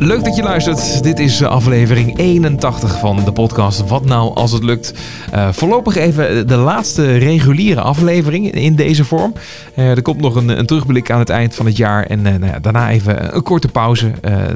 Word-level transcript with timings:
Leuk 0.00 0.24
dat 0.24 0.36
je 0.36 0.42
luistert. 0.42 1.02
Dit 1.02 1.18
is 1.18 1.42
aflevering 1.42 2.18
81 2.18 2.98
van 2.98 3.24
de 3.24 3.32
podcast 3.32 3.88
Wat 3.88 4.04
nou 4.04 4.34
als 4.34 4.52
het 4.52 4.62
lukt. 4.64 4.94
Uh, 5.34 5.52
voorlopig 5.52 5.96
even 5.96 6.46
de 6.46 6.56
laatste 6.56 7.16
reguliere 7.16 7.80
aflevering 7.80 8.50
in 8.50 8.74
deze 8.74 9.04
vorm. 9.04 9.32
Uh, 9.76 9.90
er 9.90 10.02
komt 10.02 10.20
nog 10.20 10.34
een, 10.34 10.48
een, 10.48 10.66
terugblik 10.66 11.10
aan 11.10 11.18
het 11.18 11.28
eind 11.28 11.54
van 11.54 11.66
het 11.66 11.76
jaar. 11.76 12.06
En 12.06 12.22
nou 12.22 12.46
ja, 12.46 12.58
daarna 12.58 12.90
even 12.90 13.36
een 13.36 13.42
korte 13.42 13.68
pauze. 13.68 14.10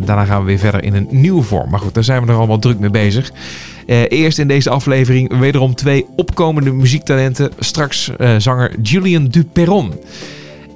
daarna 0.05 0.25
gaan 0.25 0.41
we 0.41 0.47
weer 0.47 0.59
verder 0.59 0.85
in 0.85 0.95
een 0.95 1.09
nieuwe 1.11 1.43
vorm. 1.43 1.71
Maar 1.71 1.81
goed, 1.81 1.95
daar 1.95 2.05
zijn 2.05 2.23
we 2.23 2.33
er 2.33 2.39
allemaal 2.39 2.59
druk 2.59 2.79
mee 2.79 2.91
bezig. 2.91 3.33
eerst 4.09 4.39
in 4.39 4.49
deze 4.49 4.71
aflevering 4.71 5.39
wederom 5.39 5.75
twee 5.75 6.07
opkomende 6.17 6.73
muziektalenten. 6.73 7.53
Straks 7.59 8.11
zanger 8.39 8.81
Julian 8.83 9.27
Duperron. 9.27 9.93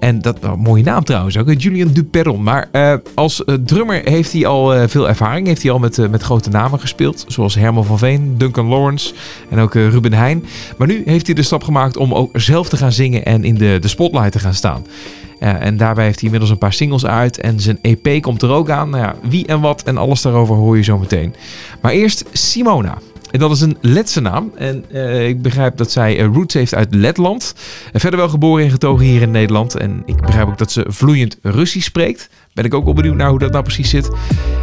En 0.07 0.21
dat, 0.21 0.41
nou, 0.41 0.59
mooie 0.59 0.83
naam 0.83 1.05
trouwens 1.05 1.39
ook, 1.39 1.61
Julian 1.61 1.93
Duperron. 1.93 2.43
Maar 2.43 2.69
uh, 2.73 2.95
als 3.15 3.43
uh, 3.47 3.55
drummer 3.55 4.01
heeft 4.05 4.33
hij 4.33 4.47
al 4.47 4.77
uh, 4.77 4.83
veel 4.87 5.09
ervaring. 5.09 5.47
Heeft 5.47 5.63
hij 5.63 5.71
al 5.71 5.79
met, 5.79 6.11
met 6.11 6.23
grote 6.23 6.51
namen 6.51 6.81
gespeeld. 6.81 7.25
Zoals 7.29 7.55
Herman 7.55 7.85
van 7.85 7.99
Veen, 7.99 8.35
Duncan 8.39 8.67
Lawrence 8.67 9.15
en 9.51 9.59
ook 9.59 9.75
Ruben 9.75 10.13
Heijn. 10.13 10.45
Maar 10.79 10.87
nu 10.87 11.03
heeft 11.05 11.27
hij 11.27 11.35
de 11.35 11.43
stap 11.43 11.63
gemaakt 11.63 11.97
om 11.97 12.15
ook 12.15 12.31
zelf 12.41 12.69
te 12.69 12.77
gaan 12.77 12.93
zingen 12.93 13.25
en 13.25 13.45
in 13.45 13.55
de, 13.55 13.79
de 13.81 13.89
spotlight 13.89 14.33
te 14.33 14.39
gaan 14.39 14.55
staan. 14.55 14.87
en 15.39 15.77
daarbij 15.77 16.05
heeft 16.05 16.17
hij 16.17 16.25
inmiddels 16.25 16.51
een 16.51 16.59
paar 16.59 16.73
singles 16.73 17.07
uit 17.07 17.41
en 17.41 17.61
zijn 17.61 17.79
EP 17.83 18.23
komt 18.23 18.43
er 18.43 18.51
ook 18.51 18.71
aan. 18.71 18.91
Nou 18.91 19.03
ja, 19.03 19.15
wie 19.29 19.47
en 19.47 19.61
wat 19.61 19.83
en 19.83 19.97
alles 19.97 20.23
daarover 20.23 20.55
hoor 20.55 20.77
je 20.77 20.83
zo 20.83 20.99
meteen. 20.99 21.35
Maar 21.81 21.93
eerst 21.93 22.25
Simona. 22.33 22.99
En 23.37 23.43
dat 23.43 23.51
is 23.51 23.61
een 23.61 23.77
Letse 23.81 24.21
naam. 24.21 24.53
En 24.55 24.85
uh, 24.93 25.29
ik 25.29 25.43
begrijp 25.43 25.77
dat 25.77 25.91
zij 25.91 26.19
uh, 26.19 26.27
roots 26.33 26.55
heeft 26.55 26.75
uit 26.75 26.95
Letland. 26.95 27.55
En 27.93 28.01
verder 28.01 28.19
wel 28.19 28.29
geboren 28.29 28.65
en 28.65 28.71
getogen 28.71 29.05
hier 29.05 29.23
in 29.23 29.31
Nederland. 29.31 29.77
En 29.77 30.03
ik 30.05 30.21
begrijp 30.21 30.49
ook 30.49 30.59
dat 30.59 30.73
ze 30.73 30.85
vloeiend 30.89 31.39
Russisch 31.43 31.87
spreekt. 31.87 32.29
Ben 32.55 32.65
ik 32.65 32.75
ook 32.75 32.85
wel 32.85 32.95
benieuwd 32.95 33.15
naar 33.17 33.29
hoe 33.31 33.39
dat 33.39 33.53
nou 33.53 33.63
precies 33.63 33.91
zit. 33.91 34.11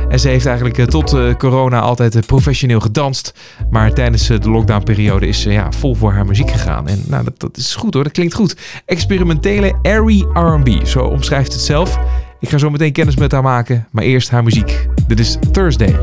En 0.09 0.20
ze 0.20 0.28
heeft 0.28 0.45
eigenlijk 0.45 0.78
uh, 0.78 0.86
tot 0.86 1.17
corona 1.38 1.80
altijd 1.80 2.25
professioneel 2.25 2.80
gedanst. 2.80 3.33
Maar 3.70 3.94
tijdens 3.94 4.28
de 4.28 4.50
lockdownperiode 4.50 5.28
is 5.28 5.42
ze 5.42 5.52
ja, 5.52 5.72
vol 5.72 5.95
voor 5.95 6.11
haar 6.11 6.26
muziek 6.26 6.52
gegaan. 6.52 6.88
En 6.88 7.03
nou, 7.08 7.23
dat, 7.23 7.39
dat 7.39 7.58
is 7.58 7.76
goed 7.76 7.94
hoor, 7.94 8.03
dat 8.03 8.14
klinkt 8.14 8.33
goed. 8.33 8.58
Experimentele 8.86 9.76
airy 9.81 10.26
R&B, 10.33 10.88
zo 10.88 11.00
omschrijft 11.00 11.53
het 11.53 11.61
zelf. 11.61 12.00
Ik 12.39 12.50
ga 12.50 12.58
zo 12.58 12.70
meteen 12.70 12.92
kennis 12.92 13.16
met 13.16 13.31
haar 13.31 13.44
maken. 13.44 13.88
Maar 13.92 14.03
eerst 14.03 14.30
haar 14.30 14.44
muziek. 14.44 14.88
Dit 15.08 15.20
is 15.20 15.38
Thursday. 15.52 15.95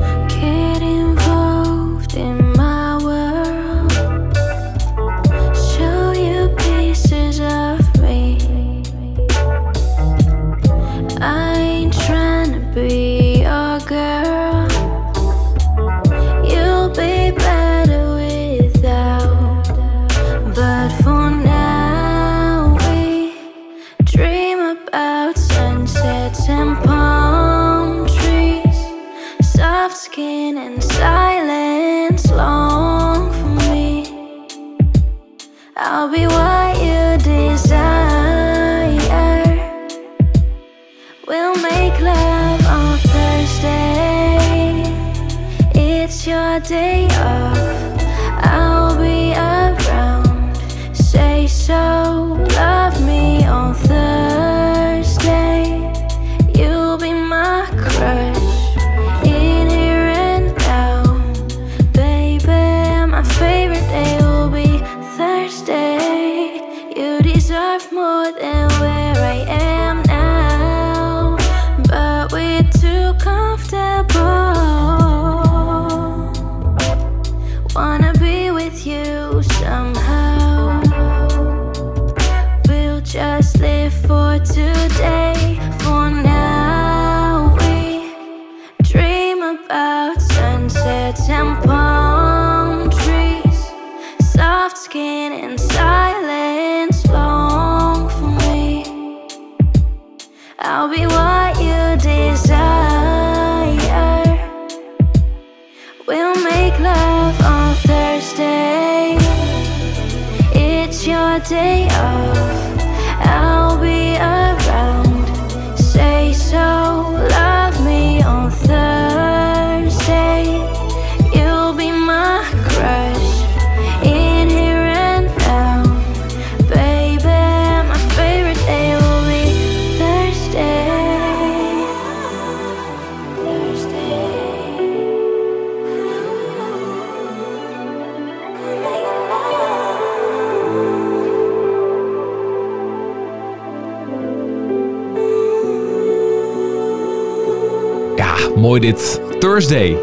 Mooi 148.70 148.82
dit. 148.82 149.20
Thursday. 149.38 149.96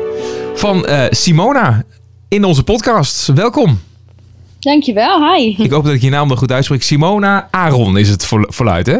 Van 0.55 0.85
eh, 0.85 1.03
Simona 1.09 1.83
in 2.27 2.43
onze 2.43 2.63
podcast. 2.63 3.25
Welkom. 3.27 3.79
Dankjewel, 4.59 5.33
hi. 5.33 5.55
Ik 5.57 5.71
hoop 5.71 5.83
dat 5.83 5.93
ik 5.93 6.01
je 6.01 6.09
naam 6.09 6.27
nog 6.27 6.39
goed 6.39 6.51
uitspreek. 6.51 6.83
Simona 6.83 7.47
Aron 7.51 7.97
is 7.97 8.09
het 8.09 8.25
vol- 8.25 8.45
voluit, 8.47 8.85
hè? 8.85 8.97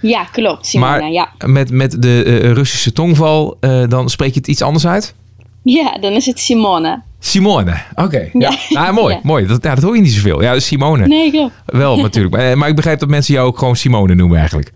Ja, 0.00 0.24
klopt, 0.24 0.66
Simona, 0.66 0.98
maar 0.98 1.10
ja. 1.10 1.28
met, 1.46 1.70
met 1.70 2.02
de 2.02 2.22
eh, 2.24 2.52
Russische 2.52 2.92
tongval, 2.92 3.56
eh, 3.60 3.82
dan 3.88 4.10
spreek 4.10 4.32
je 4.34 4.38
het 4.40 4.48
iets 4.48 4.62
anders 4.62 4.86
uit? 4.86 5.14
Ja, 5.62 5.98
dan 6.00 6.12
is 6.12 6.26
het 6.26 6.40
Simone. 6.40 7.02
Simone, 7.18 7.74
oké. 7.94 8.28
Ja. 8.32 8.52
Ja. 8.68 8.86
Ah, 8.86 8.94
mooi, 9.00 9.14
Ja. 9.14 9.20
mooi. 9.22 9.46
Dat, 9.46 9.62
ja, 9.64 9.74
dat 9.74 9.84
hoor 9.84 9.96
je 9.96 10.02
niet 10.02 10.12
zoveel. 10.12 10.42
Ja, 10.42 10.60
Simone. 10.60 11.06
Nee, 11.06 11.30
klopt. 11.30 11.52
Wel, 11.66 11.96
natuurlijk. 11.96 12.34
Maar, 12.36 12.58
maar 12.58 12.68
ik 12.68 12.76
begrijp 12.76 12.98
dat 12.98 13.08
mensen 13.08 13.34
jou 13.34 13.46
ook 13.46 13.58
gewoon 13.58 13.76
Simone 13.76 14.14
noemen 14.14 14.38
eigenlijk. 14.38 14.72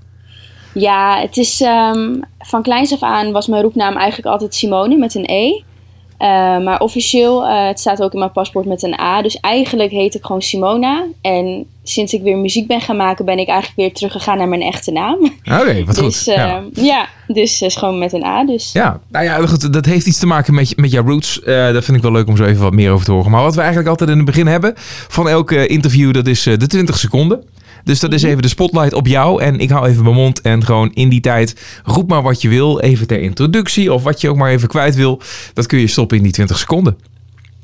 Ja, 0.81 1.21
het 1.21 1.37
is 1.37 1.61
ehm, 1.61 2.21
van 2.39 2.63
kleins 2.63 2.93
af 2.93 3.03
aan 3.03 3.33
was 3.33 3.47
mijn 3.47 3.63
roepnaam 3.63 3.97
eigenlijk 3.97 4.29
altijd 4.29 4.55
Simone 4.55 4.97
met 4.97 5.15
een 5.15 5.25
E. 5.27 5.61
Eh, 6.19 6.29
maar 6.65 6.81
officieel, 6.81 7.47
eh, 7.47 7.67
het 7.67 7.81
staat 7.81 8.03
ook 8.03 8.13
in 8.13 8.19
mijn 8.19 8.33
paspoort 8.33 8.67
met 8.67 8.83
een 8.83 9.01
A. 9.01 9.23
Dus 9.23 9.41
eigenlijk 9.41 9.91
heet 9.91 10.15
ik 10.15 10.25
gewoon 10.25 10.43
Simona. 10.43 11.05
En 11.21 11.67
sinds 11.83 12.13
ik 12.13 12.23
weer 12.23 12.37
muziek 12.37 12.67
ben 12.67 12.81
gaan 12.81 12.97
maken, 12.97 13.25
ben 13.25 13.39
ik 13.39 13.49
eigenlijk 13.49 13.79
weer 13.79 13.93
teruggegaan 13.93 14.39
naar 14.39 14.49
mijn 14.49 14.63
echte 14.63 14.91
naam. 14.91 15.19
Oké, 15.45 15.85
wat 15.85 15.95
dus 16.01 16.05
goed. 16.05 16.25
Ja. 16.25 16.57
ehm, 16.57 16.85
ja, 16.85 17.09
dus 17.27 17.63
is 17.63 17.77
gewoon 17.77 17.99
met 17.99 18.13
een 18.13 18.25
A. 18.25 18.45
Dus 18.45 18.73
Ja, 18.73 19.01
nou 19.09 19.25
ja, 19.25 19.47
goed, 19.47 19.73
dat 19.73 19.87
heeft 19.87 20.07
iets 20.07 20.19
te 20.19 20.27
maken 20.27 20.55
met, 20.55 20.77
met 20.77 20.91
jouw 20.91 21.07
roots. 21.07 21.43
Eh 21.43 21.73
dat 21.73 21.85
vind 21.85 21.97
ik 21.97 22.03
wel 22.03 22.13
leuk 22.13 22.29
om 22.29 22.37
zo 22.37 22.45
even 22.45 22.63
wat 22.63 22.73
meer 22.73 22.91
over 22.93 23.05
te 23.05 23.13
horen. 23.13 23.31
Maar 23.31 23.43
wat 23.43 23.55
we 23.55 23.61
eigenlijk 23.61 23.89
altijd 23.89 24.11
in 24.11 24.17
het 24.17 24.27
begin 24.27 24.47
hebben 24.47 24.73
van 25.09 25.29
elk 25.29 25.53
eh, 25.53 25.71
interview, 25.71 26.13
dat 26.13 26.27
is 26.27 26.47
eh, 26.47 26.59
de 26.59 26.67
20 26.67 26.99
seconden. 26.99 27.45
Dus 27.87 28.01
dat 28.01 28.13
is 28.13 28.23
even 28.23 28.43
de 28.43 28.49
spotlight 28.49 28.93
op 28.93 29.07
jou. 29.07 29.43
En 29.43 29.59
ik 29.59 29.71
hou 29.71 29.89
even 29.89 30.03
mijn 30.03 30.15
mond 30.15 30.41
en 30.41 30.65
gewoon 30.65 30.91
in 30.95 31.09
die 31.09 31.21
tijd 31.21 31.81
roep 31.85 32.09
maar 32.09 32.23
wat 32.23 32.43
je 32.43 32.49
wil. 32.49 32.81
Even 32.81 33.07
ter 33.07 33.21
introductie 33.21 33.93
of 33.93 34.03
wat 34.03 34.21
je 34.21 34.29
ook 34.29 34.37
maar 34.37 34.51
even 34.51 34.69
kwijt 34.69 34.95
wil. 34.95 35.21
Dat 35.55 35.67
kun 35.67 35.79
je 35.79 35.87
stoppen 35.87 36.17
in 36.17 36.23
die 36.23 36.33
20 36.33 36.59
seconden. 36.59 36.99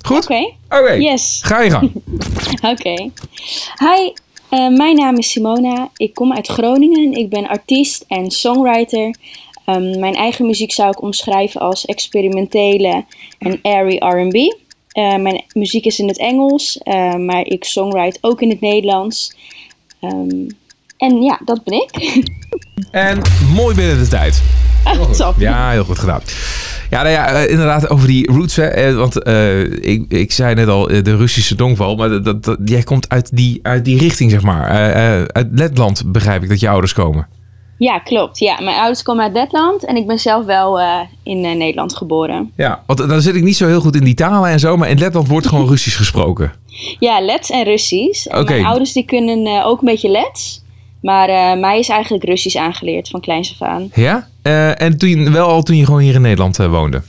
Goed? 0.03 0.25
oké. 0.25 0.53
Oké. 0.69 0.93
Yes. 0.93 1.41
Ga 1.45 1.61
je 1.61 1.71
gang. 1.71 1.93
Oké. 2.73 3.11
Hi, 3.79 4.13
eh, 4.49 4.69
mijn 4.69 4.97
naam 4.97 5.17
is 5.17 5.31
Simona. 5.31 5.91
Ik 5.97 6.15
kom 6.15 6.33
uit 6.33 6.47
Groningen. 6.47 7.13
Ik 7.13 7.29
ben 7.29 7.49
artiest 7.49 8.05
en 8.09 8.31
songwriter. 8.31 9.15
Ehm, 9.65 9.99
mijn 10.01 10.15
eigen 10.15 10.47
muziek 10.47 10.73
zou 10.73 10.91
ik 10.91 11.03
omschrijven 11.03 11.61
als 11.61 11.85
experimentele 11.85 13.05
en 13.39 13.59
airy 13.63 13.97
R&B. 13.97 14.35
Uh, 14.99 15.17
mijn 15.17 15.45
muziek 15.53 15.85
is 15.85 15.99
in 15.99 16.09
het 16.09 16.19
Engels, 16.19 16.81
uh, 16.85 17.15
maar 17.15 17.47
ik 17.47 17.65
songwrite 17.65 18.19
ook 18.21 18.41
in 18.43 18.51
het 18.51 18.61
Nederlands. 18.61 19.35
Um, 20.05 20.47
en 20.97 21.23
ja, 21.23 21.41
dat 21.45 21.65
ben 21.65 21.75
ik. 21.75 22.23
En 22.91 23.21
mooi 23.55 23.75
binnen 23.75 23.99
de 23.99 24.09
tijd. 24.09 24.43
Ja, 25.37 25.71
heel 25.71 25.85
goed 25.85 25.99
gedaan. 25.99 26.21
Ja, 26.91 27.03
nou 27.03 27.15
ja, 27.15 27.29
inderdaad, 27.29 27.91
over 27.91 28.07
die 28.07 28.33
roots. 28.33 28.57
Hè, 28.57 28.95
want 28.95 29.27
uh, 29.27 29.61
ik, 29.63 30.05
ik 30.09 30.33
zei 30.33 30.55
net 30.55 30.69
al, 30.69 30.87
de 30.87 31.17
Russische 31.17 31.55
dongval. 31.55 31.97
Maar 31.97 32.23
dat, 32.23 32.45
dat, 32.45 32.59
jij 32.65 32.83
komt 32.83 33.09
uit 33.09 33.37
die, 33.37 33.59
uit 33.63 33.85
die 33.85 33.99
richting, 33.99 34.31
zeg 34.31 34.43
maar. 34.43 34.71
Uh, 34.71 35.25
uit 35.25 35.49
Letland 35.53 36.13
begrijp 36.13 36.43
ik 36.43 36.49
dat 36.49 36.61
je 36.61 36.69
ouders 36.69 36.93
komen. 36.93 37.29
Ja, 37.83 37.99
klopt. 37.99 38.39
Ja, 38.39 38.61
mijn 38.61 38.77
ouders 38.77 39.03
komen 39.03 39.25
uit 39.25 39.33
Letland 39.33 39.85
en 39.85 39.97
ik 39.97 40.07
ben 40.07 40.19
zelf 40.19 40.45
wel 40.45 40.81
uh, 40.81 40.99
in 41.23 41.45
uh, 41.45 41.55
Nederland 41.55 41.97
geboren. 41.97 42.53
Ja, 42.57 42.83
want 42.87 42.99
dan 42.99 43.21
zit 43.21 43.35
ik 43.35 43.43
niet 43.43 43.57
zo 43.57 43.67
heel 43.67 43.81
goed 43.81 43.97
in 43.97 44.05
die 44.05 44.15
talen 44.15 44.51
en 44.51 44.61
zo, 44.61 44.77
maar 44.77 44.91
in 44.91 44.99
Letland 44.99 45.29
wordt 45.29 45.47
gewoon 45.47 45.69
Russisch 45.73 45.97
gesproken. 45.97 46.53
Ja, 46.99 47.21
Lets 47.21 47.51
en 47.51 47.65
Russisch. 47.65 48.27
Okay. 48.27 48.45
Mijn 48.45 48.65
ouders 48.65 48.93
die 48.93 49.05
kunnen 49.05 49.47
uh, 49.47 49.67
ook 49.67 49.81
een 49.81 49.87
beetje 49.87 50.09
Lets, 50.09 50.63
maar 51.01 51.59
mij 51.59 51.79
is 51.79 51.89
eigenlijk 51.89 52.25
Russisch 52.25 52.57
aangeleerd 52.57 53.09
van 53.09 53.21
kleins 53.21 53.57
af 53.61 53.69
aan. 53.69 53.91
Ja? 53.95 54.29
en 54.77 54.99
toen, 54.99 55.33
wel 55.33 55.49
al 55.49 55.63
toen 55.63 55.77
je 55.77 55.85
gewoon 55.85 56.01
hier 56.01 56.15
in 56.15 56.23
Nederland 56.23 56.57
woonde? 56.57 57.03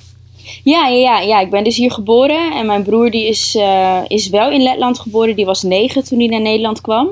Ja, 0.63 0.87
ja, 0.87 0.97
ja, 0.97 1.19
ja, 1.19 1.39
ik 1.39 1.49
ben 1.49 1.63
dus 1.63 1.77
hier 1.77 1.91
geboren 1.91 2.51
en 2.53 2.65
mijn 2.65 2.83
broer 2.83 3.11
die 3.11 3.27
is, 3.27 3.57
is 4.07 4.29
wel 4.29 4.51
in 4.51 4.61
Letland 4.61 4.99
geboren. 4.99 5.35
Die 5.35 5.45
was 5.45 5.63
negen 5.63 6.03
toen 6.03 6.19
hij 6.19 6.27
naar 6.27 6.41
Nederland 6.41 6.81
kwam. 6.81 7.09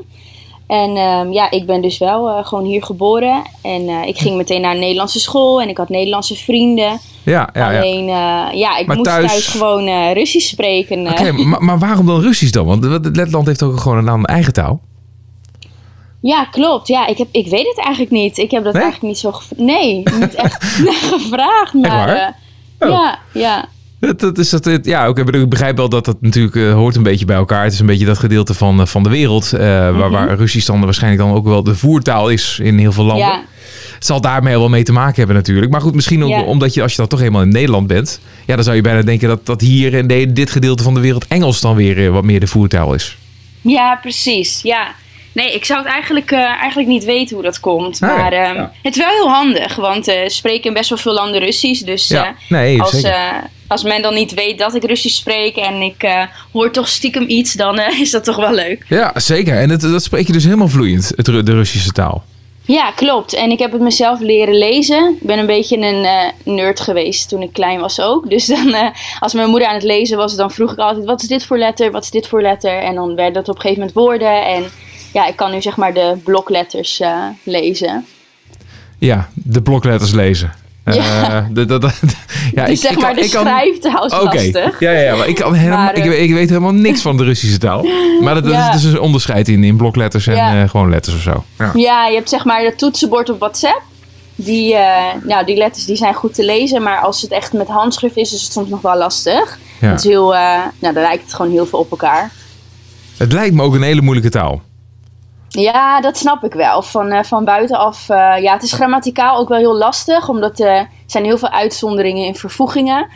En 0.72 0.98
um, 0.98 1.34
ja, 1.34 1.52
ik 1.52 1.66
ben 1.66 1.82
dus 1.82 1.98
wel 1.98 2.30
uh, 2.30 2.46
gewoon 2.46 2.66
hier 2.66 2.84
geboren. 2.84 3.44
En 3.62 3.82
uh, 3.82 4.08
ik 4.08 4.18
ging 4.18 4.38
meteen 4.38 4.62
naar 4.62 4.74
een 4.74 4.80
Nederlandse 4.80 5.20
school 5.20 5.62
en 5.62 5.70
ik 5.70 5.78
had 5.78 5.90
Nederlandse 5.90 6.36
vrienden. 6.36 7.00
Ja, 7.24 7.50
ja, 7.54 7.78
Alleen, 7.78 8.06
ja, 8.06 8.52
uh, 8.52 8.60
ja 8.60 8.78
ik 8.78 8.88
maar 8.88 8.96
moest 8.96 9.10
thuis, 9.10 9.32
thuis 9.32 9.48
gewoon 9.48 10.12
Russisch 10.14 10.48
spreken. 10.48 11.08
Oké, 11.08 11.12
okay, 11.12 11.32
maar, 11.32 11.64
maar, 11.64 11.80
waarom 11.80 12.06
dan 12.06 12.22
Russisch 12.22 12.52
dan? 12.52 12.66
Want 12.66 12.86
Letland 13.16 13.48
heeft 13.48 13.64
ook 13.64 13.80
gewoon 13.80 14.08
een 14.08 14.26
eigen 14.26 14.54
taal. 14.54 14.82
Ja, 16.22 16.46
klopt. 16.46 16.88
Ja, 16.88 17.08
ik, 17.08 17.18
heb, 17.18 17.28
ik 17.32 17.48
weet 17.48 17.68
het 17.68 17.80
eigenlijk 17.80 18.12
niet. 18.12 18.38
Ik 18.38 18.52
heb 18.52 18.64
dat 18.64 18.74
nee? 18.74 18.82
eigenlijk 18.82 19.14
niet 19.14 19.22
zo 19.22 19.32
gevraagd. 19.32 19.62
Nee, 19.62 20.04
niet 20.20 20.36
echt 20.36 20.64
gevraagd. 21.14 21.74
Maar, 21.74 22.36
oh. 22.80 22.90
ja, 22.90 23.20
ja. 23.34 23.66
Dat, 24.02 24.20
dat 24.20 24.38
is 24.38 24.50
dat, 24.50 24.80
ja, 24.84 25.06
ook, 25.06 25.20
ik 25.20 25.50
begrijp 25.50 25.78
wel 25.78 25.90
dat 25.90 26.06
dat 26.06 26.22
natuurlijk 26.22 26.56
uh, 26.56 26.74
hoort 26.74 26.96
een 26.96 27.04
beetje 27.04 27.26
bij 27.26 27.36
elkaar. 27.36 27.64
Het 27.64 27.74
is 27.74 27.80
een 27.80 27.86
beetje 27.86 28.06
dat 28.06 28.18
gedeelte 28.18 28.54
van, 28.54 28.80
uh, 28.80 28.86
van 28.86 29.04
de 29.04 29.10
wereld. 29.10 29.52
Uh, 29.54 29.60
mm-hmm. 29.60 29.98
waar, 29.98 30.10
waar 30.10 30.36
Russisch 30.36 30.68
dan 30.68 30.82
waarschijnlijk 30.82 31.24
dan 31.24 31.34
ook 31.34 31.46
wel 31.46 31.64
de 31.64 31.76
voertaal 31.76 32.30
is 32.30 32.60
in 32.62 32.78
heel 32.78 32.92
veel 32.92 33.04
landen. 33.04 33.28
Ja. 33.28 33.44
Het 33.96 34.06
zal 34.06 34.22
daarmee 34.22 34.58
wel 34.58 34.70
mee 34.70 34.84
te 34.84 34.92
maken 34.92 35.16
hebben 35.16 35.36
natuurlijk. 35.36 35.72
Maar 35.72 35.82
goed, 35.82 35.96
misschien 35.96 36.28
ja. 36.28 36.42
omdat 36.42 36.74
je 36.74 36.82
als 36.82 36.92
je 36.92 36.98
dan 36.98 37.08
toch 37.08 37.20
helemaal 37.20 37.42
in 37.42 37.50
Nederland 37.50 37.88
bent. 37.88 38.20
Ja, 38.46 38.56
dan 38.56 38.64
zou 38.64 38.76
je 38.76 38.82
bijna 38.82 39.02
denken 39.02 39.28
dat, 39.28 39.46
dat 39.46 39.62
hier 39.62 39.94
in 39.94 40.08
de, 40.08 40.34
dit 40.34 40.50
gedeelte 40.50 40.84
van 40.84 40.94
de 40.94 41.00
wereld 41.00 41.28
Engels 41.28 41.62
dan 41.62 41.76
weer 41.76 42.12
wat 42.12 42.24
meer 42.24 42.40
de 42.40 42.48
voertaal 42.48 42.94
is. 42.94 43.18
Ja, 43.62 43.96
precies. 44.02 44.62
Ja. 44.62 44.88
Nee, 45.34 45.54
ik 45.54 45.66
zou 45.66 45.80
het 45.80 45.92
eigenlijk, 45.92 46.32
uh, 46.32 46.40
eigenlijk 46.40 46.90
niet 46.90 47.04
weten 47.04 47.36
hoe 47.36 47.44
dat 47.44 47.60
komt. 47.60 48.02
Maar 48.02 48.34
ja, 48.34 48.50
um, 48.50 48.56
ja. 48.56 48.72
het 48.82 48.96
is 48.96 49.04
wel 49.04 49.12
heel 49.12 49.30
handig, 49.30 49.76
want 49.76 50.08
uh, 50.08 50.16
spreken 50.28 50.64
in 50.64 50.74
best 50.74 50.90
wel 50.90 50.98
veel 50.98 51.14
landen 51.14 51.42
Russisch. 51.42 51.84
Dus 51.84 52.12
uh, 52.12 52.28
nee, 52.50 52.82
als, 52.82 53.06
als 53.68 53.84
men 53.84 54.02
dan 54.02 54.14
niet 54.14 54.34
weet 54.34 54.60
dat 54.60 54.76
ik 54.76 54.84
Russisch 54.84 55.18
spreek 55.18 55.56
en 55.56 55.82
ik 55.82 56.28
hoor 56.52 56.72
toch 56.72 56.88
stiekem 56.88 57.26
iets, 57.28 57.54
dan 57.54 57.80
is 57.80 58.12
dat 58.12 58.24
toch 58.24 58.36
wel 58.36 58.54
leuk. 58.54 58.86
Ja, 58.88 59.12
zeker. 59.16 59.58
En 59.58 59.70
het, 59.70 59.82
dat 59.82 60.04
spreek 60.04 60.28
je 60.28 60.34
dus 60.34 60.44
helemaal 60.44 60.68
vloeiend, 60.68 61.12
het, 61.16 61.26
de 61.26 61.54
Russische 61.54 61.92
taal. 61.92 62.24
Ja, 62.66 62.92
klopt. 62.92 63.34
En 63.34 63.52
ik 63.52 63.60
heb 63.60 63.72
het 63.72 63.82
mezelf 63.82 64.20
leren 64.20 64.58
lezen. 64.58 65.18
Ik 65.22 65.28
ben 65.28 65.40
een 65.40 65.46
beetje 65.46 65.78
een 65.78 66.04
uh, 66.04 66.56
nerd 66.56 66.80
geweest 66.80 67.30
toen 67.30 67.42
ik 67.42 67.54
klein 67.54 67.80
was 67.80 68.02
ook. 68.02 68.30
Dus 68.30 68.46
dan, 68.46 68.68
uh, 68.68 68.90
als 69.20 69.34
mijn 69.34 69.50
moeder 69.50 69.68
aan 69.68 69.74
het 69.74 69.84
lezen 69.84 70.18
was, 70.18 70.36
dan 70.36 70.52
vroeg 70.52 70.72
ik 70.72 70.78
altijd: 70.78 71.06
wat 71.06 71.22
is 71.22 71.28
dit 71.28 71.46
voor 71.46 71.58
letter? 71.58 71.92
Wat 71.92 72.04
is 72.04 72.10
dit 72.10 72.28
voor 72.28 72.42
letter? 72.42 72.78
En 72.78 72.96
dan 72.96 73.16
werden 73.16 73.34
dat 73.34 73.50
op 73.50 73.56
een 73.56 73.62
gegeven 73.62 73.80
moment 73.80 73.98
woorden. 73.98 74.46
En 74.46 74.66
ja, 75.14 75.28
ik 75.28 75.36
kan 75.36 75.52
nu 75.52 75.62
zeg 75.62 75.78
maar 75.78 75.94
de 75.94 76.18
blokletters 76.24 77.00
uh, 77.00 77.26
lezen. 77.44 78.06
Ja, 78.98 79.30
de 79.34 79.62
blokletters 79.62 80.12
lezen. 80.12 80.52
Ja, 80.86 80.94
uh, 81.42 81.46
de, 81.52 81.92
ja 82.54 82.66
dus 82.66 82.70
ik, 82.70 82.78
zeg 82.78 82.92
ik 82.92 83.02
maar 83.02 83.14
kan, 83.14 83.22
de 83.22 83.28
schrijftaal 83.28 84.06
is 84.06 84.14
okay. 84.14 84.24
lastig. 84.24 84.80
Ja, 84.80 84.92
ja, 84.92 85.00
ja, 85.00 85.16
maar, 85.16 85.28
ik, 85.28 85.36
kan 85.36 85.54
helemaal, 85.54 85.84
maar, 85.84 85.98
uh, 85.98 86.06
ik, 86.06 86.14
ik, 86.20 86.34
weet 86.34 86.50
helemaal 86.50 86.74
niks 86.74 87.02
van 87.02 87.18
de 87.18 87.24
Russische 87.24 87.58
taal. 87.58 87.86
Maar 88.22 88.34
dat, 88.34 88.46
ja. 88.46 88.74
is 88.74 88.82
dus 88.82 88.92
een 88.92 89.00
onderscheid 89.00 89.48
in, 89.48 89.64
in 89.64 89.78
blokletters 89.78 90.28
en 90.28 90.36
ja. 90.36 90.62
uh, 90.62 90.70
gewoon 90.70 90.90
letters 90.90 91.16
of 91.16 91.22
zo. 91.22 91.44
Ja. 91.58 91.72
ja, 91.74 92.08
je 92.08 92.16
hebt 92.16 92.30
zeg 92.30 92.46
maar 92.46 92.64
dat 92.64 92.78
toetsenbord 92.78 93.30
op 93.30 93.40
WhatsApp. 93.40 93.82
Die, 94.36 94.76
nou, 95.24 95.46
die 95.46 95.58
letters 95.58 95.86
die 95.86 95.96
zijn 95.96 96.14
goed 96.14 96.34
te 96.34 96.46
lezen, 96.46 96.84
maar 96.84 97.00
als 97.00 97.22
het 97.22 97.32
echt 97.32 97.54
met 97.54 97.68
handschrift 97.68 98.18
is, 98.18 98.34
is 98.34 98.42
het 98.42 98.52
soms 98.52 98.70
nog 98.70 98.82
wel 98.82 98.98
lastig. 98.98 99.60
Het 99.80 100.00
is 100.00 100.06
heel, 100.06 100.30
nou, 100.30 100.72
dan 100.80 100.94
lijkt 100.94 101.24
het 101.24 101.34
gewoon 101.34 101.52
heel 101.52 101.66
veel 101.66 101.80
op 101.80 101.92
elkaar. 101.92 102.32
Het 103.18 103.34
lijkt 103.34 103.56
me 103.56 103.64
ook 103.64 103.74
een 103.74 103.82
hele 103.82 104.02
moeilijke 104.02 104.30
taal. 104.30 104.62
Ja, 105.52 106.02
dat 106.02 106.18
snap 106.18 106.44
ik 106.44 106.54
wel. 106.54 106.82
Van, 106.82 107.14
uh, 107.14 107.24
van 107.24 107.46
buitenaf. 107.46 108.10
Uh, 108.10 108.36
ja, 108.42 108.54
het 108.54 108.64
is 108.64 108.74
grammaticaal 108.74 109.38
ook 109.38 109.50
wel 109.50 109.58
heel 109.58 109.78
lastig, 109.78 110.30
omdat 110.30 110.60
er 110.60 110.90
zijn 111.06 111.24
heel 111.24 111.38
veel 111.38 111.50
uitzonderingen 111.50 112.26
in 112.26 112.36
vervoegingen. 112.36 113.08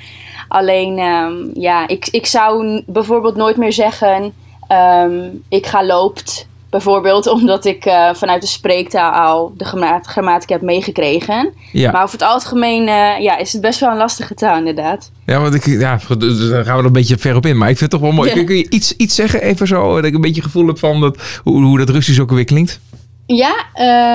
Alleen, 0.48 1.00
um, 1.00 1.52
ja, 1.54 1.88
ik, 1.88 2.08
ik 2.12 2.26
zou 2.26 2.84
bijvoorbeeld 2.86 3.36
nooit 3.36 3.58
meer 3.58 3.74
zeggen: 3.74 4.34
um, 4.72 5.44
ik 5.50 5.66
ga 5.66 5.86
loopt. 5.86 6.48
Bijvoorbeeld 6.76 7.28
omdat 7.28 7.66
ik 7.66 7.86
uh, 7.86 8.14
vanuit 8.14 8.42
de 8.42 8.48
spreektaal 8.48 9.12
al 9.12 9.54
de 9.58 9.66
grammatica 10.02 10.54
heb 10.54 10.62
meegekregen. 10.62 11.54
Ja. 11.72 11.92
Maar 11.92 12.04
over 12.04 12.20
het 12.20 12.28
algemeen 12.28 12.82
uh, 12.82 13.20
ja, 13.20 13.38
is 13.38 13.54
het 13.54 13.62
best 13.62 13.80
wel 13.80 13.90
een 13.90 13.98
lastige 13.98 14.34
taal 14.34 14.58
inderdaad. 14.58 15.12
Ja, 15.26 15.40
want 15.40 15.54
ik, 15.54 15.66
ja, 15.66 16.00
daar 16.18 16.66
gaan 16.66 16.76
we 16.76 16.80
er 16.80 16.86
een 16.86 16.92
beetje 16.92 17.18
ver 17.18 17.36
op 17.36 17.46
in. 17.46 17.58
Maar 17.58 17.70
ik 17.70 17.78
vind 17.78 17.92
het 17.92 18.02
toch 18.02 18.10
wel 18.10 18.18
mooi. 18.18 18.36
Ja. 18.36 18.44
Kun 18.44 18.56
je 18.56 18.70
iets, 18.70 18.96
iets 18.96 19.16
zeggen, 19.16 19.42
even 19.42 19.68
zo, 19.68 19.96
dat 19.96 20.06
ik 20.06 20.14
een 20.14 20.22
beetje 20.22 20.42
gevoel 20.42 20.68
heb 20.68 20.80
van 20.80 21.02
dat, 21.02 21.18
hoe, 21.44 21.64
hoe 21.64 21.78
dat 21.78 21.90
Russisch 21.90 22.20
ook 22.20 22.30
alweer 22.30 22.46
klinkt? 22.46 22.80
Ja, 23.26 23.54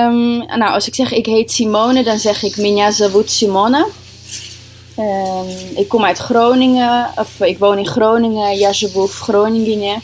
um, 0.07 0.37
nou 0.37 0.73
als 0.73 0.87
ik 0.87 0.95
zeg 0.95 1.11
ik 1.11 1.25
heet 1.25 1.51
Simone, 1.51 2.03
dan 2.03 2.17
zeg 2.17 2.43
ik 2.43 2.57
Minja 2.57 2.91
Zavut 2.91 3.31
Simone. 3.31 3.87
Um, 4.99 5.77
ik 5.77 5.87
kom 5.87 6.03
uit 6.03 6.17
Groningen, 6.17 7.07
of 7.15 7.39
ik 7.39 7.57
woon 7.57 7.77
in 7.77 7.87
Groningen, 7.87 8.57
Jazeboef, 8.57 9.19
Groningen. 9.19 10.01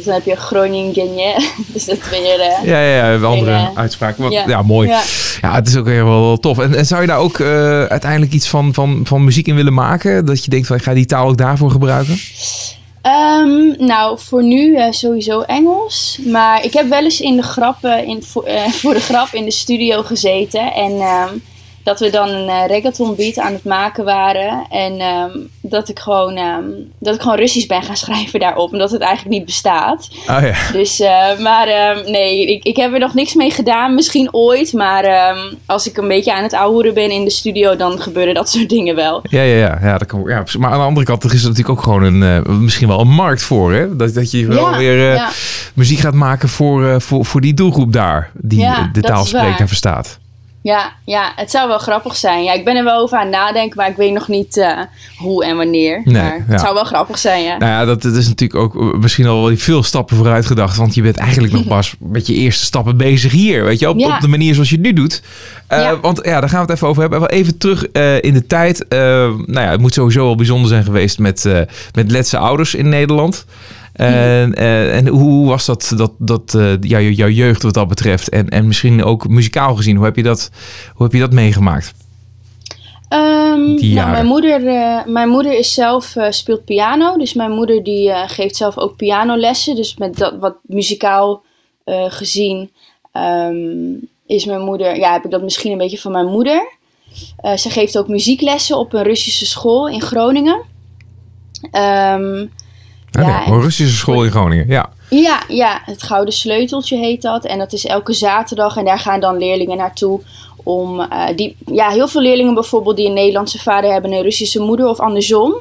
Dus 0.00 0.08
dan 0.08 0.18
heb 0.18 0.24
je 0.24 0.36
Groningen, 0.36 1.42
dus 1.72 1.84
dat 1.84 1.98
weer... 2.10 2.38
Uh, 2.38 2.64
ja, 2.64 2.80
ja, 2.80 2.96
ja, 2.96 3.12
een 3.12 3.24
andere 3.24 3.50
uh, 3.50 3.68
uitspraak. 3.74 4.16
Wat, 4.16 4.32
ja. 4.32 4.44
ja. 4.48 4.62
mooi. 4.62 4.88
Ja. 4.88 5.02
ja. 5.40 5.54
het 5.54 5.68
is 5.68 5.76
ook 5.76 5.86
heel 5.86 6.04
wel 6.04 6.36
tof. 6.36 6.58
En, 6.58 6.74
en 6.74 6.86
zou 6.86 7.00
je 7.00 7.06
daar 7.06 7.18
ook 7.18 7.38
uh, 7.38 7.84
uiteindelijk 7.84 8.32
iets 8.32 8.48
van, 8.48 8.74
van, 8.74 9.00
van 9.04 9.24
muziek 9.24 9.46
in 9.46 9.54
willen 9.54 9.74
maken? 9.74 10.26
Dat 10.26 10.44
je 10.44 10.50
denkt, 10.50 10.66
van, 10.66 10.76
ik 10.76 10.82
ga 10.82 10.94
die 10.94 11.06
taal 11.06 11.28
ook 11.28 11.36
daarvoor 11.36 11.70
gebruiken? 11.70 12.18
Um, 13.02 13.74
nou, 13.86 14.18
voor 14.20 14.42
nu 14.42 14.78
sowieso 14.90 15.40
Engels. 15.40 16.18
Maar 16.26 16.64
ik 16.64 16.72
heb 16.72 16.88
wel 16.88 17.04
eens 17.04 17.20
in 17.20 17.36
de 17.36 17.42
grappen, 17.42 18.06
in, 18.06 18.22
voor, 18.22 18.44
voor 18.70 18.94
de 18.94 19.00
grap 19.00 19.28
in 19.32 19.44
de 19.44 19.50
studio 19.50 20.02
gezeten. 20.02 20.72
En 20.72 20.92
um, 20.92 21.42
dat 21.82 22.00
we 22.00 22.10
dan 22.10 22.28
een 22.28 22.48
uh, 22.48 22.66
reggaeton 22.66 23.14
beat 23.16 23.38
aan 23.38 23.52
het 23.52 23.64
maken 23.64 24.04
waren. 24.04 24.66
En 24.70 25.00
um, 25.00 25.50
dat, 25.60 25.88
ik 25.88 25.98
gewoon, 25.98 26.38
um, 26.38 26.92
dat 26.98 27.14
ik 27.14 27.20
gewoon 27.20 27.36
Russisch 27.36 27.66
ben 27.66 27.82
gaan 27.82 27.96
schrijven 28.06 28.40
daarop. 28.40 28.72
Omdat 28.72 28.90
het 28.90 29.00
eigenlijk 29.00 29.36
niet 29.36 29.44
bestaat. 29.44 30.08
Oh, 30.28 30.40
ja. 30.42 30.72
Dus, 30.72 31.00
uh, 31.00 31.38
maar 31.38 31.96
um, 31.96 32.10
nee, 32.10 32.46
ik, 32.46 32.64
ik 32.64 32.76
heb 32.76 32.92
er 32.92 32.98
nog 32.98 33.14
niks 33.14 33.34
mee 33.34 33.50
gedaan. 33.50 33.94
Misschien 33.94 34.34
ooit. 34.34 34.72
Maar 34.72 35.34
als 35.66 35.88
ik 35.88 35.96
een 35.96 36.08
beetje 36.08 36.34
aan 36.34 36.42
het 36.42 36.54
ouwen 36.54 36.94
ben 36.94 37.10
in 37.10 37.24
de 37.24 37.30
studio, 37.30 37.76
dan 37.76 38.00
gebeuren 38.00 38.34
dat 38.34 38.50
soort 38.50 38.68
dingen 38.68 38.94
wel. 38.94 39.22
Ja, 39.22 39.42
ja, 39.42 39.56
ja. 39.56 39.78
ja, 39.82 39.98
dat 39.98 40.08
kan, 40.08 40.22
ja 40.26 40.44
maar 40.58 40.70
aan 40.70 40.78
de 40.78 40.84
andere 40.84 41.06
kant 41.06 41.24
er 41.24 41.34
is 41.34 41.42
er 41.42 41.48
natuurlijk 41.48 41.78
ook 41.78 41.84
gewoon 41.84 42.02
een, 42.02 42.44
uh, 42.46 42.58
misschien 42.58 42.88
wel 42.88 43.00
een 43.00 43.14
markt 43.14 43.42
voor. 43.42 43.72
Hè? 43.72 43.96
Dat, 43.96 44.14
dat 44.14 44.30
je 44.30 44.46
wel 44.46 44.70
ja, 44.70 44.78
weer 44.78 45.14
ja. 45.14 45.30
muziek 45.74 45.98
gaat 45.98 46.14
maken 46.14 46.48
voor, 46.48 47.00
voor, 47.00 47.24
voor 47.24 47.40
die 47.40 47.54
doelgroep 47.54 47.92
daar. 47.92 48.30
Die 48.34 48.68
de 48.92 49.00
taal 49.00 49.24
spreekt 49.24 49.60
en 49.60 49.68
verstaat. 49.68 50.18
Ja, 50.62 50.92
ja, 51.04 51.32
het 51.36 51.50
zou 51.50 51.68
wel 51.68 51.78
grappig 51.78 52.16
zijn. 52.16 52.44
Ja, 52.44 52.52
ik 52.52 52.64
ben 52.64 52.76
er 52.76 52.84
wel 52.84 53.00
over 53.00 53.18
aan 53.18 53.26
het 53.26 53.34
nadenken, 53.34 53.76
maar 53.76 53.88
ik 53.88 53.96
weet 53.96 54.12
nog 54.12 54.28
niet 54.28 54.56
uh, 54.56 54.78
hoe 55.18 55.44
en 55.44 55.56
wanneer. 55.56 56.00
Nee, 56.04 56.22
maar 56.22 56.44
het 56.46 56.60
zou 56.60 56.74
wel 56.74 56.84
grappig 56.84 57.18
zijn, 57.18 57.44
ja. 57.44 57.56
Nou 57.56 57.70
ja, 57.70 57.84
dat, 57.84 58.02
dat 58.02 58.16
is 58.16 58.28
natuurlijk 58.28 58.60
ook 58.60 58.96
misschien 58.96 59.26
al 59.26 59.44
wel 59.44 59.56
veel 59.56 59.82
stappen 59.82 60.16
vooruit 60.16 60.46
gedacht. 60.46 60.76
Want 60.76 60.94
je 60.94 61.02
bent 61.02 61.16
eigenlijk 61.16 61.52
nog 61.52 61.66
pas 61.76 61.94
met 61.98 62.26
je 62.26 62.34
eerste 62.34 62.64
stappen 62.64 62.96
bezig 62.96 63.32
hier. 63.32 63.64
Weet 63.64 63.78
je, 63.78 63.88
op, 63.88 63.98
ja. 63.98 64.14
op 64.14 64.20
de 64.20 64.28
manier 64.28 64.54
zoals 64.54 64.68
je 64.68 64.74
het 64.74 64.84
nu 64.84 64.92
doet. 64.92 65.22
Uh, 65.72 65.78
ja. 65.78 66.00
Want 66.00 66.20
ja, 66.24 66.40
daar 66.40 66.48
gaan 66.48 66.60
we 66.60 66.66
het 66.66 66.74
even 66.74 66.88
over 66.88 67.02
hebben. 67.02 67.28
Even 67.28 67.58
terug 67.58 67.86
uh, 67.92 68.22
in 68.22 68.34
de 68.34 68.46
tijd. 68.46 68.84
nou 68.88 69.52
ja, 69.52 69.70
het 69.70 69.80
moet 69.80 69.94
sowieso 69.94 70.24
wel 70.24 70.36
bijzonder 70.36 70.68
zijn 70.68 70.84
geweest 70.84 71.18
met, 71.18 71.48
met 71.94 72.10
letse 72.10 72.38
ouders 72.38 72.74
in 72.74 72.88
Nederland. 72.88 73.44
En, 74.00 74.58
uh, 74.58 74.96
en 74.96 75.06
hoe 75.06 75.48
was 75.48 75.66
dat, 75.66 75.92
dat, 75.96 76.12
dat 76.18 76.54
uh, 76.54 76.72
jou, 76.80 77.10
jouw 77.10 77.28
jeugd 77.28 77.62
wat 77.62 77.74
dat 77.74 77.88
betreft? 77.88 78.28
En, 78.28 78.48
en 78.48 78.66
misschien 78.66 79.04
ook 79.04 79.28
muzikaal 79.28 79.76
gezien, 79.76 79.96
hoe 79.96 80.04
heb 80.04 80.16
je 80.16 80.22
dat, 80.22 80.50
hoe 80.94 81.02
heb 81.02 81.12
je 81.12 81.20
dat 81.20 81.32
meegemaakt? 81.32 81.94
Um, 83.08 83.74
nou, 83.74 84.10
mijn, 84.10 84.26
moeder, 84.26 84.62
uh, 84.62 85.04
mijn 85.06 85.28
moeder 85.28 85.58
is 85.58 85.74
zelf, 85.74 86.16
speelt 86.30 86.64
piano. 86.64 87.16
Dus 87.16 87.34
mijn 87.34 87.50
moeder 87.50 87.82
die 87.82 88.12
geeft 88.26 88.56
zelf 88.56 88.78
ook 88.78 88.96
pianolessen. 88.96 89.74
Dus 89.76 89.96
met 89.96 90.16
dat 90.16 90.36
wat 90.40 90.56
muzikaal 90.62 91.42
gezien 92.08 92.70
um, 93.12 94.08
is 94.26 94.44
mijn 94.44 94.60
moeder, 94.60 94.96
ja, 94.96 95.12
heb 95.12 95.24
ik 95.24 95.30
dat 95.30 95.42
misschien 95.42 95.72
een 95.72 95.78
beetje 95.78 95.98
van 95.98 96.12
mijn 96.12 96.26
moeder. 96.26 96.68
Ze 97.56 97.70
geeft 97.70 97.98
ook 97.98 98.08
muzieklessen 98.08 98.78
op 98.78 98.92
een 98.92 99.02
Russische 99.02 99.46
school 99.46 99.88
in 99.88 100.02
Groningen. 100.02 100.60
Um, 101.72 102.50
ja, 103.10 103.46
een 103.46 103.60
Russische 103.60 103.96
school 103.96 104.24
in 104.24 104.30
Groningen, 104.30 104.66
ja. 104.68 104.90
Ja, 105.10 105.42
ja, 105.48 105.82
het 105.84 106.02
Gouden 106.02 106.34
Sleuteltje 106.34 106.96
heet 106.96 107.22
dat. 107.22 107.44
En 107.44 107.58
dat 107.58 107.72
is 107.72 107.86
elke 107.86 108.12
zaterdag. 108.12 108.76
En 108.76 108.84
daar 108.84 108.98
gaan 108.98 109.20
dan 109.20 109.38
leerlingen 109.38 109.76
naartoe 109.76 110.20
om... 110.62 111.00
Uh, 111.00 111.26
die, 111.36 111.56
ja, 111.66 111.88
heel 111.88 112.08
veel 112.08 112.20
leerlingen 112.20 112.54
bijvoorbeeld 112.54 112.96
die 112.96 113.06
een 113.06 113.12
Nederlandse 113.12 113.58
vader 113.58 113.92
hebben... 113.92 114.10
en 114.10 114.16
een 114.16 114.22
Russische 114.22 114.60
moeder 114.60 114.88
of 114.88 115.00
andersom. 115.00 115.54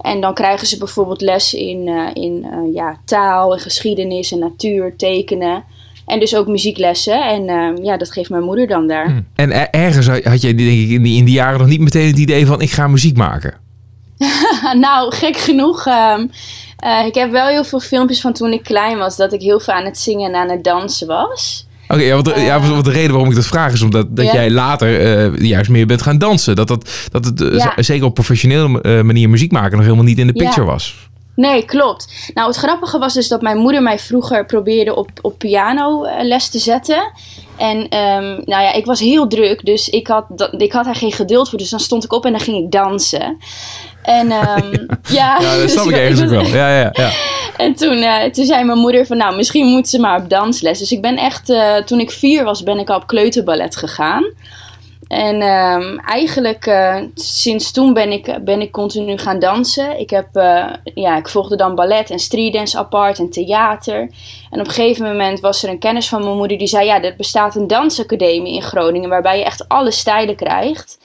En 0.00 0.20
dan 0.20 0.34
krijgen 0.34 0.66
ze 0.66 0.78
bijvoorbeeld 0.78 1.20
les 1.20 1.54
in, 1.54 1.86
uh, 1.86 2.08
in 2.12 2.46
uh, 2.52 2.74
ja, 2.74 2.98
taal 3.04 3.52
en 3.52 3.60
geschiedenis 3.60 4.32
en 4.32 4.38
natuur, 4.38 4.96
tekenen. 4.96 5.64
En 6.06 6.20
dus 6.20 6.36
ook 6.36 6.46
muzieklessen. 6.46 7.24
En 7.28 7.48
uh, 7.48 7.84
ja, 7.84 7.96
dat 7.96 8.12
geeft 8.12 8.30
mijn 8.30 8.42
moeder 8.42 8.66
dan 8.66 8.86
daar. 8.86 9.06
Hmm. 9.06 9.26
En 9.34 9.72
ergens 9.72 10.06
had 10.06 10.40
je 10.40 10.54
denk 10.54 10.70
ik 10.70 10.88
in 10.88 11.02
die, 11.02 11.16
in 11.16 11.24
die 11.24 11.34
jaren 11.34 11.58
nog 11.58 11.68
niet 11.68 11.80
meteen 11.80 12.06
het 12.06 12.18
idee 12.18 12.46
van... 12.46 12.60
ik 12.60 12.70
ga 12.70 12.88
muziek 12.88 13.16
maken. 13.16 13.54
nou, 14.80 15.14
gek 15.14 15.36
genoeg. 15.36 15.86
Um, 15.86 16.30
uh, 16.82 17.06
ik 17.06 17.14
heb 17.14 17.30
wel 17.30 17.46
heel 17.46 17.64
veel 17.64 17.80
filmpjes 17.80 18.20
van 18.20 18.32
toen 18.32 18.52
ik 18.52 18.62
klein 18.62 18.98
was, 18.98 19.16
dat 19.16 19.32
ik 19.32 19.40
heel 19.40 19.60
veel 19.60 19.74
aan 19.74 19.84
het 19.84 19.98
zingen 19.98 20.32
en 20.32 20.40
aan 20.40 20.48
het 20.48 20.64
dansen 20.64 21.06
was. 21.06 21.66
Oké, 21.88 21.92
okay, 21.92 22.06
ja, 22.06 22.36
uh, 22.36 22.46
ja, 22.46 22.60
wat 22.60 22.84
de 22.84 22.90
reden 22.90 23.10
waarom 23.10 23.28
ik 23.28 23.34
dat 23.34 23.46
vraag 23.46 23.72
is 23.72 23.82
omdat 23.82 24.16
dat 24.16 24.32
jij 24.32 24.50
later 24.50 25.00
uh, 25.32 25.48
juist 25.48 25.70
meer 25.70 25.86
bent 25.86 26.02
gaan 26.02 26.18
dansen. 26.18 26.56
Dat, 26.56 26.68
dat, 26.68 26.90
dat 27.10 27.24
het 27.24 27.40
ja. 27.56 27.82
zeker 27.82 28.06
op 28.06 28.14
professionele 28.14 29.02
manier 29.02 29.30
muziek 29.30 29.52
maken 29.52 29.72
nog 29.72 29.84
helemaal 29.84 30.04
niet 30.04 30.18
in 30.18 30.26
de 30.26 30.32
picture 30.32 30.66
was. 30.66 31.10
Nee, 31.34 31.64
klopt. 31.64 32.30
Nou, 32.34 32.48
het 32.48 32.56
grappige 32.56 32.98
was 32.98 33.14
dus 33.14 33.28
dat 33.28 33.42
mijn 33.42 33.56
moeder 33.56 33.82
mij 33.82 33.98
vroeger 33.98 34.46
probeerde 34.46 34.94
op, 34.94 35.10
op 35.20 35.38
piano 35.38 36.06
les 36.22 36.48
te 36.48 36.58
zetten. 36.58 37.12
En 37.56 37.76
um, 37.78 38.42
nou 38.44 38.62
ja, 38.62 38.72
ik 38.72 38.86
was 38.86 39.00
heel 39.00 39.26
druk, 39.26 39.64
dus 39.64 39.88
ik 39.88 40.06
had, 40.06 40.24
ik 40.58 40.72
had 40.72 40.86
er 40.86 40.94
geen 40.94 41.12
geduld 41.12 41.48
voor. 41.48 41.58
Dus 41.58 41.70
dan 41.70 41.80
stond 41.80 42.04
ik 42.04 42.12
op 42.12 42.24
en 42.24 42.32
dan 42.32 42.40
ging 42.40 42.64
ik 42.64 42.70
dansen. 42.70 43.38
En 44.02 44.32
um, 44.56 44.86
ja, 45.08 45.38
ja, 45.40 45.56
dat 45.56 45.70
snap 45.70 45.86
ik 45.86 45.96
ergens 46.06 46.20
ook 46.20 46.28
wel. 46.28 46.44
Ja, 46.44 46.78
ja, 46.78 46.90
ja. 46.92 47.10
En 47.56 47.74
toen, 47.74 47.96
uh, 47.96 48.24
toen 48.24 48.44
zei 48.44 48.64
mijn 48.64 48.78
moeder 48.78 49.06
van, 49.06 49.16
nou, 49.16 49.36
misschien 49.36 49.66
moet 49.66 49.88
ze 49.88 50.00
maar 50.00 50.20
op 50.20 50.28
dansles. 50.28 50.78
Dus 50.78 50.92
ik 50.92 51.02
ben 51.02 51.16
echt, 51.16 51.50
uh, 51.50 51.76
toen 51.76 52.00
ik 52.00 52.10
vier 52.10 52.44
was, 52.44 52.62
ben 52.62 52.78
ik 52.78 52.90
al 52.90 52.96
op 52.96 53.06
kleuterballet 53.06 53.76
gegaan. 53.76 54.24
En 55.08 55.42
um, 55.42 55.98
eigenlijk 55.98 56.66
uh, 56.66 56.96
sinds 57.14 57.72
toen 57.72 57.92
ben 57.92 58.12
ik, 58.12 58.38
ben 58.44 58.60
ik 58.60 58.70
continu 58.70 59.18
gaan 59.18 59.38
dansen. 59.38 59.98
Ik, 59.98 60.10
heb, 60.10 60.28
ja, 60.94 61.16
ik 61.16 61.28
volgde 61.28 61.56
dan 61.56 61.74
ballet 61.74 62.10
en 62.10 62.18
streetdance 62.18 62.78
apart 62.78 63.18
en 63.18 63.30
theater. 63.30 64.00
En 64.50 64.60
op 64.60 64.66
een 64.66 64.72
gegeven 64.72 65.06
moment 65.06 65.40
was 65.40 65.62
er 65.62 65.68
een 65.68 65.78
kennis 65.78 66.08
van 66.08 66.24
mijn 66.24 66.36
moeder 66.36 66.58
die 66.58 66.66
zei... 66.66 66.86
ja, 66.86 67.02
er 67.02 67.16
bestaat 67.16 67.56
een 67.56 67.66
dansacademie 67.66 68.54
in 68.54 68.62
Groningen 68.62 69.08
waarbij 69.08 69.38
je 69.38 69.44
echt 69.44 69.68
alle 69.68 69.90
stijlen 69.90 70.36
krijgt. 70.36 70.98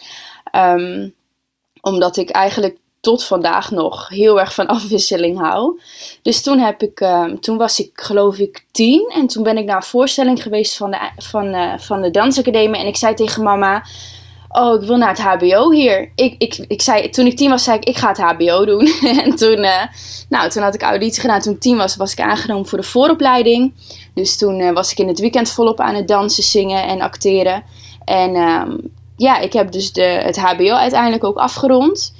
Um, 0.55 1.15
omdat 1.81 2.17
ik 2.17 2.29
eigenlijk 2.29 2.77
tot 2.99 3.23
vandaag 3.23 3.71
nog 3.71 4.07
heel 4.07 4.39
erg 4.39 4.53
van 4.53 4.67
afwisseling 4.77 5.39
hou. 5.39 5.79
Dus 6.21 6.41
toen, 6.41 6.59
heb 6.59 6.81
ik, 6.81 6.99
uh, 6.99 7.25
toen 7.25 7.57
was 7.57 7.79
ik 7.79 7.91
geloof 7.93 8.37
ik 8.37 8.65
tien. 8.71 9.11
En 9.15 9.27
toen 9.27 9.43
ben 9.43 9.57
ik 9.57 9.65
naar 9.65 9.75
een 9.75 9.83
voorstelling 9.83 10.43
geweest 10.43 10.77
van 10.77 10.91
de, 10.91 11.09
van, 11.17 11.55
uh, 11.55 11.77
van 11.77 12.01
de 12.01 12.11
dansacademie. 12.11 12.81
En 12.81 12.87
ik 12.87 12.97
zei 12.97 13.13
tegen 13.13 13.43
mama... 13.43 13.83
Oh, 14.49 14.81
ik 14.81 14.87
wil 14.87 14.97
naar 14.97 15.09
het 15.09 15.21
HBO 15.21 15.71
hier. 15.71 16.11
Ik, 16.15 16.35
ik, 16.37 16.65
ik 16.67 16.81
zei, 16.81 17.09
toen 17.09 17.25
ik 17.25 17.37
tien 17.37 17.49
was, 17.49 17.63
zei 17.63 17.77
ik, 17.77 17.85
ik 17.85 17.97
ga 17.97 18.07
het 18.07 18.17
HBO 18.17 18.65
doen. 18.65 18.87
en 19.23 19.35
toen, 19.35 19.57
uh, 19.57 19.83
nou, 20.29 20.49
toen 20.49 20.63
had 20.63 20.75
ik 20.75 20.81
auditie 20.81 21.21
gedaan. 21.21 21.39
Toen 21.39 21.53
ik 21.53 21.59
tien 21.59 21.77
was, 21.77 21.95
was 21.95 22.11
ik 22.11 22.19
aangenomen 22.19 22.67
voor 22.67 22.77
de 22.77 22.83
vooropleiding. 22.83 23.73
Dus 24.13 24.37
toen 24.37 24.73
was 24.73 24.91
ik 24.91 24.97
in 24.97 25.07
het 25.07 25.19
weekend 25.19 25.49
volop 25.51 25.79
aan 25.79 25.95
het 25.95 26.07
dansen, 26.07 26.43
zingen 26.43 26.83
en 26.83 27.01
acteren. 27.01 27.63
En 28.05 28.35
ehm, 28.35 28.77
ja, 29.17 29.37
ik 29.39 29.53
heb 29.53 29.71
dus 29.71 29.91
de, 29.91 30.01
het 30.01 30.37
HBO 30.37 30.73
uiteindelijk 30.73 31.23
ook 31.23 31.37
afgerond. 31.37 32.13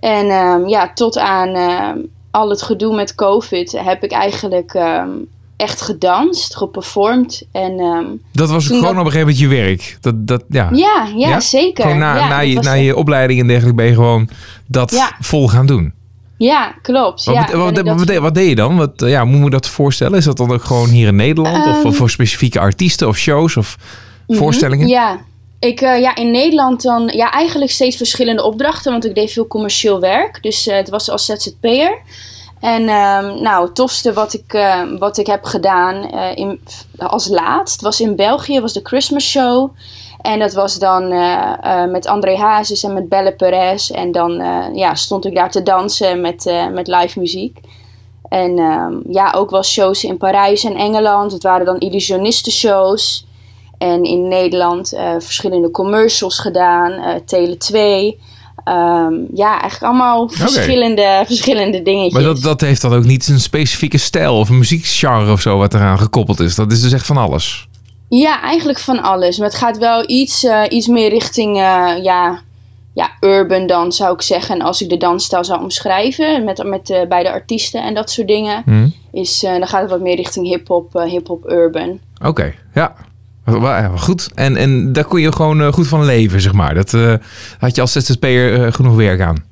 En 0.00 0.30
um, 0.30 0.68
ja, 0.68 0.92
tot 0.94 1.18
aan 1.18 1.56
uh, 1.56 1.90
al 2.30 2.50
het 2.50 2.62
gedoe 2.62 2.94
met 2.94 3.14
COVID 3.14 3.72
heb 3.72 4.04
ik 4.04 4.10
eigenlijk 4.12 4.74
um, 4.74 5.28
echt 5.56 5.80
gedanst, 5.80 6.56
geperformd. 6.56 7.42
En, 7.52 7.76
dat 8.32 8.50
was 8.50 8.66
gewoon 8.66 8.82
dat... 8.82 8.90
op 8.90 8.96
een 8.96 9.04
gegeven 9.12 9.20
moment 9.20 9.38
je 9.38 9.48
werk? 9.48 9.98
Dat, 10.00 10.26
dat, 10.26 10.44
ja. 10.48 10.68
Ja, 10.72 11.08
ja, 11.16 11.28
ja? 11.28 11.40
zeker. 11.40 11.84
Gewoon 11.84 11.98
na, 11.98 12.16
ja, 12.16 12.28
na, 12.28 12.38
je, 12.38 12.60
na 12.60 12.72
je 12.72 12.96
opleiding 12.96 13.40
en 13.40 13.46
dergelijke 13.46 13.76
ben 13.76 13.86
je 13.86 13.94
gewoon 13.94 14.28
dat 14.66 14.90
ja. 14.90 15.16
vol 15.20 15.48
gaan 15.48 15.66
doen? 15.66 15.92
Ja, 16.38 16.74
klopt. 16.82 17.24
Wat, 17.24 17.34
ja, 17.34 17.56
wat, 17.56 18.16
wat, 18.18 18.34
deed 18.34 18.48
je 18.48 18.54
dan? 18.54 18.76
Wat, 18.76 18.92
ja, 18.96 19.24
moet 19.24 19.44
je 19.44 19.50
dat 19.50 19.68
voorstellen? 19.68 20.18
Is 20.18 20.24
dat 20.24 20.36
dan 20.36 20.52
ook 20.52 20.64
gewoon 20.64 20.88
hier 20.88 21.06
in 21.06 21.16
Nederland? 21.16 21.66
of, 21.66 21.84
of 21.84 21.96
voor 21.96 22.10
specifieke 22.10 22.60
artiesten 22.60 23.08
of 23.08 23.16
shows 23.16 23.56
of 23.56 23.76
mhm, 24.26 24.38
voorstellingen? 24.38 24.88
Ja, 24.88 25.20
ik, 25.58 25.80
uh, 25.80 26.00
ja, 26.00 26.16
in 26.16 26.30
Nederland 26.30 26.82
dan 26.82 27.10
ja, 27.12 27.30
eigenlijk 27.30 27.70
steeds 27.70 27.96
verschillende 27.96 28.42
opdrachten, 28.42 28.92
want 28.92 29.04
ik 29.04 29.14
deed 29.14 29.32
veel 29.32 29.46
commercieel 29.46 30.00
werk. 30.00 30.42
Dus 30.42 30.66
uh, 30.66 30.74
het 30.74 30.88
was 30.88 31.10
als 31.10 31.24
ZZP'er. 31.24 31.98
En 32.60 32.82
uh, 32.82 33.40
nou, 33.40 33.64
het 33.64 33.74
tofste 33.74 34.12
wat 34.12 34.34
ik, 34.34 34.52
uh, 34.52 34.82
wat 34.98 35.18
ik 35.18 35.26
heb 35.26 35.44
gedaan 35.44 36.10
in, 36.34 36.60
als 36.98 37.28
laatst 37.28 37.80
was 37.80 38.00
in 38.00 38.16
België, 38.16 38.60
was 38.60 38.72
de 38.72 38.80
Christmas 38.82 39.30
Show. 39.30 39.70
En 40.20 40.38
dat 40.38 40.52
was 40.52 40.78
dan 40.78 41.08
met 41.90 42.06
André 42.06 42.36
Hazes 42.36 42.82
en 42.82 42.92
met 42.92 43.08
Belle 43.08 43.32
Perez. 43.32 43.90
En 43.90 44.12
dan 44.12 44.30
ja, 44.74 44.94
stond 44.94 45.24
ik 45.24 45.34
daar 45.34 45.50
te 45.50 45.62
dansen 45.62 46.20
met, 46.20 46.52
met 46.72 46.86
live 46.86 47.18
muziek. 47.18 47.58
En 48.28 48.58
ehm, 48.58 48.94
ja, 49.08 49.32
ook 49.36 49.50
wel 49.50 49.62
shows 49.62 50.04
in 50.04 50.16
Parijs 50.16 50.64
en 50.64 50.74
Engeland. 50.74 51.32
Het 51.32 51.42
waren 51.42 51.66
dan 51.66 51.78
illusionisten 51.78 52.52
shows. 52.52 53.25
En 53.78 54.04
in 54.04 54.28
Nederland 54.28 54.94
uh, 54.94 55.10
verschillende 55.18 55.70
commercials 55.70 56.38
gedaan, 56.38 56.92
uh, 56.92 57.14
Tele 57.24 57.56
2. 57.56 58.18
Um, 58.68 59.26
ja, 59.34 59.60
eigenlijk 59.60 59.82
allemaal 59.82 60.28
verschillende, 60.28 61.22
verschillende 61.26 61.82
dingetjes. 61.82 62.12
Maar 62.12 62.22
dat, 62.22 62.42
dat 62.42 62.60
heeft 62.60 62.80
dan 62.82 62.94
ook 62.94 63.04
niet 63.04 63.28
een 63.28 63.40
specifieke 63.40 63.98
stijl 63.98 64.38
of 64.38 64.48
een 64.48 64.58
muziekgenre 64.58 65.32
of 65.32 65.40
zo 65.40 65.58
wat 65.58 65.74
eraan 65.74 65.98
gekoppeld 65.98 66.40
is. 66.40 66.54
Dat 66.54 66.72
is 66.72 66.80
dus 66.80 66.92
echt 66.92 67.06
van 67.06 67.16
alles. 67.16 67.68
Ja, 68.08 68.42
eigenlijk 68.42 68.78
van 68.78 69.02
alles. 69.02 69.38
Maar 69.38 69.48
het 69.48 69.56
gaat 69.56 69.78
wel 69.78 70.10
iets, 70.10 70.44
uh, 70.44 70.62
iets 70.68 70.86
meer 70.86 71.08
richting 71.08 71.56
ja, 71.56 72.40
ja, 72.94 73.10
urban 73.20 73.66
dan, 73.66 73.92
zou 73.92 74.14
ik 74.14 74.22
zeggen. 74.22 74.54
En 74.54 74.62
als 74.62 74.82
ik 74.82 74.88
de 74.88 74.96
dansstijl 74.96 75.44
zou 75.44 75.62
omschrijven 75.62 76.44
met, 76.44 76.64
met 76.64 77.06
beide 77.08 77.30
artiesten 77.30 77.82
en 77.82 77.94
dat 77.94 78.10
soort 78.10 78.28
dingen, 78.28 78.62
hmm. 78.64 78.94
is, 79.12 79.40
dan 79.40 79.66
gaat 79.66 79.80
het 79.80 79.90
wat 79.90 80.00
meer 80.00 80.16
richting 80.16 80.46
hip-hop, 80.46 80.92
hip-hop 80.92 81.50
urban. 81.50 81.98
Oké, 82.22 82.54
ja. 82.74 82.94
Goed. 83.96 84.28
En, 84.34 84.56
en 84.56 84.92
daar 84.92 85.04
kon 85.04 85.20
je 85.20 85.32
gewoon 85.32 85.60
eh, 85.60 85.72
goed 85.72 85.86
van 85.86 86.04
leven, 86.04 86.40
zeg 86.40 86.52
maar. 86.52 86.74
Dat 86.74 86.92
uh, 86.92 87.14
had 87.58 87.74
je 87.74 87.80
als 87.80 87.92
ZZP'er 87.92 88.58
uh, 88.58 88.72
genoeg 88.72 88.94
werk 88.96 89.20
aan. 89.20 89.44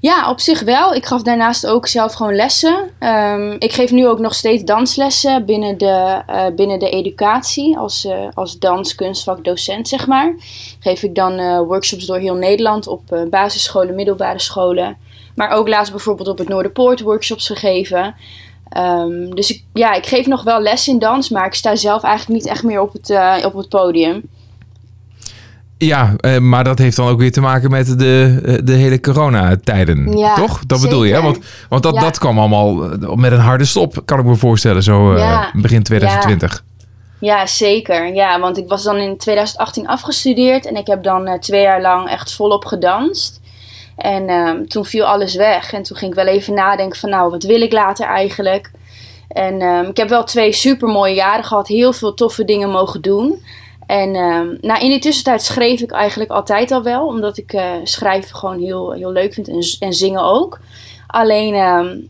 Ja, 0.00 0.30
op 0.30 0.40
zich 0.40 0.62
wel. 0.62 0.94
Ik 0.94 1.06
gaf 1.06 1.22
daarnaast 1.22 1.66
ook 1.66 1.86
zelf 1.86 2.14
gewoon 2.14 2.34
lessen. 2.34 2.90
Um, 3.00 3.56
ik 3.58 3.72
geef 3.72 3.90
nu 3.90 4.08
ook 4.08 4.18
nog 4.18 4.34
steeds 4.34 4.64
danslessen 4.64 5.44
binnen 5.44 5.78
de, 5.78 6.22
binnen 6.56 6.78
de 6.78 6.90
educatie. 6.90 7.78
Als, 7.78 8.04
uh, 8.04 8.12
als 8.34 8.58
dans-kunstvakdocent, 8.58 9.88
zeg 9.88 10.06
maar. 10.06 10.34
Geef 10.80 11.02
ik 11.02 11.14
dan 11.14 11.64
workshops 11.64 12.06
door 12.06 12.18
heel 12.18 12.34
Nederland 12.34 12.86
op 12.86 13.26
basisscholen, 13.30 13.94
middelbare 13.94 14.40
scholen. 14.40 14.96
Maar 15.34 15.50
ook 15.50 15.68
laatst 15.68 15.92
bijvoorbeeld 15.92 16.28
op 16.28 16.38
het 16.38 16.48
Noorderpoort 16.48 17.00
workshops 17.00 17.46
gegeven. 17.46 18.14
Um, 18.76 19.34
dus 19.34 19.50
ik, 19.50 19.64
ja, 19.72 19.94
ik 19.94 20.06
geef 20.06 20.26
nog 20.26 20.42
wel 20.42 20.60
les 20.60 20.88
in 20.88 20.98
dans, 20.98 21.28
maar 21.28 21.46
ik 21.46 21.54
sta 21.54 21.76
zelf 21.76 22.02
eigenlijk 22.02 22.40
niet 22.40 22.50
echt 22.50 22.62
meer 22.62 22.80
op 22.80 22.92
het, 22.92 23.10
uh, 23.10 23.34
op 23.44 23.54
het 23.54 23.68
podium. 23.68 24.22
Ja, 25.78 26.14
uh, 26.20 26.38
maar 26.38 26.64
dat 26.64 26.78
heeft 26.78 26.96
dan 26.96 27.08
ook 27.08 27.18
weer 27.18 27.32
te 27.32 27.40
maken 27.40 27.70
met 27.70 27.98
de, 27.98 28.40
uh, 28.44 28.58
de 28.64 28.72
hele 28.72 29.00
coronatijden, 29.00 30.16
ja, 30.18 30.34
toch? 30.34 30.60
Dat 30.66 30.80
bedoel 30.80 31.04
je, 31.04 31.14
hè? 31.14 31.22
Want, 31.22 31.38
want 31.68 31.82
dat, 31.82 31.94
ja. 31.94 32.00
dat 32.00 32.18
kwam 32.18 32.38
allemaal 32.38 32.74
met 33.16 33.32
een 33.32 33.38
harde 33.38 33.64
stop, 33.64 34.02
kan 34.04 34.18
ik 34.18 34.24
me 34.24 34.34
voorstellen, 34.34 34.82
zo 34.82 35.16
ja. 35.16 35.50
begin 35.54 35.82
2020. 35.82 36.64
Ja, 37.20 37.46
zeker. 37.46 38.14
Ja, 38.14 38.40
want 38.40 38.58
ik 38.58 38.68
was 38.68 38.82
dan 38.82 38.96
in 38.96 39.16
2018 39.16 39.88
afgestudeerd 39.88 40.66
en 40.66 40.76
ik 40.76 40.86
heb 40.86 41.02
dan 41.02 41.38
twee 41.40 41.62
jaar 41.62 41.80
lang 41.80 42.08
echt 42.08 42.32
volop 42.34 42.64
gedanst. 42.64 43.40
En 43.98 44.30
um, 44.30 44.68
toen 44.68 44.84
viel 44.84 45.04
alles 45.04 45.34
weg. 45.34 45.72
En 45.72 45.82
toen 45.82 45.96
ging 45.96 46.10
ik 46.10 46.16
wel 46.16 46.34
even 46.34 46.54
nadenken 46.54 46.98
van 46.98 47.10
nou, 47.10 47.30
wat 47.30 47.42
wil 47.42 47.60
ik 47.60 47.72
later 47.72 48.06
eigenlijk? 48.06 48.70
En 49.28 49.62
um, 49.62 49.86
ik 49.86 49.96
heb 49.96 50.08
wel 50.08 50.24
twee 50.24 50.52
super 50.52 50.88
mooie 50.88 51.14
jaren 51.14 51.44
gehad. 51.44 51.68
Heel 51.68 51.92
veel 51.92 52.14
toffe 52.14 52.44
dingen 52.44 52.70
mogen 52.70 53.02
doen. 53.02 53.42
En 53.86 54.16
um, 54.16 54.58
nou, 54.60 54.80
in 54.80 54.90
die 54.90 54.98
tussentijd 54.98 55.42
schreef 55.42 55.80
ik 55.80 55.90
eigenlijk 55.90 56.30
altijd 56.30 56.70
al 56.70 56.82
wel. 56.82 57.06
Omdat 57.06 57.38
ik 57.38 57.52
uh, 57.52 57.72
schrijven 57.82 58.36
gewoon 58.36 58.58
heel, 58.58 58.92
heel 58.92 59.12
leuk 59.12 59.34
vind. 59.34 59.48
En, 59.48 59.86
en 59.88 59.92
zingen 59.92 60.22
ook. 60.22 60.60
Alleen, 61.06 61.54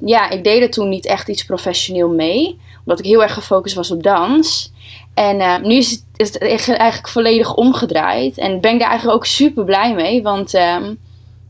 ja, 0.01 0.31
ik 0.31 0.45
deed 0.45 0.63
er 0.63 0.71
toen 0.71 0.89
niet 0.89 1.07
echt 1.07 1.29
iets 1.29 1.45
professioneel 1.45 2.09
mee. 2.09 2.61
Omdat 2.79 2.99
ik 2.99 3.05
heel 3.05 3.23
erg 3.23 3.35
gefocust 3.35 3.75
was 3.75 3.91
op 3.91 4.03
dans. 4.03 4.73
En 5.15 5.63
nu 5.63 5.75
is 5.75 5.91
het, 6.17 6.41
is 6.41 6.69
eigenlijk 6.69 7.09
volledig 7.09 7.55
omgedraaid. 7.55 8.39
En 8.39 8.61
ben 8.61 8.73
ik 8.73 8.81
daar 8.81 8.89
eigenlijk 8.89 9.19
ook 9.19 9.27
super 9.27 9.65
blij 9.65 9.95
mee. 9.95 10.23
Want 10.23 10.55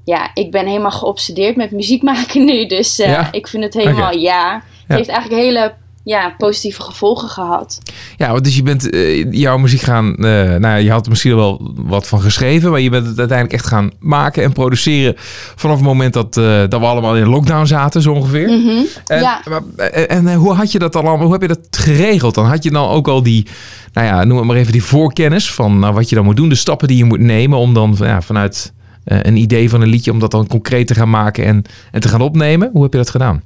ja, 0.09 0.31
ik 0.35 0.51
ben 0.51 0.67
helemaal 0.67 0.91
geobsedeerd 0.91 1.57
met 1.57 1.71
muziek 1.71 2.03
maken 2.03 2.45
nu. 2.45 2.67
Dus 2.67 3.01
uh, 3.01 3.07
ja? 3.07 3.33
ik 3.33 3.49
vind 3.49 3.65
het 3.65 3.75
helemaal, 3.75 4.09
okay. 4.09 4.21
ja. 4.21 4.55
Het 4.55 4.63
ja. 4.89 4.95
heeft 4.97 5.09
eigenlijk 5.09 5.43
hele 5.43 5.75
ja, 6.05 6.35
positieve 6.39 6.83
gevolgen 6.83 7.29
gehad. 7.29 7.79
Ja, 8.17 8.41
dus 8.41 8.57
je 8.57 8.63
bent 8.63 8.95
uh, 8.95 9.33
jouw 9.33 9.59
muziek 9.59 9.81
gaan. 9.81 10.15
Uh, 10.19 10.55
nou 10.55 10.81
je 10.81 10.91
had 10.91 11.05
er 11.05 11.11
misschien 11.11 11.37
wel 11.37 11.73
wat 11.75 12.07
van 12.07 12.21
geschreven, 12.21 12.71
maar 12.71 12.81
je 12.81 12.91
bent 12.91 13.07
het 13.07 13.19
uiteindelijk 13.19 13.59
echt 13.61 13.67
gaan 13.67 13.91
maken 13.99 14.43
en 14.43 14.53
produceren 14.53 15.15
vanaf 15.57 15.77
het 15.77 15.85
moment 15.85 16.13
dat, 16.13 16.37
uh, 16.37 16.45
dat 16.45 16.81
we 16.81 16.87
allemaal 16.87 17.17
in 17.17 17.29
lockdown 17.29 17.67
zaten, 17.67 18.03
zo 18.03 18.13
ongeveer. 18.13 18.49
Mm 18.49 18.67
-hmm. 18.67 18.87
en, 19.07 19.21
ja. 19.21 19.43
en, 19.77 20.27
en, 20.27 20.35
hoe 20.35 20.53
had 20.53 20.73
je 20.73 20.79
dat 20.79 20.93
dan 20.93 21.07
allemaal? 21.07 21.25
Hoe 21.25 21.33
heb 21.33 21.43
je 21.43 21.49
dat 21.49 21.67
geregeld? 21.71 22.35
Dan 22.35 22.47
had 22.47 22.63
je 22.63 22.71
dan 22.71 22.89
ook 22.89 23.09
al 23.09 23.23
die, 23.23 23.47
nou 23.93 24.07
ja, 24.07 24.25
noem 24.25 24.37
het 24.37 24.47
maar 24.47 24.57
even 24.57 24.73
die 24.73 24.85
voorkennis 24.85 25.53
van 25.53 25.79
nou, 25.79 25.95
wat 25.95 26.09
je 26.09 26.15
dan 26.15 26.25
moet 26.25 26.37
doen, 26.37 26.49
de 26.49 26.55
stappen 26.55 26.89
die 26.89 26.97
je 26.97 27.05
moet 27.05 27.21
nemen 27.21 27.59
om 27.59 27.75
dan 27.75 27.97
ja, 27.99 28.23
vanuit 28.23 28.73
een 29.09 29.37
idee 29.37 29.71
van 29.71 29.81
een 29.81 29.89
liedje 29.89 30.11
om 30.11 30.19
dat 30.19 30.31
dan 30.31 30.47
concreet 30.47 30.87
te 30.87 30.95
gaan 30.95 31.11
maken 31.11 31.45
en, 31.45 31.65
en 31.93 32.01
te 32.01 32.09
gaan 32.09 32.21
opnemen. 32.21 32.71
Hoe 32.73 32.83
heb 32.83 32.93
je 32.93 32.99
dat 32.99 33.11
gedaan? 33.11 33.43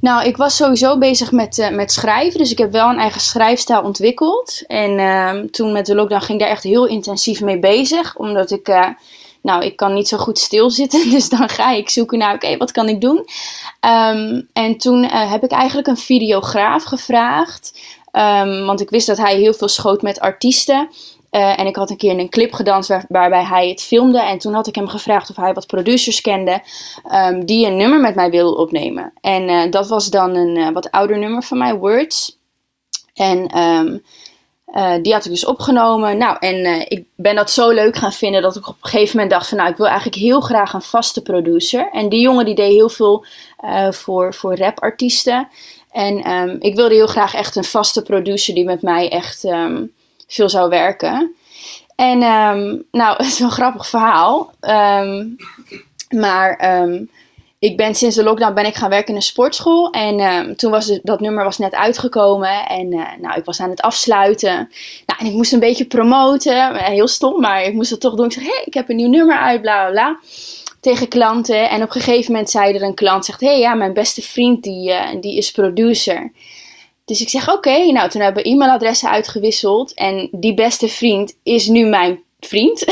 Nou, 0.00 0.24
ik 0.24 0.36
was 0.36 0.56
sowieso 0.56 0.98
bezig 0.98 1.32
met, 1.32 1.58
uh, 1.58 1.70
met 1.70 1.92
schrijven. 1.92 2.38
Dus 2.38 2.50
ik 2.50 2.58
heb 2.58 2.72
wel 2.72 2.88
een 2.88 2.98
eigen 2.98 3.20
schrijfstijl 3.20 3.82
ontwikkeld. 3.82 4.62
En 4.66 4.98
uh, 4.98 5.30
toen 5.50 5.72
met 5.72 5.86
de 5.86 5.94
lockdown 5.94 6.22
ging 6.22 6.38
ik 6.38 6.44
daar 6.44 6.54
echt 6.54 6.62
heel 6.62 6.86
intensief 6.86 7.40
mee 7.40 7.58
bezig. 7.58 8.16
Omdat 8.16 8.50
ik, 8.50 8.68
uh, 8.68 8.86
nou, 9.42 9.64
ik 9.64 9.76
kan 9.76 9.94
niet 9.94 10.08
zo 10.08 10.18
goed 10.18 10.38
stilzitten. 10.38 11.10
Dus 11.14 11.28
dan 11.28 11.48
ga 11.48 11.72
ik 11.72 11.88
zoeken 11.88 12.18
naar, 12.18 12.34
oké, 12.34 12.56
wat 12.56 12.72
kan 12.72 12.88
ik 12.88 13.00
doen? 13.00 13.16
Um, 13.80 14.48
en 14.52 14.76
toen 14.76 15.04
heb 15.04 15.44
ik 15.44 15.50
eigenlijk 15.50 15.88
een 15.88 15.96
videograaf 15.96 16.84
gevraagd. 16.84 17.80
Um, 18.12 18.66
want 18.66 18.80
ik 18.80 18.90
wist 18.90 19.06
dat 19.06 19.16
hij 19.16 19.36
heel 19.36 19.54
veel 19.54 19.68
schoot 19.68 20.02
met 20.02 20.20
artiesten. 20.20 20.88
Uh, 21.34 21.58
en 21.58 21.66
ik 21.66 21.76
had 21.76 21.90
een 21.90 21.96
keer 21.96 22.18
een 22.18 22.28
clip 22.28 22.52
gedanst 22.52 22.88
waar, 22.88 23.04
waarbij 23.08 23.44
hij 23.44 23.68
het 23.68 23.82
filmde. 23.82 24.20
En 24.20 24.38
toen 24.38 24.54
had 24.54 24.66
ik 24.66 24.74
hem 24.74 24.88
gevraagd 24.88 25.30
of 25.30 25.36
hij 25.36 25.54
wat 25.54 25.66
producers 25.66 26.20
kende 26.20 26.62
um, 27.12 27.44
die 27.44 27.66
een 27.66 27.76
nummer 27.76 28.00
met 28.00 28.14
mij 28.14 28.30
wilden 28.30 28.58
opnemen. 28.58 29.12
En 29.20 29.48
uh, 29.48 29.70
dat 29.70 29.88
was 29.88 30.10
dan 30.10 30.34
een 30.34 30.56
uh, 30.56 30.70
wat 30.70 30.90
ouder 30.90 31.18
nummer 31.18 31.42
van 31.42 31.58
mij, 31.58 31.74
Words. 31.74 32.38
En 33.14 33.58
um, 33.58 34.02
die 35.02 35.12
had 35.12 35.24
ik 35.24 35.30
dus 35.30 35.44
opgenomen. 35.44 36.18
Nou, 36.18 36.36
en 36.40 36.88
ik 36.88 37.04
ben 37.16 37.34
dat 37.34 37.50
zo 37.50 37.70
leuk 37.70 37.96
gaan 37.96 38.12
vinden 38.12 38.42
dat 38.42 38.56
ik 38.56 38.68
op 38.68 38.76
een 38.82 38.88
gegeven 38.88 39.16
moment 39.16 39.30
dacht 39.32 39.48
van... 39.48 39.58
nou, 39.58 39.70
ik 39.70 39.76
wil 39.76 39.86
eigenlijk 39.86 40.16
heel 40.16 40.40
graag 40.40 40.72
een 40.72 40.82
vaste 40.82 41.22
producer. 41.22 41.88
En 41.92 42.08
die 42.08 42.20
jongen 42.20 42.44
die 42.44 42.54
deed 42.54 42.72
heel 42.72 42.88
veel 42.88 43.24
voor, 43.90 44.34
voor 44.34 44.56
rapartiesten. 44.56 45.48
En 45.90 46.30
um, 46.30 46.56
ik 46.60 46.74
wilde 46.74 46.94
heel 46.94 47.06
graag 47.06 47.34
echt 47.34 47.56
een 47.56 47.64
vaste 47.64 48.02
producer 48.02 48.54
die 48.54 48.64
met 48.64 48.82
mij 48.82 49.10
echt 49.10 49.44
veel 50.34 50.48
zou 50.48 50.68
werken. 50.68 51.34
En 51.96 52.22
um, 52.22 52.84
nou, 52.90 53.16
het 53.16 53.26
is 53.26 53.40
een 53.40 53.50
grappig 53.50 53.86
verhaal. 53.86 54.52
Um, 54.60 55.36
maar 56.08 56.80
um, 56.82 57.10
ik 57.58 57.76
ben 57.76 57.94
sinds 57.94 58.16
de 58.16 58.22
lockdown 58.22 58.54
ben 58.54 58.66
ik 58.66 58.74
gaan 58.74 58.90
werken 58.90 59.08
in 59.08 59.14
een 59.14 59.22
sportschool. 59.22 59.90
En 59.90 60.56
toen 60.56 60.70
was 60.70 60.98
dat 61.02 61.20
nummer 61.20 61.44
was 61.44 61.58
net 61.58 61.74
uitgekomen. 61.74 62.66
En 62.66 62.92
uh, 62.92 63.06
nou, 63.20 63.38
ik 63.38 63.44
was 63.44 63.60
aan 63.60 63.70
het 63.70 63.80
afsluiten. 63.80 64.54
Nou, 65.06 65.20
en 65.20 65.26
ik 65.26 65.32
moest 65.32 65.52
een 65.52 65.60
beetje 65.60 65.86
promoten. 65.86 66.74
Heel 66.74 67.08
stom, 67.08 67.40
maar 67.40 67.64
ik 67.64 67.74
moest 67.74 67.90
het 67.90 68.00
toch 68.00 68.14
doen. 68.14 68.24
Ik 68.24 68.32
zeg, 68.32 68.42
hé, 68.42 68.50
hey, 68.54 68.62
ik 68.64 68.74
heb 68.74 68.88
een 68.88 68.96
nieuw 68.96 69.08
nummer 69.08 69.36
uit, 69.36 69.60
bla 69.60 69.80
bla 69.80 69.90
bla. 69.90 70.18
Tegen 70.80 71.08
klanten. 71.08 71.70
En 71.70 71.82
op 71.82 71.94
een 71.94 72.00
gegeven 72.00 72.32
moment 72.32 72.50
zei 72.50 72.74
er 72.74 72.82
een 72.82 72.94
klant, 72.94 73.24
zegt, 73.24 73.40
hé, 73.40 73.46
hey, 73.46 73.58
ja, 73.58 73.74
mijn 73.74 73.92
beste 73.92 74.22
vriend, 74.22 74.62
die, 74.62 74.90
uh, 74.90 75.00
die 75.20 75.36
is 75.36 75.50
producer. 75.50 76.32
Dus 77.04 77.20
ik 77.20 77.28
zeg 77.28 77.48
oké, 77.48 77.56
okay. 77.56 77.90
nou 77.90 78.08
toen 78.08 78.20
hebben 78.20 78.42
we 78.42 78.48
e-mailadressen 78.48 79.10
uitgewisseld 79.10 79.94
en 79.94 80.28
die 80.32 80.54
beste 80.54 80.88
vriend 80.88 81.36
is 81.42 81.66
nu 81.66 81.86
mijn 81.86 82.20
vriend. 82.40 82.84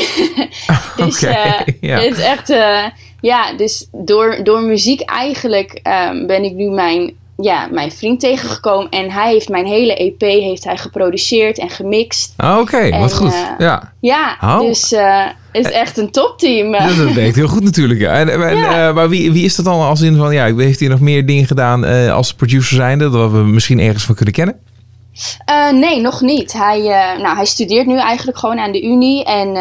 dus 0.97 1.23
okay, 1.23 1.59
uh, 1.59 1.73
ja. 1.89 1.99
het 1.99 2.17
is 2.17 2.23
echt, 2.23 2.49
uh, 2.49 2.85
ja, 3.21 3.53
dus 3.53 3.87
door, 3.91 4.43
door 4.43 4.61
muziek 4.61 5.01
eigenlijk 5.01 5.79
um, 6.09 6.27
ben 6.27 6.43
ik 6.43 6.53
nu 6.53 6.69
mijn, 6.69 7.17
ja, 7.37 7.67
mijn 7.71 7.91
vriend 7.91 8.19
tegengekomen 8.19 8.89
en 8.89 9.11
hij 9.11 9.31
heeft 9.31 9.49
mijn 9.49 9.65
hele 9.65 9.95
EP 9.95 10.21
heeft 10.21 10.63
hij 10.63 10.77
geproduceerd 10.77 11.59
en 11.59 11.69
gemixt. 11.69 12.33
Oké, 12.37 12.59
okay, 12.59 12.99
wat 12.99 13.13
goed. 13.13 13.33
Uh, 13.33 13.47
ja, 13.57 13.93
ja 13.99 14.37
oh. 14.41 14.59
dus 14.59 14.89
het 15.51 15.65
is 15.65 15.71
echt 15.71 15.97
een 15.97 16.11
topteam. 16.11 16.73
Ja, 16.73 16.87
dat 16.87 17.13
werkt 17.13 17.35
heel 17.35 17.47
goed 17.47 17.63
natuurlijk. 17.63 17.99
Ja. 17.99 18.13
En, 18.13 18.29
en, 18.29 18.57
ja. 18.57 18.87
uh, 18.87 18.95
maar 18.95 19.09
wie, 19.09 19.31
wie 19.31 19.45
is 19.45 19.55
dat 19.55 19.65
dan 19.65 19.81
als 19.81 20.01
in 20.01 20.15
van, 20.15 20.33
ja, 20.33 20.55
heeft 20.55 20.79
hij 20.79 20.89
nog 20.89 20.99
meer 20.99 21.25
dingen 21.25 21.45
gedaan 21.45 21.83
als 22.09 22.33
producer 22.33 22.75
zijnde, 22.75 23.09
dat 23.09 23.31
we 23.31 23.37
misschien 23.37 23.79
ergens 23.79 24.03
van 24.05 24.15
kunnen 24.15 24.33
kennen? 24.33 24.55
Uh, 25.49 25.71
nee, 25.71 26.01
nog 26.01 26.21
niet. 26.21 26.53
Hij, 26.53 26.79
nou, 27.21 27.35
hij 27.35 27.45
studeert 27.45 27.87
nu 27.87 27.97
eigenlijk 27.97 28.37
gewoon 28.37 28.59
aan 28.59 28.71
de 28.71 28.83
Unie. 28.83 29.23
En 29.23 29.51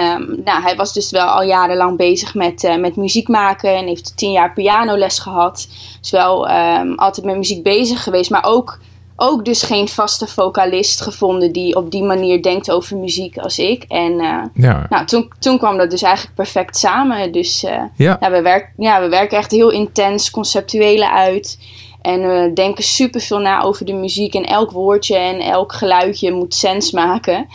nou, 0.44 0.62
hij 0.62 0.76
was 0.76 0.92
dus 0.92 1.10
wel 1.10 1.26
al 1.26 1.42
jarenlang 1.42 1.96
bezig 1.96 2.34
met, 2.34 2.76
met 2.78 2.96
muziek 2.96 3.28
maken. 3.28 3.76
En 3.76 3.86
heeft 3.86 4.16
tien 4.16 4.32
jaar 4.32 4.52
pianoles 4.52 5.18
gehad. 5.18 5.68
Dus 6.00 6.10
wel 6.10 6.50
um, 6.50 6.94
altijd 6.98 7.26
met 7.26 7.36
muziek 7.36 7.62
bezig 7.62 8.02
geweest. 8.02 8.30
Maar 8.30 8.44
ook 8.44 8.78
ook 9.16 9.44
dus 9.44 9.62
geen 9.62 9.88
vaste 9.88 10.26
vocalist 10.26 11.00
gevonden 11.00 11.52
die 11.52 11.76
op 11.76 11.90
die 11.90 12.02
manier 12.02 12.42
denkt 12.42 12.70
over 12.70 12.96
muziek 12.96 13.38
als 13.38 13.58
ik. 13.58 13.84
En 13.88 14.12
ja. 14.54 14.86
nou, 14.88 15.06
toen, 15.06 15.32
toen 15.38 15.58
kwam 15.58 15.76
dat 15.76 15.90
dus 15.90 16.02
eigenlijk 16.02 16.34
perfect 16.34 16.76
samen. 16.76 17.32
Dus 17.32 17.60
ja. 17.96 18.18
we 18.20 18.42
werk, 18.42 18.72
ja, 18.76 19.00
we 19.00 19.08
werken 19.08 19.38
echt 19.38 19.50
heel 19.50 19.70
intens 19.70 20.30
conceptuele 20.30 21.10
uit. 21.10 21.58
En 22.02 22.20
we 22.20 22.50
denken 22.54 22.84
super 22.84 23.20
veel 23.20 23.38
na 23.38 23.62
over 23.62 23.86
de 23.86 23.92
muziek. 23.92 24.34
En 24.34 24.44
elk 24.44 24.70
woordje 24.70 25.16
en 25.16 25.40
elk 25.40 25.72
geluidje 25.72 26.32
moet 26.32 26.54
sens 26.54 26.90
maken. 26.90 27.46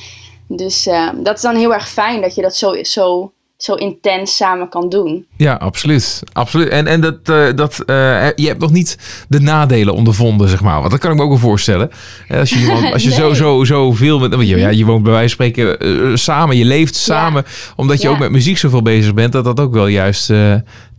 Dus 0.47 0.87
uh, 0.87 1.09
dat 1.15 1.35
is 1.35 1.41
dan 1.41 1.55
heel 1.55 1.73
erg 1.73 1.89
fijn 1.89 2.21
dat 2.21 2.35
je 2.35 2.41
dat 2.41 2.55
zo, 2.55 2.83
zo 2.83 3.31
zo 3.57 3.73
intens 3.73 4.35
samen 4.35 4.69
kan 4.69 4.89
doen. 4.89 5.25
Ja, 5.37 5.53
absoluut. 5.53 6.23
absoluut. 6.33 6.69
En, 6.69 6.87
en 6.87 7.01
dat, 7.01 7.29
uh, 7.29 7.47
dat, 7.55 7.83
uh, 7.85 7.95
je 8.35 8.47
hebt 8.47 8.59
nog 8.59 8.71
niet 8.71 8.97
de 9.29 9.39
nadelen 9.39 9.93
ondervonden, 9.93 10.49
zeg 10.49 10.61
maar. 10.61 10.79
Want 10.79 10.91
dat 10.91 10.99
kan 10.99 11.11
ik 11.11 11.17
me 11.17 11.23
ook 11.23 11.29
wel 11.29 11.37
voorstellen. 11.37 11.89
Als 12.29 12.49
je, 12.49 12.89
als 12.93 13.03
je 13.03 13.09
nee. 13.09 13.17
zo, 13.17 13.33
zo, 13.33 13.63
zo 13.63 13.91
veel 13.91 14.19
met... 14.19 14.47
Je, 14.47 14.57
ja, 14.57 14.69
je 14.69 14.85
woont 14.85 15.03
bij 15.03 15.11
wijze 15.11 15.35
van 15.35 15.45
spreken 15.45 15.87
uh, 15.87 16.15
samen. 16.15 16.57
Je 16.57 16.65
leeft 16.65 16.95
samen. 16.95 17.43
Ja. 17.45 17.73
Omdat 17.75 18.01
je 18.01 18.07
ja. 18.07 18.13
ook 18.13 18.19
met 18.19 18.31
muziek 18.31 18.57
zoveel 18.57 18.81
bezig 18.81 19.13
bent. 19.13 19.31
Dat 19.31 19.43
dat 19.43 19.59
ook 19.59 19.73
wel 19.73 19.87
juist 19.87 20.33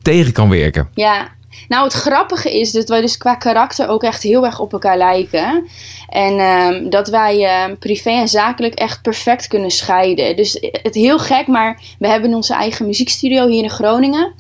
tegen 0.02 0.32
kan 0.32 0.48
werken. 0.48 0.88
Ja, 0.94 1.28
nou, 1.68 1.84
het 1.84 1.92
grappige 1.92 2.58
is 2.60 2.72
dat 2.72 2.88
wij 2.88 3.00
dus 3.00 3.16
qua 3.16 3.34
karakter 3.34 3.88
ook 3.88 4.02
echt 4.02 4.22
heel 4.22 4.44
erg 4.44 4.60
op 4.60 4.72
elkaar 4.72 4.96
lijken. 4.96 5.68
En 6.08 6.40
um, 6.40 6.90
dat 6.90 7.08
wij 7.08 7.66
uh, 7.68 7.76
privé 7.78 8.10
en 8.10 8.28
zakelijk 8.28 8.74
echt 8.74 9.02
perfect 9.02 9.46
kunnen 9.46 9.70
scheiden. 9.70 10.36
Dus 10.36 10.58
het 10.82 10.94
heel 10.94 11.18
gek, 11.18 11.46
maar 11.46 11.80
we 11.98 12.08
hebben 12.08 12.34
onze 12.34 12.54
eigen 12.54 12.86
muziekstudio 12.86 13.46
hier 13.46 13.62
in 13.62 13.70
Groningen. 13.70 14.32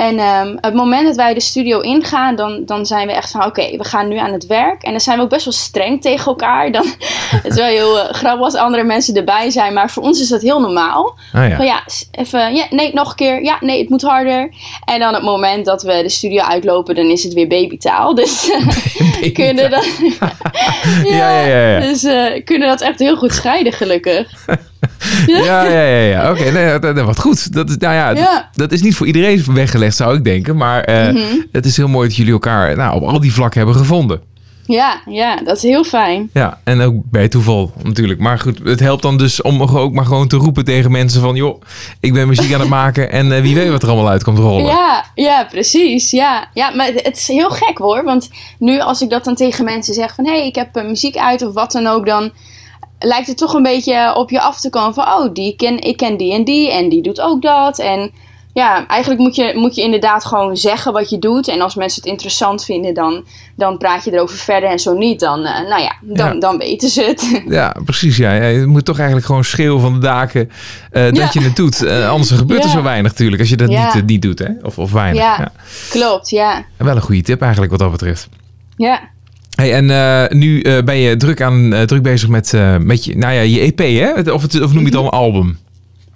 En 0.00 0.18
um, 0.18 0.58
het 0.60 0.74
moment 0.74 1.06
dat 1.06 1.16
wij 1.16 1.34
de 1.34 1.40
studio 1.40 1.80
ingaan, 1.80 2.36
dan, 2.36 2.62
dan 2.64 2.86
zijn 2.86 3.06
we 3.06 3.12
echt 3.12 3.30
van 3.30 3.40
oké, 3.44 3.60
okay, 3.60 3.76
we 3.78 3.84
gaan 3.84 4.08
nu 4.08 4.16
aan 4.16 4.32
het 4.32 4.46
werk. 4.46 4.82
En 4.82 4.90
dan 4.90 5.00
zijn 5.00 5.16
we 5.16 5.22
ook 5.22 5.30
best 5.30 5.44
wel 5.44 5.54
streng 5.54 6.02
tegen 6.02 6.26
elkaar. 6.26 6.72
Dan, 6.72 6.84
het 7.42 7.52
is 7.52 7.54
wel 7.54 7.66
heel 7.66 7.96
uh, 7.96 8.04
grappig 8.04 8.44
als 8.44 8.54
andere 8.54 8.84
mensen 8.84 9.14
erbij 9.14 9.50
zijn, 9.50 9.74
maar 9.74 9.90
voor 9.90 10.02
ons 10.02 10.20
is 10.20 10.28
dat 10.28 10.42
heel 10.42 10.60
normaal. 10.60 11.18
Ah, 11.32 11.48
ja. 11.48 11.56
Van 11.56 11.64
ja, 11.64 11.82
even, 12.10 12.54
ja, 12.54 12.66
nee, 12.70 12.94
nog 12.94 13.10
een 13.10 13.16
keer. 13.16 13.42
Ja, 13.42 13.56
nee, 13.60 13.80
het 13.80 13.88
moet 13.88 14.02
harder. 14.02 14.54
En 14.84 15.00
dan 15.00 15.14
het 15.14 15.22
moment 15.22 15.64
dat 15.64 15.82
we 15.82 16.02
de 16.02 16.08
studio 16.08 16.42
uitlopen, 16.42 16.94
dan 16.94 17.10
is 17.10 17.22
het 17.22 17.32
weer 17.32 17.48
babytaal. 17.48 18.14
Dus 18.20 18.50
kunnen 19.32 19.70
dat, 19.70 19.86
ja, 21.04 21.30
ja, 21.30 21.40
ja, 21.40 21.68
ja, 21.68 21.80
Dus 21.80 22.04
uh, 22.04 22.44
kunnen 22.44 22.68
dat 22.68 22.80
echt 22.80 22.98
heel 22.98 23.16
goed 23.16 23.32
scheiden, 23.34 23.72
gelukkig. 23.72 24.46
Ja, 25.26 25.64
ja, 25.64 25.82
ja. 25.82 25.98
ja. 25.98 26.30
Oké, 26.30 26.40
okay, 26.40 26.80
nee, 26.92 27.04
wat 27.04 27.18
goed. 27.18 27.52
Dat, 27.52 27.68
nou 27.68 27.94
ja, 27.94 28.10
ja. 28.10 28.50
dat 28.52 28.72
is 28.72 28.82
niet 28.82 28.96
voor 28.96 29.06
iedereen 29.06 29.44
weggelegd, 29.52 29.96
zou 29.96 30.16
ik 30.16 30.24
denken. 30.24 30.56
Maar 30.56 30.90
uh, 30.90 31.08
mm 31.08 31.16
-hmm. 31.16 31.46
het 31.52 31.66
is 31.66 31.76
heel 31.76 31.88
mooi 31.88 32.08
dat 32.08 32.16
jullie 32.16 32.32
elkaar 32.32 32.76
nou, 32.76 32.94
op 32.94 33.08
al 33.08 33.20
die 33.20 33.32
vlakken 33.32 33.58
hebben 33.58 33.76
gevonden. 33.76 34.20
Ja, 34.72 35.00
ja, 35.06 35.36
dat 35.36 35.56
is 35.56 35.62
heel 35.62 35.84
fijn. 35.84 36.30
Ja, 36.32 36.60
en 36.64 36.80
ook 36.80 36.94
bij 37.10 37.28
toeval 37.28 37.72
natuurlijk. 37.82 38.20
Maar 38.20 38.38
goed, 38.38 38.60
het 38.64 38.80
helpt 38.80 39.02
dan 39.02 39.18
dus 39.18 39.42
om 39.42 39.62
ook 39.62 39.92
maar 39.92 40.04
gewoon 40.04 40.28
te 40.28 40.36
roepen 40.36 40.64
tegen 40.64 40.90
mensen 40.90 41.20
van... 41.20 41.34
joh, 41.34 41.62
ik 42.00 42.12
ben 42.12 42.28
muziek 42.28 42.54
aan 42.54 42.60
het 42.60 42.68
maken 42.68 43.10
en 43.10 43.26
uh, 43.26 43.40
wie 43.40 43.54
weet 43.54 43.70
wat 43.70 43.82
er 43.82 43.88
allemaal 43.88 44.10
uit 44.10 44.24
komt 44.24 44.38
rollen. 44.38 44.64
Ja, 44.64 45.04
ja, 45.14 45.44
precies. 45.44 46.10
Ja. 46.10 46.48
ja, 46.54 46.74
maar 46.74 46.86
het 46.94 47.16
is 47.16 47.28
heel 47.28 47.50
gek 47.50 47.78
hoor. 47.78 48.04
Want 48.04 48.30
nu 48.58 48.80
als 48.80 49.02
ik 49.02 49.10
dat 49.10 49.24
dan 49.24 49.34
tegen 49.34 49.64
mensen 49.64 49.94
zeg 49.94 50.14
van... 50.14 50.26
hé, 50.26 50.32
hey, 50.32 50.46
ik 50.46 50.54
heb 50.54 50.76
uh, 50.76 50.84
muziek 50.84 51.16
uit 51.16 51.42
of 51.42 51.54
wat 51.54 51.72
dan 51.72 51.86
ook, 51.86 52.06
dan 52.06 52.30
lijkt 53.00 53.26
het 53.26 53.38
toch 53.38 53.54
een 53.54 53.62
beetje 53.62 54.14
op 54.16 54.30
je 54.30 54.40
af 54.40 54.60
te 54.60 54.70
komen 54.70 54.94
van... 54.94 55.04
oh, 55.04 55.34
die 55.34 55.56
ken, 55.56 55.80
ik 55.80 55.96
ken 55.96 56.16
die 56.16 56.32
en 56.34 56.44
die 56.44 56.72
en 56.72 56.88
die 56.88 57.02
doet 57.02 57.20
ook 57.20 57.42
dat. 57.42 57.78
En 57.78 58.10
ja, 58.52 58.86
eigenlijk 58.86 59.20
moet 59.20 59.34
je, 59.36 59.52
moet 59.54 59.74
je 59.74 59.82
inderdaad 59.82 60.24
gewoon 60.24 60.56
zeggen 60.56 60.92
wat 60.92 61.10
je 61.10 61.18
doet. 61.18 61.48
En 61.48 61.60
als 61.60 61.74
mensen 61.74 62.02
het 62.02 62.10
interessant 62.10 62.64
vinden, 62.64 62.94
dan, 62.94 63.24
dan 63.56 63.78
praat 63.78 64.04
je 64.04 64.12
erover 64.12 64.36
verder. 64.36 64.70
En 64.70 64.78
zo 64.78 64.92
niet, 64.94 65.20
dan, 65.20 65.40
uh, 65.40 65.60
nou 65.68 65.82
ja, 65.82 65.96
dan, 66.00 66.34
Ja. 66.34 66.40
dan 66.40 66.58
weten 66.58 66.88
ze 66.88 67.02
het. 67.02 67.42
Ja, 67.58 67.76
precies. 67.84 68.16
Ja. 68.16 68.32
Je 68.32 68.66
moet 68.66 68.84
toch 68.84 68.96
eigenlijk 68.96 69.26
gewoon 69.26 69.44
schreeuwen 69.44 69.80
van 69.80 69.92
de 69.92 69.98
daken 69.98 70.50
eh, 70.90 71.04
dat 71.04 71.16
Ja. 71.16 71.28
je 71.32 71.40
het 71.40 71.56
doet. 71.56 71.82
Eh, 71.82 72.08
anders 72.08 72.30
gebeurt 72.30 72.64
er 72.64 72.70
zo 72.70 72.82
weinig 72.82 73.10
natuurlijk 73.10 73.40
als 73.40 73.50
je 73.50 73.56
dat 73.56 73.68
niet, 73.68 73.78
eh, 73.78 74.02
niet 74.06 74.22
doet. 74.22 74.38
Hè? 74.38 74.48
Of, 74.62 74.78
of 74.78 74.92
weinig. 74.92 75.22
Ja. 75.22 75.52
Klopt, 75.90 76.30
ja. 76.30 76.54
En 76.76 76.84
Wel 76.86 76.96
een 76.96 77.02
goede 77.02 77.22
tip 77.22 77.40
eigenlijk 77.40 77.70
wat 77.70 77.80
dat 77.80 77.90
betreft. 77.90 78.28
Ja, 78.76 79.00
Hey, 79.60 79.72
en 79.72 79.90
eh, 79.90 80.38
nu 80.38 80.60
eh, 80.60 80.82
ben 80.82 80.96
je 80.96 81.16
druk, 81.16 81.42
aan, 81.42 81.72
eh, 81.72 81.82
druk 81.82 82.02
bezig 82.02 82.28
met, 82.28 82.52
met 82.80 83.04
je, 83.04 83.16
nou 83.16 83.34
ja, 83.34 83.40
je 83.40 83.60
EP, 83.60 83.78
hè? 83.78 84.32
Of, 84.32 84.42
het, 84.42 84.60
of 84.60 84.72
noem 84.72 84.80
je 84.80 84.88
het 84.88 84.96
al 84.96 85.04
een 85.04 85.10
album? 85.10 85.58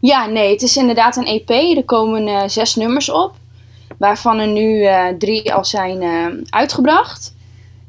ja 0.01 0.27
nee, 0.27 0.51
het 0.51 0.63
is 0.63 0.77
inderdaad 0.77 1.17
een 1.17 1.27
EP. 1.27 1.51
Er 1.77 1.85
komen 1.85 2.51
zes 2.51 2.75
nummers 2.75 3.11
op. 3.11 3.33
Waarvan 3.99 4.39
er 4.39 4.49
nu 4.49 4.87
drie 5.19 5.55
al 5.55 5.65
zijn 5.65 6.03
uitgebracht. 6.51 7.35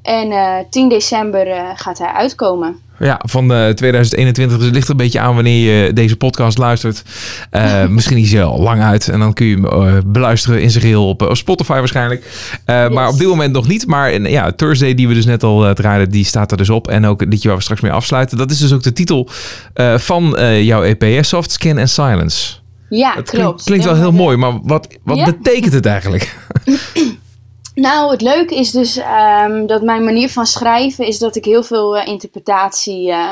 En 0.05 0.33
10 0.69 0.89
december 0.89 1.47
gaat 1.75 1.97
hij 1.97 2.07
uitkomen. 2.07 2.75
Ja, 2.99 3.21
van 3.25 3.47
2021. 3.47 4.57
Dus 4.57 4.65
het 4.65 4.75
ligt 4.75 4.85
er 4.85 4.91
een 4.91 4.97
beetje 4.97 5.19
aan 5.19 5.35
wanneer 5.35 5.85
je 5.85 5.93
deze 5.93 6.17
podcast 6.17 6.57
luistert. 6.57 7.03
misschien 7.89 8.17
is 8.17 8.31
hij 8.31 8.43
al 8.43 8.59
lang 8.59 8.81
uit. 8.81 9.07
En 9.07 9.19
dan 9.19 9.33
kun 9.33 9.45
je 9.45 9.55
hem 9.55 10.11
beluisteren 10.11 10.61
in 10.61 10.69
zijn 10.69 10.83
geheel 10.83 11.07
op, 11.07 11.29
Spotify 11.31 11.73
waarschijnlijk. 11.73 12.25
Maar 12.65 13.07
op 13.07 13.17
dit 13.17 13.27
moment 13.27 13.53
nog 13.53 13.67
niet. 13.67 13.87
Maar 13.87 14.21
ja, 14.21 14.51
Thursday 14.51 14.93
die 14.93 15.07
we 15.07 15.13
dus 15.13 15.25
net 15.25 15.43
al 15.43 15.73
draaiden, 15.73 16.09
die 16.09 16.25
staat 16.25 16.51
er 16.51 16.57
dus 16.57 16.69
op. 16.69 16.87
En 16.87 17.05
ook 17.05 17.19
het 17.19 17.29
liedje 17.29 17.47
waar 17.47 17.57
we 17.57 17.63
straks 17.63 17.81
mee 17.81 17.91
afsluiten. 17.91 18.37
Dat 18.37 18.51
is 18.51 18.59
dus 18.59 18.73
ook 18.73 18.83
de 18.83 18.93
titel 18.93 19.29
van 19.95 20.35
jouw 20.63 20.83
EP, 20.83 21.23
Soft 21.23 21.51
Skin 21.51 21.79
and 21.79 21.89
Silence. 21.89 22.63
Ja, 22.89 23.11
klopt. 23.11 23.63
Klinkt, 23.63 23.85
wel 23.85 23.95
heel 23.95 24.11
mooi, 24.11 24.37
maar 24.37 24.59
wat, 24.63 24.87
wat 25.03 25.25
betekent 25.25 25.73
het 25.73 25.85
eigenlijk? 25.85 26.35
nou, 27.75 28.11
het 28.11 28.21
leuke 28.21 28.55
is 28.55 28.71
dus 28.71 28.97
ehm, 28.97 29.65
dat 29.65 29.81
mijn 29.81 30.03
manier 30.03 30.29
van 30.29 30.45
schrijven 30.45 31.05
is 31.05 31.19
dat 31.19 31.35
ik 31.35 31.45
heel 31.45 31.63
veel 31.63 31.97
uh, 31.97 32.07
interpretatie, 32.07 33.07
uh, 33.07 33.31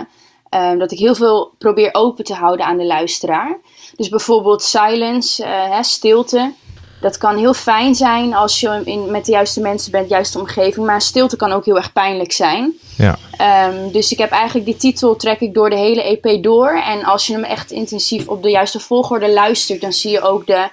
dat 0.77 0.91
ik 0.91 0.99
heel 0.99 1.15
veel 1.15 1.53
probeer 1.57 1.89
open 1.91 2.23
te 2.23 2.33
houden 2.33 2.65
aan 2.65 2.77
de 2.77 2.85
luisteraar. 2.85 3.59
Dus 3.95 4.09
bijvoorbeeld 4.09 4.63
silence, 4.63 5.43
uh, 5.43 5.75
hè, 5.75 5.83
stilte. 5.83 6.53
Dat 7.01 7.17
kan 7.17 7.37
heel 7.37 7.53
fijn 7.53 7.95
zijn 7.95 8.33
als 8.33 8.59
je 8.59 8.81
in, 8.85 9.11
met 9.11 9.25
de 9.25 9.31
juiste 9.31 9.61
mensen 9.61 9.91
bent, 9.91 10.07
de 10.07 10.13
juiste 10.13 10.39
omgeving. 10.39 10.85
Maar 10.85 11.01
stilte 11.01 11.35
kan 11.35 11.51
ook 11.51 11.65
heel 11.65 11.75
erg 11.75 11.93
pijnlijk 11.93 12.31
zijn. 12.31 12.73
Ja. 12.97 13.17
Um, 13.67 13.91
dus 13.91 14.11
ik 14.11 14.17
heb 14.17 14.31
eigenlijk 14.31 14.65
die 14.65 14.75
titel 14.75 15.15
trek 15.15 15.39
ik 15.39 15.53
door 15.53 15.69
de 15.69 15.75
hele 15.75 16.03
EP 16.03 16.43
door. 16.43 16.81
En 16.81 17.03
als 17.03 17.27
je 17.27 17.33
hem 17.33 17.43
echt 17.43 17.71
intensief 17.71 18.27
op 18.27 18.43
de 18.43 18.49
juiste 18.49 18.79
volgorde 18.79 19.33
luistert, 19.33 19.81
dan 19.81 19.93
zie 19.93 20.11
je 20.11 20.21
ook 20.21 20.47
de 20.47 20.67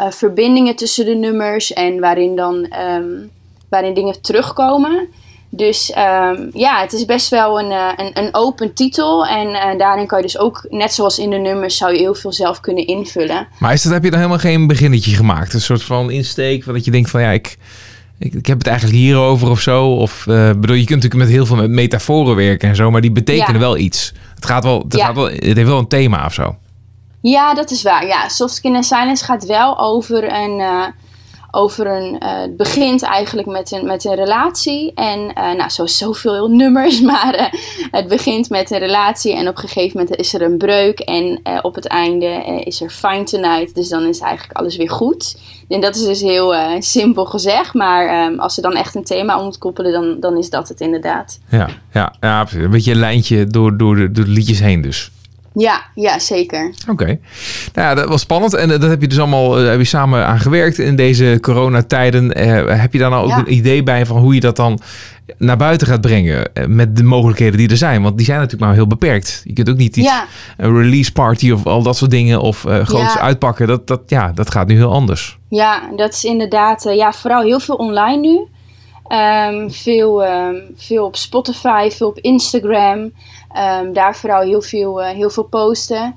uh, 0.00 0.10
verbindingen 0.10 0.76
tussen 0.76 1.04
de 1.04 1.14
nummers 1.14 1.72
en 1.72 2.00
waarin 2.00 2.36
dan 2.36 2.72
um, 2.96 3.30
waarin 3.68 3.94
dingen 3.94 4.20
terugkomen. 4.20 5.08
Dus 5.56 5.92
um, 5.96 6.50
ja, 6.52 6.80
het 6.80 6.92
is 6.92 7.04
best 7.04 7.28
wel 7.28 7.60
een, 7.60 7.70
uh, 7.70 7.88
een, 7.96 8.10
een, 8.24 8.28
open 8.34 8.74
titel. 8.74 9.26
En 9.26 9.48
uh, 9.48 9.78
daarin 9.78 10.06
kan 10.06 10.18
je 10.18 10.24
dus 10.24 10.38
ook, 10.38 10.66
net 10.70 10.94
zoals 10.94 11.18
in 11.18 11.30
de 11.30 11.36
nummers, 11.36 11.76
zou 11.76 11.92
je 11.92 11.98
heel 11.98 12.14
veel 12.14 12.32
zelf 12.32 12.60
kunnen 12.60 12.86
invullen. 12.86 13.46
Maar 13.58 13.72
is 13.72 13.82
dat, 13.82 13.92
heb 13.92 14.04
je 14.04 14.10
dan 14.10 14.18
helemaal 14.18 14.40
geen 14.40 14.66
beginnetje 14.66 15.14
gemaakt? 15.14 15.54
Een 15.54 15.60
soort 15.60 15.82
van 15.82 16.10
insteek, 16.10 16.64
dat 16.64 16.84
je 16.84 16.90
denkt 16.90 17.10
van 17.10 17.20
ja, 17.20 17.30
ik, 17.30 17.56
ik, 18.18 18.34
ik 18.34 18.46
heb 18.46 18.58
het 18.58 18.66
eigenlijk 18.66 18.98
hierover 18.98 19.50
of 19.50 19.60
zo. 19.60 19.86
Of 19.86 20.26
uh, 20.28 20.48
bedoel, 20.48 20.76
je 20.76 20.84
kunt 20.84 21.02
natuurlijk 21.02 21.30
met 21.30 21.36
heel 21.36 21.46
veel 21.46 21.56
met 21.56 21.70
metaforen 21.70 22.36
werken 22.36 22.68
en 22.68 22.76
zo, 22.76 22.90
maar 22.90 23.00
die 23.00 23.12
betekenen 23.12 23.52
ja. 23.52 23.58
wel 23.58 23.76
iets. 23.76 24.12
Het 24.34 24.46
gaat 24.46 24.64
wel, 24.64 24.82
het, 24.88 25.00
gaat 25.00 25.14
wel, 25.14 25.30
het 25.30 25.42
heeft 25.42 25.68
wel 25.68 25.78
een 25.78 25.88
thema 25.88 26.26
of 26.26 26.34
zo. 26.34 26.56
Ja, 27.30 27.54
dat 27.54 27.70
is 27.70 27.82
waar. 27.82 28.06
Ja, 28.06 28.28
Soft 28.28 28.54
Skin 28.54 28.74
and 28.74 28.84
Silence 28.84 29.24
gaat 29.24 29.46
wel 29.46 29.78
over 29.78 30.32
een 30.32 30.60
over 31.54 31.86
een. 31.86 32.16
Uh, 32.22 32.40
het 32.40 32.56
begint 32.56 33.02
eigenlijk 33.02 33.48
met 33.48 33.72
een, 33.72 33.86
met 33.86 34.04
een 34.04 34.14
relatie. 34.14 34.92
En 34.94 35.18
uh, 35.18 35.52
nou, 35.52 35.70
zo 35.70 35.86
zoveel 35.86 36.48
nummers, 36.48 37.00
maar 37.12 37.58
het 37.90 38.08
begint 38.08 38.50
met 38.50 38.70
een 38.70 38.78
relatie. 38.78 39.36
En 39.36 39.48
op 39.48 39.56
een 39.56 39.68
gegeven 39.68 39.98
moment 39.98 40.16
is 40.16 40.34
er 40.34 40.42
een 40.42 40.58
breuk. 40.58 40.98
En 40.98 41.40
op 41.62 41.74
het 41.74 41.86
einde 41.86 42.62
is 42.64 42.80
er 42.80 42.90
fine 42.90 43.22
tonight. 43.22 43.74
Dus 43.74 43.88
dan 43.88 44.02
is 44.02 44.20
eigenlijk 44.20 44.58
alles 44.58 44.76
weer 44.76 44.90
goed. 44.90 45.36
En 45.68 45.80
dat 45.80 45.96
is 45.96 46.04
dus 46.04 46.20
heel 46.20 46.54
simpel 46.78 47.24
gezegd. 47.24 47.74
Maar 47.74 48.26
um, 48.26 48.40
als 48.40 48.54
ze 48.54 48.60
dan 48.60 48.72
echt 48.72 48.94
een 48.94 49.04
thema 49.04 49.40
om 49.40 49.58
koppelen, 49.58 49.92
dan, 49.92 50.20
dan 50.20 50.36
is 50.38 50.50
dat 50.50 50.68
het 50.68 50.80
inderdaad. 50.80 51.40
Ja, 51.50 51.68
ja, 51.92 52.14
ja 52.20 52.46
Een 52.54 52.70
beetje 52.70 52.92
een 52.92 52.98
lijntje 52.98 53.46
door, 53.46 53.76
door, 53.76 53.96
de, 53.96 54.12
door 54.12 54.24
de 54.24 54.30
liedjes 54.30 54.60
heen 54.60 54.80
dus. 54.80 55.10
Ja, 55.56 55.82
ja, 55.94 56.18
zeker. 56.18 56.74
Oké. 56.82 56.90
Okay. 56.90 57.20
Nou 57.74 57.88
ja, 57.88 57.94
dat 57.94 58.08
was 58.08 58.20
spannend. 58.20 58.54
En 58.54 58.68
dat 58.68 58.82
heb 58.82 59.00
je 59.00 59.08
dus 59.08 59.18
allemaal 59.18 59.62
uh, 59.62 59.68
heb 59.68 59.78
je 59.78 59.84
samen 59.84 60.26
aan 60.26 60.40
gewerkt 60.40 60.78
in 60.78 60.96
deze 60.96 61.38
coronatijden. 61.40 62.40
Uh, 62.40 62.80
heb 62.80 62.92
je 62.92 62.98
daar 62.98 63.10
nou 63.10 63.22
ook 63.22 63.28
ja. 63.30 63.38
een 63.38 63.52
idee 63.52 63.82
bij 63.82 64.06
van 64.06 64.16
hoe 64.16 64.34
je 64.34 64.40
dat 64.40 64.56
dan 64.56 64.80
naar 65.38 65.56
buiten 65.56 65.86
gaat 65.86 66.00
brengen 66.00 66.50
met 66.68 66.96
de 66.96 67.02
mogelijkheden 67.02 67.58
die 67.58 67.68
er 67.68 67.76
zijn? 67.76 68.02
Want 68.02 68.16
die 68.16 68.26
zijn 68.26 68.38
natuurlijk 68.38 68.64
maar 68.64 68.74
heel 68.74 68.86
beperkt. 68.86 69.42
Je 69.44 69.52
kunt 69.52 69.68
ook 69.70 69.76
niet 69.76 69.96
iets, 69.96 70.08
ja. 70.08 70.26
een 70.56 70.76
release 70.76 71.12
party 71.12 71.50
of 71.50 71.66
al 71.66 71.82
dat 71.82 71.96
soort 71.96 72.10
dingen 72.10 72.40
of 72.40 72.60
groots 72.60 73.18
uitpakken. 73.18 73.66
Dat, 73.66 73.86
dat, 73.86 74.00
ja, 74.06 74.32
dat 74.32 74.50
gaat 74.50 74.66
nu 74.66 74.76
heel 74.76 74.92
anders. 74.92 75.38
Ja, 75.48 75.82
dat 75.96 76.12
is 76.12 76.24
inderdaad, 76.24 76.82
ja, 76.82 77.12
vooral 77.12 77.42
heel 77.42 77.60
veel 77.60 77.74
online 77.74 78.20
nu. 78.20 78.48
Um, 79.08 79.70
veel, 79.70 80.24
um, 80.24 80.62
veel 80.76 81.04
op 81.04 81.16
Spotify, 81.16 81.88
veel 81.90 82.08
op 82.08 82.18
Instagram. 82.18 83.12
Um, 83.56 83.92
daar 83.92 84.16
vooral 84.16 84.42
heel 84.42 84.62
veel, 84.62 85.00
uh, 85.00 85.08
heel 85.08 85.30
veel 85.30 85.42
posten. 85.42 86.14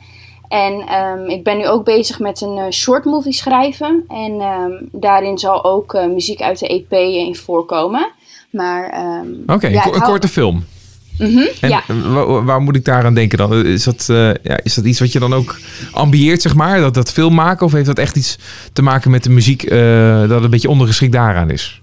En 0.48 0.74
um, 0.74 1.30
ik 1.30 1.44
ben 1.44 1.58
nu 1.58 1.68
ook 1.68 1.86
bezig 1.86 2.20
met 2.20 2.42
een 2.42 2.58
uh, 2.58 2.70
short 2.70 3.06
movie 3.06 3.34
schrijven. 3.34 4.04
En 4.08 4.32
um, 4.32 4.90
daarin 4.92 5.38
zal 5.38 5.64
ook 5.64 5.94
uh, 5.94 6.06
muziek 6.08 6.42
uit 6.42 6.60
de 6.60 6.68
EP 6.68 6.92
in 6.92 7.36
voorkomen. 7.36 8.12
Maar. 8.50 8.86
Oké, 9.44 9.54
okay, 9.54 9.72
ja, 9.72 9.86
een 9.86 10.02
korte 10.02 10.28
film. 10.28 10.66
Mm 11.18 11.34
-hmm, 11.34 11.48
en 11.62 11.70
ja. 11.70 11.84
waar, 12.14 12.46
waar, 12.46 12.62
moet 12.62 12.76
ik 12.76 12.86
daar 12.86 13.06
aan 13.06 13.14
denken 13.14 13.38
dan? 13.38 13.66
Is 13.66 13.84
dat, 13.84 14.06
ja, 14.44 14.60
is 14.64 14.74
dat 14.74 14.86
iets 14.86 15.00
wat 15.00 15.12
je 15.12 15.20
dan 15.20 15.34
ook 15.34 15.60
ambieert, 15.92 16.42
zeg 16.42 16.56
maar? 16.56 16.80
Dat, 16.80 16.94
dat 16.94 17.12
film 17.12 17.34
maken? 17.34 17.66
Of 17.66 17.72
heeft 17.72 17.86
dat 17.86 18.00
echt 18.00 18.16
iets 18.16 18.38
te 18.74 18.82
maken 18.82 19.12
met 19.12 19.24
de 19.24 19.30
muziek 19.30 19.70
dat 20.30 20.44
een 20.44 20.50
beetje 20.50 20.70
ondergeschikt 20.70 21.12
daaraan 21.12 21.50
is? 21.50 21.82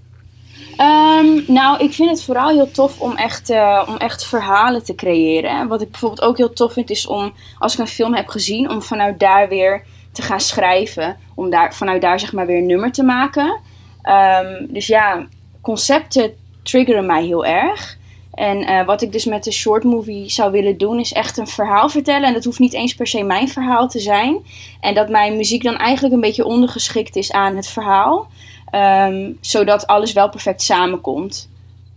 Um, 0.77 1.43
nou, 1.47 1.83
ik 1.83 1.93
vind 1.93 2.09
het 2.09 2.23
vooral 2.23 2.49
heel 2.49 2.71
tof 2.71 2.99
om 3.01 3.15
echt, 3.15 3.49
uh, 3.49 3.83
om 3.87 3.97
echt 3.97 4.25
verhalen 4.25 4.83
te 4.83 4.95
creëren. 4.95 5.67
Wat 5.67 5.81
ik 5.81 5.91
bijvoorbeeld 5.91 6.21
ook 6.21 6.37
heel 6.37 6.53
tof 6.53 6.73
vind, 6.73 6.89
is 6.89 7.07
om, 7.07 7.33
als 7.59 7.73
ik 7.73 7.79
een 7.79 7.87
film 7.87 8.13
heb 8.13 8.27
gezien, 8.27 8.69
om 8.69 8.81
vanuit 8.81 9.19
daar 9.19 9.49
weer 9.49 9.83
te 10.11 10.21
gaan 10.21 10.39
schrijven. 10.39 11.17
Om 11.35 11.49
daar, 11.49 11.75
vanuit 11.75 12.01
daar 12.01 12.19
zeg 12.19 12.33
maar 12.33 12.45
weer 12.45 12.57
een 12.57 12.65
nummer 12.65 12.91
te 12.91 13.03
maken. 13.03 13.59
Um, 14.03 14.67
dus 14.69 14.87
ja, 14.87 15.27
concepten 15.61 16.33
triggeren 16.63 17.05
mij 17.05 17.25
heel 17.25 17.45
erg. 17.45 17.97
En 18.33 18.61
uh, 18.61 18.85
wat 18.85 19.01
ik 19.01 19.11
dus 19.11 19.25
met 19.25 19.43
de 19.43 19.51
short 19.51 19.83
movie 19.83 20.29
zou 20.29 20.51
willen 20.51 20.77
doen, 20.77 20.99
is 20.99 21.13
echt 21.13 21.37
een 21.37 21.47
verhaal 21.47 21.89
vertellen. 21.89 22.27
En 22.27 22.33
dat 22.33 22.43
hoeft 22.43 22.59
niet 22.59 22.73
eens 22.73 22.95
per 22.95 23.07
se 23.07 23.23
mijn 23.23 23.49
verhaal 23.49 23.87
te 23.87 23.99
zijn. 23.99 24.45
En 24.79 24.93
dat 24.93 25.09
mijn 25.09 25.37
muziek 25.37 25.63
dan 25.63 25.77
eigenlijk 25.77 26.13
een 26.13 26.21
beetje 26.21 26.45
ondergeschikt 26.45 27.15
is 27.15 27.31
aan 27.31 27.55
het 27.55 27.67
verhaal. 27.67 28.27
Um, 28.75 29.37
zodat 29.41 29.87
alles 29.87 30.13
wel 30.13 30.29
perfect 30.29 30.61
samenkomt. 30.61 31.49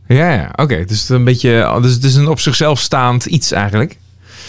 Ja, 0.06 0.32
ja 0.32 0.48
oké. 0.52 0.62
Okay. 0.62 0.84
Dus, 0.84 1.08
een 1.08 1.24
beetje, 1.24 1.78
dus 1.82 1.94
het 1.94 2.04
is 2.04 2.14
een 2.14 2.28
op 2.28 2.40
zichzelf 2.40 2.78
staand 2.78 3.26
iets 3.26 3.52
eigenlijk. 3.52 3.98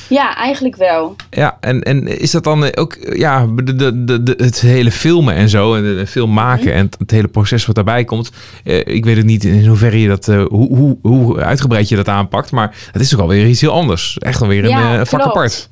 Ja, 0.09 0.35
eigenlijk 0.35 0.75
wel. 0.75 1.15
Ja, 1.29 1.57
en, 1.59 1.83
en 1.83 2.19
is 2.19 2.31
dat 2.31 2.43
dan 2.43 2.75
ook 2.75 2.97
ja, 2.99 3.47
de, 3.63 3.75
de, 3.75 4.23
de, 4.23 4.33
het 4.37 4.61
hele 4.61 4.91
filmen 4.91 5.35
en 5.35 5.49
zo, 5.49 5.75
en 5.75 5.83
de, 5.83 6.07
film 6.07 6.33
maken 6.33 6.63
-hmm. 6.63 6.73
en 6.73 6.89
het 6.97 7.11
hele 7.11 7.27
proces 7.27 7.65
wat 7.65 7.75
daarbij 7.75 8.03
komt. 8.03 8.31
Eh, 8.63 8.77
ik 8.77 9.05
weet 9.05 9.17
het 9.17 9.25
niet 9.25 9.43
in 9.43 9.67
hoeverre 9.67 10.01
je 10.01 10.07
dat, 10.07 10.27
uh, 10.27 10.45
hoe, 10.45 10.77
hoe, 10.77 10.97
hoe 11.01 11.39
uitgebreid 11.39 11.89
je 11.89 11.95
dat 11.95 12.07
aanpakt, 12.07 12.51
maar 12.51 12.75
het 12.91 13.01
is 13.01 13.09
toch 13.09 13.19
alweer 13.19 13.47
iets 13.47 13.61
heel 13.61 13.71
anders. 13.71 14.17
Echt 14.17 14.41
alweer 14.41 14.63
een 14.63 14.69
ja, 14.69 14.99
uh, 14.99 15.05
vak 15.05 15.21
apart. 15.21 15.69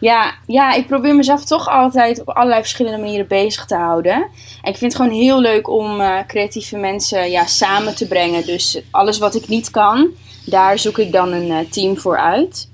Ja, 0.00 0.34
ja, 0.46 0.72
ik 0.72 0.86
probeer 0.86 1.14
mezelf 1.14 1.44
toch 1.44 1.68
altijd 1.68 2.20
op 2.20 2.28
allerlei 2.28 2.60
verschillende 2.60 2.98
manieren 2.98 3.26
bezig 3.26 3.64
te 3.66 3.74
houden. 3.74 4.14
En 4.62 4.72
ik 4.72 4.76
vind 4.76 4.92
het 4.92 4.94
gewoon 4.94 5.18
heel 5.18 5.40
leuk 5.40 5.68
om 5.68 6.00
uh, 6.00 6.18
creatieve 6.26 6.76
mensen 6.76 7.30
ja, 7.30 7.46
samen 7.46 7.94
te 7.94 8.08
brengen. 8.08 8.46
Dus 8.46 8.80
alles 8.90 9.18
wat 9.18 9.34
ik 9.34 9.48
niet 9.48 9.70
kan, 9.70 10.08
daar 10.46 10.78
zoek 10.78 10.98
ik 10.98 11.12
dan 11.12 11.32
een 11.32 11.46
uh, 11.46 11.58
team 11.70 11.98
voor 11.98 12.18
uit. 12.18 12.68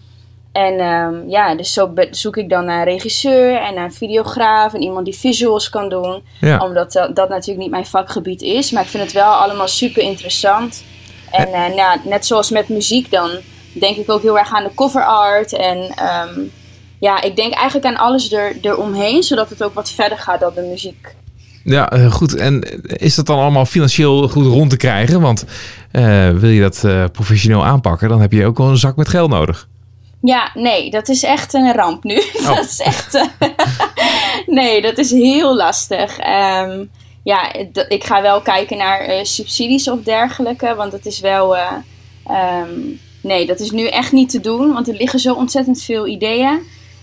En 0.53 0.81
um, 0.81 1.29
ja, 1.29 1.55
dus 1.55 1.73
zo 1.73 1.93
zoek 2.11 2.37
ik 2.37 2.49
dan 2.49 2.65
naar 2.65 2.87
een 2.87 2.93
regisseur 2.93 3.57
en 3.57 3.75
naar 3.75 3.85
een 3.85 3.93
videograaf 3.93 4.75
en 4.75 4.83
iemand 4.83 5.05
die 5.05 5.17
visuals 5.19 5.69
kan 5.69 5.89
doen. 5.89 6.23
Ja. 6.41 6.59
Omdat 6.59 6.93
dat, 6.93 7.17
dat 7.17 7.29
natuurlijk 7.29 7.61
niet 7.61 7.71
mijn 7.71 7.87
vakgebied 7.87 8.43
is. 8.43 8.71
Maar 8.71 8.83
ik 8.83 8.89
vind 8.89 9.03
het 9.03 9.13
wel 9.13 9.33
allemaal 9.33 9.69
super 9.69 10.03
interessant. 10.03 10.85
En 11.31 11.49
uh, 11.49 11.75
nou, 11.77 12.01
net 12.05 12.27
zoals 12.27 12.51
met 12.51 12.69
muziek 12.69 13.11
dan, 13.11 13.31
denk 13.73 13.97
ik 13.97 14.11
ook 14.11 14.23
heel 14.23 14.39
erg 14.39 14.55
aan 14.55 14.65
de 14.65 14.75
cover 14.75 15.05
art 15.05 15.53
en... 15.53 15.79
Um, 15.79 16.53
ja, 16.99 17.23
ik 17.23 17.37
denk 17.37 17.53
eigenlijk 17.53 17.87
aan 17.87 18.07
alles 18.07 18.33
er, 18.33 18.57
eromheen, 18.61 19.23
zodat 19.23 19.51
het 19.51 19.63
ook 19.63 19.75
wat 19.75 19.91
verder 19.91 20.19
gaat 20.19 20.41
dan 20.41 20.55
de 20.55 20.63
muziek. 20.63 21.15
Ja, 21.65 22.09
goed. 22.11 22.35
En 22.35 22.83
is 22.87 23.15
dat 23.15 23.27
dan 23.27 23.39
allemaal 23.39 23.67
financieel 23.67 24.29
goed 24.29 24.47
rond 24.47 24.71
te 24.71 24.77
krijgen? 24.77 25.21
Want 25.21 25.45
uh, 25.93 26.31
wil 26.31 26.51
je 26.51 26.61
dat 26.61 26.83
uh, 26.85 27.05
professioneel 27.13 27.65
aanpakken, 27.65 28.09
dan 28.09 28.21
heb 28.21 28.33
je 28.33 28.47
ook 28.47 28.59
wel 28.59 28.69
een 28.69 28.77
zak 28.77 28.97
met 28.97 29.09
geld 29.09 29.31
nodig. 29.31 29.69
Ja, 30.21 30.51
nee, 30.55 30.91
dat 30.91 31.09
is 31.09 31.23
echt 31.23 31.55
een 31.55 31.73
ramp 31.73 32.05
nu. 32.05 32.15
Oh. 32.37 32.57
dat 32.57 32.65
is 32.65 32.81
echt. 32.81 33.15
Uh, 33.15 33.25
nee, 34.59 34.83
dat 34.83 34.99
is 34.99 35.11
heel 35.11 35.57
lastig. 35.57 36.19
Um, 36.19 36.91
ja, 37.23 37.53
ik 37.89 38.05
ga 38.05 38.23
wel 38.23 38.41
kijken 38.41 38.77
naar 38.77 39.27
subsidies 39.27 39.91
of 39.91 40.03
dergelijke, 40.03 40.75
want 40.75 40.93
het 40.93 41.07
is 41.07 41.21
wel. 41.21 41.57
Um, 41.57 43.01
nee, 43.23 43.47
dat 43.47 43.61
is 43.61 43.71
nu 43.71 43.87
echt 43.87 44.13
niet 44.13 44.31
te 44.31 44.41
doen, 44.41 44.73
want 44.73 44.89
er 44.89 44.95
liggen 44.95 45.19
zo 45.19 45.35
ontzettend 45.35 45.83
veel 45.83 46.07
ideeën. 46.07 46.61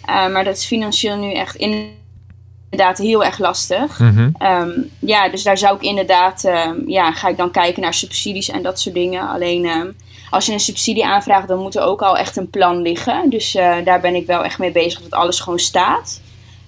Uh, 0.09 0.31
maar 0.31 0.43
dat 0.43 0.55
is 0.55 0.65
financieel 0.65 1.17
nu 1.17 1.33
echt 1.33 1.55
inderdaad 1.55 2.97
heel 2.97 3.23
erg 3.23 3.39
lastig. 3.39 3.99
Mm 3.99 4.15
-hmm. 4.15 4.47
um, 4.47 4.89
ja, 4.99 5.29
dus 5.29 5.43
daar 5.43 5.57
zou 5.57 5.75
ik 5.75 5.81
inderdaad, 5.81 6.43
um, 6.43 6.89
ja, 6.89 7.11
ga 7.11 7.27
ik 7.27 7.37
dan 7.37 7.51
kijken 7.51 7.81
naar 7.81 7.93
subsidies 7.93 8.49
en 8.49 8.61
dat 8.61 8.79
soort 8.79 8.95
dingen. 8.95 9.29
Alleen 9.29 9.65
um, 9.65 9.95
als 10.29 10.45
je 10.45 10.53
een 10.53 10.59
subsidie 10.59 11.05
aanvraagt, 11.05 11.47
dan 11.47 11.59
moet 11.59 11.75
er 11.75 11.81
ook 11.81 12.01
al 12.01 12.17
echt 12.17 12.37
een 12.37 12.49
plan 12.49 12.81
liggen. 12.81 13.29
Dus 13.29 13.55
uh, 13.55 13.75
daar 13.83 14.01
ben 14.01 14.15
ik 14.15 14.25
wel 14.25 14.43
echt 14.43 14.59
mee 14.59 14.71
bezig 14.71 15.01
dat 15.01 15.11
alles 15.11 15.39
gewoon 15.39 15.59
staat. 15.59 16.21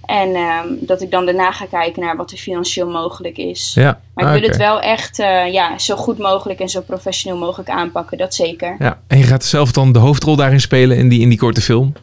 En 0.06 0.36
ehm, 0.36 0.68
dat 0.80 1.02
ik 1.02 1.12
dan 1.12 1.26
daarna 1.26 1.52
ga 1.52 1.66
kijken 1.66 2.02
naar 2.02 2.16
wat 2.16 2.32
er 2.32 2.38
financieel 2.38 2.90
mogelijk 2.90 3.38
is. 3.38 3.72
Ja. 3.76 4.00
Maar 4.14 4.26
ik 4.26 4.32
wil 4.32 4.40
oké. 4.40 4.48
het 4.48 4.58
wel 4.58 4.82
echt 4.82 5.20
eh, 5.20 5.54
ja, 5.54 5.78
zo 5.78 5.96
goed 5.96 6.18
mogelijk 6.18 6.60
en 6.60 6.70
zo 6.70 6.82
professioneel 6.82 7.38
mogelijk 7.38 7.70
aanpakken. 7.70 8.18
Dat 8.18 8.34
zeker. 8.34 8.76
Ja. 8.80 9.00
En 9.08 9.18
je 9.18 9.24
gaat 9.24 9.46
zelf 9.46 9.72
dan 9.72 9.92
de 9.92 10.00
hoofdrol 10.00 10.36
daarin 10.36 10.62
spelen 10.62 10.98
in 10.98 11.10
die, 11.10 11.20
in 11.20 11.30
die 11.30 11.38
korte 11.38 11.62
film? 11.62 11.94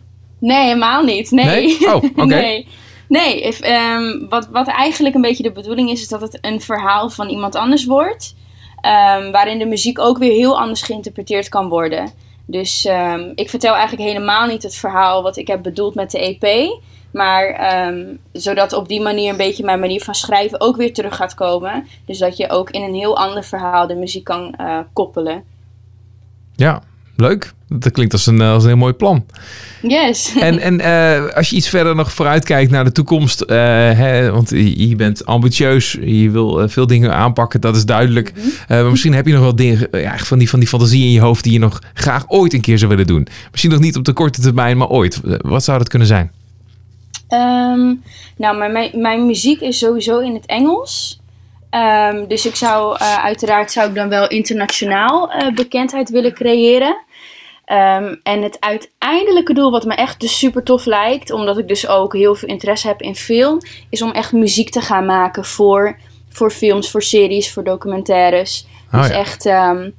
Nee, 0.42 0.62
helemaal 0.64 1.02
niet. 1.02 1.30
Nee. 1.30 1.44
Nee? 1.46 1.94
Oh, 1.94 2.04
oké. 2.16 2.24
nee. 2.24 2.66
Nee, 3.08 3.40
if, 3.42 3.60
ehm, 3.60 4.28
wat, 4.28 4.48
wat 4.48 4.66
eigenlijk 4.68 5.14
een 5.14 5.20
beetje 5.20 5.42
de 5.42 5.52
bedoeling 5.52 5.90
is, 5.90 6.00
is 6.00 6.08
dat 6.08 6.20
het 6.20 6.38
een 6.40 6.60
verhaal 6.60 7.10
van 7.10 7.28
iemand 7.28 7.54
anders 7.54 7.84
wordt. 7.84 8.34
ehm, 8.80 9.30
waarin 9.30 9.58
de 9.58 9.66
muziek 9.66 9.98
ook 9.98 10.18
weer 10.18 10.32
heel 10.32 10.58
anders 10.60 10.82
geïnterpreteerd 10.82 11.48
kan 11.48 11.68
worden. 11.68 12.10
Dus 12.46 12.84
ehm, 12.84 13.32
ik 13.34 13.50
vertel 13.50 13.74
eigenlijk 13.74 14.08
helemaal 14.08 14.46
niet 14.46 14.62
het 14.62 14.74
verhaal 14.74 15.22
wat 15.22 15.36
ik 15.36 15.46
heb 15.46 15.62
bedoeld 15.62 15.94
met 15.94 16.10
de 16.10 16.18
EP. 16.38 16.78
Maar 17.12 17.60
zodat 18.32 18.72
op 18.72 18.88
die 18.88 19.00
manier 19.00 19.30
een 19.30 19.36
beetje 19.36 19.64
mijn 19.64 19.80
manier 19.80 20.02
van 20.02 20.14
schrijven 20.14 20.60
ook 20.60 20.76
weer 20.76 20.92
terug 20.92 21.16
gaat 21.16 21.34
komen. 21.34 21.86
Dus 22.06 22.18
dat 22.18 22.36
je 22.36 22.50
ook 22.50 22.70
in 22.70 22.82
een 22.82 22.94
heel 22.94 23.16
ander 23.16 23.44
verhaal 23.44 23.86
de 23.86 23.94
muziek 23.94 24.24
kan 24.24 24.54
eh, 24.54 24.78
koppelen. 24.92 25.44
Ja, 26.56 26.82
leuk. 27.16 27.52
Dat 27.68 27.92
klinkt 27.92 28.12
als 28.12 28.26
een, 28.26 28.40
eh, 28.40 28.52
als 28.52 28.62
een 28.62 28.68
heel 28.68 28.78
mooi 28.78 28.92
plan. 28.92 29.24
Yes. 29.82 30.32
En, 30.40 30.58
en 30.58 30.80
eh, 30.80 31.34
als 31.34 31.50
je 31.50 31.56
iets 31.56 31.68
verder 31.68 31.94
nog 31.94 32.12
vooruit 32.12 32.44
kijkt 32.44 32.70
naar 32.70 32.84
de 32.84 32.92
toekomst, 32.92 33.40
eh, 33.40 33.56
hè, 33.90 34.30
want 34.30 34.50
je, 34.50 34.94
bent 34.96 35.26
ambitieus, 35.26 35.98
je 36.00 36.30
wil 36.30 36.68
veel 36.68 36.86
dingen 36.86 37.14
aanpakken, 37.14 37.60
dat 37.60 37.76
is 37.76 37.84
duidelijk. 37.84 38.32
Mhm. 38.34 38.48
Maar 38.68 38.90
misschien 38.90 39.14
heb 39.14 39.26
je 39.26 39.32
nog 39.32 39.42
wel 39.42 39.56
dingen, 39.56 39.88
ja, 39.92 40.18
van, 40.18 40.38
die, 40.38 40.48
van 40.48 40.58
die 40.58 40.68
fantasie 40.68 41.04
in 41.04 41.10
je 41.10 41.20
hoofd 41.20 41.44
die 41.44 41.52
je 41.52 41.58
nog 41.58 41.78
graag 41.94 42.24
ooit 42.28 42.52
een 42.52 42.60
keer 42.60 42.78
zou 42.78 42.90
willen 42.90 43.06
doen. 43.06 43.26
Misschien 43.50 43.72
nog 43.72 43.80
niet 43.80 43.96
op 43.96 44.04
de 44.04 44.12
korte 44.12 44.40
termijn, 44.40 44.76
maar 44.76 44.88
ooit. 44.88 45.20
Wat 45.24 45.64
zou 45.64 45.78
dat 45.78 45.88
kunnen 45.88 46.08
zijn? 46.08 46.30
Ehm, 47.28 47.94
nou, 48.36 48.70
mijn, 48.72 48.90
mijn 49.00 49.26
muziek 49.26 49.60
is 49.60 49.78
sowieso 49.78 50.18
in 50.18 50.34
het 50.34 50.46
Engels. 50.46 51.21
Ehm, 51.72 52.26
dus 52.26 52.46
ik 52.46 52.54
zou 52.54 52.96
eh, 52.98 53.24
uiteraard 53.24 53.72
zou 53.72 53.88
ik 53.88 53.94
dan 53.94 54.08
wel 54.08 54.28
internationaal 54.28 55.30
eh, 55.30 55.54
bekendheid 55.54 56.10
willen 56.10 56.32
creëren. 56.32 56.96
Ehm, 57.64 58.14
en 58.22 58.42
het 58.42 58.56
uiteindelijke 58.60 59.54
doel, 59.54 59.70
wat 59.70 59.84
me 59.84 59.94
echt 59.94 60.20
dus 60.20 60.38
super 60.38 60.62
tof 60.62 60.84
lijkt, 60.84 61.30
omdat 61.30 61.58
ik 61.58 61.68
dus 61.68 61.88
ook 61.88 62.12
heel 62.12 62.34
veel 62.34 62.48
interesse 62.48 62.86
heb 62.86 63.00
in 63.00 63.16
film, 63.16 63.58
is 63.90 64.02
om 64.02 64.10
echt 64.10 64.32
muziek 64.32 64.70
te 64.70 64.80
gaan 64.80 65.06
maken 65.06 65.44
voor, 65.44 65.98
voor 66.28 66.50
films, 66.50 66.90
voor 66.90 67.02
series, 67.02 67.52
voor 67.52 67.64
documentaires. 67.64 68.66
Oh, 68.92 69.00
dus 69.00 69.10
ja. 69.10 69.14
echt, 69.14 69.46
ehm, 69.46 69.90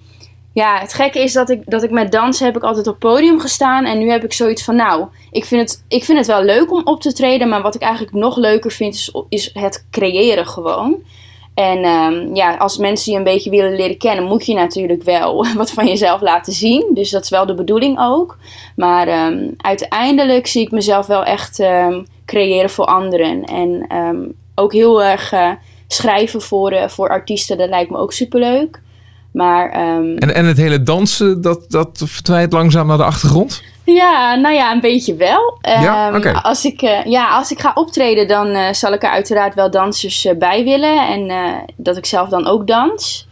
ja, 0.53 0.79
het 0.79 0.93
gekke 0.93 1.19
is 1.19 1.33
dat 1.33 1.49
ik, 1.49 1.61
dat 1.65 1.83
ik 1.83 1.91
met 1.91 2.11
dansen 2.11 2.45
heb 2.45 2.55
ik 2.55 2.63
altijd 2.63 2.87
op 2.87 2.99
podium 2.99 3.39
gestaan. 3.39 3.85
En 3.85 3.99
nu 3.99 4.09
heb 4.09 4.23
ik 4.23 4.33
zoiets 4.33 4.63
van, 4.63 4.75
nou, 4.75 5.05
ik 5.31 5.45
vind, 5.45 5.61
het, 5.61 5.83
ik 5.87 6.03
vind 6.03 6.17
het 6.17 6.27
wel 6.27 6.43
leuk 6.43 6.71
om 6.71 6.81
op 6.83 7.01
te 7.01 7.13
treden. 7.13 7.49
Maar 7.49 7.61
wat 7.61 7.75
ik 7.75 7.81
eigenlijk 7.81 8.13
nog 8.13 8.37
leuker 8.37 8.71
vind, 8.71 8.93
is, 8.93 9.11
is 9.29 9.49
het 9.53 9.87
creëren 9.91 10.47
gewoon. 10.47 11.03
En 11.53 11.83
ehm, 11.83 12.35
ja, 12.35 12.55
als 12.55 12.77
mensen 12.77 13.11
je 13.11 13.17
een 13.17 13.23
beetje 13.23 13.49
willen 13.49 13.75
leren 13.75 13.97
kennen, 13.97 14.23
moet 14.23 14.45
je 14.45 14.53
natuurlijk 14.53 15.03
wel 15.03 15.45
wat 15.55 15.71
van 15.71 15.87
jezelf 15.87 16.21
laten 16.21 16.53
zien. 16.53 16.91
Dus 16.93 17.09
dat 17.09 17.23
is 17.23 17.29
wel 17.29 17.45
de 17.45 17.55
bedoeling 17.55 17.99
ook. 17.99 18.37
Maar 18.75 19.07
ehm, 19.07 19.49
uiteindelijk 19.57 20.47
zie 20.47 20.61
ik 20.61 20.71
mezelf 20.71 21.05
wel 21.05 21.23
echt 21.23 21.59
ehm, 21.59 22.03
creëren 22.25 22.69
voor 22.69 22.85
anderen. 22.85 23.43
En 23.43 23.87
ook 24.55 24.73
heel 24.73 25.03
erg 25.03 25.31
eh, 25.31 25.51
schrijven 25.87 26.41
voor, 26.41 26.71
eh, 26.71 26.89
voor 26.89 27.09
artiesten, 27.09 27.57
dat 27.57 27.69
lijkt 27.69 27.91
me 27.91 27.97
ook 27.97 28.13
superleuk. 28.13 28.81
Maar 29.31 29.69
En, 29.71 30.35
en 30.35 30.45
het 30.45 30.57
hele 30.57 30.83
dansen, 30.83 31.41
dat, 31.41 31.65
dat 31.67 32.01
verdwijnt 32.05 32.53
langzaam 32.53 32.87
naar 32.87 32.97
de 32.97 33.03
achtergrond? 33.03 33.63
Ja, 33.85 34.35
nou 34.35 34.55
ja, 34.55 34.71
een 34.71 34.79
beetje 34.81 35.15
wel. 35.15 35.57
Ja? 35.61 36.11
Ehm, 36.13 36.35
als, 36.35 36.65
ik, 36.65 36.81
eh, 36.81 37.05
ja, 37.05 37.27
als 37.37 37.51
ik 37.51 37.59
ga 37.59 37.71
optreden, 37.75 38.27
dan 38.27 38.47
eh, 38.47 38.73
zal 38.73 38.93
ik 38.93 39.03
er 39.03 39.09
uiteraard 39.09 39.55
wel 39.55 39.71
dansers 39.71 40.25
eh, 40.25 40.37
bij 40.37 40.63
willen. 40.63 41.07
En 41.07 41.31
dat 41.77 41.97
ik 41.97 42.05
zelf 42.05 42.29
dan 42.29 42.47
ook 42.47 42.67
dans. 42.67 43.27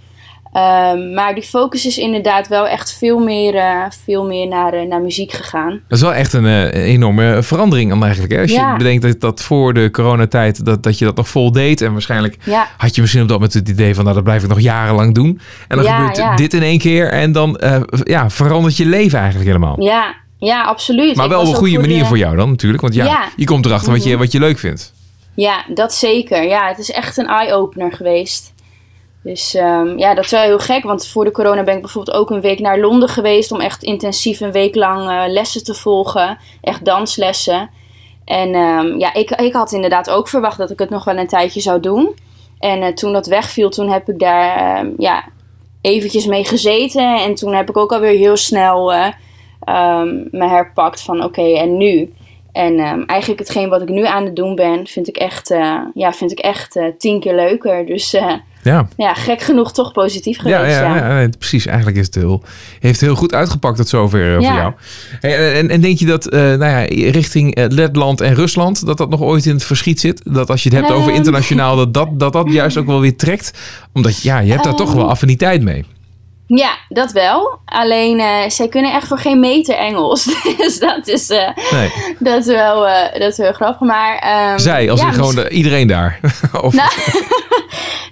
Ehm, 0.53 1.13
maar 1.13 1.33
die 1.33 1.43
focus 1.43 1.85
is 1.85 1.97
inderdaad 1.97 2.47
wel 2.47 2.67
echt 2.67 2.93
veel 2.97 3.19
meer, 3.19 3.63
veel 4.05 4.25
meer 4.25 4.47
naar, 4.47 4.87
naar 4.87 5.01
muziek 5.01 5.31
gegaan. 5.31 5.69
Dat 5.87 5.97
is 5.97 6.03
wel 6.03 6.13
echt 6.13 6.33
een 6.33 6.69
enorme 6.69 7.43
verandering 7.43 7.89
dan 7.89 8.03
eigenlijk. 8.03 8.33
Hè? 8.33 8.41
Als 8.41 8.51
Ja. 8.51 8.71
je 8.71 8.77
bedenkt 8.77 9.01
dat, 9.03 9.19
dat 9.19 9.41
voor 9.41 9.73
de 9.73 9.91
coronatijd 9.91 10.65
dat, 10.65 10.83
dat 10.83 10.97
je 10.99 11.05
dat 11.05 11.15
nog 11.15 11.27
vol 11.29 11.51
deed. 11.51 11.81
En 11.81 11.91
waarschijnlijk 11.91 12.37
Ja, 12.43 12.67
had 12.77 12.95
je 12.95 13.01
misschien 13.01 13.21
op 13.21 13.27
dat 13.27 13.37
moment 13.37 13.55
het 13.57 13.69
idee 13.69 13.95
van... 13.95 14.03
nou, 14.03 14.15
dat 14.15 14.23
blijf 14.23 14.43
ik 14.43 14.49
nog 14.49 14.59
jarenlang 14.59 15.13
doen. 15.15 15.39
En 15.67 15.77
dan 15.77 15.85
Ja, 15.85 16.07
gebeurt 16.07 16.37
dit 16.37 16.53
in 16.53 16.61
één 16.63 16.79
keer. 16.79 17.11
En 17.11 17.31
dan 17.31 17.59
ja, 18.03 18.29
verandert 18.29 18.77
je 18.77 18.85
leven 18.85 19.17
eigenlijk 19.19 19.47
helemaal. 19.47 19.81
ja, 19.83 20.15
ja 20.47 20.63
absoluut. 20.63 21.15
Maar 21.15 21.25
Ik 21.25 21.31
wel 21.31 21.41
op 21.41 21.47
een 21.47 21.53
goede 21.55 21.79
manier 21.79 21.99
de- 21.99 22.05
voor 22.05 22.17
jou 22.17 22.35
dan 22.35 22.49
natuurlijk. 22.49 22.81
Want 22.81 22.93
ja, 22.93 23.05
Ja. 23.05 23.27
je 23.35 23.45
komt 23.45 23.65
erachter 23.65 23.91
wat, 23.91 24.03
je, 24.03 24.09
Mhm. 24.09 24.19
wat 24.19 24.31
je 24.31 24.39
leuk 24.39 24.59
vindt. 24.59 24.93
Ja, 25.35 25.65
dat 25.73 25.93
zeker. 25.93 26.43
Ja, 26.43 26.67
het 26.67 26.77
is 26.77 26.91
echt 26.91 27.17
een 27.17 27.27
eye-opener 27.27 27.93
geweest. 27.93 28.53
Dus 29.23 29.55
ehm, 29.55 29.97
ja, 29.97 30.13
dat 30.13 30.23
is 30.25 30.31
wel 30.31 30.41
heel 30.41 30.59
gek. 30.59 30.83
Want 30.83 31.07
voor 31.07 31.25
de 31.25 31.31
corona 31.31 31.63
ben 31.63 31.75
ik 31.75 31.81
bijvoorbeeld 31.81 32.17
ook 32.17 32.29
een 32.29 32.41
week 32.41 32.59
naar 32.59 32.79
Londen 32.79 33.09
geweest. 33.09 33.51
Om 33.51 33.59
echt 33.59 33.83
intensief 33.83 34.39
een 34.39 34.51
week 34.51 34.75
lang 34.75 35.09
eh, 35.09 35.23
lessen 35.27 35.63
te 35.63 35.73
volgen. 35.73 36.37
Echt 36.61 36.85
danslessen. 36.85 37.69
En 38.25 38.53
ehm, 38.53 38.97
ja, 38.99 39.13
ik, 39.13 39.31
ik 39.31 39.53
had 39.53 39.71
inderdaad 39.71 40.09
ook 40.09 40.27
verwacht 40.27 40.57
dat 40.57 40.71
ik 40.71 40.79
het 40.79 40.89
nog 40.89 41.03
wel 41.03 41.17
een 41.17 41.27
tijdje 41.27 41.61
zou 41.61 41.79
doen. 41.79 42.15
En 42.59 42.81
eh, 42.81 42.93
toen 42.93 43.13
dat 43.13 43.27
wegviel, 43.27 43.69
toen 43.69 43.89
heb 43.89 44.09
ik 44.09 44.19
daar 44.19 44.55
ehm, 44.77 44.87
ja, 44.97 45.23
eventjes 45.81 46.25
mee 46.25 46.43
gezeten. 46.45 47.15
En 47.23 47.35
toen 47.35 47.53
heb 47.55 47.69
ik 47.69 47.77
ook 47.77 47.91
alweer 47.91 48.17
heel 48.17 48.37
snel 48.37 48.93
ehm, 49.63 50.07
me 50.31 50.47
herpakt 50.47 51.01
van 51.01 51.23
oké, 51.23 51.53
en 51.53 51.77
nu? 51.77 52.13
En 52.51 52.79
ehm, 52.79 53.01
eigenlijk 53.05 53.39
hetgeen 53.39 53.69
wat 53.69 53.81
ik 53.81 53.89
nu 53.89 54.05
aan 54.05 54.25
het 54.25 54.35
doen 54.35 54.55
ben, 54.55 54.87
vind 54.87 55.07
ik 55.07 55.15
echt, 55.15 55.51
eh, 55.51 55.77
ja, 55.93 56.13
vind 56.13 56.31
ik 56.31 56.39
echt 56.39 56.75
eh, 56.75 56.85
tien 56.97 57.19
keer 57.19 57.35
leuker. 57.35 57.85
Dus 57.85 58.13
eh, 58.13 58.33
Ja, 58.63 58.87
ja, 58.97 59.13
gek 59.13 59.41
genoeg 59.41 59.73
toch 59.73 59.91
positief 59.91 60.37
geweest. 60.37 60.59
ja, 60.59 60.95
Ja, 60.95 61.19
ja, 61.19 61.29
precies. 61.39 61.65
Eigenlijk 61.65 61.97
is 61.97 62.05
het 62.05 62.15
heel, 62.15 62.43
heeft 62.79 63.01
heel 63.01 63.15
goed 63.15 63.33
uitgepakt 63.33 63.77
tot 63.77 63.89
zover 63.89 64.33
voor 64.33 64.53
jou. 64.53 64.73
En, 65.21 65.69
en 65.69 65.81
denk 65.81 65.99
je 65.99 66.05
dat 66.05 66.31
nou 66.31 66.65
ja, 66.65 66.79
richting 67.11 67.67
Letland 67.71 68.21
en 68.21 68.33
Rusland... 68.33 68.85
dat 68.85 68.97
dat 68.97 69.09
nog 69.09 69.21
ooit 69.21 69.45
in 69.45 69.53
het 69.53 69.63
verschiet 69.63 69.99
zit? 69.99 70.21
Dat 70.23 70.49
als 70.49 70.63
je 70.63 70.69
het 70.69 70.77
hebt 70.77 70.91
over 70.91 71.07
Ehm. 71.07 71.17
internationaal... 71.17 71.75
Dat, 71.75 71.93
dat, 71.93 72.19
dat 72.19 72.33
dat 72.33 72.51
juist 72.51 72.77
ook 72.77 72.85
wel 72.85 72.99
weer 72.99 73.15
trekt? 73.15 73.53
Omdat 73.93 74.21
ja, 74.21 74.39
je 74.39 74.51
hebt 74.51 74.63
daar 74.63 74.75
toch 74.75 74.93
wel 74.93 75.09
affiniteit 75.09 75.61
mee. 75.61 75.85
Ja, 76.55 76.77
dat 76.89 77.11
wel. 77.11 77.59
Alleen 77.65 78.19
eh, 78.19 78.49
zij 78.49 78.67
kunnen 78.67 78.93
echt 78.93 79.07
voor 79.07 79.17
geen 79.17 79.39
meter 79.39 79.75
Engels. 79.75 80.23
dus 80.57 80.79
dat 80.79 81.07
is, 81.07 81.29
eh, 81.29 81.49
Nee. 81.71 81.91
dat 82.19 82.37
is, 82.39 82.45
wel, 82.45 82.87
eh, 82.87 83.19
dat 83.19 83.31
is 83.31 83.37
wel 83.37 83.53
grappig. 83.53 83.87
Maar, 83.87 84.17
ehm, 84.17 84.57
Zij, 84.57 84.89
als 84.91 84.99
ja, 85.01 85.07
in 85.07 85.13
gewoon 85.13 85.35
de- 85.35 85.49
iedereen 85.49 85.87
daar. 85.87 86.19
of, 86.61 86.73
Nou, 86.73 86.89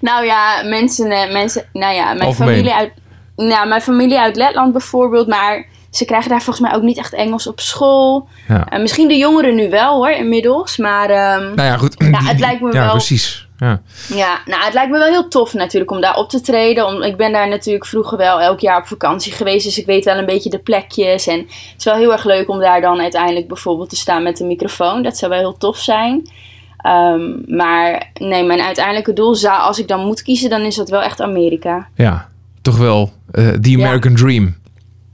Nou 0.02 0.26
ja, 0.26 0.62
mensen, 0.66 1.08
mensen 1.32 1.66
nou 1.74 1.94
ja, 1.96 2.06
mijn 2.06 2.20
Algemeen. 2.26 2.50
familie 2.56 2.74
uit, 2.74 2.92
nou, 3.36 3.68
mijn 3.68 3.82
familie 3.82 4.20
uit 4.20 4.36
Letland 4.36 4.72
bijvoorbeeld, 4.72 5.28
maar 5.28 5.68
ze 5.92 6.06
krijgen 6.06 6.30
daar 6.30 6.42
volgens 6.42 6.68
mij 6.68 6.76
ook 6.78 6.84
niet 6.84 6.98
echt 6.98 7.14
Engels 7.14 7.48
op 7.48 7.60
school. 7.60 8.28
ja. 8.48 8.78
Misschien 8.78 9.08
de 9.08 9.18
jongeren 9.18 9.56
nu 9.56 9.70
wel 9.70 9.96
hoor, 9.96 10.10
inmiddels, 10.12 10.78
maar 10.78 11.10
ehm, 11.10 11.54
Nou 11.56 11.62
ja, 11.68 11.78
goed. 11.78 11.96
Het 12.14 12.40
lijkt 12.40 12.62
me 12.62 12.74
ja, 12.74 12.80
wel- 12.84 12.92
precies. 12.92 13.48
Ja. 13.60 13.82
ja, 14.08 14.40
nou, 14.46 14.64
het 14.64 14.74
lijkt 14.74 14.92
me 14.92 14.98
wel 14.98 15.08
heel 15.08 15.28
tof 15.28 15.54
natuurlijk 15.54 15.92
om 15.92 16.02
daar 16.02 16.16
op 16.16 16.30
te 16.30 16.42
treden. 16.42 16.86
Om, 16.86 17.02
ik 17.02 17.18
ben 17.18 17.32
daar 17.32 17.48
natuurlijk 17.48 17.86
vroeger 17.86 18.18
wel 18.18 18.42
elk 18.42 18.60
jaar 18.60 18.78
op 18.78 18.88
vakantie 18.88 19.32
geweest, 19.32 19.66
dus 19.66 19.80
ik 19.80 19.86
weet 19.86 20.06
wel 20.06 20.18
een 20.18 20.26
beetje 20.26 20.50
de 20.50 20.60
plekjes. 20.60 21.28
En 21.28 21.40
het 21.40 21.76
is 21.78 21.84
wel 21.84 21.96
heel 21.96 22.12
erg 22.12 22.24
leuk 22.24 22.50
om 22.50 22.60
daar 22.60 22.82
dan 22.82 23.02
uiteindelijk 23.02 23.48
bijvoorbeeld 23.48 23.90
te 23.90 23.96
staan 23.96 24.24
met 24.24 24.40
een 24.40 24.48
microfoon. 24.48 25.04
Dat 25.04 25.18
zou 25.18 25.32
wel 25.32 25.40
heel 25.40 25.58
tof 25.58 25.78
zijn. 25.78 26.30
Ehm, 26.78 27.56
maar 27.58 28.12
nee, 28.14 28.44
mijn 28.44 28.62
uiteindelijke 28.62 29.14
doel 29.14 29.36
zou, 29.36 29.62
als 29.62 29.80
ik 29.80 29.88
dan 29.88 30.06
moet 30.06 30.22
kiezen, 30.22 30.50
dan 30.50 30.62
is 30.62 30.76
dat 30.76 30.90
wel 30.90 31.02
echt 31.02 31.22
Amerika. 31.22 31.88
ja, 31.96 32.28
toch 32.62 32.78
wel 32.78 33.12
eh 33.32 33.50
the 33.50 33.74
American 33.74 34.16
Dream. 34.16 34.56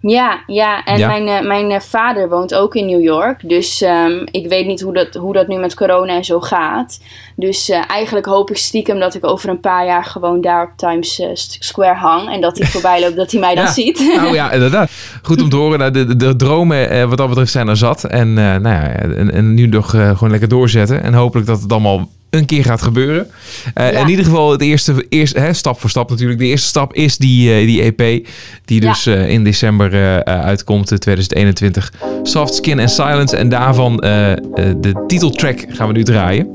Ja, 0.08 0.44
ja. 0.48 0.84
En 0.84 0.98
Ja. 0.98 1.08
mijn, 1.08 1.28
eh, 1.28 1.48
mijn 1.48 1.72
eh, 1.72 1.80
vader 1.80 2.30
woont 2.30 2.54
ook 2.54 2.76
in 2.76 2.86
New 2.86 3.02
York. 3.02 3.50
Dus 3.50 3.82
ehm, 3.82 4.26
ik 4.32 4.48
weet 4.48 4.66
niet 4.66 4.82
hoe 4.82 4.94
dat, 4.94 5.14
hoe 5.14 5.34
dat 5.34 5.48
nu 5.48 5.58
met 5.58 5.76
corona 5.76 6.16
en 6.16 6.24
zo 6.26 6.40
gaat. 6.40 7.00
Dus 7.36 7.70
eh, 7.70 7.90
eigenlijk 7.90 8.26
hoop 8.26 8.50
ik 8.50 8.58
stiekem 8.58 9.00
dat 9.00 9.16
ik 9.16 9.28
over 9.28 9.50
een 9.50 9.60
paar 9.60 9.86
jaar 9.86 10.04
gewoon 10.06 10.42
daar 10.42 10.64
op 10.64 10.72
Times 10.76 11.22
Square 11.60 11.96
hang. 11.96 12.30
En 12.34 12.42
dat 12.42 12.58
hij 12.58 12.68
voorbij 12.76 13.02
loopt, 13.02 13.16
dat 13.16 13.32
hij 13.32 13.40
mij 13.40 13.56
dan 13.56 13.64
Ja. 13.64 13.72
ziet. 13.72 14.14
Nou 14.16 14.34
ja, 14.40 14.52
inderdaad. 14.52 14.92
Goed 15.22 15.42
om 15.42 15.50
te 15.50 15.56
horen. 15.56 15.80
Nou, 15.80 15.92
de, 15.92 16.06
de, 16.06 16.16
de 16.16 16.36
dromen 16.36 17.10
wat 17.10 17.18
dat 17.18 17.28
betreft 17.28 17.52
zijn 17.52 17.68
er 17.68 17.78
zat. 17.78 18.04
En, 18.04 18.34
nou 18.34 18.62
ja, 18.64 18.88
en, 18.88 19.32
en 19.32 19.54
nu 19.54 19.68
nog 19.68 19.90
gewoon 19.90 20.30
lekker 20.32 20.50
doorzetten. 20.50 21.04
En 21.04 21.14
hopelijk 21.14 21.48
dat 21.48 21.62
het 21.62 21.72
allemaal 21.72 22.10
een 22.38 22.46
keer 22.46 22.64
gaat 22.64 22.82
gebeuren. 22.82 23.28
Ja. 23.76 23.84
In 23.84 24.10
ieder 24.10 24.26
geval 24.26 24.52
het 24.52 24.62
eerste, 24.62 25.06
eerst, 25.10 25.36
hè, 25.36 25.54
stap 25.54 25.80
voor 25.80 25.90
stap 25.90 26.10
natuurlijk. 26.10 26.40
De 26.40 26.46
eerste 26.46 26.68
stap 26.68 26.94
is 26.94 27.18
die, 27.18 27.54
eh, 27.54 27.66
die 27.66 27.82
EP. 27.82 28.28
Die 28.66 28.80
dus 28.80 29.06
eh, 29.06 29.30
in 29.30 29.44
december 29.44 30.24
uitkomt, 30.26 30.92
eh, 30.92 30.98
2021. 30.98 31.94
Soft 32.24 32.54
Skin 32.54 32.80
and 32.80 32.92
Silence. 32.92 33.38
En 33.38 33.50
daarvan 33.50 33.96
de 33.96 35.04
titeltrack 35.08 35.66
gaan 35.70 35.88
we 35.88 35.94
nu 35.94 36.04
draaien. 36.04 36.48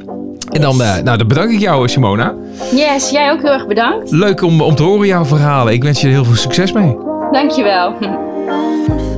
En 0.50 0.60
dan, 0.60 0.76
nou, 0.76 1.02
dan 1.02 1.28
bedank 1.28 1.50
ik 1.50 1.60
jou, 1.60 1.88
Simona. 1.88 2.34
Yes, 2.74 3.10
jij 3.10 3.30
ook 3.30 3.42
heel 3.42 3.52
erg 3.52 3.66
bedankt. 3.66 4.10
Leuk 4.10 4.42
om, 4.42 4.60
om 4.60 4.74
te 4.74 4.82
horen 4.82 5.06
jouw 5.06 5.24
verhalen. 5.24 5.72
Ik 5.72 5.82
wens 5.82 6.00
je 6.00 6.06
er 6.06 6.12
heel 6.12 6.24
veel 6.24 6.36
succes 6.36 6.72
mee. 6.72 6.96
Dankjewel. 7.30 7.94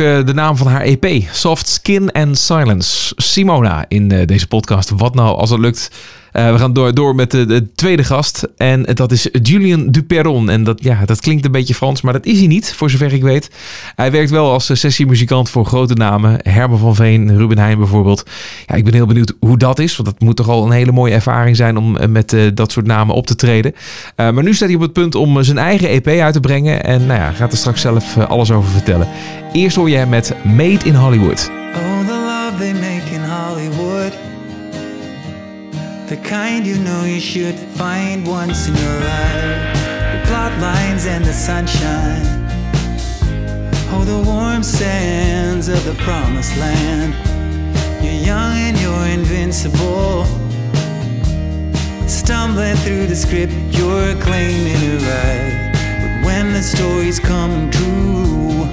de 0.00 0.34
naam 0.34 0.56
van 0.56 0.66
haar 0.66 0.80
EP. 0.80 1.22
Soft 1.32 1.68
Skin 1.68 2.12
and 2.12 2.38
Silence. 2.38 3.12
Simona 3.16 3.84
in 3.88 4.10
eh, 4.10 4.26
deze 4.26 4.46
podcast. 4.46 4.90
Wat 4.90 5.14
nou 5.14 5.36
als 5.36 5.50
het 5.50 5.58
lukt? 5.60 5.90
Eh, 6.32 6.52
we 6.52 6.58
gaan 6.58 6.72
door, 6.72 6.94
door 6.94 7.14
met 7.14 7.30
de, 7.30 7.46
de 7.46 7.72
tweede 7.74 8.04
gast. 8.04 8.48
En 8.56 8.82
dat 8.82 9.12
is 9.12 9.28
Julian 9.42 9.90
Duperron. 9.90 10.50
En 10.50 10.64
dat, 10.64 10.84
ja, 10.84 11.04
dat 11.04 11.20
klinkt 11.20 11.44
een 11.44 11.52
beetje 11.52 11.74
Frans, 11.74 12.00
maar 12.00 12.12
dat 12.12 12.26
is 12.26 12.38
hij 12.38 12.46
niet, 12.46 12.74
voor 12.74 12.90
zover 12.90 13.12
ik 13.12 13.22
weet. 13.22 13.50
Hij 13.94 14.10
werkt 14.10 14.30
wel 14.30 14.50
als 14.50 14.70
eh, 14.70 14.76
sessiemuzikant 14.76 15.50
voor 15.50 15.66
grote 15.66 15.94
namen. 15.94 16.38
Herman 16.42 16.78
van 16.78 16.94
Veen, 16.94 17.36
Ruben 17.36 17.58
Heijn 17.58 17.78
bijvoorbeeld. 17.78 18.24
Ja, 18.66 18.74
ik 18.74 18.84
ben 18.84 18.94
heel 18.94 19.06
benieuwd 19.06 19.34
hoe 19.40 19.58
dat 19.58 19.78
is. 19.78 19.96
Want 19.96 20.08
dat 20.08 20.20
moet 20.20 20.36
toch 20.36 20.48
al 20.48 20.64
een 20.64 20.72
hele 20.72 20.92
mooie 20.92 21.14
ervaring 21.14 21.56
zijn 21.56 21.76
om 21.76 21.96
eh, 21.96 22.08
met 22.08 22.36
dat 22.54 22.72
soort 22.72 22.86
namen 22.86 23.14
op 23.14 23.26
te 23.26 23.34
treden. 23.34 23.74
Maar 24.16 24.42
nu 24.42 24.54
staat 24.54 24.68
hij 24.68 24.76
op 24.76 24.82
het 24.82 24.92
punt 24.92 25.14
om 25.14 25.42
zijn 25.42 25.58
eigen 25.58 25.88
EP 25.88 26.06
uit 26.06 26.32
te 26.32 26.40
brengen. 26.40 26.84
En 26.84 27.06
nou 27.06 27.20
ja, 27.20 27.30
gaat 27.30 27.52
er 27.52 27.58
straks 27.58 27.80
zelf 27.80 28.16
alles 28.18 28.50
over 28.50 28.70
vertellen. 28.70 29.08
Eerst 29.52 29.76
hoor 29.76 29.90
je 29.90 29.96
hem 29.96 30.08
met 30.08 30.34
Made 30.44 30.84
in 30.84 30.94
Hollywood. 30.94 31.50
Oh, 31.74 32.06
the 32.06 32.12
love 32.12 32.58
they 32.58 32.72
make 32.72 32.99
The 36.10 36.16
kind 36.16 36.66
you 36.66 36.76
know 36.80 37.04
you 37.04 37.20
should 37.20 37.54
find 37.54 38.26
once 38.26 38.66
in 38.66 38.74
your 38.74 38.98
life. 38.98 39.74
The 40.12 40.26
plot 40.26 40.50
lines 40.58 41.06
and 41.06 41.24
the 41.24 41.32
sunshine. 41.32 42.26
Oh, 43.92 44.02
the 44.04 44.20
warm 44.28 44.64
sands 44.64 45.68
of 45.68 45.84
the 45.84 45.94
promised 46.02 46.56
land. 46.56 47.14
You're 48.02 48.24
young 48.26 48.56
and 48.58 48.76
you're 48.80 49.06
invincible. 49.06 50.24
Stumbling 52.08 52.74
through 52.78 53.06
the 53.06 53.14
script 53.14 53.52
you're 53.70 54.16
claiming 54.16 54.82
it 54.82 55.02
write. 55.06 55.70
But 56.02 56.26
when 56.26 56.52
the 56.52 56.62
story's 56.62 57.20
come 57.20 57.70
true, 57.70 58.66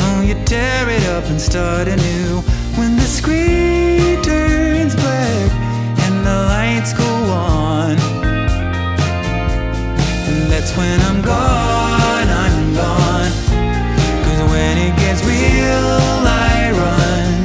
Oh, 0.00 0.24
you 0.26 0.34
tear 0.44 0.88
it 0.88 1.04
up 1.10 1.26
and 1.26 1.40
start 1.40 1.86
anew 1.86 2.40
when 2.74 2.96
the 2.96 3.06
screen 3.06 4.20
turns 4.20 4.96
black 4.96 5.43
the 6.24 6.38
lights 6.54 6.92
go 6.92 7.04
on. 7.04 7.98
And 10.28 10.50
that's 10.50 10.76
when 10.76 10.98
I'm 11.02 11.20
gone, 11.22 12.28
I'm 12.44 12.74
gone. 12.74 13.32
Cause 14.24 14.40
when 14.50 14.78
it 14.78 14.96
gets 14.96 15.22
real, 15.24 15.86
I 16.26 16.70
run 16.82 17.44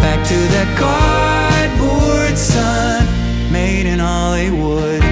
back 0.00 0.26
to 0.26 0.38
that 0.54 0.68
cardboard 0.78 2.36
sun 2.38 3.06
made 3.52 3.86
in 3.86 3.98
Hollywood. 3.98 5.02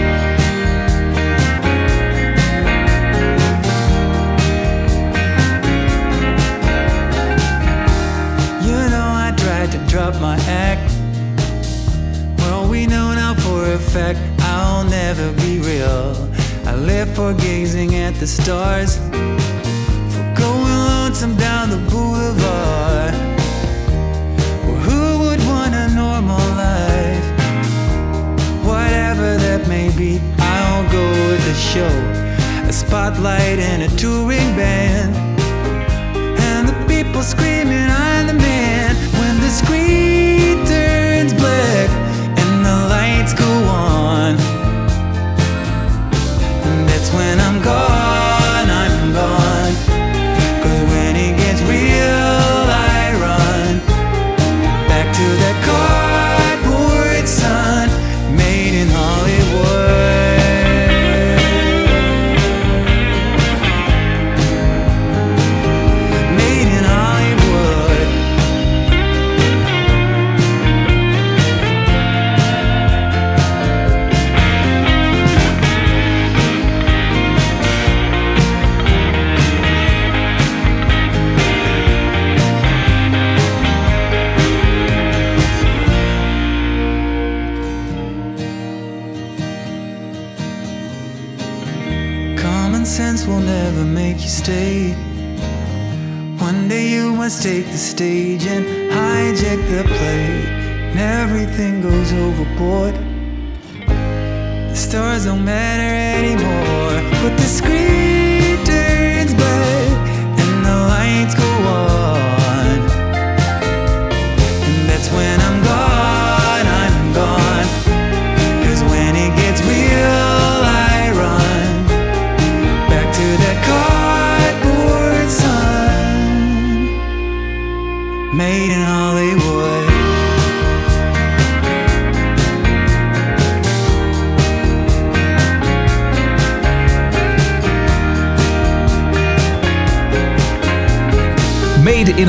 You 8.66 8.78
know 8.92 9.08
I 9.26 9.34
tried 9.36 9.70
to 9.72 9.78
drop 9.86 10.14
my 10.20 10.36
act. 10.48 10.93
We 12.74 12.86
know 12.86 13.14
now 13.14 13.34
for 13.34 13.70
a 13.70 13.78
fact 13.78 14.18
I'll 14.40 14.82
never 14.82 15.32
be 15.34 15.60
real. 15.60 16.10
I 16.66 16.74
live 16.74 17.08
for 17.14 17.32
gazing 17.32 17.94
at 17.94 18.14
the 18.16 18.26
stars, 18.26 18.96
for 20.12 20.26
going 20.34 20.78
lonesome 20.90 21.36
down 21.36 21.70
the 21.70 21.78
boulevard. 21.88 23.14
Well, 24.64 24.80
who 24.86 25.20
would 25.20 25.40
want 25.46 25.72
a 25.72 25.88
normal 25.94 26.44
life? 26.58 27.26
Whatever 28.66 29.36
that 29.36 29.68
may 29.68 29.96
be, 29.96 30.20
I'll 30.40 30.90
go 30.90 31.06
with 31.28 31.44
the 31.46 31.54
show. 31.54 31.94
A 32.68 32.72
spotlight 32.72 33.60
and 33.60 33.84
a 33.84 33.96
touring 33.96 34.50
band 34.56 35.14
and 36.40 36.68
the 36.68 36.76
people 36.92 37.22
screaming, 37.22 37.88
I'm 37.88 38.26
the 38.26 38.34
man. 38.34 38.96
When 39.20 39.40
the 39.40 39.50
screen 39.60 40.66
turns 40.66 41.32
black 41.34 41.93
the 43.24 43.30
lights 43.30 43.34
go 43.34 43.50
on, 43.68 44.36
and 46.64 46.88
that's 46.88 47.10
when 47.12 47.40
I'm 47.40 47.62
gone, 47.62 48.03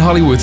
Hollywood. 0.06 0.42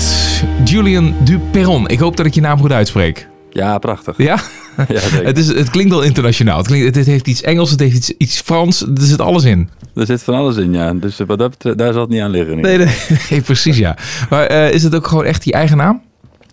Julian 0.65 1.13
Duperron. 1.23 1.87
Ik 1.87 1.99
hoop 1.99 2.17
dat 2.17 2.25
ik 2.25 2.33
je 2.33 2.41
naam 2.41 2.59
goed 2.59 2.71
uitspreek. 2.71 3.27
Ja, 3.49 3.77
prachtig. 3.77 4.17
Ja? 4.17 4.37
Ja, 4.87 4.99
zeker. 4.99 5.25
Het, 5.25 5.37
is, 5.37 5.47
het 5.47 5.69
klinkt 5.69 5.91
wel 5.91 6.01
internationaal. 6.01 6.57
Het, 6.57 6.67
klinkt, 6.67 6.95
het 6.95 7.05
heeft 7.05 7.27
iets 7.27 7.41
Engels, 7.41 7.69
het 7.71 7.79
heeft 7.79 7.95
iets, 7.95 8.11
iets 8.17 8.39
Frans. 8.41 8.81
Er 8.81 8.89
zit 8.95 9.21
alles 9.21 9.43
in. 9.43 9.69
Er 9.95 10.05
zit 10.05 10.23
van 10.23 10.33
alles 10.33 10.55
in, 10.55 10.73
ja. 10.73 10.93
Dus 10.93 11.17
wat 11.27 11.39
dat 11.39 11.49
betreft, 11.49 11.77
daar 11.77 11.93
zal 11.93 12.01
het 12.01 12.09
niet 12.09 12.21
aan 12.21 12.29
liggen. 12.31 12.61
Nee, 12.61 12.77
nee, 12.77 12.95
nee, 13.29 13.41
precies 13.41 13.77
ja. 13.77 13.97
Maar 14.29 14.45
eh, 14.45 14.71
is 14.73 14.83
het 14.83 14.95
ook 14.95 15.07
gewoon 15.07 15.25
echt 15.25 15.45
je 15.45 15.51
eigen 15.51 15.77
naam? 15.77 16.01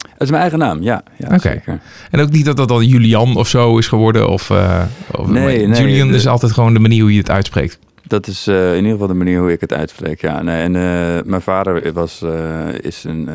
Het 0.02 0.22
is 0.22 0.28
mijn 0.30 0.40
eigen 0.42 0.58
naam, 0.58 0.82
ja. 0.82 1.02
ja 1.18 1.34
Oké. 1.34 1.62
En 2.10 2.20
ook 2.20 2.30
niet 2.30 2.44
dat 2.44 2.56
dat 2.56 2.68
dan 2.68 2.86
Julian 2.86 3.36
of 3.36 3.48
zo 3.48 3.78
is 3.78 3.86
geworden? 3.88 4.28
Of, 4.28 4.50
eh, 4.50 4.82
of 5.10 5.26
Nee, 5.28 5.68
Julian 5.68 6.08
de- 6.08 6.14
is 6.14 6.26
altijd 6.26 6.52
gewoon 6.52 6.72
de 6.74 6.80
manier 6.80 7.02
hoe 7.02 7.12
je 7.12 7.18
het 7.18 7.30
uitspreekt. 7.30 7.78
Dat 8.10 8.26
is 8.26 8.46
eh, 8.46 8.70
in 8.70 8.76
ieder 8.76 8.90
geval 8.92 9.06
de 9.06 9.14
manier 9.14 9.38
hoe 9.38 9.52
ik 9.52 9.60
het 9.60 9.72
uitspreek, 9.72 10.20
ja. 10.20 10.42
Nee, 10.42 10.62
en 10.62 10.76
eh, 10.76 11.24
mijn 11.24 11.42
vader 11.42 11.92
was, 11.92 12.22
eh, 12.22 12.68
is 12.80 13.04
een 13.04 13.28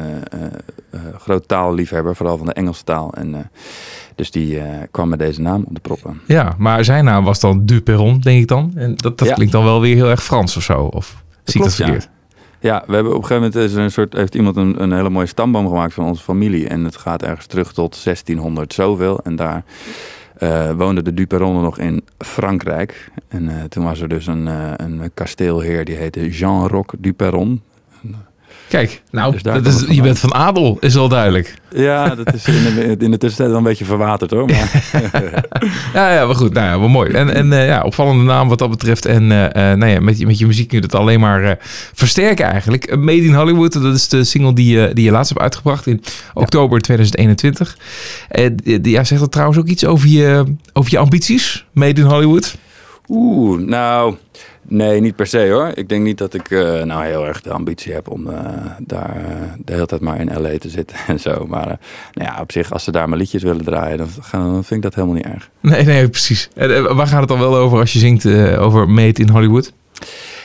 groot 1.17 1.47
taalliefhebber, 1.47 2.15
vooral 2.15 2.37
van 2.37 2.45
de 2.45 2.53
Engelse 2.53 2.83
taal. 2.83 3.13
En, 3.13 3.51
dus 4.15 4.31
die 4.31 4.61
kwam 4.91 5.09
met 5.09 5.19
deze 5.19 5.41
naam 5.41 5.63
op 5.67 5.73
de 5.73 5.79
proppen. 5.79 6.21
Ja, 6.27 6.55
maar 6.57 6.85
zijn 6.85 7.05
naam 7.05 7.23
was 7.23 7.39
dan 7.39 7.65
Duperron, 7.65 8.19
denk 8.19 8.41
ik 8.41 8.47
dan. 8.47 8.71
En 8.75 8.95
dat, 8.95 9.17
dat 9.17 9.27
Ja. 9.27 9.33
klinkt 9.33 9.53
dan 9.53 9.63
wel 9.63 9.81
weer 9.81 9.95
heel 9.95 10.09
erg 10.09 10.23
Frans 10.23 10.57
of 10.57 10.63
zo. 10.63 10.81
Of 10.81 11.23
zie 11.43 11.61
ik 11.61 11.67
dat 11.67 11.77
ja. 11.77 11.85
verkeerd? 11.85 12.09
Ja, 12.59 12.83
we 12.87 12.93
hebben 12.93 13.11
op 13.15 13.21
een 13.21 13.27
gegeven 13.27 13.51
moment 13.51 13.71
is 13.71 13.77
er 13.77 13.83
een 13.83 13.91
soort, 13.91 14.13
heeft 14.13 14.35
iemand 14.35 14.55
een, 14.55 14.81
een 14.81 14.91
hele 14.91 15.09
mooie 15.09 15.25
stamboom 15.25 15.67
gemaakt 15.67 15.93
van 15.93 16.05
onze 16.05 16.23
familie. 16.23 16.67
En 16.67 16.83
het 16.83 16.97
gaat 16.97 17.23
ergens 17.23 17.45
terug 17.45 17.73
tot 17.73 18.03
1600 18.03 18.73
zoveel. 18.73 19.19
En 19.23 19.35
daar 19.35 19.63
eh 20.37 20.71
woonden 20.71 21.03
de 21.03 21.13
Duperronnen 21.13 21.63
nog 21.63 21.79
in 21.79 22.03
Frankrijk. 22.17 23.11
En 23.27 23.49
eh, 23.49 23.63
toen 23.63 23.83
was 23.83 24.01
er 24.01 24.07
dus 24.07 24.27
een, 24.27 24.47
eh, 24.47 24.71
een 24.75 25.11
kasteelheer 25.13 25.85
die 25.85 25.95
heette 25.95 26.29
Jean-Roch 26.29 26.93
Duperron. 26.99 27.61
Kijk, 28.69 29.01
nou, 29.11 29.31
Dus 29.31 29.41
dat 29.43 29.65
is, 29.65 29.83
je 29.87 30.01
bent 30.01 30.19
van 30.19 30.33
adel, 30.33 30.77
is 30.79 30.93
wel 30.93 31.07
duidelijk. 31.09 31.53
Ja, 31.75 32.15
dat 32.15 32.33
is 32.33 32.45
in 32.47 32.75
de, 32.75 32.95
in 32.99 33.11
de 33.11 33.17
tussentijd 33.17 33.49
wel 33.49 33.57
een 33.57 33.63
beetje 33.63 33.85
verwaterd 33.85 34.31
hoor. 34.31 34.45
Maar, 34.45 34.83
Ja, 35.93 36.13
ja, 36.13 36.25
maar 36.25 36.35
goed. 36.35 36.53
Nou 36.53 36.65
ja, 36.65 36.79
wel 36.79 36.87
mooi. 36.89 37.11
En, 37.11 37.33
en 37.33 37.53
eh, 37.53 37.67
ja, 37.67 37.81
opvallende 37.83 38.23
naam 38.23 38.49
wat 38.49 38.59
dat 38.59 38.69
betreft. 38.69 39.05
En 39.05 39.31
eh, 39.31 39.71
eh, 39.71 39.77
nou 39.77 39.91
ja, 39.91 39.99
met, 39.99 40.19
je- 40.19 40.25
met 40.25 40.39
je 40.39 40.45
muziek 40.45 40.67
kun 40.67 40.81
je 40.81 40.87
dat 40.87 40.99
alleen 40.99 41.19
maar 41.19 41.57
versterken 41.93 42.45
eigenlijk. 42.45 42.95
Made 42.95 43.23
in 43.23 43.33
Hollywood, 43.33 43.73
dat 43.73 43.95
is 43.95 44.07
de 44.07 44.23
single 44.23 44.53
die, 44.53 44.77
je 44.79 44.91
die 44.93 45.05
je 45.05 45.11
laatst 45.11 45.29
hebt 45.29 45.41
uitgebracht 45.41 45.87
in 45.87 46.01
oktober 46.33 46.81
2021. 46.81 47.77
Eh, 48.29 48.49
die- 48.55 48.81
die- 48.81 48.93
ja, 48.93 49.03
zegt 49.03 49.21
dat 49.21 49.31
trouwens 49.31 49.57
ook 49.59 49.67
iets 49.67 49.85
over 49.85 50.07
je, 50.07 50.43
over 50.73 50.91
je 50.91 50.97
ambities? 50.97 51.65
Made 51.73 52.01
in 52.01 52.07
Hollywood? 52.07 52.55
Oeh, 53.07 53.59
nou, 53.61 54.15
nee, 54.67 55.01
niet 55.01 55.15
per 55.15 55.27
se 55.27 55.49
hoor. 55.51 55.71
Ik 55.73 55.89
denk 55.89 56.03
niet 56.03 56.17
dat 56.17 56.33
ik 56.33 56.51
eh, 56.51 56.83
nou 56.83 57.05
heel 57.05 57.27
erg 57.27 57.41
de 57.41 57.51
ambitie 57.51 57.93
heb 57.93 58.09
om 58.09 58.29
eh, 58.29 58.39
daar 58.79 59.15
eh, 59.15 59.51
de 59.65 59.73
hele 59.73 59.85
tijd 59.85 60.01
maar 60.01 60.19
in 60.19 60.41
LA 60.41 60.57
te 60.57 60.69
zitten 60.69 60.97
en 61.07 61.19
zo. 61.19 61.45
Maar 61.47 61.79
nou 62.13 62.31
ja, 62.31 62.41
op 62.41 62.51
zich, 62.51 62.71
als 62.71 62.83
ze 62.83 62.91
daar 62.91 63.09
maar 63.09 63.17
liedjes 63.17 63.43
willen 63.43 63.65
draaien, 63.65 63.97
dan, 63.97 64.07
gaan, 64.21 64.51
dan 64.51 64.63
vind 64.63 64.69
ik 64.69 64.81
dat 64.81 64.95
helemaal 64.95 65.15
niet 65.15 65.25
erg. 65.25 65.49
Nee, 65.59 65.83
nee, 65.83 66.09
precies. 66.09 66.49
En, 66.55 66.95
waar 66.95 67.07
gaat 67.07 67.19
het 67.19 67.29
dan 67.29 67.39
wel 67.39 67.55
over 67.55 67.79
als 67.79 67.93
je 67.93 67.99
zingt 67.99 68.25
over 68.57 68.89
Made 68.89 69.21
in 69.21 69.29
Hollywood? 69.29 69.73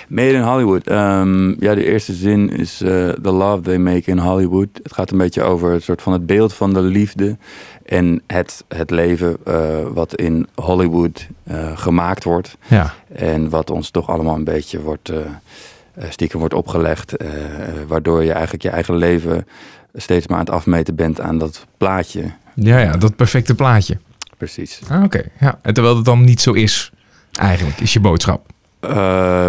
Made 0.08 0.32
in 0.32 0.42
Hollywood. 0.42 0.86
Ehm, 0.86 1.48
ja, 1.48 1.74
de 1.74 1.84
eerste 1.84 2.12
zin 2.12 2.50
is 2.50 2.76
The 2.76 3.30
love 3.32 3.60
they 3.60 3.78
make 3.78 4.10
in 4.10 4.18
Hollywood. 4.18 4.68
Het 4.82 4.92
gaat 4.92 5.10
een 5.10 5.18
beetje 5.18 5.42
over 5.42 5.72
het 5.72 5.82
soort 5.82 6.02
van 6.02 6.12
het 6.12 6.26
beeld 6.26 6.52
van 6.52 6.72
de 6.72 6.80
liefde 6.80 7.36
en 7.90 8.22
het, 8.26 8.64
het 8.68 8.90
leven 8.90 9.36
eh, 9.44 9.54
wat 9.92 10.14
in 10.14 10.46
Hollywood 10.54 11.26
eh, 11.44 11.78
gemaakt 11.78 12.24
wordt. 12.24 12.56
Ja, 12.66 12.94
En 13.12 13.48
wat 13.48 13.70
ons 13.70 13.90
toch 13.90 14.08
allemaal 14.08 14.34
een 14.34 14.44
beetje 14.44 14.80
wordt, 14.80 15.08
eh, 15.08 15.18
stiekem 16.08 16.38
wordt 16.38 16.54
opgelegd. 16.54 17.14
waardoor 17.86 18.24
je 18.24 18.32
eigenlijk 18.32 18.62
je 18.62 18.70
eigen 18.70 18.96
leven 18.96 19.46
steeds 19.94 20.26
maar 20.26 20.38
aan 20.38 20.44
het 20.44 20.54
afmeten 20.54 20.94
bent 20.94 21.20
aan 21.20 21.38
dat 21.38 21.66
plaatje. 21.76 22.22
ja, 22.54 22.78
ja 22.78 22.92
dat 22.92 23.16
perfecte 23.16 23.54
plaatje. 23.54 23.98
Precies. 24.36 24.80
Ah, 24.88 25.02
Oké, 25.02 25.22
ja. 25.40 25.58
En 25.62 25.74
terwijl 25.74 25.96
het 25.96 26.04
dan 26.04 26.24
niet 26.24 26.40
zo 26.40 26.52
is, 26.52 26.92
eigenlijk, 27.32 27.80
is 27.80 27.92
je 27.92 28.00
boodschap. 28.00 28.46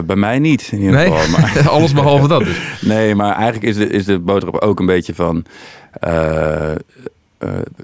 Bij 0.06 0.16
mij 0.16 0.40
niet 0.40 0.70
in 0.72 0.80
ieder 0.80 0.96
Nee, 0.96 1.12
geval. 1.12 1.40
Maar, 1.40 1.70
alles 1.78 1.94
behalve 1.94 2.28
dat 2.28 2.44
dus. 2.44 2.58
nee, 2.82 3.16
maar 3.16 3.36
eigenlijk 3.36 3.64
is 3.64 3.76
de, 3.76 3.88
is 3.88 4.06
de 4.06 4.20
boodschap 4.20 4.56
ook 4.56 4.80
een 4.80 4.86
beetje 4.86 5.16
van... 5.16 5.46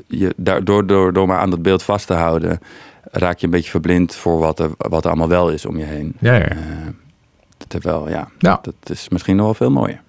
je, 0.07 0.33
daardoor 0.37 0.87
door, 0.87 1.13
door 1.13 1.27
maar 1.27 1.39
aan 1.39 1.49
dat 1.49 1.61
beeld 1.61 1.83
vast 1.83 2.07
te 2.07 2.13
houden... 2.13 2.59
raak 3.11 3.39
je 3.39 3.45
een 3.45 3.51
beetje 3.51 3.69
verblind 3.69 4.15
voor 4.15 4.39
wat 4.39 4.59
er, 4.59 4.69
wat 4.77 5.03
er 5.03 5.09
allemaal 5.09 5.27
wel 5.29 5.49
is 5.49 5.65
om 5.65 5.77
je 5.77 5.85
heen. 5.85 6.13
Ja, 6.19 6.33
ja. 6.35 6.49
Eh, 6.49 6.57
terwijl, 7.67 8.09
ja, 8.09 8.27
Ja. 8.39 8.59
dat 8.61 8.73
is 8.83 9.09
misschien 9.09 9.35
nog 9.35 9.45
wel 9.45 9.53
veel 9.53 9.71
mooier. 9.71 10.01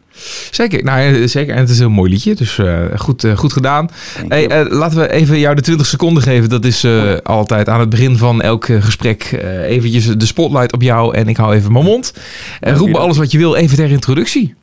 Zeker, 0.50 0.84
nou, 0.84 1.14
eh, 1.14 1.26
zeker. 1.28 1.54
En 1.54 1.60
het 1.60 1.68
is 1.70 1.78
een 1.78 1.84
heel 1.86 1.94
mooi 1.94 2.10
liedje, 2.10 2.34
dus 2.34 2.58
eh, 2.58 2.84
goed, 2.96 3.24
eh, 3.24 3.36
goed 3.36 3.52
gedaan. 3.52 3.90
Hey, 4.28 4.48
eh, 4.48 4.70
laten 4.72 4.98
we 4.98 5.10
even 5.10 5.38
jou 5.38 5.54
de 5.54 5.62
20 5.62 5.86
seconden 5.86 6.22
geven. 6.22 6.48
Dat 6.48 6.64
is 6.64 6.84
eh, 6.84 7.14
altijd 7.22 7.68
aan 7.68 7.80
het 7.80 7.88
begin 7.88 8.16
van 8.16 8.42
elk 8.42 8.68
eh, 8.68 8.82
gesprek 8.82 9.22
eh, 9.22 9.62
eventjes 9.62 10.06
de 10.06 10.26
spotlight 10.26 10.72
op 10.72 10.82
jou. 10.82 11.14
En 11.14 11.28
ik 11.28 11.36
hou 11.36 11.54
even 11.54 11.72
mijn 11.72 11.84
mond. 11.84 12.12
En 12.60 12.74
roep 12.74 12.88
me 12.88 12.98
alles 12.98 13.16
wat 13.16 13.30
je 13.30 13.38
wil, 13.38 13.54
even 13.54 13.76
ter 13.76 13.90
introductie. 13.90 14.54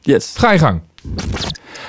yes. 0.00 0.32
Ga 0.36 0.52
je 0.52 0.58
gang. 0.58 0.80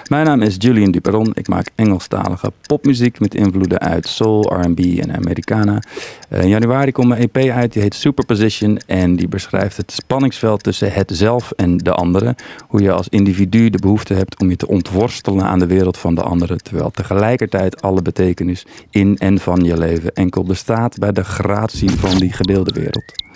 Mijn 0.10 0.26
naam 0.26 0.42
is 0.42 0.56
Julian 0.58 0.92
Duperon. 0.92 1.32
Ik 1.34 1.48
maak 1.48 1.70
Engelstalige 1.76 2.52
popmuziek 2.68 3.20
met 3.20 3.36
invloeden 3.36 3.80
uit 3.80 4.08
soul, 4.08 4.42
R&B 4.42 4.80
en 4.80 5.16
Americana. 5.16 5.82
Eh, 6.30 6.42
in 6.42 6.48
januari 6.48 6.92
komt 6.92 7.08
mijn 7.08 7.30
EP 7.32 7.52
uit, 7.52 7.74
die 7.74 7.82
heet 7.82 7.96
Superposition. 7.96 8.80
En 8.86 9.16
die 9.16 9.28
beschrijft 9.28 9.78
het 9.78 9.92
spanningsveld 9.92 10.64
tussen 10.64 10.94
het 10.94 11.12
zelf 11.14 11.52
en 11.52 11.78
de 11.78 11.92
andere. 11.92 12.36
Hoe 12.68 12.82
je 12.82 12.92
als 12.92 13.10
individu 13.10 13.70
de 13.70 13.80
behoefte 13.80 14.14
hebt 14.14 14.40
om 14.40 14.50
je 14.50 14.56
te 14.56 14.68
ontworstelen 14.68 15.46
aan 15.46 15.60
de 15.60 15.68
wereld 15.68 15.98
van 15.98 16.16
de 16.16 16.22
andere. 16.22 16.56
Terwijl 16.56 16.92
tegelijkertijd 16.92 17.82
alle 17.82 18.02
betekenis 18.02 18.66
in 18.90 19.18
en 19.18 19.40
van 19.40 19.64
je 19.64 19.78
leven 19.78 20.14
enkel 20.14 20.44
bestaat 20.44 20.98
bij 20.98 21.12
de 21.12 21.24
gratie 21.24 21.92
van 21.92 22.18
die 22.18 22.34
gedeelde 22.34 22.74
wereld. 22.74 23.33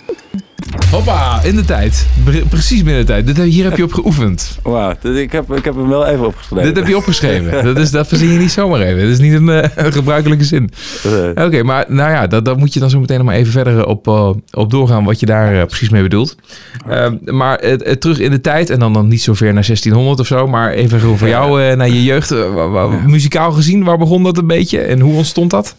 Hoppa, 0.92 1.42
in 1.44 1.56
de 1.56 1.66
tijd. 1.66 2.08
Precies 2.50 2.84
binnen 2.84 3.06
de 3.06 3.08
tijd. 3.08 3.26
Dit, 3.28 3.38
hier 3.38 3.64
heb 3.64 3.78
je 3.78 3.84
op 3.84 3.94
geoefend. 3.94 4.58
Wauw, 4.64 4.94
ik 5.04 5.32
heb, 5.32 5.54
ik 5.54 5.66
heb 5.66 5.76
hem 5.76 5.88
wel 5.90 6.06
even 6.06 6.26
opgeschreven. 6.26 6.66
Dit 6.66 6.76
heb 6.76 6.88
je 6.88 6.98
opgeschreven. 6.98 7.64
Dat, 7.74 7.78
is, 7.78 7.92
dat 7.92 8.08
verzin 8.08 8.32
je 8.32 8.38
niet 8.40 8.52
zomaar 8.52 8.82
even. 8.82 9.02
Dat 9.02 9.10
is 9.12 9.20
niet 9.20 9.34
een, 9.34 9.50
eh, 9.50 9.86
gebruikelijke 9.94 10.44
zin. 10.44 10.70
Eh, 11.36 11.46
Oké, 11.46 11.64
maar 11.64 11.86
nou 11.88 12.12
ja, 12.12 12.28
dat, 12.28 12.46
dat 12.46 12.58
moet 12.58 12.74
je 12.74 12.80
dan 12.80 12.90
zo 12.90 13.00
meteen 13.00 13.18
nog 13.18 13.26
maar 13.26 13.36
even 13.36 13.52
verder 13.52 13.86
op, 13.86 14.08
eh, 14.08 14.30
op 14.52 14.72
doorgaan 14.72 15.04
wat 15.04 15.20
je 15.20 15.26
daar 15.26 15.60
eh, 15.60 15.66
precies 15.66 15.90
mee 15.90 16.02
bedoelt. 16.02 16.36
Eh, 16.88 17.08
maar 17.26 17.58
eh, 17.58 17.74
eh, 17.92 17.96
terug 17.98 18.20
in 18.20 18.32
de 18.32 18.42
tijd 18.42 18.70
en 18.70 18.80
dan, 18.80 18.94
dan 18.94 19.08
niet 19.08 19.22
zo 19.22 19.34
ver 19.34 19.54
naar 19.54 19.64
1600 19.66 20.20
of 20.20 20.28
zo, 20.28 20.48
maar 20.48 20.72
even 20.72 21.00
gewoon 21.00 21.18
voor 21.18 21.28
jou 21.28 21.64
eh, 21.64 21.76
naar 21.78 21.90
je 21.90 22.04
jeugd. 22.04 22.32
eh, 22.32 23.06
Muzikaal 23.06 23.52
gezien, 23.52 23.84
waar 23.84 23.98
begon 23.98 24.24
dat 24.24 24.38
een 24.38 24.48
beetje 24.48 24.80
en 24.80 25.00
hoe 25.00 25.14
ontstond 25.16 25.50
dat? 25.50 25.76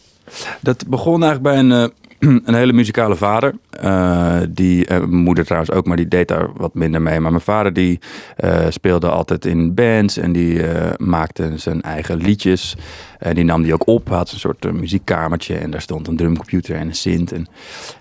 Dat 0.61 0.85
begon 0.89 1.23
eigenlijk 1.25 1.43
bij 1.43 1.59
een, 1.59 1.73
eh, 1.73 1.89
een 2.45 2.55
hele 2.55 2.73
muzikale 2.73 3.17
vader. 3.17 3.55
Eh, 3.71 4.41
die, 4.49 4.87
mijn 4.89 5.11
moeder 5.11 5.45
trouwens 5.45 5.73
ook, 5.73 5.87
maar 5.87 5.97
die 5.97 6.09
deed 6.09 6.29
daar 6.29 6.53
wat 6.53 6.75
minder 6.75 7.03
mee. 7.03 7.21
Maar 7.21 7.31
mijn 7.31 7.43
vader 7.43 7.73
die 7.73 7.99
eh, 8.37 8.67
speelde 8.69 9.09
altijd 9.09 9.45
in 9.45 9.75
bands 9.75 10.17
en 10.17 10.33
die 10.33 10.63
maakte 10.97 11.53
zijn 11.57 11.83
eigen 11.83 12.17
liedjes. 12.17 12.77
En 13.19 13.35
die 13.35 13.45
nam 13.45 13.63
die 13.63 13.73
ook 13.73 13.87
op. 13.87 14.09
Hij 14.09 14.17
had 14.17 14.33
een 14.33 14.39
soort 14.39 14.73
muziekkamertje 14.73 15.55
en 15.55 15.71
daar 15.71 15.81
stond 15.81 16.09
een 16.09 16.17
drumcomputer 16.17 16.77
en 16.77 16.87
een 16.87 16.95
synth. 16.95 17.33
En, 17.33 17.47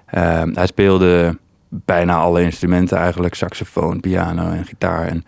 eh, 0.05 0.43
hij 0.53 0.67
speelde 0.67 1.37
bijna 1.69 2.15
alle 2.15 2.41
instrumenten 2.41 2.97
eigenlijk. 2.97 3.33
Saxofoon, 3.33 3.99
piano 3.99 4.49
en 4.49 4.65
gitaar. 4.65 5.07
En, 5.07 5.25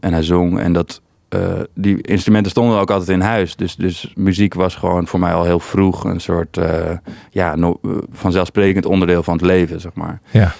en 0.00 0.12
hij 0.12 0.22
zong 0.22 0.58
en 0.58 0.72
dat... 0.72 1.00
eh, 1.32 1.60
die 1.74 2.02
instrumenten 2.02 2.50
stonden 2.50 2.78
ook 2.78 2.90
altijd 2.90 3.08
in 3.08 3.20
huis. 3.20 3.56
Dus, 3.56 3.76
dus 3.76 4.12
muziek 4.14 4.54
was 4.54 4.74
gewoon 4.74 5.06
voor 5.06 5.20
mij 5.20 5.32
al 5.32 5.44
heel 5.44 5.60
vroeg 5.60 6.04
een 6.04 6.20
soort 6.20 6.56
eh, 6.56 6.90
ja, 7.30 7.54
no- 7.54 7.78
eh, 7.82 7.90
vanzelfsprekend 8.10 8.86
onderdeel 8.86 9.22
van 9.22 9.34
het 9.34 9.42
leven, 9.42 9.80
zeg 9.80 9.94
maar. 9.94 10.20
Ja. 10.30 10.54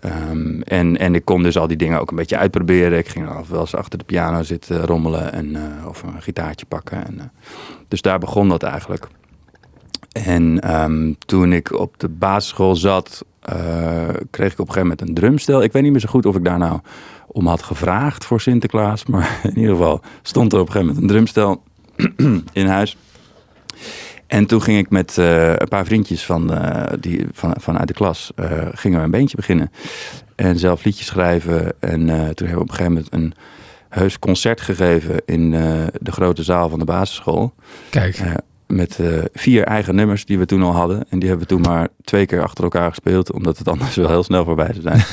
Ehm, 0.00 0.60
en, 0.60 0.98
en 0.98 1.14
ik 1.14 1.24
kon 1.24 1.42
dus 1.42 1.58
al 1.58 1.66
die 1.66 1.76
dingen 1.76 2.00
ook 2.00 2.10
een 2.10 2.16
beetje 2.16 2.36
uitproberen. 2.36 2.98
Ik 2.98 3.08
ging 3.08 3.26
dan 3.26 3.44
wel 3.48 3.60
eens 3.60 3.74
achter 3.74 3.98
de 3.98 4.04
piano 4.04 4.42
zitten 4.42 4.86
rommelen 4.86 5.32
en, 5.32 5.56
of 5.88 6.02
een 6.02 6.22
gitaartje 6.22 6.66
pakken. 6.66 7.06
En, 7.06 7.32
dus 7.88 8.02
daar 8.02 8.18
begon 8.18 8.48
dat 8.48 8.62
eigenlijk. 8.62 9.06
En 10.12 10.60
ehm, 10.60 11.12
toen 11.26 11.52
ik 11.52 11.72
op 11.72 11.98
de 11.98 12.08
basisschool 12.08 12.76
zat, 12.76 13.24
kreeg 14.30 14.52
ik 14.52 14.58
op 14.58 14.68
een 14.68 14.72
gegeven 14.72 14.80
moment 14.80 15.00
een 15.00 15.14
drumstel. 15.14 15.62
Ik 15.62 15.72
weet 15.72 15.82
niet 15.82 15.92
meer 15.92 16.00
zo 16.00 16.08
goed 16.08 16.26
of 16.26 16.36
ik 16.36 16.44
daar 16.44 16.58
nou 16.58 16.80
om 17.34 17.46
had 17.46 17.62
gevraagd 17.62 18.24
voor 18.24 18.40
Sinterklaas. 18.40 19.06
Maar 19.06 19.40
in 19.42 19.58
ieder 19.58 19.76
geval 19.76 20.00
stond 20.22 20.52
er 20.52 20.60
op 20.60 20.66
een 20.66 20.72
gegeven 20.72 20.94
moment 20.94 21.10
een 21.10 21.16
drumstel 21.16 21.62
in 22.62 22.66
huis. 22.66 22.96
En 24.26 24.46
toen 24.46 24.62
ging 24.62 24.78
ik 24.78 24.90
met 24.90 25.18
eh, 25.18 25.48
een 25.48 25.68
paar 25.68 25.84
vriendjes 25.84 26.24
van, 26.24 26.54
eh, 26.54 26.92
die, 27.00 27.26
van, 27.32 27.54
vanuit 27.60 27.88
de 27.88 27.94
klas, 27.94 28.32
eh, 28.36 28.66
gingen 28.72 28.98
we 28.98 29.04
een 29.04 29.10
beentje 29.10 29.36
beginnen. 29.36 29.70
En 30.34 30.58
zelf 30.58 30.84
liedjes 30.84 31.06
schrijven. 31.06 31.80
En 31.80 32.00
toen 32.34 32.46
hebben 32.46 32.54
we 32.54 32.60
op 32.60 32.68
een 32.68 32.74
gegeven 32.74 32.92
moment 32.92 33.12
een 33.12 33.34
heus 33.88 34.18
concert 34.18 34.60
gegeven 34.60 35.22
in 35.26 35.50
de 36.00 36.12
grote 36.12 36.42
zaal 36.42 36.68
van 36.68 36.78
de 36.78 36.84
basisschool. 36.84 37.54
Kijk, 37.90 38.22
met 38.74 38.98
eh, 38.98 39.06
vier 39.32 39.64
eigen 39.64 39.94
nummers 39.94 40.24
die 40.24 40.38
we 40.38 40.46
toen 40.46 40.62
al 40.62 40.72
hadden. 40.74 41.04
En 41.08 41.18
die 41.18 41.28
hebben 41.28 41.48
we 41.48 41.54
toen 41.54 41.62
maar 41.72 41.88
twee 42.04 42.26
keer 42.26 42.42
achter 42.42 42.64
elkaar 42.64 42.88
gespeeld, 42.88 43.32
omdat 43.32 43.58
het 43.58 43.68
anders 43.68 43.96
wel 43.96 44.08
heel 44.08 44.22
snel 44.22 44.44
voorbij 44.44 44.70
zou 44.72 44.82
zijn. 44.82 45.02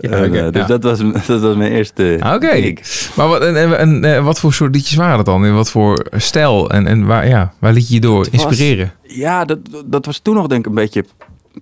Ja, 0.00 0.10
En, 0.10 0.24
oké, 0.28 0.38
eh, 0.46 0.52
dus 0.52 0.60
ja. 0.60 0.66
dat, 0.66 0.82
was, 0.82 0.98
dat 1.26 1.40
was 1.40 1.56
mijn 1.56 1.72
eerste 1.72 2.16
Oké. 2.34 2.72
Maar 3.16 3.28
wat, 3.28 3.40
en, 3.42 3.56
en, 3.56 3.78
en, 3.78 4.04
eh, 4.04 4.24
wat 4.24 4.40
voor 4.40 4.52
soort 4.52 4.74
liedjes 4.74 4.96
waren 4.96 5.16
dat 5.16 5.26
dan? 5.26 5.46
In 5.46 5.54
wat 5.54 5.70
voor 5.70 6.06
stijl? 6.12 6.70
En, 6.70 6.86
en 6.86 7.06
waar, 7.06 7.28
ja, 7.28 7.52
waar 7.58 7.72
liet 7.72 7.88
je 7.88 7.94
je 7.94 8.00
door 8.00 8.20
Het 8.24 8.30
was- 8.30 8.44
inspireren? 8.44 8.92
Ja, 9.02 9.44
dat, 9.44 9.58
dat 9.86 10.06
was 10.06 10.18
toen 10.18 10.34
nog 10.34 10.46
denk 10.46 10.60
ik 10.60 10.66
een 10.66 10.74
beetje 10.74 11.04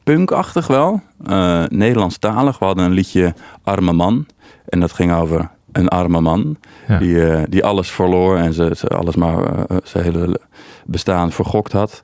punkachtig 0.04 0.66
wel. 0.66 1.02
Eh 1.26 1.62
Nederlandstalig. 1.68 2.58
We 2.58 2.64
hadden 2.64 2.84
een 2.84 2.92
liedje 2.92 3.34
Arme 3.64 3.92
Man. 3.92 4.26
En 4.68 4.80
dat 4.80 4.92
ging 4.92 5.12
over 5.14 5.50
een 5.72 5.88
arme 5.88 6.20
man. 6.20 6.56
Ja. 6.88 6.98
Die, 6.98 7.48
die 7.48 7.64
alles 7.64 7.90
verloor 7.90 8.36
en 8.36 8.52
ze, 8.52 8.70
ze 8.76 8.88
alles 8.88 9.16
maar 9.16 9.44
eh, 9.44 9.76
zijn 9.84 10.04
hele 10.04 10.40
bestaan 10.86 11.32
vergokt 11.32 11.72
had. 11.72 12.02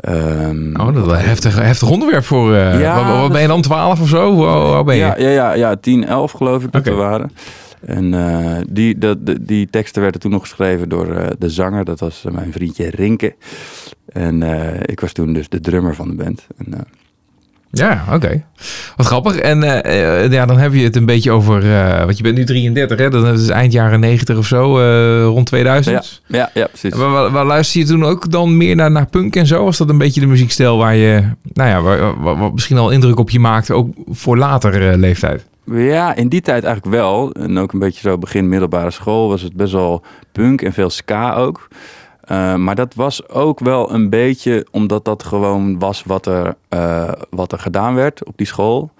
Ehm, 0.00 0.80
Oh, 0.80 0.94
dat 0.94 1.06
is 1.06 1.12
een 1.12 1.18
heftig, 1.18 1.58
heftig 1.58 1.90
onderwerp 1.90 2.24
voor... 2.24 2.54
eh 2.54 2.80
Ja, 2.80 2.94
wat, 2.96 3.04
wat 3.12 3.20
dat- 3.20 3.32
ben 3.32 3.40
je 3.40 3.46
dan, 3.48 3.62
12 3.62 4.00
of 4.00 4.08
zo? 4.08 4.32
Hoe 4.74 4.84
ben 4.84 4.94
je? 4.96 5.00
Ja, 5.00 5.14
ja, 5.18 5.28
ja, 5.28 5.52
ja 5.54 5.76
10, 5.76 6.04
11 6.06 6.32
geloof 6.32 6.64
ik 6.64 6.72
dat 6.72 6.80
Oké. 6.80 6.90
we 6.90 6.96
waren. 6.96 7.30
En 7.80 8.14
eh, 8.14 8.56
die, 8.70 8.98
dat, 8.98 9.18
die, 9.40 9.70
teksten 9.70 10.02
werden 10.02 10.20
toen 10.20 10.30
nog 10.30 10.40
geschreven 10.40 10.88
door 10.88 11.14
eh, 11.14 11.26
de 11.38 11.50
zanger. 11.50 11.84
Dat 11.84 12.00
was 12.00 12.24
mijn 12.30 12.52
vriendje 12.52 12.90
Rinke. 12.90 13.34
En 14.12 14.42
ik 14.86 15.00
was 15.00 15.12
toen 15.12 15.32
dus 15.32 15.48
de 15.48 15.60
drummer 15.60 15.94
van 15.94 16.08
de 16.08 16.14
band. 16.14 16.46
En, 16.56 16.86
Ja, 17.70 18.04
oké. 18.12 18.44
Wat 18.96 19.06
grappig. 19.06 19.36
En 19.36 19.62
eh, 19.62 20.24
eh, 20.24 20.32
ja, 20.32 20.46
dan 20.46 20.58
heb 20.58 20.72
je 20.72 20.84
het 20.84 20.96
een 20.96 21.06
beetje 21.06 21.30
over... 21.30 21.72
eh 21.72 22.04
want 22.04 22.16
je 22.16 22.22
bent 22.22 22.36
nu 22.36 22.44
33, 22.44 22.98
hè? 22.98 23.10
Dat 23.10 23.38
is 23.38 23.48
eind 23.48 23.72
jaren 23.72 24.00
90 24.00 24.36
of 24.36 24.46
zo, 24.46 24.78
rond 25.24 25.46
2000. 25.46 26.22
ja, 26.26 26.50
ja, 26.54 26.66
precies. 26.66 26.94
Waar, 26.94 27.30
waar, 27.30 27.44
luister 27.44 27.80
je 27.80 27.86
toen 27.86 28.04
ook 28.04 28.30
dan 28.30 28.56
meer 28.56 28.76
naar, 28.76 28.90
naar 28.90 29.06
punk 29.06 29.36
en 29.36 29.46
zo? 29.46 29.64
Was 29.64 29.76
dat 29.76 29.88
een 29.88 29.98
beetje 29.98 30.20
de 30.20 30.26
muziekstijl 30.26 30.76
waar 30.76 30.94
je... 30.94 31.22
Nou 31.52 31.68
ja, 31.68 31.82
waar, 32.20 32.52
misschien 32.52 32.78
al 32.78 32.90
indruk 32.90 33.18
op 33.18 33.30
je 33.30 33.40
maakte, 33.40 33.74
ook 33.74 33.88
voor 34.08 34.36
later 34.36 34.98
leeftijd? 34.98 35.44
Ja, 35.64 36.14
in 36.14 36.28
die 36.28 36.40
tijd 36.40 36.64
eigenlijk 36.64 36.94
wel. 36.96 37.32
En 37.32 37.58
ook 37.58 37.72
een 37.72 37.78
beetje 37.78 38.00
zo 38.00 38.18
begin 38.18 38.48
middelbare 38.48 38.90
school 38.90 39.28
was 39.28 39.42
het 39.42 39.54
best 39.54 39.72
wel 39.72 40.02
punk 40.32 40.62
en 40.62 40.72
veel 40.72 40.90
ska 40.90 41.34
ook. 41.34 41.68
Eh, 42.28 42.54
maar 42.54 42.74
dat 42.74 42.94
was 42.94 43.28
ook 43.28 43.60
wel 43.60 43.92
een 43.92 44.10
beetje 44.10 44.66
omdat 44.70 45.04
dat 45.04 45.22
gewoon 45.22 45.78
was 45.78 46.02
wat 46.02 46.26
er, 46.26 46.54
eh, 46.68 47.12
wat 47.30 47.52
er 47.52 47.58
gedaan 47.58 47.94
werd 47.94 48.24
op 48.24 48.36
die 48.36 48.46
school. 48.46 48.90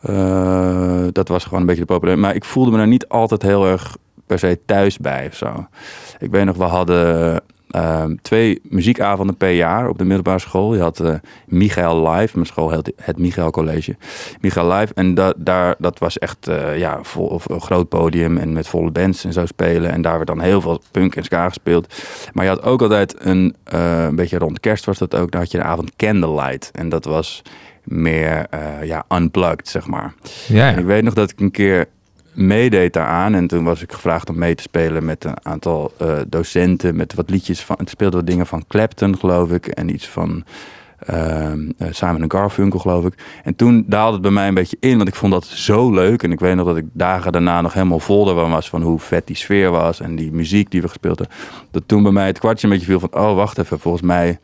Eh, 0.00 1.04
dat 1.12 1.28
was 1.28 1.44
gewoon 1.44 1.60
een 1.60 1.66
beetje 1.66 1.84
de 1.84 1.92
populaire. 1.92 2.22
Maar 2.22 2.34
ik 2.34 2.44
voelde 2.44 2.70
me 2.70 2.78
er 2.78 2.86
niet 2.86 3.08
altijd 3.08 3.42
heel 3.42 3.66
erg 3.66 3.96
per 4.26 4.38
se 4.38 4.58
thuis 4.66 4.98
bij 4.98 5.26
of 5.26 5.34
zo. 5.34 5.66
Ik 6.18 6.30
weet 6.30 6.44
nog, 6.44 6.56
we 6.56 6.64
hadden 6.64 7.40
ehm, 7.76 8.14
twee 8.22 8.60
muziekavonden 8.62 9.36
per 9.36 9.50
jaar 9.50 9.88
op 9.88 9.98
de 9.98 10.04
middelbare 10.04 10.38
school. 10.38 10.74
Je 10.74 10.80
had 10.80 11.00
eh 11.00 11.14
Michael 11.46 12.10
Live, 12.10 12.34
mijn 12.34 12.46
school 12.46 12.70
heette 12.70 12.92
het 12.96 13.18
Michael 13.18 13.50
College. 13.50 13.96
Michael 14.40 14.72
Live. 14.72 14.94
En 14.94 15.14
da 15.14 15.32
daar, 15.36 15.74
dat 15.78 15.98
was 15.98 16.18
echt 16.18 16.48
eh, 16.48 16.78
ja, 16.78 16.98
vol, 17.02 17.26
of 17.26 17.48
een 17.48 17.60
groot 17.60 17.88
podium 17.88 18.38
en 18.38 18.52
met 18.52 18.68
volle 18.68 18.90
bands 18.90 19.24
en 19.24 19.32
zo 19.32 19.46
spelen. 19.46 19.90
En 19.90 20.02
daar 20.02 20.14
werd 20.14 20.26
dan 20.26 20.40
heel 20.40 20.60
veel 20.60 20.80
punk 20.90 21.16
en 21.16 21.24
ska 21.24 21.48
gespeeld. 21.48 21.94
Maar 22.32 22.44
je 22.44 22.50
had 22.50 22.62
ook 22.62 22.82
altijd 22.82 23.14
een, 23.18 23.56
eh, 23.64 24.04
een 24.04 24.16
beetje 24.16 24.38
rond 24.38 24.60
kerst 24.60 24.84
was 24.84 24.98
dat 24.98 25.14
ook. 25.14 25.30
Dan 25.30 25.40
had 25.40 25.50
je 25.50 25.58
de 25.58 25.64
avond 25.64 25.96
Candlelight. 25.96 26.70
En 26.70 26.88
dat 26.88 27.04
was 27.04 27.42
meer 27.84 28.46
ja, 28.82 29.04
unplugged, 29.08 29.68
zeg 29.68 29.86
maar. 29.86 30.14
Ja, 30.46 30.68
En 30.68 30.72
ja. 30.72 30.78
ik 30.78 30.84
weet 30.84 31.02
nog 31.02 31.14
dat 31.14 31.30
ik 31.30 31.40
een 31.40 31.50
keer 31.50 31.86
meedeed 32.36 32.92
daaraan. 32.92 33.34
En 33.34 33.46
toen 33.46 33.64
was 33.64 33.82
ik 33.82 33.92
gevraagd 33.92 34.28
om 34.30 34.38
mee 34.38 34.54
te 34.54 34.62
spelen 34.62 35.04
met 35.04 35.24
een 35.24 35.36
aantal 35.42 35.92
eh, 35.98 36.18
docenten. 36.28 36.96
Met 36.96 37.14
wat 37.14 37.30
liedjes 37.30 37.60
van. 37.64 37.76
Het 37.78 37.90
speelde 37.90 38.16
wat 38.16 38.26
dingen 38.26 38.46
van 38.46 38.64
Clapton, 38.68 39.18
geloof 39.18 39.50
ik. 39.50 39.66
En 39.66 39.94
iets 39.94 40.08
van. 40.08 40.44
eh, 40.98 41.52
Simon 41.90 42.30
Garfunkel, 42.30 42.78
geloof 42.78 43.04
ik. 43.04 43.14
En 43.44 43.56
toen 43.56 43.84
daalde 43.86 44.12
het 44.12 44.22
bij 44.22 44.30
mij 44.30 44.48
een 44.48 44.54
beetje 44.54 44.76
in, 44.80 44.96
want 44.96 45.08
ik 45.08 45.14
vond 45.14 45.32
dat 45.32 45.44
zo 45.44 45.90
leuk. 45.94 46.22
En 46.22 46.32
ik 46.32 46.40
weet 46.40 46.54
nog 46.54 46.66
dat 46.66 46.76
ik 46.76 46.84
dagen 46.92 47.32
daarna 47.32 47.60
nog 47.60 47.72
helemaal 47.72 48.00
vol 48.00 48.28
ervan 48.28 48.50
was 48.50 48.68
van 48.68 48.82
hoe 48.82 48.98
vet 48.98 49.26
die 49.26 49.36
sfeer 49.36 49.70
was 49.70 50.00
en 50.00 50.16
die 50.16 50.32
muziek 50.32 50.70
die 50.70 50.80
we 50.82 50.88
gespeeld 50.88 51.18
hebben. 51.18 51.36
Dat 51.70 51.82
toen 51.86 52.02
bij 52.02 52.12
mij 52.12 52.26
het 52.26 52.38
kwartje 52.38 52.66
een 52.66 52.72
beetje 52.72 52.86
viel 52.88 53.00
van, 53.00 53.14
oh 53.14 53.34
wacht 53.34 53.58
even, 53.58 53.78
volgens 53.80 54.02
mij 54.02 54.38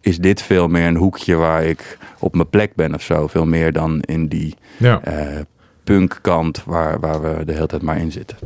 is 0.00 0.18
dit 0.18 0.42
veel 0.42 0.68
meer 0.68 0.86
een 0.86 0.96
hoekje 0.96 1.34
waar 1.34 1.64
ik 1.64 1.98
op 2.18 2.34
mijn 2.34 2.48
plek 2.50 2.74
ben 2.74 2.94
of 2.94 3.02
zo. 3.02 3.26
Veel 3.26 3.46
meer 3.46 3.72
dan 3.72 4.00
in 4.00 4.26
die 4.26 4.54
ja. 4.76 5.00
eh 5.02 5.40
punkkant 5.84 6.62
waar, 6.66 7.00
waar 7.00 7.22
we 7.22 7.44
de 7.44 7.52
hele 7.52 7.66
tijd 7.66 7.82
maar 7.82 7.98
in 7.98 8.12
zitten. 8.12 8.36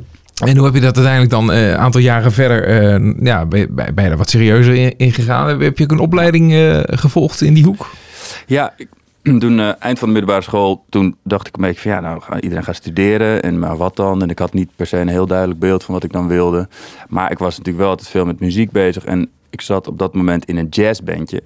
En 0.44 0.56
hoe 0.56 0.64
heb 0.64 0.74
je 0.74 0.80
dat 0.80 0.94
uiteindelijk 0.96 1.30
dan 1.32 1.50
een 1.52 1.76
aantal 1.76 2.00
jaren 2.00 2.32
verder... 2.32 2.64
eh, 2.64 3.24
ja, 3.24 3.46
ben, 3.46 3.60
je- 3.60 3.68
ben 3.92 4.04
je 4.04 4.10
er 4.10 4.16
wat 4.16 4.30
serieuzer 4.30 4.74
in, 4.74 4.94
in 4.96 5.12
gegaan? 5.12 5.60
Heb, 5.60 5.78
je 5.78 5.84
ook 5.84 5.90
een 5.90 5.98
opleiding 5.98 6.52
eh, 6.52 6.80
gevolgd 6.84 7.40
in 7.40 7.54
die 7.54 7.64
hoek? 7.64 7.86
Ja, 8.46 8.72
ik, 8.76 8.88
toen 9.40 9.58
eh, 9.60 9.70
eind 9.78 9.98
van 9.98 10.08
de 10.08 10.14
middelbare 10.14 10.42
school, 10.44 10.84
toen 10.88 11.16
dacht 11.22 11.46
ik 11.46 11.56
een 11.56 11.62
beetje 11.62 11.80
van 11.80 11.90
ja, 11.90 12.00
nou 12.00 12.40
iedereen 12.40 12.64
gaat 12.64 12.76
studeren 12.76 13.42
en 13.42 13.58
maar 13.58 13.76
wat 13.76 13.96
dan? 13.96 14.22
En 14.22 14.30
ik 14.30 14.38
had 14.38 14.52
niet 14.52 14.70
per 14.76 14.86
se 14.86 14.96
een 14.98 15.08
heel 15.08 15.26
duidelijk 15.26 15.60
beeld 15.60 15.84
van 15.84 15.94
wat 15.94 16.04
ik 16.04 16.12
dan 16.12 16.28
wilde. 16.28 16.68
Maar 17.08 17.30
ik 17.30 17.38
was 17.38 17.50
natuurlijk 17.50 17.78
wel 17.78 17.88
altijd 17.88 18.08
veel 18.08 18.24
met 18.26 18.40
muziek 18.40 18.70
bezig 18.70 19.04
en 19.04 19.28
ik 19.50 19.60
zat 19.60 19.86
op 19.86 19.98
dat 19.98 20.14
moment 20.14 20.44
in 20.44 20.56
een 20.56 20.66
jazzbandje. 20.70 21.42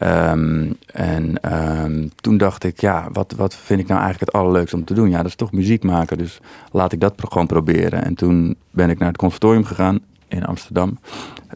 Ehm, 0.00 0.72
en 0.92 1.40
ehm, 1.40 2.08
toen 2.20 2.36
dacht 2.36 2.64
ik, 2.64 2.80
ja, 2.80 3.08
wat, 3.12 3.34
wat 3.36 3.54
vind 3.54 3.80
ik 3.80 3.86
nou 3.86 4.00
eigenlijk 4.00 4.32
het 4.32 4.42
allerleukste 4.42 4.76
om 4.76 4.84
te 4.84 4.94
doen? 4.94 5.10
Ja, 5.10 5.16
dat 5.16 5.26
is 5.26 5.34
toch 5.34 5.52
muziek 5.52 5.82
maken, 5.82 6.18
dus 6.18 6.40
laat 6.72 6.92
ik 6.92 7.00
dat 7.00 7.14
gewoon 7.28 7.46
proberen. 7.46 8.04
En 8.04 8.14
toen 8.14 8.56
ben 8.70 8.90
ik 8.90 8.98
naar 8.98 9.08
het 9.08 9.16
conservatorium 9.16 9.64
gegaan 9.64 9.98
in 10.28 10.44
Amsterdam. 10.44 10.98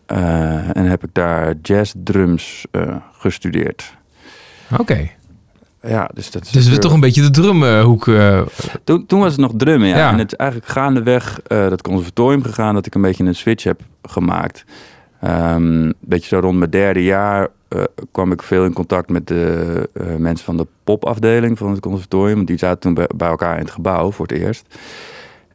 Eh, 0.07 0.76
en 0.76 0.84
heb 0.84 1.05
ik 1.05 1.11
daar 1.12 1.55
jazzdrums 1.62 2.66
eh 2.70 2.97
gestudeerd. 3.12 3.95
Oké. 4.78 5.11
Ja, 5.82 6.11
dus 6.14 6.30
dat 6.30 6.45
is 6.45 6.51
Dus 6.51 6.68
we 6.68 6.78
toch 6.78 6.92
een 6.92 7.01
beetje 7.01 7.22
de 7.22 7.30
drumhoek... 7.30 8.09
eh 8.09 8.40
toen, 8.84 9.07
toen 9.07 9.20
was 9.20 9.32
het 9.32 9.40
nog 9.40 9.53
drummen, 9.57 9.88
ja. 9.88 9.97
Ja. 9.97 10.11
En 10.12 10.18
het 10.18 10.32
is 10.32 10.38
eigenlijk 10.38 10.70
gaandeweg 10.70 11.40
dat 11.49 11.82
conservatorium 11.82 12.42
gegaan 12.42 12.74
dat 12.74 12.86
ik 12.86 12.95
een 12.95 13.03
beetje 13.03 13.24
een 13.24 13.34
switch 13.34 13.64
heb 13.64 13.80
gemaakt. 14.03 14.64
Ehm, 15.20 15.62
Een 15.62 15.95
beetje 16.01 16.28
zo 16.28 16.38
rond 16.38 16.59
mijn 16.59 16.70
derde 16.70 17.05
jaar 17.05 17.49
kwam 18.12 18.33
ik 18.33 18.43
veel 18.43 18.64
in 18.64 18.72
contact 18.72 19.11
met 19.11 19.27
de 19.27 19.89
eh, 19.93 20.16
mensen 20.16 20.45
van 20.45 20.57
de 20.57 20.66
popafdeling 20.85 21.59
van 21.59 21.70
het 21.70 21.81
conservatorium. 21.81 22.45
Die 22.45 22.59
zaten 22.59 22.81
toen 22.81 23.07
bij, 23.16 23.29
elkaar 23.29 23.55
in 23.55 23.64
het 23.64 23.70
gebouw 23.70 24.11
voor 24.11 24.27
het 24.27 24.37
eerst. 24.37 24.66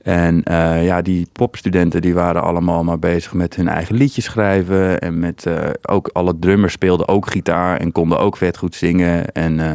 En 0.01 0.43
eh, 0.43 0.85
ja, 0.85 1.01
die 1.01 1.27
popstudenten 1.31 2.01
die 2.01 2.13
waren 2.13 2.41
allemaal 2.41 2.83
maar 2.83 2.99
bezig 2.99 3.33
met 3.33 3.55
hun 3.55 3.67
eigen 3.67 3.95
liedjes 3.95 4.25
schrijven. 4.25 4.99
En 4.99 5.19
met 5.19 5.45
eh, 5.45 5.69
ook 5.81 6.09
alle 6.13 6.39
drummers 6.39 6.73
speelden 6.73 7.07
ook 7.07 7.31
gitaar 7.31 7.79
en 7.79 7.91
konden 7.91 8.19
ook 8.19 8.37
vet 8.37 8.57
goed 8.57 8.75
zingen. 8.75 9.31
En 9.31 9.59
eh, 9.59 9.71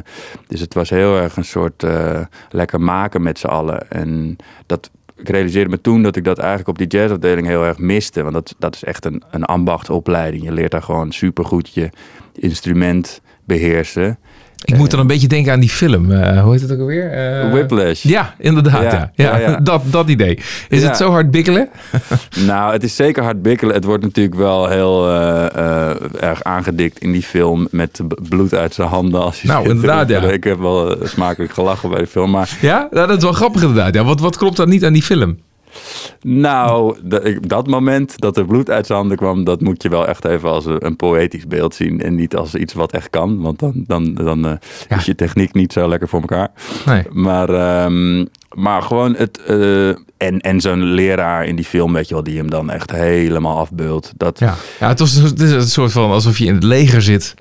dus 0.46 0.60
het 0.60 0.74
was 0.74 0.90
heel 0.90 1.16
erg 1.16 1.36
een 1.36 1.44
soort 1.44 1.82
eh, 1.82 2.20
lekker 2.50 2.80
maken 2.80 3.22
met 3.22 3.38
z'n 3.38 3.46
allen. 3.46 3.90
En 3.90 4.36
dat, 4.66 4.90
ik 5.16 5.28
realiseerde 5.28 5.70
me 5.70 5.80
toen 5.80 6.02
dat 6.02 6.16
ik 6.16 6.24
dat 6.24 6.38
eigenlijk 6.38 6.68
op 6.68 6.78
die 6.78 6.86
jazzafdeling 6.86 7.46
heel 7.46 7.64
erg 7.64 7.78
miste. 7.78 8.22
Want 8.22 8.34
dat, 8.34 8.54
dat 8.58 8.74
is 8.74 8.84
echt 8.84 9.04
een, 9.04 9.22
een 9.30 9.44
ambachtsopleiding. 9.44 10.44
Je 10.44 10.52
leert 10.52 10.70
daar 10.70 10.82
gewoon 10.82 11.12
supergoed 11.12 11.74
je 11.74 11.90
instrument 12.38 13.20
beheersen. 13.46 14.18
ik 14.64 14.76
moet 14.76 14.90
dan 14.90 15.00
een 15.00 15.06
beetje 15.06 15.26
denken 15.28 15.52
aan 15.52 15.60
die 15.60 15.68
film. 15.68 16.12
eh, 16.12 16.42
hoe 16.42 16.52
heet 16.52 16.60
het 16.60 16.72
ook 16.72 16.78
alweer? 16.78 17.10
Eh, 17.12 17.50
Whiplash. 17.52 18.02
Ja, 18.02 18.34
inderdaad. 18.38 18.82
Ja, 18.82 18.90
Ja, 18.92 19.10
ja, 19.14 19.36
ja, 19.38 19.50
ja. 19.50 19.60
Dat, 19.70 19.82
dat 19.90 20.08
idee. 20.08 20.38
Is 20.68 20.82
het 20.82 20.96
zo 20.96 21.10
hard 21.10 21.30
bikkelen? 21.30 21.68
Nou, 22.46 22.72
het 22.72 22.82
is 22.82 22.96
zeker 22.96 23.22
hard 23.22 23.42
bikkelen. 23.42 23.74
Het 23.74 23.84
wordt 23.84 24.02
natuurlijk 24.02 24.34
wel 24.36 24.68
heel 24.68 25.08
eh, 25.08 25.46
eh, 25.56 25.96
erg 26.20 26.42
aangedikt 26.42 26.98
in 26.98 27.12
die 27.12 27.22
film 27.22 27.68
met 27.70 28.00
bloed 28.28 28.54
uit 28.54 28.74
zijn 28.74 28.88
handen. 28.88 29.20
Als 29.22 29.42
je 29.42 29.48
Nou, 29.48 29.68
inderdaad, 29.68 30.08
ja. 30.08 30.20
Ik 30.22 30.44
heb 30.44 30.58
wel 30.58 30.96
eh, 31.00 31.06
smakelijk 31.08 31.52
gelachen 31.52 31.88
bij 31.90 31.98
de 31.98 32.06
film. 32.06 32.30
Maar 32.30 32.58
Ja, 32.60 32.88
nou, 32.90 33.06
dat 33.06 33.16
is 33.16 33.22
wel 33.22 33.32
grappig 33.32 33.60
inderdaad. 33.62 33.94
Ja, 33.94 34.04
wat, 34.04 34.20
wat 34.20 34.36
klopt 34.36 34.56
dan 34.56 34.68
niet 34.68 34.84
aan 34.84 34.92
die 34.92 35.02
film? 35.02 35.38
Nou, 36.22 36.96
dat, 37.46 37.66
moment 37.66 38.18
dat 38.20 38.36
er 38.36 38.44
bloed 38.44 38.70
uit 38.70 38.86
zijn 38.86 38.98
handen 38.98 39.16
kwam, 39.16 39.44
dat 39.44 39.60
moet 39.60 39.82
je 39.82 39.88
wel 39.88 40.06
echt 40.08 40.24
even 40.24 40.48
als 40.50 40.64
een, 40.66 40.96
poëtisch 40.96 41.46
beeld 41.46 41.74
zien. 41.74 42.00
En 42.02 42.14
niet 42.14 42.36
als 42.36 42.54
iets 42.54 42.72
wat 42.74 42.92
echt 42.92 43.10
kan. 43.10 43.40
Want 43.40 43.58
dan, 43.58 43.84
dan, 43.86 44.14
dan 44.14 44.46
eh, 44.46 44.52
Ja. 44.88 44.96
is 44.96 45.04
je 45.04 45.14
techniek 45.14 45.54
niet 45.54 45.72
zo 45.72 45.88
lekker 45.88 46.08
voor 46.08 46.20
elkaar. 46.20 46.50
Nee. 46.86 47.02
Maar, 47.12 47.48
ehm, 47.48 48.24
maar 48.54 48.82
gewoon 48.82 49.14
het. 49.14 49.42
eh, 49.42 49.88
en 50.16 50.40
en 50.40 50.60
zo'n 50.60 50.82
leraar 50.82 51.44
in 51.46 51.56
die 51.56 51.64
film, 51.64 51.92
weet 51.92 52.08
je 52.08 52.14
wel, 52.14 52.22
die 52.22 52.36
hem 52.38 52.50
dan 52.50 52.70
echt 52.70 52.90
helemaal 52.90 53.58
afbeult. 53.58 54.12
Dat, 54.16 54.38
Ja, 54.38 54.54
ja 54.80 54.88
het, 54.88 54.98
was, 54.98 55.12
het 55.14 55.40
is 55.40 55.50
een 55.50 55.62
soort 55.62 55.92
van 55.92 56.10
alsof 56.10 56.38
je 56.38 56.44
in 56.46 56.54
het 56.54 56.62
leger 56.62 57.02
zit. 57.02 57.34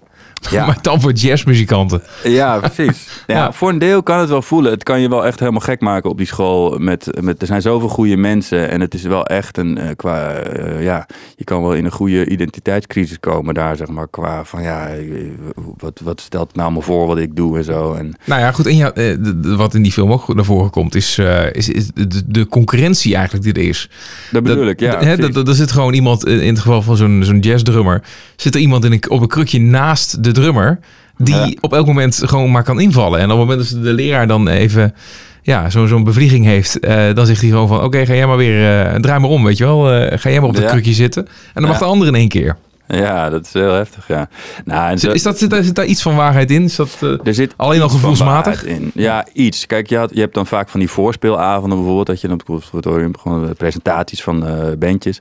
Ja. 0.54 0.66
maar 0.66 0.78
dan 0.82 1.02
voor 1.02 1.12
jazzmuzikanten. 1.12 2.02
Ja, 2.24 2.60
precies. 2.60 3.08
Ja, 3.28 3.36
Ja. 3.36 3.52
Voor 3.52 3.70
een 3.70 3.80
deel 3.80 4.04
kan 4.04 4.20
het 4.20 4.30
wel 4.30 4.42
voelen. 4.42 4.72
Het 4.72 4.84
kan 4.84 5.02
je 5.02 5.10
wel 5.10 5.26
echt 5.26 5.40
helemaal 5.40 5.62
gek 5.62 5.82
maken 5.82 6.10
op 6.10 6.18
die 6.18 6.28
school. 6.28 6.78
Met, 6.78 7.22
met, 7.22 7.42
er 7.42 7.48
zijn 7.48 7.62
zoveel 7.62 7.90
goede 7.90 8.18
mensen. 8.18 8.70
En 8.70 8.82
het 8.82 8.94
is 8.94 9.04
wel 9.04 9.26
echt 9.26 9.58
een 9.58 9.78
eh, 9.78 9.90
qua. 9.96 10.32
eh, 10.32 10.84
ja, 10.84 11.08
je 11.36 11.44
kan 11.44 11.62
wel 11.62 11.74
in 11.74 11.86
een 11.86 11.92
goede 11.92 12.30
identiteitscrisis 12.30 13.20
komen 13.20 13.54
daar, 13.54 13.76
zeg 13.76 13.88
maar. 13.88 14.08
Qua 14.08 14.44
van 14.46 14.64
ja, 14.64 14.90
wat, 15.78 16.02
wat 16.04 16.22
stelt 16.22 16.56
nou 16.56 16.74
me 16.74 16.82
voor 16.82 17.08
wat 17.08 17.18
ik 17.18 17.36
doe 17.36 17.58
en 17.58 17.64
zo. 17.64 17.94
En 17.94 18.16
Nou 18.26 18.42
ja, 18.42 18.52
goed. 18.52 18.66
En 18.66 18.76
ja, 18.76 18.94
eh, 18.94 19.16
wat 19.42 19.74
in 19.74 19.84
die 19.84 19.92
film 19.92 20.12
ook 20.12 20.36
naar 20.36 20.46
voren 20.46 20.70
komt, 20.70 20.96
is, 20.96 21.18
is, 21.52 21.70
is 21.70 21.88
de, 21.94 22.24
de 22.28 22.48
concurrentie 22.48 23.16
eigenlijk 23.16 23.44
die 23.46 23.54
er 23.54 23.70
is. 23.70 23.90
dat 24.32 24.44
bedoel 24.44 24.68
ik, 24.68 24.80
ja. 24.80 25.00
Hè, 25.00 25.18
dat, 25.18 25.34
dat, 25.34 25.48
er 25.48 25.56
zit 25.56 25.72
gewoon 25.72 25.94
iemand, 25.94 26.26
in 26.28 26.48
het 26.48 26.60
geval 26.60 26.82
van 26.82 26.98
zo'n 26.98 27.22
zo'n 27.24 27.40
jazzdrummer, 27.40 28.04
zit 28.36 28.56
er 28.56 28.62
iemand 28.62 28.86
in 28.86 28.92
een, 28.92 29.10
op 29.10 29.22
een 29.22 29.28
krukje 29.28 29.60
naast 29.60 30.24
de 30.24 30.33
drummer, 30.34 30.80
die 31.18 31.36
Ja. 31.36 31.52
op 31.60 31.74
elk 31.74 31.86
moment 31.86 32.22
gewoon 32.26 32.52
maar 32.52 32.64
kan 32.64 32.80
invallen. 32.80 33.20
En 33.20 33.32
op 33.32 33.40
het 33.40 33.48
moment 33.48 33.70
dat 33.72 33.84
de 33.84 33.94
leraar 33.94 34.28
dan 34.28 34.48
even 34.48 34.94
ja, 35.42 35.70
zo- 35.70 35.86
zo'n 35.86 36.04
bevlieging 36.04 36.46
heeft, 36.46 36.80
eh, 36.80 37.14
dan 37.14 37.26
zegt 37.26 37.42
hij 37.42 37.50
gewoon 37.50 37.68
van, 37.68 37.84
oké, 37.84 38.06
ga 38.06 38.14
jij 38.14 38.28
maar 38.28 38.38
weer, 38.38 38.86
eh, 38.86 38.96
draai 39.00 39.20
maar 39.20 39.30
om, 39.30 39.44
weet 39.44 39.58
je 39.58 39.64
wel. 39.64 39.92
Eh, 39.92 40.20
ga 40.20 40.30
jij 40.30 40.40
maar 40.40 40.50
op 40.50 40.56
dat 40.56 40.64
Ja. 40.64 40.70
krukje 40.70 40.94
zitten. 40.94 41.26
En 41.54 41.62
dan 41.62 41.68
mag 41.68 41.78
de 41.80 41.86
ander 41.86 42.08
in 42.08 42.16
één 42.16 42.28
keer. 42.28 42.56
Ja, 42.88 43.30
dat 43.30 43.46
is 43.46 43.54
heel 43.54 43.72
heftig, 43.74 44.08
ja. 44.08 44.30
Nou, 44.66 44.90
en 44.92 45.00
zo- 45.00 45.12
Is 45.12 45.24
dat, 45.24 45.38
zit, 45.38 45.50
daar, 45.50 45.64
zit 45.64 45.76
daar 45.76 45.86
iets 45.86 46.02
van 46.02 46.16
waarheid 46.16 46.52
in? 46.52 46.64
Is 46.64 46.76
dat, 46.76 46.98
eh, 47.02 47.28
Er 47.28 47.34
zit 47.34 47.54
Alleen 47.58 47.82
al 47.82 47.90
gevoelsmatig? 47.90 48.64
In. 48.66 48.92
Ja, 48.94 49.26
iets. 49.34 49.66
Kijk, 49.66 49.88
je, 49.90 49.98
had, 49.98 50.10
je 50.14 50.20
hebt 50.20 50.34
dan 50.34 50.48
vaak 50.48 50.70
van 50.70 50.80
die 50.80 50.90
voorspeelavonden 50.90 51.78
bijvoorbeeld, 51.78 52.08
dat 52.08 52.22
je 52.22 52.28
dan 52.28 52.40
op 52.40 52.40
het 52.48 52.50
conservatorium 52.50 53.18
gewoon 53.18 53.54
presentaties 53.58 54.24
van 54.24 54.46
eh 54.48 54.78
bandjes. 54.80 55.20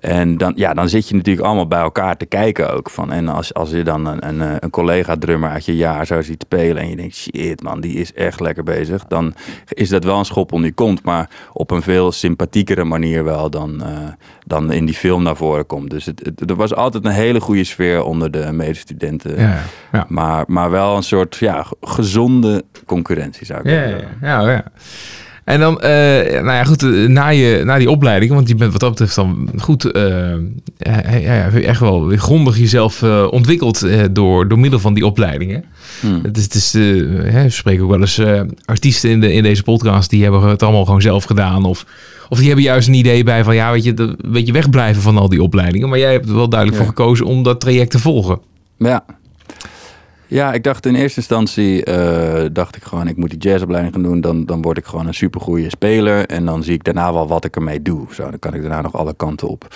En 0.00 0.36
dan, 0.36 0.52
ja, 0.56 0.74
dan 0.74 0.88
zit 0.88 1.08
je 1.08 1.14
natuurlijk 1.14 1.46
allemaal 1.46 1.66
bij 1.66 1.80
elkaar 1.80 2.16
te 2.16 2.26
kijken 2.26 2.72
ook. 2.74 2.90
Van, 2.90 3.12
en 3.12 3.28
als, 3.28 3.54
als 3.54 3.70
je 3.70 3.82
dan 3.82 4.06
een, 4.06 4.28
een, 4.28 4.40
eh, 4.40 4.54
een 4.58 4.70
collega-drummer 4.70 5.50
uit 5.50 5.64
je 5.64 5.76
jaar 5.76 6.06
zo 6.06 6.22
ziet 6.22 6.42
spelen 6.46 6.82
en 6.82 6.88
je 6.88 6.96
denkt, 6.96 7.14
shit 7.14 7.62
man, 7.62 7.80
die 7.80 7.94
is 7.96 8.12
echt 8.12 8.40
lekker 8.40 8.64
bezig. 8.64 9.04
Dan 9.08 9.34
is 9.68 9.88
dat 9.88 10.04
wel 10.04 10.18
een 10.18 10.24
schop 10.24 10.52
onder 10.52 10.68
je 10.68 10.74
kont, 10.74 11.02
maar 11.02 11.28
op 11.52 11.70
een 11.70 11.82
veel 11.82 12.12
sympathiekere 12.12 12.84
manier 12.84 13.24
wel 13.24 13.50
dan, 13.50 13.82
dan 14.46 14.72
in 14.72 14.84
die 14.86 14.94
film 14.94 15.22
naar 15.22 15.36
voren 15.36 15.66
komt. 15.66 15.90
Dus 15.90 16.04
het, 16.04 16.20
het- 16.24 16.50
er 16.50 16.56
was 16.56 16.74
altijd 16.74 16.99
een 17.04 17.12
hele 17.12 17.40
goede 17.40 17.64
sfeer 17.64 18.02
onder 18.02 18.30
de 18.30 18.52
medestudenten. 18.52 19.38
ja, 19.40 19.58
ja. 19.92 20.06
Maar, 20.08 20.44
maar 20.46 20.70
wel 20.70 20.96
een 20.96 21.02
soort 21.02 21.36
ja, 21.36 21.66
gezonde 21.80 22.64
concurrentie 22.86 23.46
zou 23.46 23.60
ik 23.60 23.66
Ja, 23.66 23.88
zeggen. 23.88 24.08
ja, 24.22 24.40
ja, 24.40 24.50
ja. 24.50 24.64
En 25.44 25.60
dan, 25.60 25.80
eh, 25.80 25.90
nou 26.32 26.52
ja, 26.52 26.64
goed, 26.64 26.82
eh, 26.82 26.88
na, 27.08 27.28
je, 27.28 27.62
na 27.64 27.78
die 27.78 27.90
opleiding, 27.90 28.32
want 28.32 28.48
je 28.48 28.54
bent 28.54 28.72
wat 28.72 28.80
dat 28.80 28.90
betreft 28.90 29.14
dan 29.14 29.50
goed, 29.58 29.84
eh, 29.92 30.34
ja, 30.78 31.48
echt 31.50 31.80
wel 31.80 32.12
grondig 32.16 32.58
jezelf 32.58 33.02
ontwikkeld 33.30 33.86
door, 34.14 34.48
door 34.48 34.58
middel 34.58 34.78
van 34.80 34.94
die 34.94 35.06
opleidingen. 35.06 35.64
Hmm. 36.00 36.20
Het 36.22 36.36
is, 36.36 36.44
het 36.44 36.54
is, 36.54 36.74
eh, 36.74 36.82
hè, 37.32 37.42
we 37.42 37.50
spreken 37.50 37.84
ook 37.84 37.90
wel 37.90 38.00
eens 38.00 38.18
eh, 38.18 38.40
artiesten 38.64 39.10
in, 39.10 39.20
de, 39.20 39.32
in 39.32 39.42
deze 39.42 39.62
podcast, 39.62 40.10
die 40.10 40.22
hebben 40.22 40.42
het 40.42 40.62
allemaal 40.62 40.84
gewoon 40.84 41.02
zelf 41.02 41.24
gedaan. 41.24 41.64
Of, 41.64 41.84
of 42.28 42.38
die 42.38 42.46
hebben 42.46 42.64
juist 42.64 42.88
een 42.88 42.94
idee 42.94 43.24
bij 43.24 43.44
van, 43.44 43.54
ja, 43.54 43.72
weet 43.72 43.84
je, 43.84 43.92
een 43.96 44.16
beetje 44.32 44.52
wegblijven 44.52 45.02
van 45.02 45.18
al 45.18 45.28
die 45.28 45.42
opleidingen. 45.42 45.88
Maar 45.88 45.98
jij 45.98 46.12
hebt 46.12 46.28
er 46.28 46.34
wel 46.34 46.48
duidelijk 46.48 46.80
Ja. 46.80 46.86
voor 46.86 46.96
gekozen 46.96 47.26
om 47.26 47.42
dat 47.42 47.60
traject 47.60 47.90
te 47.90 47.98
volgen. 47.98 48.38
Ja. 48.78 49.04
Ja, 50.26 50.52
ik 50.52 50.64
dacht 50.64 50.86
in 50.86 50.94
eerste 50.94 51.18
instantie, 51.18 51.84
eh, 51.84 52.48
dacht 52.52 52.76
ik 52.76 52.82
gewoon, 52.82 53.08
ik 53.08 53.16
moet 53.16 53.30
die 53.30 53.38
jazzopleiding 53.38 53.94
gaan 53.94 54.02
doen. 54.02 54.20
Dan, 54.20 54.46
dan 54.46 54.62
word 54.62 54.78
ik 54.78 54.84
gewoon 54.84 55.06
een 55.06 55.14
supergoeie 55.14 55.70
speler. 55.70 56.26
En 56.26 56.44
dan 56.44 56.62
zie 56.62 56.74
ik 56.74 56.84
daarna 56.84 57.12
wel 57.12 57.28
wat 57.28 57.44
ik 57.44 57.56
ermee 57.56 57.82
doe. 57.82 58.06
Zo, 58.10 58.22
dan 58.30 58.38
kan 58.38 58.54
ik 58.54 58.60
daarna 58.60 58.80
nog 58.80 58.96
alle 58.96 59.14
kanten 59.14 59.48
op. 59.48 59.74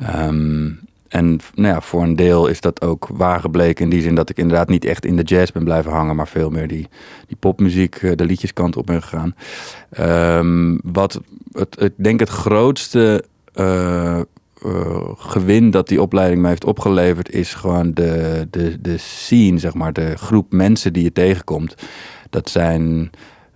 Ehm, 0.00 0.66
en 1.14 1.40
nou 1.54 1.82
voor 1.82 2.02
een 2.02 2.16
deel 2.16 2.46
is 2.46 2.60
dat 2.60 2.82
ook 2.82 3.08
waar 3.12 3.40
gebleken. 3.40 3.84
In 3.84 3.90
die 3.90 4.02
zin 4.02 4.14
dat 4.14 4.30
ik 4.30 4.36
inderdaad 4.36 4.68
niet 4.68 4.84
echt 4.84 5.04
in 5.04 5.16
de 5.16 5.22
jazz 5.22 5.52
ben 5.52 5.64
blijven 5.64 5.92
hangen. 5.92 6.16
Maar 6.16 6.28
veel 6.28 6.50
meer 6.50 6.68
die, 6.68 6.88
die 7.26 7.36
popmuziek, 7.36 7.96
eh, 7.96 8.12
de 8.14 8.24
liedjeskant 8.24 8.76
op 8.76 8.86
ben 8.86 9.02
gegaan. 9.02 9.34
Ehm, 9.90 10.78
wat 10.82 11.20
het, 11.52 11.80
ik 11.80 11.92
denk 11.96 12.20
het 12.20 12.28
grootste 12.28 13.24
eh, 13.52 14.18
eh, 14.18 14.24
gewin 15.16 15.70
dat 15.70 15.88
die 15.88 16.02
opleiding 16.02 16.42
me 16.42 16.48
heeft 16.48 16.64
opgeleverd, 16.64 17.30
is 17.30 17.54
gewoon 17.54 17.94
de, 17.94 18.46
de, 18.50 18.80
de 18.80 18.98
scene, 18.98 19.58
zeg 19.58 19.74
maar, 19.74 19.92
de 19.92 20.16
groep 20.16 20.52
mensen 20.52 20.92
die 20.92 21.02
je 21.02 21.12
tegenkomt. 21.12 21.74
Dat 22.30 22.50
zijn 22.50 23.10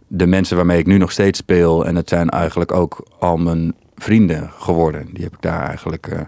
de 0.06 0.26
mensen 0.26 0.56
waarmee 0.56 0.78
ik 0.78 0.86
nu 0.86 0.98
nog 0.98 1.12
steeds 1.12 1.38
speel. 1.38 1.86
En 1.86 1.96
het 1.96 2.08
zijn 2.08 2.28
eigenlijk 2.28 2.72
ook 2.72 3.06
al 3.18 3.36
mijn 3.36 3.74
vrienden 3.98 4.50
geworden. 4.58 5.06
Die 5.12 5.24
heb 5.24 5.32
ik 5.32 5.40
daar 5.42 5.62
eigenlijk 5.68 6.06
eh, 6.06 6.20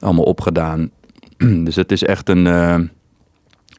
allemaal 0.00 0.24
opgedaan. 0.24 0.90
dus 1.64 1.76
het 1.76 1.92
is 1.92 2.02
echt 2.04 2.28
een, 2.28 2.46
eh, 2.46 2.78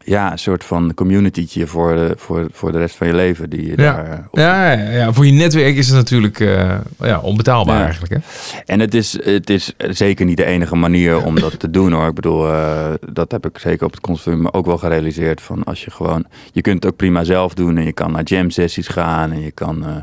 ja, 0.03 0.31
een 0.31 0.39
soort 0.39 0.63
van 0.63 0.93
communitytje 0.93 1.67
voor, 1.67 1.95
de- 1.95 2.13
voor, 2.17 2.47
voor 2.51 2.71
de 2.71 2.77
rest 2.77 2.95
van 2.95 3.07
je 3.07 3.13
leven. 3.15 3.49
Die 3.49 3.61
je 3.61 3.69
Ja. 3.69 3.75
daar, 3.75 4.11
eh, 4.11 4.17
op- 4.31 4.37
Ja, 4.39 4.71
ja, 4.71 4.89
ja, 4.91 5.13
voor 5.13 5.25
je 5.25 5.31
netwerk 5.31 5.75
is 5.75 5.87
het 5.87 5.95
natuurlijk 5.95 6.39
eh, 6.39 6.77
ja, 6.99 7.19
onbetaalbaar 7.19 7.77
Ja. 7.77 7.83
eigenlijk. 7.83 8.13
Hè? 8.13 8.19
En 8.65 8.79
het 8.79 8.93
is, 8.93 9.23
het 9.23 9.49
is 9.49 9.73
zeker 9.77 10.25
niet 10.25 10.37
de 10.37 10.45
enige 10.45 10.75
manier 10.75 11.23
om 11.25 11.39
dat 11.39 11.59
te 11.59 11.69
doen 11.69 11.91
hoor. 11.91 12.07
Ik 12.07 12.13
bedoel, 12.15 12.47
eh, 12.51 12.93
dat 13.13 13.31
heb 13.31 13.45
ik 13.45 13.57
zeker 13.57 13.85
op 13.85 13.91
het 13.91 14.01
conservatorium 14.01 14.53
ook 14.53 14.65
wel 14.65 14.77
gerealiseerd. 14.77 15.41
Van 15.41 15.63
als 15.63 15.85
je 15.85 15.91
gewoon, 15.91 16.25
je 16.51 16.61
kunt 16.61 16.83
het 16.83 16.91
ook 16.91 16.97
prima 16.97 17.23
zelf 17.23 17.53
doen 17.53 17.77
en 17.77 17.85
je 17.85 17.93
kan 17.93 18.11
naar 18.11 18.23
jam 18.23 18.49
sessies 18.49 18.87
gaan. 18.87 19.31
En 19.31 19.41
je 19.41 19.51
kan, 19.51 19.85
eh, 19.85 19.95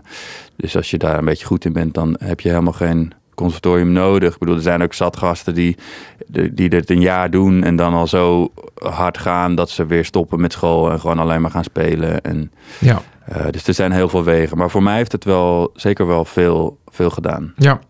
dus 0.57 0.77
als 0.77 0.91
je 0.91 0.99
daar 0.99 1.19
een 1.19 1.25
beetje 1.25 1.47
goed 1.47 1.65
in 1.65 1.73
bent, 1.73 1.95
dan 1.95 2.17
heb 2.25 2.41
je 2.41 2.49
helemaal 2.49 2.73
geen 2.73 3.13
conservatorium 3.43 3.93
nodig. 3.93 4.33
Ik 4.33 4.39
bedoel, 4.39 4.55
er 4.55 4.63
zijn 4.63 4.83
ook 4.83 4.95
zat 4.95 5.17
gasten 5.17 5.55
die, 5.55 5.77
die, 6.53 6.69
dit 6.69 6.91
een 6.91 7.01
jaar 7.01 7.31
doen 7.31 7.65
en 7.65 7.77
dan 7.77 7.95
al 7.95 8.07
zo 8.07 8.53
hard 8.75 9.19
gaan 9.19 9.55
dat 9.55 9.71
ze 9.71 9.87
weer 9.87 10.05
stoppen 10.05 10.41
met 10.41 10.53
school 10.53 10.91
en 10.91 11.01
gewoon 11.01 11.19
alleen 11.19 11.41
maar 11.41 11.51
gaan 11.51 11.65
spelen. 11.65 12.23
En, 12.23 12.51
Ja. 12.79 13.03
eh, 13.25 13.45
dus 13.51 13.67
er 13.67 13.75
zijn 13.75 13.93
heel 13.93 14.09
veel 14.09 14.25
wegen. 14.25 14.57
Maar 14.59 14.71
voor 14.71 14.83
mij 14.83 14.97
heeft 14.97 15.13
het 15.13 15.25
wel 15.25 15.71
zeker 15.75 16.07
wel 16.07 16.25
veel, 16.25 16.79
veel 16.91 17.11
gedaan. 17.11 17.53
Ja. 17.57 17.81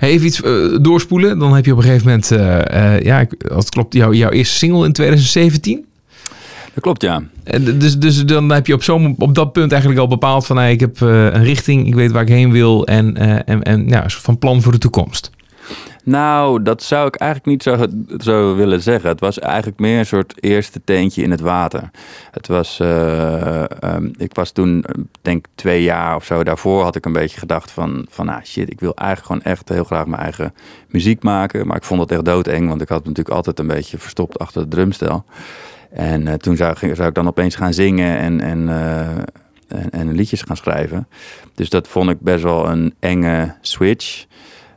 Even 0.00 0.26
iets 0.26 0.42
eh, 0.42 0.52
doorspoelen. 0.80 1.38
Dan 1.38 1.54
heb 1.54 1.64
je 1.64 1.72
op 1.72 1.78
een 1.78 1.84
gegeven 1.84 2.06
moment, 2.06 2.30
eh, 2.30 2.94
eh, 2.94 3.02
ja, 3.02 3.26
als 3.48 3.64
het 3.64 3.68
klopt, 3.74 3.94
jou, 3.94 4.14
jouw 4.14 4.30
eerste 4.30 4.54
single 4.56 4.86
in 4.86 4.92
2017. 4.92 5.86
Dat 6.74 6.82
klopt, 6.82 7.02
ja. 7.02 7.22
D- 7.44 7.80
dus, 7.80 7.98
dus 7.98 8.24
dan 8.24 8.50
heb 8.50 8.66
je 8.66 8.74
op, 8.74 8.82
zo'n, 8.82 9.14
op 9.18 9.34
dat 9.34 9.52
punt 9.52 9.70
eigenlijk 9.72 10.00
al 10.00 10.08
bepaald 10.08 10.46
van, 10.46 10.56
hey, 10.56 10.72
ik 10.72 10.80
heb 10.80 11.02
eh, 11.02 11.24
een 11.24 11.44
richting, 11.44 11.86
ik 11.86 11.94
weet 11.94 12.10
waar 12.12 12.22
ik 12.22 12.28
heen 12.28 12.52
wil 12.52 12.86
en, 12.86 13.16
eh, 13.16 13.54
en, 13.54 13.62
en 13.62 13.88
ja, 13.88 14.04
een 14.04 14.10
soort 14.10 14.24
van 14.24 14.38
plan 14.38 14.62
voor 14.62 14.72
de 14.72 14.78
toekomst. 14.78 15.30
Nou, 16.04 16.62
dat 16.62 16.82
zou 16.82 17.06
ik 17.06 17.14
eigenlijk 17.14 17.50
niet 17.50 17.62
zo, 17.62 17.86
zo 18.18 18.54
willen 18.54 18.82
zeggen. 18.82 19.08
Het 19.08 19.20
was 19.20 19.38
eigenlijk 19.38 19.78
meer 19.78 19.98
een 19.98 20.06
soort 20.06 20.34
eerste 20.40 20.80
teentje 20.84 21.22
in 21.22 21.30
het 21.30 21.40
water. 21.40 21.90
Het 22.30 22.46
was, 22.46 22.80
eh, 22.80 23.82
ehm, 23.82 24.08
ik 24.16 24.34
was 24.34 24.50
toen, 24.50 24.84
eh, 24.84 24.94
denk 25.22 25.46
twee 25.54 25.82
jaar 25.82 26.16
of 26.16 26.24
zo 26.24 26.44
daarvoor, 26.44 26.82
had 26.82 26.96
ik 26.96 27.06
een 27.06 27.12
beetje 27.12 27.38
gedacht 27.38 27.70
van, 27.70 28.06
van 28.10 28.28
ah 28.28 28.44
shit, 28.44 28.70
ik 28.70 28.80
wil 28.80 28.94
eigenlijk 28.94 29.26
gewoon 29.26 29.54
echt 29.54 29.68
heel 29.68 29.84
graag 29.84 30.06
mijn 30.06 30.22
eigen 30.22 30.54
muziek 30.88 31.22
maken. 31.22 31.66
Maar 31.66 31.76
ik 31.76 31.84
vond 31.84 32.00
het 32.00 32.10
echt 32.10 32.24
doodeng, 32.24 32.68
want 32.68 32.80
ik 32.82 32.88
had 32.88 33.04
natuurlijk 33.04 33.36
altijd 33.36 33.58
een 33.58 33.66
beetje 33.66 33.98
verstopt 33.98 34.38
achter 34.38 34.60
het 34.60 34.70
drumstel. 34.70 35.24
En 35.92 36.28
eh, 36.28 36.34
toen 36.34 36.56
zou, 36.56 36.76
zou 36.94 37.08
ik 37.08 37.14
dan 37.14 37.26
opeens 37.26 37.54
gaan 37.54 37.74
zingen 37.74 38.40
en, 38.40 38.68
eh, 38.68 39.08
en, 39.68 39.90
en 39.90 40.12
liedjes 40.12 40.42
gaan 40.42 40.56
schrijven. 40.56 41.08
Dus 41.54 41.68
dat 41.68 41.88
vond 41.88 42.10
ik 42.10 42.20
best 42.20 42.42
wel 42.42 42.68
een 42.68 42.94
enge 43.00 43.54
switch. 43.60 44.26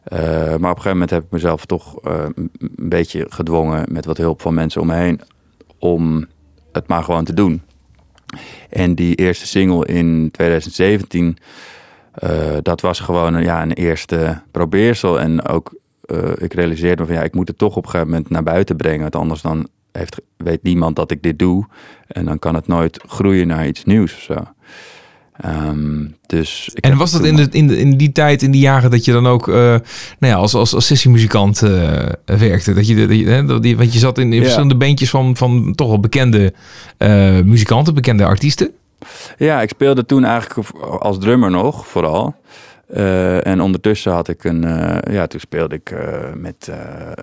Eh, 0.03 0.19
maar 0.19 0.53
op 0.53 0.55
een 0.55 0.67
gegeven 0.67 0.91
moment 0.91 1.09
heb 1.09 1.23
ik 1.23 1.31
mezelf 1.31 1.65
toch 1.65 1.97
een 2.01 2.51
beetje 2.75 3.25
gedwongen 3.29 3.85
met 3.91 4.05
wat 4.05 4.17
hulp 4.17 4.41
van 4.41 4.53
mensen 4.53 4.81
om 4.81 4.87
me 4.87 4.95
heen 4.95 5.21
om 5.79 6.25
het 6.71 6.87
maar 6.87 7.03
gewoon 7.03 7.23
te 7.23 7.33
doen. 7.33 7.61
En 8.69 8.95
die 8.95 9.15
eerste 9.15 9.47
single 9.47 9.85
in 9.85 10.29
2017, 10.31 11.37
eh, 12.11 12.57
dat 12.61 12.81
was 12.81 12.99
gewoon 12.99 13.33
een, 13.33 13.43
ja, 13.43 13.61
een 13.61 13.73
eerste 13.73 14.41
probeersel. 14.51 15.19
En 15.19 15.47
ook, 15.47 15.75
ik 16.35 16.53
realiseerde 16.53 17.01
me 17.01 17.07
van 17.07 17.17
ja, 17.17 17.23
ik 17.23 17.33
moet 17.33 17.47
het 17.47 17.57
toch 17.57 17.75
op 17.75 17.83
een 17.83 17.89
gegeven 17.89 18.11
moment 18.11 18.29
naar 18.29 18.43
buiten 18.43 18.75
brengen. 18.75 19.01
Want 19.01 19.15
anders 19.15 19.41
dan 19.41 19.67
heeft, 19.97 20.21
weet 20.37 20.63
niemand 20.63 20.95
dat 20.95 21.11
ik 21.11 21.23
dit 21.23 21.39
doe. 21.39 21.65
En 22.07 22.25
dan 22.25 22.39
kan 22.39 22.55
het 22.55 22.67
nooit 22.67 23.03
groeien 23.07 23.47
naar 23.47 23.67
iets 23.67 23.83
nieuws 23.83 24.13
of 24.13 24.19
zo. 24.21 24.35
Ehm, 25.37 26.05
dus 26.25 26.69
ik 26.73 26.83
En 26.85 26.97
was 26.97 27.11
dat 27.11 27.23
in, 27.25 27.35
de, 27.35 27.47
in, 27.51 27.67
de, 27.67 27.77
in 27.77 27.97
die 27.97 28.11
tijd, 28.11 28.41
in 28.41 28.51
die 28.51 28.61
jaren, 28.61 28.91
dat 28.91 29.05
je 29.05 29.11
dan 29.11 29.27
ook 29.27 29.47
eh, 29.47 29.53
nou 29.55 29.79
ja, 30.19 30.33
als, 30.33 30.53
als, 30.53 30.73
als 30.73 30.85
sessiemuzikant 30.85 31.61
eh, 31.61 31.69
werkte? 32.25 32.73
Dat 32.73 32.87
je, 32.87 33.07
dat 33.07 33.17
je, 33.17 33.25
hè, 33.25 33.45
dat 33.45 33.63
die, 33.63 33.77
want 33.77 33.93
je 33.93 33.99
zat 33.99 34.17
in, 34.17 34.27
in 34.27 34.33
Ja. 34.37 34.41
verschillende 34.41 34.75
bandjes 34.75 35.09
van, 35.09 35.35
van 35.37 35.73
toch 35.75 35.87
wel 35.87 35.99
bekende 35.99 36.53
eh, 36.97 37.39
muzikanten, 37.41 37.93
bekende 37.93 38.25
artiesten. 38.25 38.71
Ja, 39.37 39.61
ik 39.61 39.69
speelde 39.69 40.05
toen 40.05 40.23
eigenlijk 40.23 40.69
als 40.99 41.19
drummer 41.19 41.51
nog, 41.51 41.87
vooral. 41.87 42.35
Eh, 42.87 43.47
en 43.47 43.61
ondertussen 43.61 44.11
had 44.11 44.27
ik 44.27 44.43
een... 44.43 44.63
eh, 44.63 45.13
ja, 45.13 45.27
toen 45.27 45.39
speelde 45.39 45.75
ik 45.75 45.89
eh, 45.91 46.33
met, 46.37 46.71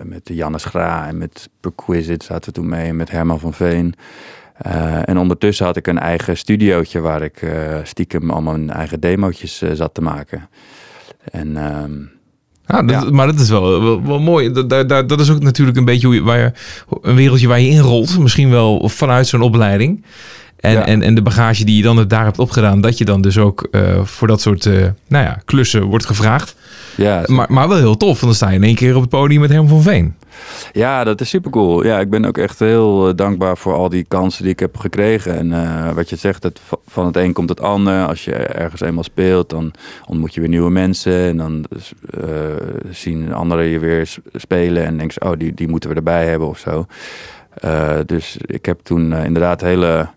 met 0.03 0.21
Jannes 0.33 0.63
Gra 0.65 1.07
en 1.07 1.17
met 1.17 1.49
Perquisite 1.59 2.25
zaten 2.25 2.53
toen 2.53 2.69
mee. 2.69 2.87
En 2.87 2.95
met 2.95 3.11
Herman 3.11 3.39
van 3.39 3.53
Veen. 3.53 3.93
En 5.05 5.17
ondertussen 5.17 5.65
had 5.65 5.75
ik 5.75 5.87
een 5.87 5.99
eigen 5.99 6.37
studiootje 6.37 6.99
waar 6.99 7.21
ik 7.21 7.41
stiekem 7.83 8.29
allemaal 8.31 8.53
mijn 8.53 8.69
eigen 8.69 8.99
demootjes 8.99 9.57
zat 9.73 9.93
te 9.93 10.01
maken. 10.01 10.49
En 11.31 11.57
ehm, 11.57 11.91
Ja, 12.65 12.81
dat, 12.83 12.89
Ja. 13.03 13.09
Maar 13.11 13.25
dat 13.27 13.39
is 13.39 13.49
wel, 13.49 13.81
wel, 13.81 14.03
wel 14.05 14.19
mooi. 14.19 14.51
Dat, 14.51 14.69
daar- 14.69 15.07
dat 15.07 15.19
is 15.19 15.31
ook 15.31 15.41
natuurlijk 15.41 15.77
een 15.77 15.85
beetje 15.85 16.07
hoe 16.07 16.15
je, 16.15 16.23
waar 16.23 16.39
je, 16.39 16.51
een 17.01 17.15
wereldje 17.15 17.47
waar 17.47 17.59
je 17.59 17.69
inrolt. 17.69 18.19
Misschien 18.19 18.49
wel 18.49 18.89
vanuit 18.89 19.27
zo'n 19.27 19.41
opleiding. 19.41 20.03
En, 20.63 20.71
Ja. 20.71 20.85
en, 20.85 21.01
en 21.01 21.15
de 21.15 21.21
bagage 21.21 21.65
die 21.65 21.77
je 21.77 21.81
dan 21.83 22.07
daar 22.07 22.23
hebt 22.23 22.39
opgedaan. 22.39 22.81
Dat 22.81 22.97
je 22.97 23.05
dan 23.05 23.21
dus 23.21 23.37
ook 23.37 23.67
eh, 23.71 24.03
voor 24.03 24.27
dat 24.27 24.41
soort 24.41 24.65
eh, 24.65 24.73
nou 25.07 25.25
ja, 25.25 25.37
klussen 25.45 25.83
wordt 25.83 26.05
gevraagd. 26.05 26.55
Ja, 26.97 27.23
Maar, 27.25 27.45
maar 27.49 27.67
wel 27.67 27.77
heel 27.77 27.97
tof. 27.97 28.09
Want 28.09 28.21
dan 28.21 28.33
sta 28.35 28.49
je 28.49 28.55
in 28.55 28.63
één 28.63 28.75
keer 28.75 28.95
op 28.95 29.01
het 29.01 29.09
podium 29.09 29.41
met 29.41 29.49
Herman 29.49 29.69
van 29.69 29.81
Veen. 29.81 30.15
Ja, 30.73 31.03
dat 31.03 31.21
is 31.21 31.29
super 31.29 31.51
cool. 31.51 31.85
Ja, 31.85 31.99
ik 31.99 32.09
ben 32.09 32.25
ook 32.25 32.37
echt 32.37 32.59
heel 32.59 33.07
eh, 33.07 33.15
dankbaar 33.15 33.57
voor 33.57 33.73
al 33.73 33.89
die 33.89 34.05
kansen 34.07 34.43
die 34.43 34.51
ik 34.51 34.59
heb 34.59 34.77
gekregen. 34.77 35.37
En 35.53 35.95
wat 35.95 36.09
je 36.09 36.15
zegt, 36.15 36.47
va- 36.67 36.77
van 36.87 37.05
het 37.05 37.17
een 37.17 37.33
komt 37.33 37.49
het 37.49 37.61
ander. 37.61 38.05
Als 38.05 38.25
je 38.25 38.33
ergens 38.35 38.81
eenmaal 38.81 39.03
speelt, 39.03 39.49
dan 39.49 39.73
ontmoet 40.07 40.33
je 40.33 40.39
weer 40.39 40.49
nieuwe 40.49 40.71
mensen. 40.71 41.13
En 41.27 41.37
dan 41.37 41.65
eh, 42.21 42.27
zien 42.91 43.33
anderen 43.33 43.65
je 43.65 43.79
weer 43.79 44.15
spelen. 44.33 44.85
En 44.85 44.97
denk 44.97 45.11
je, 45.11 45.21
oh, 45.21 45.31
die, 45.37 45.53
die 45.53 45.67
moeten 45.67 45.89
we 45.89 45.95
erbij 45.95 46.27
hebben 46.27 46.47
of 46.47 46.59
zo. 46.59 46.85
Dus 48.05 48.37
ik 48.45 48.65
heb 48.65 48.79
toen 48.83 49.13
inderdaad 49.13 49.61
hele 49.61 50.09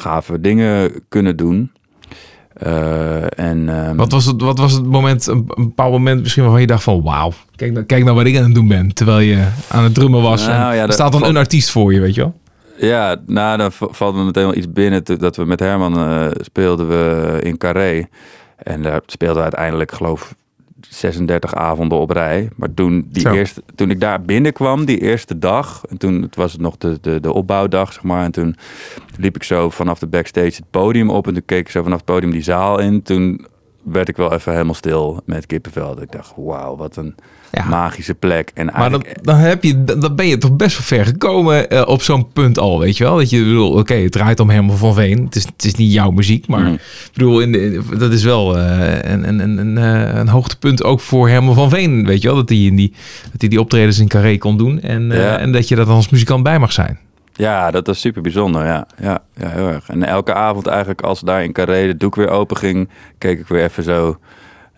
gave 0.00 0.40
dingen 0.40 0.90
kunnen 1.08 1.36
doen. 1.36 1.70
Eh, 2.54 3.38
en, 3.38 3.68
ehm, 3.68 3.96
Wat 3.96 4.12
was 4.12 4.24
het, 4.26 4.40
wat 4.42 4.58
was 4.58 4.72
het 4.72 4.84
moment, 4.86 5.26
een, 5.26 5.44
een 5.48 5.64
bepaald 5.64 5.92
moment 5.92 6.20
misschien 6.20 6.42
waarvan 6.42 6.60
je 6.60 6.66
dacht 6.66 6.82
van 6.82 7.02
wauw, 7.02 7.32
kijk, 7.56 7.72
nou- 7.72 7.84
kijk 7.84 8.04
nou 8.04 8.16
wat 8.16 8.26
ik 8.26 8.36
aan 8.36 8.42
het 8.44 8.54
doen 8.54 8.68
ben. 8.68 8.94
Terwijl 8.94 9.18
je 9.18 9.46
aan 9.68 9.84
het 9.84 9.94
drummen 9.94 10.22
was. 10.22 10.46
Nou 10.46 10.70
en 10.70 10.76
ja, 10.76 10.86
er 10.86 10.92
staat 10.92 11.10
dan 11.12 11.20
valt- 11.20 11.32
een 11.32 11.38
artiest 11.38 11.70
voor 11.70 11.92
je, 11.92 12.00
weet 12.00 12.14
je 12.14 12.20
wel. 12.20 12.34
Ja, 12.78 13.16
nou, 13.26 13.58
dan 13.58 13.72
valt 13.72 14.14
me 14.14 14.24
meteen 14.24 14.44
wel 14.44 14.56
iets 14.56 14.72
binnen 14.72 15.04
dat 15.18 15.36
we 15.36 15.44
met 15.44 15.60
Herman 15.60 15.96
eh, 15.98 16.26
speelden 16.40 16.88
we 16.88 17.38
in 17.42 17.58
Carré. 17.58 18.06
En 18.56 18.82
daar 18.82 19.00
speelden 19.06 19.36
we 19.36 19.42
uiteindelijk, 19.42 19.92
geloof 19.92 20.30
ik, 20.30 20.36
36 20.88 21.54
avonden 21.54 21.98
op 21.98 22.10
rij. 22.10 22.48
Maar 22.56 22.74
toen, 22.74 23.06
die 23.08 23.22
Zo. 23.22 23.32
eerste, 23.32 23.62
toen 23.74 23.90
ik 23.90 24.00
daar 24.00 24.22
binnenkwam, 24.22 24.84
die 24.84 25.00
eerste 25.00 25.38
dag, 25.38 25.82
en 25.88 25.98
toen 25.98 26.22
het 26.22 26.36
was 26.36 26.52
het 26.52 26.60
nog 26.60 26.76
de, 26.76 26.98
de, 27.00 27.20
de 27.20 27.32
opbouwdag, 27.32 27.92
zeg 27.92 28.02
maar. 28.02 28.24
En 28.24 28.30
toen 28.32 28.56
liep 29.16 29.36
ik 29.36 29.42
zo 29.42 29.70
vanaf 29.70 29.98
de 29.98 30.06
backstage 30.06 30.46
het 30.46 30.70
podium 30.70 31.10
op. 31.10 31.26
En 31.26 31.32
toen 31.32 31.44
keek 31.44 31.60
ik 31.60 31.68
zo 31.68 31.82
vanaf 31.82 31.96
het 31.96 32.06
podium 32.06 32.30
die 32.30 32.42
zaal 32.42 32.78
in. 32.78 33.02
Toen 33.02 33.46
werd 33.82 34.08
ik 34.08 34.16
wel 34.16 34.32
even 34.32 34.52
helemaal 34.52 34.74
stil 34.74 35.20
met 35.24 35.46
kippenvel. 35.46 36.02
Ik 36.02 36.12
dacht, 36.12 36.32
wauw, 36.36 36.76
wat 36.76 36.96
een 36.96 37.14
Ja. 37.54 37.64
magische 37.68 38.14
plek. 38.14 38.50
En 38.54 38.64
Maar 38.66 38.74
dan, 38.74 38.82
eigenlijk, 38.82 39.24
dan, 39.24 39.36
heb 39.36 39.64
je, 39.64 39.84
dan 39.84 40.14
ben 40.16 40.26
je 40.26 40.38
toch 40.38 40.56
best 40.56 40.76
wel 40.78 40.98
ver 40.98 41.06
gekomen 41.06 41.70
eh, 41.70 41.82
op 41.88 42.02
zo'n 42.02 42.32
punt 42.32 42.58
al, 42.58 42.78
weet 42.78 42.96
je 42.96 43.04
wel? 43.04 43.16
Dat 43.16 43.30
je 43.30 43.38
bedoel, 43.44 43.70
oké, 43.72 43.94
het 43.94 44.12
draait 44.12 44.40
om 44.40 44.50
Herman 44.50 44.76
van 44.76 44.94
Veen. 44.94 45.24
Het 45.24 45.36
is, 45.36 45.44
het 45.44 45.64
is 45.64 45.74
niet 45.74 45.92
jouw 45.92 46.10
muziek, 46.10 46.46
maar 46.46 46.66
ik 46.72 46.80
bedoel, 47.12 47.40
in 47.40 47.52
de, 47.52 47.82
dat 47.98 48.12
is 48.12 48.24
wel 48.24 48.58
eh, 48.58 49.12
een, 49.12 49.28
een, 49.28 49.38
een, 49.38 49.58
een, 49.58 49.78
eh, 49.78 50.18
een 50.18 50.28
hoogtepunt 50.28 50.84
ook 50.84 51.00
voor 51.00 51.28
Herman 51.28 51.54
van 51.54 51.70
Veen, 51.70 52.06
weet 52.06 52.22
je 52.22 52.28
wel? 52.28 52.36
Dat 52.36 52.48
hij 52.48 52.58
in 52.58 52.76
die, 52.76 52.92
dat 53.32 53.40
hij 53.40 53.48
die 53.48 53.60
optredens 53.60 53.98
in 53.98 54.08
Carré 54.08 54.38
kon 54.38 54.56
doen 54.56 54.80
en, 54.80 55.10
Ja. 55.10 55.38
en 55.38 55.52
dat 55.52 55.68
je 55.68 55.76
dat 55.76 55.86
dan 55.86 55.96
als 55.96 56.08
muzikant 56.08 56.42
bij 56.42 56.58
mag 56.58 56.72
zijn. 56.72 56.98
Ja, 57.36 57.70
dat 57.70 57.86
was 57.86 58.00
super 58.00 58.22
bijzonder. 58.22 58.64
Ja. 58.64 58.86
Ja, 59.02 59.18
ja, 59.36 59.48
heel 59.48 59.68
erg. 59.68 59.88
En 59.88 60.02
elke 60.02 60.34
avond 60.34 60.66
eigenlijk, 60.66 61.00
als 61.02 61.20
daar 61.20 61.44
in 61.44 61.52
Carré 61.52 61.86
de 61.86 61.96
doek 61.96 62.14
weer 62.14 62.28
open 62.28 62.56
ging, 62.56 62.88
keek 63.18 63.38
ik 63.38 63.46
weer 63.48 63.62
even 63.64 63.82
zo 63.82 64.18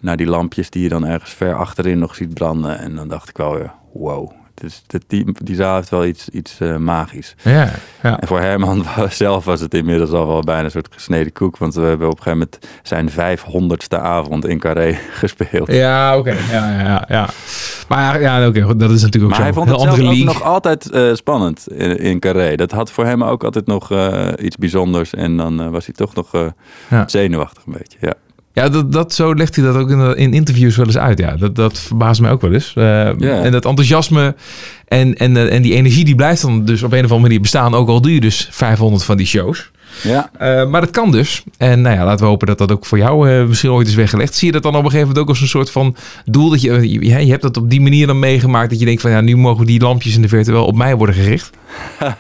naar 0.07 0.17
die 0.17 0.27
lampjes 0.27 0.71
die 0.71 0.83
je 0.83 0.89
dan 0.89 1.07
ergens 1.07 1.33
ver 1.33 1.55
achterin 1.55 1.99
nog 1.99 2.15
ziet 2.15 2.35
branden. 2.35 2.79
En 2.79 2.95
dan 2.95 3.09
dacht 3.09 3.29
ik 3.29 3.37
wel 3.37 3.55
weer, 3.55 3.73
wow. 3.93 4.31
Dus 4.55 4.83
die, 5.07 5.27
die 5.45 5.55
zaal 5.57 5.75
heeft 5.77 5.89
wel 5.89 6.05
iets, 6.05 6.29
iets 6.29 6.61
eh, 6.61 6.77
magisch. 6.77 7.35
Ja, 7.43 7.71
ja. 8.03 8.21
En 8.21 8.27
voor 8.29 8.41
Herman 8.41 8.85
zelf 9.11 9.45
was 9.45 9.61
het 9.61 9.75
inmiddels 9.75 10.11
al 10.11 10.27
wel 10.27 10.41
bijna 10.41 10.65
een 10.65 10.71
soort 10.71 10.89
gesneden 10.91 11.33
koek. 11.33 11.57
Want 11.59 11.75
we 11.75 11.81
hebben 11.83 12.07
op 12.11 12.17
een 12.17 12.23
gegeven 12.23 12.39
moment 12.39 12.67
zijn 12.83 13.11
vijfhonderdste 13.11 13.99
avond 13.99 14.47
in 14.47 14.59
Carré 14.59 14.99
gespeeld. 15.21 15.73
Ja, 15.73 16.19
oké. 16.19 16.31
Ja, 16.51 16.71
ja, 16.71 16.81
ja, 16.81 17.05
ja. 17.09 17.29
Maar 17.89 18.21
ja, 18.21 18.39
ja, 18.41 18.49
oké, 18.49 18.77
dat 18.77 18.91
is 18.91 19.03
natuurlijk 19.03 19.25
ook 19.25 19.31
Maar 19.31 19.41
hij 19.47 19.53
vond 19.53 19.69
het 19.71 19.81
zelf 19.81 20.01
ook 20.01 20.15
nog 20.25 20.43
altijd 20.43 20.91
eh, 20.91 21.15
spannend 21.15 21.67
in, 21.73 21.99
in 21.99 22.19
Carré. 22.21 22.55
Dat 22.57 22.71
had 22.71 22.91
voor 22.91 23.05
hem 23.05 23.25
ook 23.25 23.45
altijd 23.45 23.67
nog 23.67 23.91
eh, 23.91 24.29
iets 24.39 24.57
bijzonders. 24.57 25.15
En 25.15 25.37
dan 25.37 25.71
was 25.71 25.85
hij 25.87 25.95
toch 25.95 26.15
nog 26.15 26.31
Ja. 26.91 27.09
zenuwachtig 27.09 27.63
een 27.67 27.73
beetje. 27.79 27.99
Ja. 28.01 28.15
Ja, 28.57 28.69
dat, 28.69 28.93
dat, 28.93 29.15
zo 29.15 29.35
legt 29.35 29.57
hij 29.57 29.65
dat 29.65 29.77
ook 29.77 29.91
in, 29.91 30.17
in 30.17 30.33
interviews 30.33 30.77
wel 30.77 30.87
eens 30.87 30.99
uit. 30.99 31.19
Ja, 31.19 31.37
dat, 31.37 31.55
dat 31.55 31.79
verbaast 31.79 32.21
mij 32.21 32.31
ook 32.31 32.41
wel 32.41 32.53
eens. 32.53 32.73
Eh, 32.75 33.45
En 33.45 33.53
dat 33.53 33.65
enthousiasme 33.65 34.35
en, 34.89 35.15
en, 35.15 35.37
eh, 35.37 35.55
en 35.55 35.63
die 35.63 35.75
energie 35.75 36.05
die 36.05 36.15
blijft 36.15 36.43
dan 36.43 36.65
dus 36.65 36.83
op 36.83 36.93
een 36.93 36.99
of 36.99 37.05
andere 37.05 37.21
manier 37.21 37.41
bestaan. 37.41 37.75
Ook 37.75 37.89
al 37.89 38.01
doe 38.01 38.15
je 38.15 38.21
dus 38.21 38.49
500 38.51 39.05
van 39.05 39.17
die 39.17 39.27
shows. 39.27 39.71
Ja. 40.03 40.31
Eh, 40.39 40.69
maar 40.69 40.81
dat 40.81 40.91
kan 40.91 41.11
dus. 41.11 41.43
En 41.59 41.81
nou 41.81 41.97
ja, 41.97 42.05
laten 42.05 42.25
we 42.25 42.31
hopen 42.31 42.47
dat 42.47 42.59
dat 42.59 42.73
ook 42.73 42.87
voor 42.87 42.99
jou 42.99 43.45
misschien 43.47 43.71
ooit 43.71 43.87
is 43.87 43.95
weggelegd. 43.95 44.35
Zie 44.35 44.47
je 44.47 44.53
dat 44.53 44.63
dan 44.63 44.73
op 44.73 44.85
een 44.85 44.91
gegeven 44.91 45.07
moment 45.07 45.25
ook 45.25 45.29
als 45.29 45.41
een 45.41 45.49
soort 45.49 45.71
van 45.71 45.97
doel? 46.25 46.51
Dat 46.51 46.61
je, 46.61 46.91
je, 46.91 47.25
je 47.25 47.31
hebt 47.31 47.43
dat 47.43 47.57
op 47.57 47.71
die 47.71 47.81
manier 47.81 48.07
dan 48.07 48.19
meegemaakt. 48.19 48.71
Dat 48.71 48.79
je 48.79 48.85
denkt 48.85 49.01
van 49.01 49.11
ja, 49.11 49.21
nu 49.21 49.37
mogen 49.37 49.67
die 49.67 49.81
lampjes 49.81 50.15
in 50.15 50.23
de 50.23 50.29
verte 50.29 50.53
wel 50.53 50.67
op 50.67 50.77
mij 50.77 50.97
worden 50.97 51.15
gericht. 51.15 51.51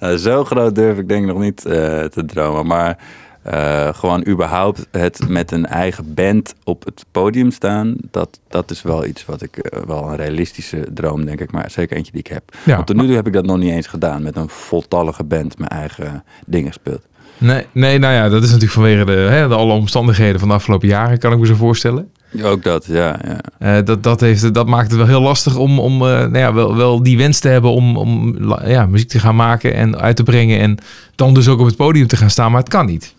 Nou, 0.00 0.16
zo 0.18 0.44
groot 0.44 0.74
durf 0.74 0.98
ik 0.98 1.08
denk 1.08 1.22
ik 1.22 1.32
nog 1.32 1.42
niet 1.42 1.60
te 1.60 2.22
dromen. 2.26 2.66
Maar 2.66 2.98
eh, 3.42 3.88
gewoon 3.94 4.26
überhaupt 4.28 4.86
het 4.90 5.28
met 5.28 5.50
een 5.50 5.66
eigen 5.66 6.14
band 6.14 6.54
op 6.64 6.84
het 6.84 7.04
podium 7.10 7.50
staan. 7.50 7.94
Dat, 8.10 8.40
dat 8.48 8.70
is 8.70 8.82
wel 8.82 9.06
iets 9.06 9.24
wat 9.24 9.42
ik 9.42 9.56
eh, 9.56 9.82
wel 9.86 10.08
een 10.08 10.16
realistische 10.16 10.86
droom 10.94 11.24
denk 11.24 11.40
ik. 11.40 11.52
Maar 11.52 11.70
zeker 11.70 11.96
eentje 11.96 12.12
die 12.12 12.20
ik 12.20 12.26
heb. 12.26 12.42
Ja. 12.64 12.74
Want 12.74 12.86
tot 12.86 12.96
nu 12.96 13.06
toe 13.06 13.14
heb 13.14 13.26
ik 13.26 13.32
dat 13.32 13.46
nog 13.46 13.58
niet 13.58 13.72
eens 13.72 13.86
gedaan. 13.86 14.22
Met 14.22 14.36
een 14.36 14.48
voltallige 14.48 15.24
band 15.24 15.58
mijn 15.58 15.70
eigen 15.70 16.24
dingen 16.46 16.72
speelt. 16.72 17.02
Nee, 17.38 17.66
nee, 17.72 17.98
nou 17.98 18.14
ja, 18.14 18.28
dat 18.28 18.42
is 18.42 18.48
natuurlijk 18.48 18.72
vanwege 18.72 19.04
de, 19.04 19.12
hè, 19.12 19.48
de 19.48 19.54
alle 19.54 19.72
omstandigheden 19.72 20.40
van 20.40 20.48
de 20.48 20.54
afgelopen 20.54 20.88
jaren, 20.88 21.18
kan 21.18 21.32
ik 21.32 21.38
me 21.38 21.46
zo 21.46 21.54
voorstellen. 21.54 22.10
Ook 22.42 22.62
dat, 22.62 22.86
ja. 22.86 23.20
ja. 23.24 23.40
Eh, 23.58 23.84
dat, 23.84 24.02
dat, 24.02 24.20
heeft, 24.20 24.54
dat 24.54 24.66
maakt 24.66 24.88
het 24.88 24.96
wel 24.96 25.06
heel 25.06 25.20
lastig 25.20 25.56
om, 25.56 25.78
om 25.78 25.98
nou 25.98 26.38
ja, 26.38 26.54
wel, 26.54 26.76
wel 26.76 27.02
die 27.02 27.16
wens 27.16 27.38
te 27.38 27.48
hebben 27.48 27.70
om, 27.70 27.96
om 27.96 28.36
ja, 28.64 28.86
muziek 28.86 29.08
te 29.08 29.18
gaan 29.18 29.36
maken 29.36 29.74
en 29.74 30.00
uit 30.00 30.16
te 30.16 30.22
brengen. 30.22 30.58
En 30.58 30.78
dan 31.14 31.34
dus 31.34 31.48
ook 31.48 31.60
op 31.60 31.66
het 31.66 31.76
podium 31.76 32.06
te 32.06 32.16
gaan 32.16 32.30
staan, 32.30 32.50
maar 32.50 32.60
het 32.60 32.70
kan 32.70 32.86
niet. 32.86 33.14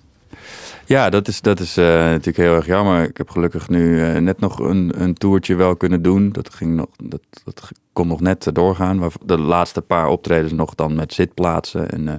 Ja, 0.86 1.10
dat 1.10 1.28
is, 1.28 1.42
dat 1.42 1.60
is 1.60 1.78
eh, 1.78 1.86
natuurlijk 1.86 2.38
heel 2.38 2.56
erg 2.56 2.66
jammer. 2.66 3.04
Ik 3.04 3.18
heb 3.18 3.30
gelukkig 3.30 3.70
nu 3.70 4.02
eh, 4.02 4.18
net 4.18 4.40
nog 4.40 4.60
een, 4.60 4.92
een 4.96 5.14
toertje 5.14 5.56
wel 5.56 5.76
kunnen 5.76 6.02
doen. 6.02 6.32
Dat, 6.32 6.54
ging 6.54 6.76
nog, 6.76 6.88
dat, 7.04 7.22
dat 7.44 7.72
kon 7.94 8.08
nog 8.08 8.22
net 8.22 8.50
doorgaan. 8.54 8.98
Maar 8.98 9.12
de 9.26 9.40
laatste 9.40 9.82
paar 9.82 10.08
optredens 10.08 10.54
nog 10.54 10.76
dan 10.76 10.96
met 10.96 11.14
zitplaatsen. 11.14 11.90
En, 11.90 12.08
eh, 12.08 12.16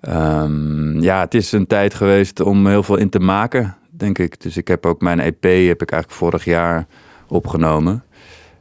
ehm, 0.00 1.00
ja, 1.00 1.20
het 1.20 1.34
is 1.34 1.52
een 1.52 1.66
tijd 1.66 1.94
geweest 1.94 2.40
om 2.40 2.66
heel 2.66 2.82
veel 2.82 2.96
in 2.96 3.08
te 3.08 3.20
maken, 3.20 3.76
denk 3.90 4.18
ik. 4.18 4.40
Dus 4.40 4.56
ik 4.56 4.68
heb 4.68 4.86
ook 4.86 5.00
mijn 5.00 5.20
EP 5.20 5.42
heb 5.42 5.82
ik 5.82 5.90
eigenlijk 5.90 6.10
vorig 6.10 6.44
jaar 6.44 6.86
opgenomen. 7.28 8.04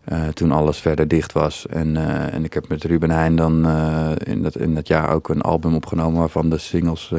Eh, 0.05 0.27
toen 0.27 0.51
alles 0.51 0.77
verder 0.77 1.07
dicht 1.07 1.31
was. 1.31 1.65
En, 1.67 1.97
eh, 1.97 2.33
en 2.33 2.43
ik 2.43 2.53
heb 2.53 2.67
met 2.67 2.83
Ruben 2.83 3.09
Heijn 3.09 3.35
dan 3.35 3.65
eh, 3.65 4.11
in, 4.23 4.43
dat, 4.43 4.57
in 4.57 4.75
dat 4.75 4.87
jaar 4.87 5.09
ook 5.09 5.29
een 5.29 5.41
album 5.41 5.75
opgenomen... 5.75 6.19
waarvan 6.19 6.49
de 6.49 6.57
singles 6.57 7.13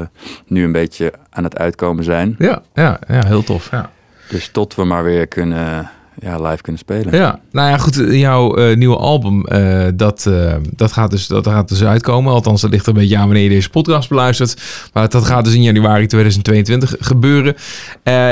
nu 0.46 0.64
een 0.64 0.72
beetje 0.72 1.12
aan 1.30 1.44
het 1.44 1.58
uitkomen 1.58 2.04
zijn. 2.04 2.34
Ja, 2.38 2.62
ja, 2.74 2.98
ja 3.08 3.26
heel 3.26 3.42
tof. 3.42 3.70
Ja. 3.70 3.90
Dus 4.28 4.48
tot 4.48 4.74
we 4.74 4.84
maar 4.84 5.04
weer 5.04 5.26
kunnen, 5.26 5.90
ja, 6.20 6.38
live 6.40 6.62
kunnen 6.62 6.80
spelen. 6.80 7.14
Ja, 7.14 7.40
nou 7.50 7.68
ja, 7.68 7.78
goed. 7.78 7.94
Jouw 8.08 8.56
eh, 8.56 8.76
nieuwe 8.76 8.96
album, 8.96 9.44
eh, 9.44 9.86
dat, 9.94 10.26
eh, 10.26 10.54
dat, 10.76 10.92
gaat 10.92 11.10
dus, 11.10 11.26
dat 11.26 11.46
gaat 11.46 11.68
dus 11.68 11.84
uitkomen. 11.84 12.32
Althans, 12.32 12.60
dat 12.60 12.70
ligt 12.70 12.86
er 12.86 12.92
een 12.92 12.98
beetje 12.98 13.16
aan 13.16 13.24
wanneer 13.24 13.42
je 13.42 13.48
deze 13.48 13.70
podcast 13.70 14.08
beluistert. 14.08 14.62
Maar 14.92 15.08
dat 15.08 15.24
gaat 15.24 15.44
dus 15.44 15.54
in 15.54 15.62
januari 15.62 16.06
2022 16.06 16.94
gebeuren. 16.98 17.54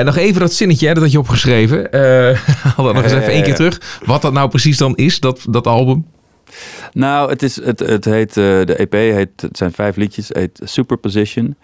Nog 0.04 0.16
even 0.16 0.40
dat 0.40 0.52
zinnetje, 0.52 0.86
hè, 0.86 0.94
dat 0.94 1.02
had 1.02 1.12
je 1.12 1.18
opgeschreven. 1.18 1.88
Haal 2.74 2.84
dat 2.84 2.94
nog 2.94 3.02
eens 3.02 3.12
even 3.12 3.32
één 3.32 3.42
keer 3.42 3.54
terug. 3.54 4.00
Wat 4.04 4.22
dat 4.22 4.32
nou 4.32 4.48
precies 4.48 4.78
dan 4.78 4.96
is, 4.96 5.20
dat, 5.20 5.46
dat 5.48 5.66
album. 5.66 6.06
Nou, 6.92 7.30
het, 7.30 7.42
is, 7.42 7.64
het, 7.64 7.78
het 7.80 8.04
heet, 8.04 8.34
de 8.34 8.74
EP 8.76 8.92
heet, 8.92 9.40
het 9.40 9.56
zijn 9.56 9.72
vijf 9.72 9.96
liedjes, 9.96 10.28
heet 10.32 10.60
Superposition. 10.64 11.56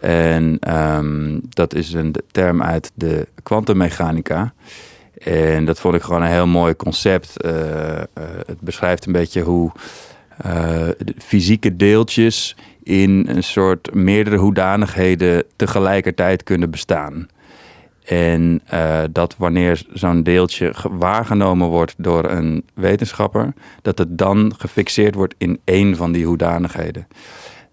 En 0.00 0.56
ehm, 0.60 1.38
dat 1.48 1.74
is 1.74 1.92
een 1.92 2.14
term 2.30 2.62
uit 2.62 2.90
de 2.94 3.26
kwantummechanica. 3.42 4.54
En 5.22 5.64
dat 5.64 5.80
vond 5.80 5.94
ik 5.94 6.02
gewoon 6.02 6.22
een 6.22 6.30
heel 6.30 6.46
mooi 6.46 6.76
concept. 6.76 7.40
Eh, 7.40 7.96
eh, 7.98 8.04
het 8.46 8.60
beschrijft 8.60 9.06
een 9.06 9.12
beetje 9.12 9.42
hoe 9.42 9.72
eh, 10.36 10.88
fysieke 11.18 11.76
deeltjes 11.76 12.56
in 12.82 13.26
een 13.28 13.42
soort 13.42 13.94
meerdere 13.94 14.36
hoedanigheden 14.36 15.44
tegelijkertijd 15.56 16.42
kunnen 16.42 16.70
bestaan. 16.70 17.26
En 18.04 18.62
dat 19.12 19.34
wanneer 19.38 19.82
zo'n 19.92 20.22
deeltje 20.22 20.74
ge- 20.74 20.96
waargenomen 20.96 21.68
wordt 21.68 21.94
door 21.98 22.24
een 22.30 22.64
wetenschapper, 22.74 23.52
dat 23.82 23.98
het 23.98 24.18
dan 24.18 24.52
gefixeerd 24.58 25.14
wordt 25.14 25.34
in 25.38 25.60
één 25.64 25.96
van 25.96 26.12
die 26.12 26.26
hoedanigheden. 26.26 27.06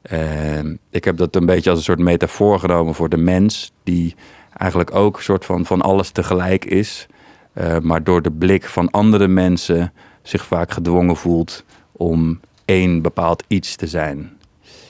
En 0.02 0.80
ik 0.90 1.04
heb 1.04 1.18
dat 1.18 1.36
een 1.36 1.46
beetje 1.46 1.70
als 1.70 1.80
een 1.80 1.86
soort 1.86 2.00
metafoor 2.00 2.60
genomen 2.60 2.96
voor 2.96 3.10
de 3.10 3.18
mens, 3.18 3.72
die 3.84 4.16
eigenlijk 4.58 4.96
ook 4.96 5.18
een 5.18 5.24
soort 5.24 5.46
van 5.46 5.66
van 5.66 5.82
alles 5.82 6.10
tegelijk 6.10 6.66
is, 6.66 7.08
eh, 7.54 7.78
maar 7.80 8.04
door 8.04 8.22
de 8.22 8.32
blik 8.32 8.66
van 8.66 8.92
andere 8.92 9.28
mensen 9.28 9.94
zich 10.22 10.46
vaak 10.46 10.72
gedwongen 10.72 11.16
voelt 11.16 11.64
om 11.92 12.40
één 12.66 13.02
bepaald 13.02 13.44
iets 13.48 13.76
te 13.76 13.88
zijn. 13.88 14.32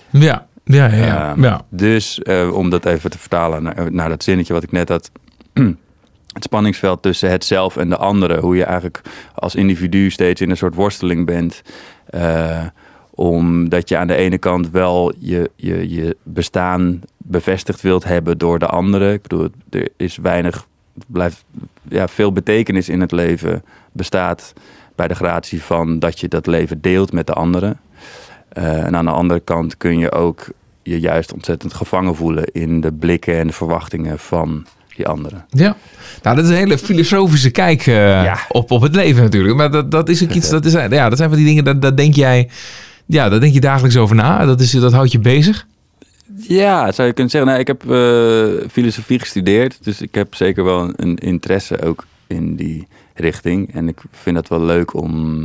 Ja, 0.09 0.47
ja, 0.63 0.85
ja. 0.85 1.05
ja. 1.05 1.31
Ehm, 1.31 1.43
ja. 1.43 1.65
Dus 1.69 2.21
eh, 2.21 2.53
om 2.53 2.69
dat 2.69 2.85
even 2.85 3.09
te 3.09 3.17
vertalen 3.17 3.63
naar, 3.63 3.91
naar 3.91 4.09
dat 4.09 4.23
zinnetje 4.23 4.53
wat 4.53 4.63
ik 4.63 4.71
net 4.71 4.89
had. 4.89 5.11
het 6.33 6.43
spanningsveld 6.43 7.01
tussen 7.01 7.31
het 7.31 7.45
zelf 7.45 7.77
en 7.77 7.89
de 7.89 7.97
andere. 7.97 8.39
Hoe 8.39 8.55
je 8.55 8.63
eigenlijk 8.63 9.01
als 9.35 9.55
individu 9.55 10.09
steeds 10.09 10.41
in 10.41 10.49
een 10.49 10.57
soort 10.57 10.75
worsteling 10.75 11.25
bent. 11.25 11.61
Eh, 12.05 12.65
omdat 13.15 13.89
je 13.89 13.97
aan 13.97 14.07
de 14.07 14.15
ene 14.15 14.37
kant 14.37 14.69
wel 14.69 15.13
je, 15.19 15.51
je, 15.55 15.89
je 15.89 16.17
bestaan 16.23 17.01
bevestigd 17.17 17.81
wilt 17.81 18.03
hebben 18.03 18.37
door 18.37 18.59
de 18.59 18.67
andere. 18.67 19.13
Ik 19.13 19.21
bedoel, 19.21 19.49
er 19.69 19.89
is 19.97 20.17
weinig, 20.17 20.67
het 20.93 21.05
blijft 21.07 21.43
ja, 21.89 22.07
veel 22.07 22.31
betekenis 22.31 22.89
in 22.89 23.01
het 23.01 23.11
leven 23.11 23.63
bestaat 23.91 24.53
bij 24.95 25.07
de 25.07 25.15
gratie 25.15 25.61
van 25.61 25.99
dat 25.99 26.19
je 26.19 26.27
dat 26.27 26.47
leven 26.47 26.81
deelt 26.81 27.11
met 27.11 27.27
de 27.27 27.33
anderen. 27.33 27.79
Eh, 28.49 28.85
en 28.85 28.95
aan 28.95 29.05
de 29.05 29.11
andere 29.11 29.39
kant 29.39 29.77
kun 29.77 29.99
je 29.99 30.11
ook 30.11 30.47
je 30.83 30.99
juist 30.99 31.33
ontzettend 31.33 31.73
gevangen 31.73 32.15
voelen 32.15 32.43
in 32.51 32.81
de 32.81 32.91
blikken 32.91 33.39
en 33.39 33.47
de 33.47 33.53
verwachtingen 33.53 34.19
van 34.19 34.65
die 34.95 35.07
anderen. 35.07 35.45
Ja, 35.49 35.75
nou, 36.21 36.35
dat 36.35 36.45
is 36.45 36.51
een 36.51 36.57
hele 36.57 36.77
filosofische 36.77 37.49
kijk 37.49 37.85
uh, 37.85 38.35
op, 38.49 38.71
op 38.71 38.81
het 38.81 38.95
leven 38.95 39.23
natuurlijk. 39.23 39.55
Maar 39.55 39.71
dat, 39.71 39.91
dat 39.91 40.09
is 40.09 40.23
ook 40.23 40.29
iets, 40.29 40.49
dat, 40.59 40.65
is, 40.65 40.73
ja, 40.73 41.09
dat 41.09 41.17
zijn 41.17 41.29
van 41.29 41.37
die 41.37 41.47
dingen, 41.47 41.63
dat, 41.63 41.81
dat 41.81 41.97
denk 41.97 42.13
jij, 42.13 42.49
ja, 43.05 43.29
daar 43.29 43.39
denk 43.39 43.53
je 43.53 43.59
dagelijks 43.59 43.97
over 43.97 44.15
na. 44.15 44.45
Dat, 44.45 44.59
is, 44.59 44.71
dat 44.71 44.93
houdt 44.93 45.11
je 45.11 45.19
bezig. 45.19 45.67
Ja, 46.35 46.91
zou 46.91 47.07
je 47.07 47.13
kunnen 47.13 47.31
zeggen. 47.31 47.49
Nou, 47.49 47.61
ik 47.61 47.67
heb 47.67 47.83
uh, 47.83 48.69
filosofie 48.71 49.19
gestudeerd, 49.19 49.83
dus 49.83 50.01
ik 50.01 50.15
heb 50.15 50.35
zeker 50.35 50.63
wel 50.63 50.93
een 50.95 51.15
interesse 51.15 51.81
ook 51.81 52.05
in 52.27 52.55
die 52.55 52.87
richting. 53.13 53.73
En 53.73 53.87
ik 53.87 54.01
vind 54.11 54.37
het 54.37 54.49
wel 54.49 54.61
leuk 54.61 54.93
om 54.93 55.43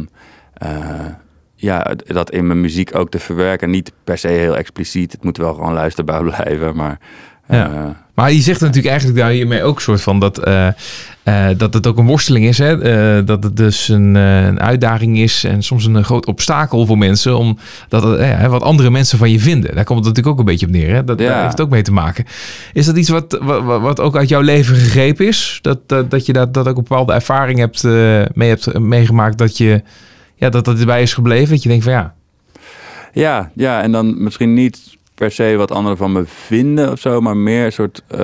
uh, 0.63 1.07
ja, 1.55 1.95
dat 2.07 2.31
in 2.31 2.47
mijn 2.47 2.61
muziek 2.61 2.95
ook 2.95 3.11
te 3.11 3.19
verwerken. 3.19 3.71
Niet 3.71 3.93
per 4.05 4.19
se 4.19 4.29
heel 4.29 4.57
expliciet. 4.57 5.13
Het 5.13 5.25
moet 5.25 5.37
wel 5.37 5.55
gewoon 5.55 5.73
luisterbaar 5.73 6.25
blijven. 6.35 6.77
Maar, 6.77 6.99
ja. 7.49 7.71
Uh, 7.71 7.85
maar 8.15 8.33
je 8.33 8.41
zegt 8.41 8.61
natuurlijk 8.61 8.87
eigenlijk 8.87 9.19
daar 9.19 9.31
hiermee 9.31 9.63
ook 9.63 9.77
een 9.77 9.83
soort 9.83 10.01
van 10.01 10.21
dat, 10.21 10.49
uh, 10.49 10.69
dat 11.57 11.75
het 11.75 11.87
ook 11.87 11.99
een 11.99 12.07
worsteling 12.07 12.47
is. 12.47 12.59
Hè? 12.59 13.25
dat 13.25 13.43
het 13.43 13.57
dus 13.57 13.89
een, 13.89 14.15
een, 14.15 14.61
uitdaging 14.61 15.19
is 15.19 15.45
en 15.45 15.63
soms 15.63 15.85
een 15.85 16.05
groot 16.05 16.27
obstakel 16.27 16.87
voor 16.87 16.99
mensen. 16.99 17.39
Om 17.39 17.59
dat, 17.89 18.03
wat 18.49 18.63
andere 18.63 18.91
mensen 18.91 19.19
van 19.19 19.31
je 19.31 19.41
vinden. 19.41 19.75
Daar 19.75 19.85
komt 19.85 19.99
het 19.99 20.09
natuurlijk 20.09 20.35
ook 20.35 20.39
een 20.39 20.53
beetje 20.53 20.67
op 20.67 20.73
neer. 20.73 20.95
Hè? 20.95 21.05
Dat, 21.05 21.21
ja. 21.21 21.29
Daar 21.29 21.39
heeft 21.39 21.51
het 21.51 21.61
ook 21.61 21.71
mee 21.71 21.83
te 21.83 21.93
maken. 21.93 22.25
Is 22.73 22.87
dat 22.87 22.97
iets 22.97 23.09
wat, 23.09 23.39
wat, 23.41 23.81
wat 23.81 24.01
ook 24.01 24.17
uit 24.17 24.29
jouw 24.29 24.41
leven 24.41 24.77
gegrepen 24.77 25.27
is? 25.27 25.59
Dat, 25.63 25.79
dat, 25.87 26.11
dat 26.11 26.27
je 26.27 26.33
dat, 26.33 26.55
dat 26.55 26.69
ook 26.69 26.77
een 26.77 26.83
bepaalde 26.83 27.13
ervaring 27.13 27.59
hebt, 27.59 27.83
mee 28.35 28.49
hebt 28.49 28.79
meegemaakt 28.79 29.39
dat 29.39 29.57
je 29.57 29.83
ja, 30.39 30.49
dat 30.49 30.65
dat 30.65 30.79
erbij 30.79 31.03
is 31.03 31.15
gebleven. 31.15 31.51
Dat 31.51 31.63
je 31.63 31.69
denkt 31.69 31.85
van 31.85 31.93
ja. 31.93 32.15
Ja, 33.13 33.51
ja, 33.55 33.83
en 33.83 33.93
dan 33.93 34.23
misschien 34.23 34.55
niet 34.55 34.98
per 35.19 35.31
se 35.31 35.57
wat 35.57 35.71
anderen 35.71 35.99
van 35.99 36.13
me 36.13 36.25
vinden 36.27 36.93
of 36.93 36.99
zo, 36.99 37.21
maar 37.21 37.37
meer 37.37 37.65
een 37.65 37.73
soort. 37.73 38.03
Uh, 38.11 38.19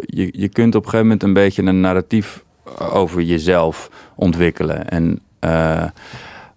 je, 0.00 0.28
je 0.32 0.48
kunt 0.48 0.74
op 0.74 0.84
een 0.84 0.90
gegeven 0.90 1.06
moment 1.06 1.22
een 1.22 1.32
beetje 1.32 1.62
een 1.62 1.80
narratief 1.80 2.44
over 2.92 3.22
jezelf 3.22 3.90
ontwikkelen. 4.14 4.88
En 4.88 5.20
uh, 5.40 5.84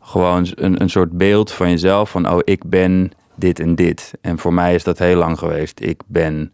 gewoon 0.01 0.47
een, 0.55 0.82
een 0.82 0.89
soort 0.89 1.11
beeld 1.11 1.51
van 1.51 1.69
jezelf 1.69 2.09
van, 2.09 2.30
oh, 2.30 2.39
ik 2.43 2.63
ben 2.65 3.11
dit 3.36 3.59
en 3.59 3.75
dit. 3.75 4.13
En 4.21 4.39
voor 4.39 4.53
mij 4.53 4.75
is 4.75 4.84
dat 4.84 4.97
heel 4.97 5.17
lang 5.17 5.39
geweest. 5.39 5.80
Ik 5.82 6.01
ben 6.07 6.53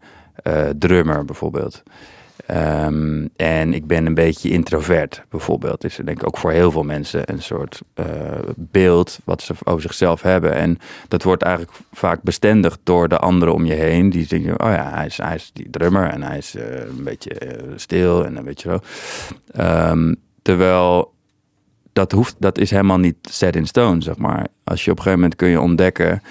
drummer 0.78 1.24
bijvoorbeeld. 1.24 1.82
Um, 2.50 3.28
en 3.36 3.74
ik 3.74 3.86
ben 3.86 4.06
een 4.06 4.14
beetje 4.14 4.50
introvert, 4.50 5.24
bijvoorbeeld. 5.28 5.84
Is 5.84 5.96
denk 6.04 6.20
ik 6.20 6.26
ook 6.26 6.38
voor 6.38 6.50
heel 6.50 6.70
veel 6.70 6.82
mensen 6.82 7.22
een 7.32 7.42
soort 7.42 7.80
uh, 7.94 8.06
beeld 8.56 9.18
wat 9.24 9.42
ze 9.42 9.54
over 9.64 9.82
zichzelf 9.82 10.22
hebben. 10.22 10.54
En 10.54 10.78
dat 11.08 11.22
wordt 11.22 11.42
eigenlijk 11.42 11.76
vaak 11.92 12.22
bestendigd 12.22 12.78
door 12.82 13.08
de 13.08 13.18
anderen 13.18 13.54
om 13.54 13.64
je 13.64 13.72
heen. 13.72 14.10
Die 14.10 14.26
denken, 14.26 14.60
oh 14.60 14.70
ja, 14.70 14.90
hij 14.90 15.06
is, 15.06 15.16
hij 15.16 15.34
is 15.34 15.50
die 15.52 15.70
drummer 15.70 16.08
en 16.08 16.22
hij 16.22 16.38
is 16.38 16.54
uh, 16.54 16.64
een 16.78 17.04
beetje 17.04 17.30
uh, 17.46 17.72
stil 17.76 18.24
en 18.24 18.36
een 18.36 18.44
beetje 18.44 18.70
zo. 18.70 18.80
Um, 19.90 20.16
terwijl 20.42 21.14
dat, 21.92 22.12
hoeft, 22.12 22.36
dat 22.38 22.58
is 22.58 22.70
helemaal 22.70 22.98
niet 22.98 23.16
set 23.20 23.56
in 23.56 23.66
stone, 23.66 24.02
zeg 24.02 24.16
maar. 24.16 24.46
Als 24.70 24.84
je 24.84 24.90
op 24.90 24.96
een 24.96 25.02
gegeven 25.02 25.20
moment 25.20 25.38
kun 25.38 25.48
je 25.48 25.60
ontdekken 25.60 26.22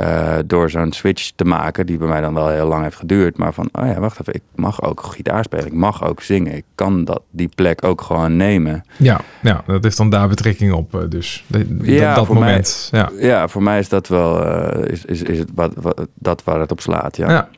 uh, 0.00 0.34
door 0.46 0.70
zo'n 0.70 0.92
switch 0.92 1.30
te 1.36 1.44
maken, 1.44 1.86
die 1.86 1.98
bij 1.98 2.08
mij 2.08 2.20
dan 2.20 2.34
wel 2.34 2.48
heel 2.48 2.66
lang 2.66 2.82
heeft 2.82 2.96
geduurd, 2.96 3.38
maar 3.38 3.54
van, 3.54 3.68
oh 3.72 3.86
ja, 3.86 4.00
wacht 4.00 4.20
even, 4.20 4.34
ik 4.34 4.42
mag 4.54 4.82
ook 4.82 5.02
gitaar 5.02 5.44
spelen, 5.44 5.66
ik 5.66 5.72
mag 5.72 6.04
ook 6.04 6.22
zingen, 6.22 6.56
ik 6.56 6.64
kan 6.74 7.04
dat, 7.04 7.22
die 7.30 7.48
plek 7.54 7.84
ook 7.84 8.00
gewoon 8.00 8.36
nemen. 8.36 8.84
Ja, 8.96 9.20
ja 9.42 9.62
dat 9.66 9.82
heeft 9.82 9.96
dan 9.96 10.10
daar 10.10 10.28
betrekking 10.28 10.72
op, 10.72 10.94
uh, 10.94 11.00
dus 11.08 11.44
de, 11.46 11.66
ja, 11.82 12.14
dat 12.14 12.28
moment. 12.28 12.88
Mij, 12.90 13.00
ja. 13.00 13.10
ja, 13.18 13.48
voor 13.48 13.62
mij 13.62 13.78
is 13.78 13.88
dat 13.88 14.08
wel, 14.08 14.46
uh, 14.46 14.92
is, 14.92 15.04
is, 15.04 15.22
is 15.22 15.38
het 15.38 15.48
wat, 15.54 15.72
wat, 15.74 16.06
dat 16.14 16.44
waar 16.44 16.60
het 16.60 16.70
op 16.70 16.80
slaat, 16.80 17.16
ja. 17.16 17.30
ja. 17.30 17.48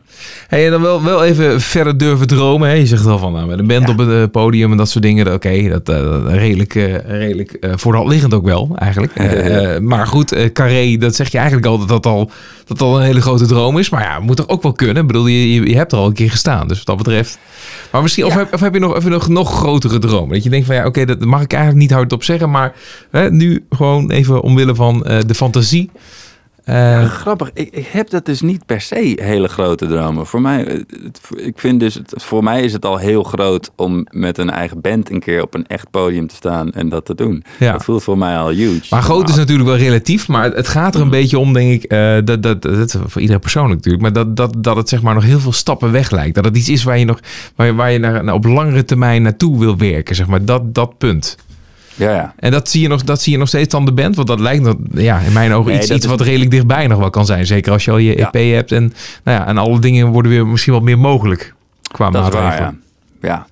Hey, 0.49 0.65
en 0.65 0.71
dan 0.71 0.83
wel, 0.83 1.03
wel 1.03 1.25
even 1.25 1.61
verder 1.61 1.99
durven 1.99 2.27
dromen. 2.27 2.69
Hè? 2.69 2.75
Je 2.75 2.87
zegt 2.87 3.05
wel 3.05 3.19
van 3.19 3.33
nou, 3.33 3.47
met 3.47 3.59
een 3.59 3.67
band 3.67 3.87
ja. 3.87 3.93
op 3.93 3.99
het 3.99 4.31
podium 4.31 4.71
en 4.71 4.77
dat 4.77 4.89
soort 4.89 5.05
dingen. 5.05 5.27
Oké, 5.27 5.35
okay, 5.35 5.69
dat 5.69 5.89
uh, 5.89 6.23
redelijk, 6.27 6.73
redelijk 7.07 7.57
voor 7.61 7.93
de 7.93 7.99
hand 7.99 8.11
liggend 8.11 8.35
ook 8.35 8.45
wel, 8.45 8.71
eigenlijk. 8.77 9.13
maar 9.91 10.07
goed, 10.07 10.24
Carré, 10.53 10.97
dat 10.97 11.15
zeg 11.15 11.31
je 11.31 11.39
eigenlijk 11.39 11.67
altijd 11.67 11.89
dat 11.89 12.07
al, 12.07 12.31
dat 12.67 12.81
al 12.81 12.99
een 12.99 13.05
hele 13.05 13.21
grote 13.21 13.47
droom 13.47 13.79
is. 13.79 13.91
Maar 13.91 14.03
ja, 14.03 14.21
moet 14.21 14.37
toch 14.37 14.49
ook 14.49 14.63
wel 14.63 14.73
kunnen. 14.73 14.97
Ik 14.97 15.07
bedoel, 15.07 15.27
je, 15.27 15.69
je, 15.69 15.77
hebt 15.77 15.93
er 15.93 15.99
al 15.99 16.07
een 16.07 16.13
keer 16.13 16.31
gestaan. 16.31 16.69
Dus 16.69 16.77
wat 16.77 16.87
dat 16.87 16.97
betreft. 16.97 17.39
Maar 17.91 18.03
misschien, 18.03 18.25
ja. 18.25 18.31
of, 18.31 18.37
heb, 18.37 18.55
of 18.55 18.61
heb 18.61 18.75
je 18.75 18.81
nog, 18.81 18.97
even 18.97 19.11
nog, 19.11 19.29
nog 19.29 19.57
grotere 19.57 19.99
dromen? 19.99 20.35
Dat 20.35 20.45
je 20.45 20.51
denkt 20.51 20.67
van 20.67 20.75
ja, 20.75 20.87
oké, 20.87 21.01
okay, 21.01 21.17
dat 21.17 21.25
mag 21.25 21.43
ik 21.43 21.53
eigenlijk 21.53 21.83
niet 21.83 21.93
hardop 21.93 22.23
zeggen. 22.25 22.51
Maar 22.51 22.75
hè, 23.11 23.31
nu 23.31 23.65
gewoon 23.71 24.11
even 24.11 24.43
omwille 24.43 24.75
van 24.75 24.99
de 25.27 25.35
fantasie. 25.35 25.91
Ja, 26.65 27.07
grappig. 27.07 27.51
Ik, 27.55 27.69
ik, 27.71 27.87
heb 27.87 28.11
dat 28.11 28.27
dus 28.27 28.41
niet 28.41 28.67
per 28.67 28.81
se 28.81 29.19
hele 29.23 29.49
grote 29.49 29.87
dromen. 29.87 30.27
Voor 30.27 30.41
mij, 30.41 30.59
het, 30.59 31.21
ik 31.37 31.59
vind 31.59 31.81
dus, 31.81 31.95
het, 31.95 32.15
voor 32.17 32.43
mij 32.43 32.63
is 32.63 32.73
het 32.73 32.85
al 32.85 32.97
heel 32.97 33.23
groot 33.23 33.71
om 33.77 34.07
met 34.11 34.39
een 34.39 34.51
eigen 34.51 34.81
band 34.81 35.11
een 35.11 35.21
keer 35.21 35.43
op 35.43 35.55
een 35.55 35.67
echt 35.67 35.91
podium 35.91 36.27
te 36.27 36.35
staan 36.35 36.73
en 36.73 36.89
dat 36.89 37.05
te 37.05 37.15
doen. 37.15 37.45
Ja. 37.59 37.73
Dat 37.73 37.85
voelt 37.85 38.03
voor 38.03 38.19
mij 38.19 38.37
al 38.37 38.49
huge. 38.49 38.87
Maar 38.91 39.03
groot 39.03 39.29
is 39.29 39.37
natuurlijk 39.37 39.69
wel 39.69 39.79
relatief, 39.79 40.29
maar 40.29 40.53
het 40.53 40.69
gaat 40.69 40.95
er 40.95 41.01
een 41.01 41.11
beetje 41.11 41.39
om, 41.39 41.53
denk 41.53 41.83
ik, 41.83 41.93
uh, 41.93 42.19
dat, 42.25 42.43
dat, 42.43 42.63
dat, 42.63 42.99
voor 43.07 43.21
iedereen 43.21 43.43
persoonlijk 43.43 43.75
natuurlijk, 43.75 44.03
maar 44.03 44.13
dat, 44.13 44.37
dat, 44.37 44.55
dat 44.59 44.77
het 44.77 44.89
zeg 44.89 45.03
maar 45.03 45.15
nog 45.15 45.25
heel 45.25 45.41
veel 45.41 45.53
stappen 45.53 45.93
weg 45.93 46.11
lijkt. 46.11 46.35
Dat 46.35 46.45
het 46.45 46.57
iets 46.57 46.69
is 46.69 46.85
waar 46.85 46.99
je 46.99 47.05
nog, 47.05 47.21
waar 47.57 47.67
je, 47.67 47.75
waar 47.75 47.91
je 47.91 47.99
naar, 47.99 48.25
naar 48.25 48.35
op 48.35 48.45
langere 48.45 48.85
termijn 48.85 49.23
naartoe 49.23 49.59
wil 49.59 49.77
werken, 49.77 50.15
zeg 50.15 50.27
maar. 50.27 50.45
Dat, 50.45 50.75
dat 50.75 50.99
punt. 50.99 51.37
Ja, 51.95 52.11
ja. 52.11 52.35
En 52.37 52.51
dat 52.51 52.69
zie, 52.69 52.83
je 52.83 52.89
nog, 52.89 53.05
dat 53.05 53.23
zie 53.23 53.33
je 53.33 53.39
nog 53.39 53.49
steeds 53.49 53.75
aan 53.75 53.85
de 53.85 53.93
band? 53.93 54.17
Want 54.17 54.29
dat 54.29 54.41
lijkt 54.41 54.63
nog, 54.63 54.75
ja, 54.93 55.19
in 55.19 55.33
mijn 55.33 55.53
ogen 55.53 55.73
nee, 55.73 55.81
iets, 55.81 55.91
iets 55.91 56.07
wat 56.07 56.21
redelijk 56.21 56.51
dichtbij 56.51 56.87
nog 56.87 56.99
wel 56.99 57.11
kan 57.11 57.27
zijn. 57.27 57.47
Zeker 57.47 57.73
als 57.73 57.85
je 57.85 57.91
al 57.91 57.99
je 57.99 58.15
EP 58.15 58.55
hebt. 58.55 58.73
En, 58.73 58.93
nou 59.25 59.39
ja, 59.39 59.47
en 59.47 59.59
alle 59.59 59.79
dingen 59.79 60.07
worden 60.07 60.31
weer 60.31 60.47
misschien 60.47 60.73
wat 60.73 60.83
meer 60.83 60.99
mogelijk 60.99 61.55
qua 61.93 62.11
dat 62.11 62.23
maatregelen. 62.23 62.83
ja. 63.21 63.29
ja. 63.29 63.47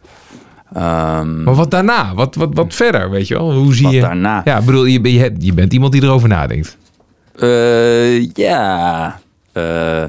Um, 0.76 1.42
maar 1.42 1.54
wat 1.54 1.70
daarna? 1.70 2.14
Wat, 2.14 2.34
wat, 2.34 2.48
wat 2.52 2.74
verder, 2.74 3.10
weet 3.10 3.28
je 3.28 3.34
wel? 3.34 3.52
Hoe 3.52 3.74
zie 3.74 3.84
wat 3.84 3.94
je... 3.94 4.00
daarna? 4.00 4.40
Ja, 4.44 4.60
bedoel, 4.62 4.84
je, 4.84 5.12
je, 5.12 5.34
je 5.38 5.54
bent 5.54 5.72
iemand 5.72 5.92
die 5.92 6.02
erover 6.02 6.28
nadenkt. 6.28 6.76
Uh, 7.36 8.28
ja... 8.28 9.20
Uh, 9.54 10.04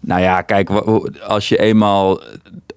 nou 0.00 0.20
ja, 0.20 0.42
kijk, 0.42 0.70
als 1.26 1.48
je 1.48 1.58
eenmaal 1.58 2.20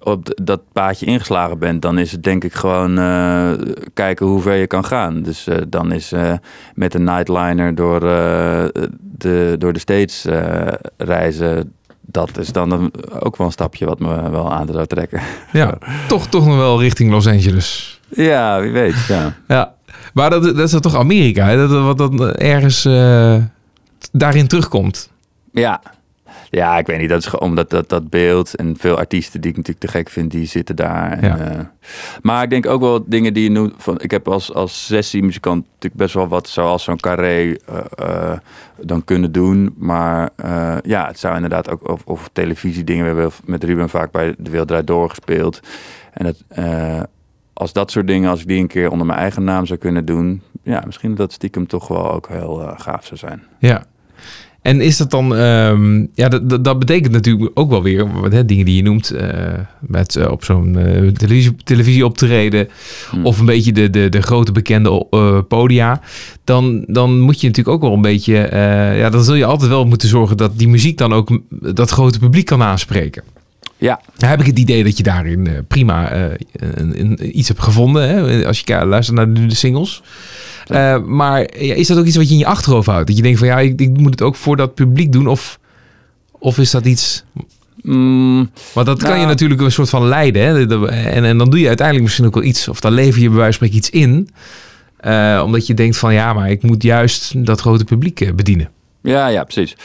op 0.04 0.40
dat 0.42 0.60
paadje 0.72 1.06
ingeslagen 1.06 1.58
bent, 1.58 1.82
dan 1.82 1.98
is 1.98 2.12
het 2.12 2.22
denk 2.22 2.44
ik 2.44 2.52
gewoon 2.52 2.98
uh, 2.98 3.52
kijken 3.94 4.26
hoe 4.26 4.40
ver 4.40 4.54
je 4.54 4.66
kan 4.66 4.84
gaan. 4.84 5.22
Dus 5.22 5.48
uh, 5.48 5.56
dan 5.68 5.92
is 5.92 6.12
uh, 6.12 6.32
met 6.74 6.94
een 6.94 7.04
nightliner 7.04 7.74
door, 7.74 8.00
de, 9.18 9.54
door 9.58 9.72
de 9.72 9.78
States 9.78 10.26
reizen, 10.96 11.72
dat 12.00 12.38
is 12.38 12.52
dan 12.52 12.70
een, 12.70 12.92
ook 13.20 13.36
wel 13.36 13.46
een 13.46 13.52
stapje 13.52 13.86
wat 13.86 13.98
me 13.98 14.30
wel 14.30 14.52
aan 14.52 14.68
zou 14.72 14.86
trekken. 14.86 15.20
Ja, 15.52 15.78
toch, 16.08 16.26
toch 16.26 16.46
nog 16.46 16.56
wel 16.56 16.80
richting 16.80 17.10
Los 17.10 17.26
Angeles. 17.26 18.00
Ja, 18.08 18.60
wie 18.60 18.72
weet, 18.72 19.06
ja. 19.08 19.34
ja. 19.48 19.74
Maar 20.14 20.30
dat, 20.30 20.42
dat 20.42 20.58
is 20.58 20.70
dan 20.70 20.80
toch 20.80 20.96
Amerika, 20.96 21.46
hè? 21.46 21.56
Dat, 21.56 21.82
wat 21.82 21.98
dan 21.98 22.32
ergens 22.32 22.82
daarin 24.12 24.46
terugkomt. 24.46 25.10
Ja, 25.52 25.80
ja, 26.54 26.78
ik 26.78 26.86
weet 26.86 26.98
niet. 26.98 27.08
Dat 27.08 27.18
is 27.18 27.38
omdat 27.38 27.70
dat, 27.70 27.88
dat 27.88 28.10
beeld 28.10 28.54
en 28.54 28.76
veel 28.78 28.98
artiesten 28.98 29.40
die 29.40 29.50
ik 29.50 29.56
natuurlijk 29.56 29.84
te 29.84 29.90
gek 29.90 30.08
vind, 30.08 30.30
die 30.30 30.46
zitten 30.46 30.76
daar. 30.76 31.12
En, 31.12 31.28
ja. 31.28 31.52
uh, 31.52 31.60
maar 32.22 32.42
ik 32.42 32.50
denk 32.50 32.66
ook 32.66 32.80
wel 32.80 33.04
dingen 33.06 33.34
die 33.34 33.42
je 33.42 33.50
noemt. 33.50 33.74
Van, 33.76 34.00
ik 34.00 34.10
heb 34.10 34.28
als, 34.28 34.54
als 34.54 34.86
sessiemuzikant 34.86 35.64
natuurlijk 35.64 35.94
best 35.94 36.14
wel 36.14 36.28
wat 36.28 36.48
zoals 36.48 36.84
zo'n 36.84 37.00
carré 37.00 37.42
uh, 37.44 37.56
uh, 38.00 38.32
dan 38.80 39.04
kunnen 39.04 39.32
doen. 39.32 39.74
Maar 39.78 40.30
ja, 40.82 41.06
het 41.06 41.18
zou 41.18 41.34
inderdaad 41.34 41.70
ook 41.70 41.88
of, 41.88 42.02
of 42.04 42.30
televisie 42.32 42.84
dingen. 42.84 43.02
We 43.14 43.20
hebben 43.20 43.38
met 43.44 43.64
Ruben 43.64 43.88
vaak 43.88 44.10
bij 44.10 44.34
De 44.38 44.50
Wereld 44.50 44.68
Draait 44.68 44.86
Door 44.86 45.08
gespeeld. 45.08 45.60
En 46.12 46.26
het, 46.26 46.44
als 47.52 47.72
dat 47.72 47.90
soort 47.90 48.06
dingen, 48.06 48.30
als 48.30 48.40
ik 48.40 48.46
die 48.46 48.60
een 48.60 48.66
keer 48.66 48.90
onder 48.90 49.06
mijn 49.06 49.18
eigen 49.18 49.44
naam 49.44 49.66
zou 49.66 49.78
kunnen 49.78 50.04
doen. 50.04 50.42
Ja, 50.62 50.82
misschien 50.86 51.08
dat 51.08 51.18
dat 51.18 51.32
stiekem 51.32 51.66
toch 51.66 51.88
wel 51.88 52.12
ook 52.12 52.28
heel 52.28 52.74
gaaf 52.76 53.06
zou 53.06 53.18
zijn. 53.18 53.42
Ja, 53.58 53.84
en 54.62 54.80
is 54.80 54.96
dat 54.96 55.10
dan, 55.10 55.32
um, 55.32 56.08
ja, 56.14 56.28
dat, 56.28 56.64
dat 56.64 56.78
betekent 56.78 57.12
natuurlijk 57.12 57.50
ook 57.54 57.70
wel 57.70 57.82
weer, 57.82 58.06
hè, 58.30 58.44
dingen 58.44 58.64
die 58.64 58.76
je 58.76 58.82
noemt, 58.82 59.12
uh, 59.14 59.20
met 59.80 60.14
uh, 60.16 60.30
op 60.30 60.44
zo'n 60.44 60.76
uh, 60.78 61.08
televisie, 61.10 61.54
televisie 61.64 62.04
optreden, 62.06 62.68
hmm. 63.10 63.26
of 63.26 63.38
een 63.38 63.46
beetje 63.46 63.72
de, 63.72 63.90
de, 63.90 64.08
de 64.08 64.22
grote 64.22 64.52
bekende 64.52 65.06
podia, 65.48 66.00
dan, 66.44 66.84
dan 66.86 67.20
moet 67.20 67.40
je 67.40 67.46
natuurlijk 67.46 67.76
ook 67.76 67.82
wel 67.82 67.92
een 67.92 68.02
beetje, 68.02 68.48
ja, 68.96 69.10
dan 69.10 69.24
zul 69.24 69.34
je 69.34 69.44
altijd 69.44 69.70
wel 69.70 69.86
moeten 69.86 70.08
zorgen 70.08 70.36
dat 70.36 70.58
die 70.58 70.68
muziek 70.68 70.98
dan 70.98 71.12
ook 71.12 71.40
dat 71.50 71.90
grote 71.90 72.18
publiek 72.18 72.46
kan 72.46 72.62
aanspreken. 72.62 73.22
Ja, 73.82 74.00
Dan 74.16 74.28
heb 74.28 74.40
ik 74.40 74.46
het 74.46 74.58
idee 74.58 74.84
dat 74.84 74.96
je 74.96 75.02
daarin 75.02 75.46
eh, 75.46 75.52
prima 75.68 76.10
eh, 76.10 76.24
een- 76.52 77.00
een- 77.00 77.38
iets 77.38 77.48
hebt 77.48 77.62
gevonden. 77.62 78.08
Hè? 78.08 78.46
Als 78.46 78.60
je 78.64 78.84
luistert 78.86 79.16
naar 79.16 79.32
de, 79.32 79.46
de 79.46 79.54
singles. 79.54 80.02
Eh, 80.72 80.98
maar 81.02 81.38
ja, 81.58 81.74
is 81.74 81.86
dat 81.86 81.98
ook 81.98 82.04
iets 82.04 82.16
wat 82.16 82.26
je 82.26 82.32
in 82.32 82.38
je 82.38 82.46
achterhoofd 82.46 82.86
houdt? 82.86 83.06
Dat 83.06 83.16
je 83.16 83.22
denkt 83.22 83.38
van 83.38 83.48
ja, 83.48 83.58
ik, 83.58 83.80
ik 83.80 83.98
moet 83.98 84.10
het 84.10 84.22
ook 84.22 84.36
voor 84.36 84.56
dat 84.56 84.74
publiek 84.74 85.12
doen. 85.12 85.26
Of, 85.26 85.58
of 86.38 86.58
is 86.58 86.70
dat 86.70 86.84
iets... 86.84 87.24
Mm, 87.82 88.50
Want 88.72 88.86
dat 88.86 88.98
kan 88.98 89.08
Nou. 89.08 89.20
je 89.20 89.26
natuurlijk 89.26 89.60
een 89.60 89.72
soort 89.72 89.88
van 89.88 90.06
leiden. 90.08 90.42
Hè? 90.42 90.66
En, 90.88 91.24
en 91.24 91.38
dan 91.38 91.50
doe 91.50 91.60
je 91.60 91.66
uiteindelijk 91.66 92.06
misschien 92.06 92.26
ook 92.26 92.34
wel 92.34 92.42
iets. 92.44 92.68
Of 92.68 92.80
dan 92.80 92.92
lever 92.92 93.20
je 93.20 93.28
bij 93.28 93.38
wijze 93.38 93.58
van 93.58 93.68
spreken 93.68 93.76
iets 93.76 93.90
in. 93.90 94.28
Eh, 94.96 95.42
omdat 95.44 95.66
je 95.66 95.74
denkt 95.74 95.96
van 95.96 96.12
ja, 96.14 96.32
maar 96.32 96.50
ik 96.50 96.62
moet 96.62 96.82
juist 96.82 97.46
dat 97.46 97.60
grote 97.60 97.84
publiek 97.84 98.20
eh, 98.20 98.32
bedienen. 98.32 98.70
Ja, 99.02 99.26
ja, 99.26 99.44
precies. 99.44 99.76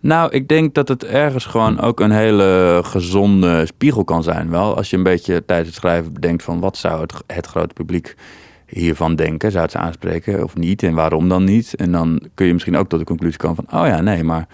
Nou, 0.00 0.30
ik 0.30 0.48
denk 0.48 0.74
dat 0.74 0.88
het 0.88 1.04
ergens 1.04 1.44
gewoon 1.44 1.80
ook 1.80 2.00
een 2.00 2.10
hele 2.10 2.80
gezonde 2.84 3.66
spiegel 3.66 4.04
kan 4.04 4.22
zijn. 4.22 4.50
Wel, 4.50 4.76
als 4.76 4.90
je 4.90 4.96
een 4.96 5.02
beetje 5.02 5.44
tijdens 5.44 5.68
het 5.68 5.78
schrijven 5.78 6.12
bedenkt 6.12 6.42
van 6.42 6.60
wat 6.60 6.76
zou 6.76 7.00
het, 7.00 7.12
het 7.26 7.46
grote 7.46 7.74
publiek 7.74 8.14
hiervan 8.66 9.16
denken? 9.16 9.50
Zou 9.50 9.62
het 9.62 9.72
ze 9.72 9.78
aanspreken 9.78 10.44
of 10.44 10.56
niet? 10.56 10.82
En 10.82 10.94
waarom 10.94 11.28
dan 11.28 11.44
niet? 11.44 11.74
En 11.74 11.92
dan 11.92 12.20
kun 12.34 12.46
je 12.46 12.52
misschien 12.52 12.76
ook 12.76 12.88
tot 12.88 12.98
de 12.98 13.04
conclusie 13.04 13.38
komen 13.38 13.64
van, 13.68 13.80
oh 13.80 13.86
ja, 13.86 14.00
nee, 14.00 14.24
maar 14.24 14.46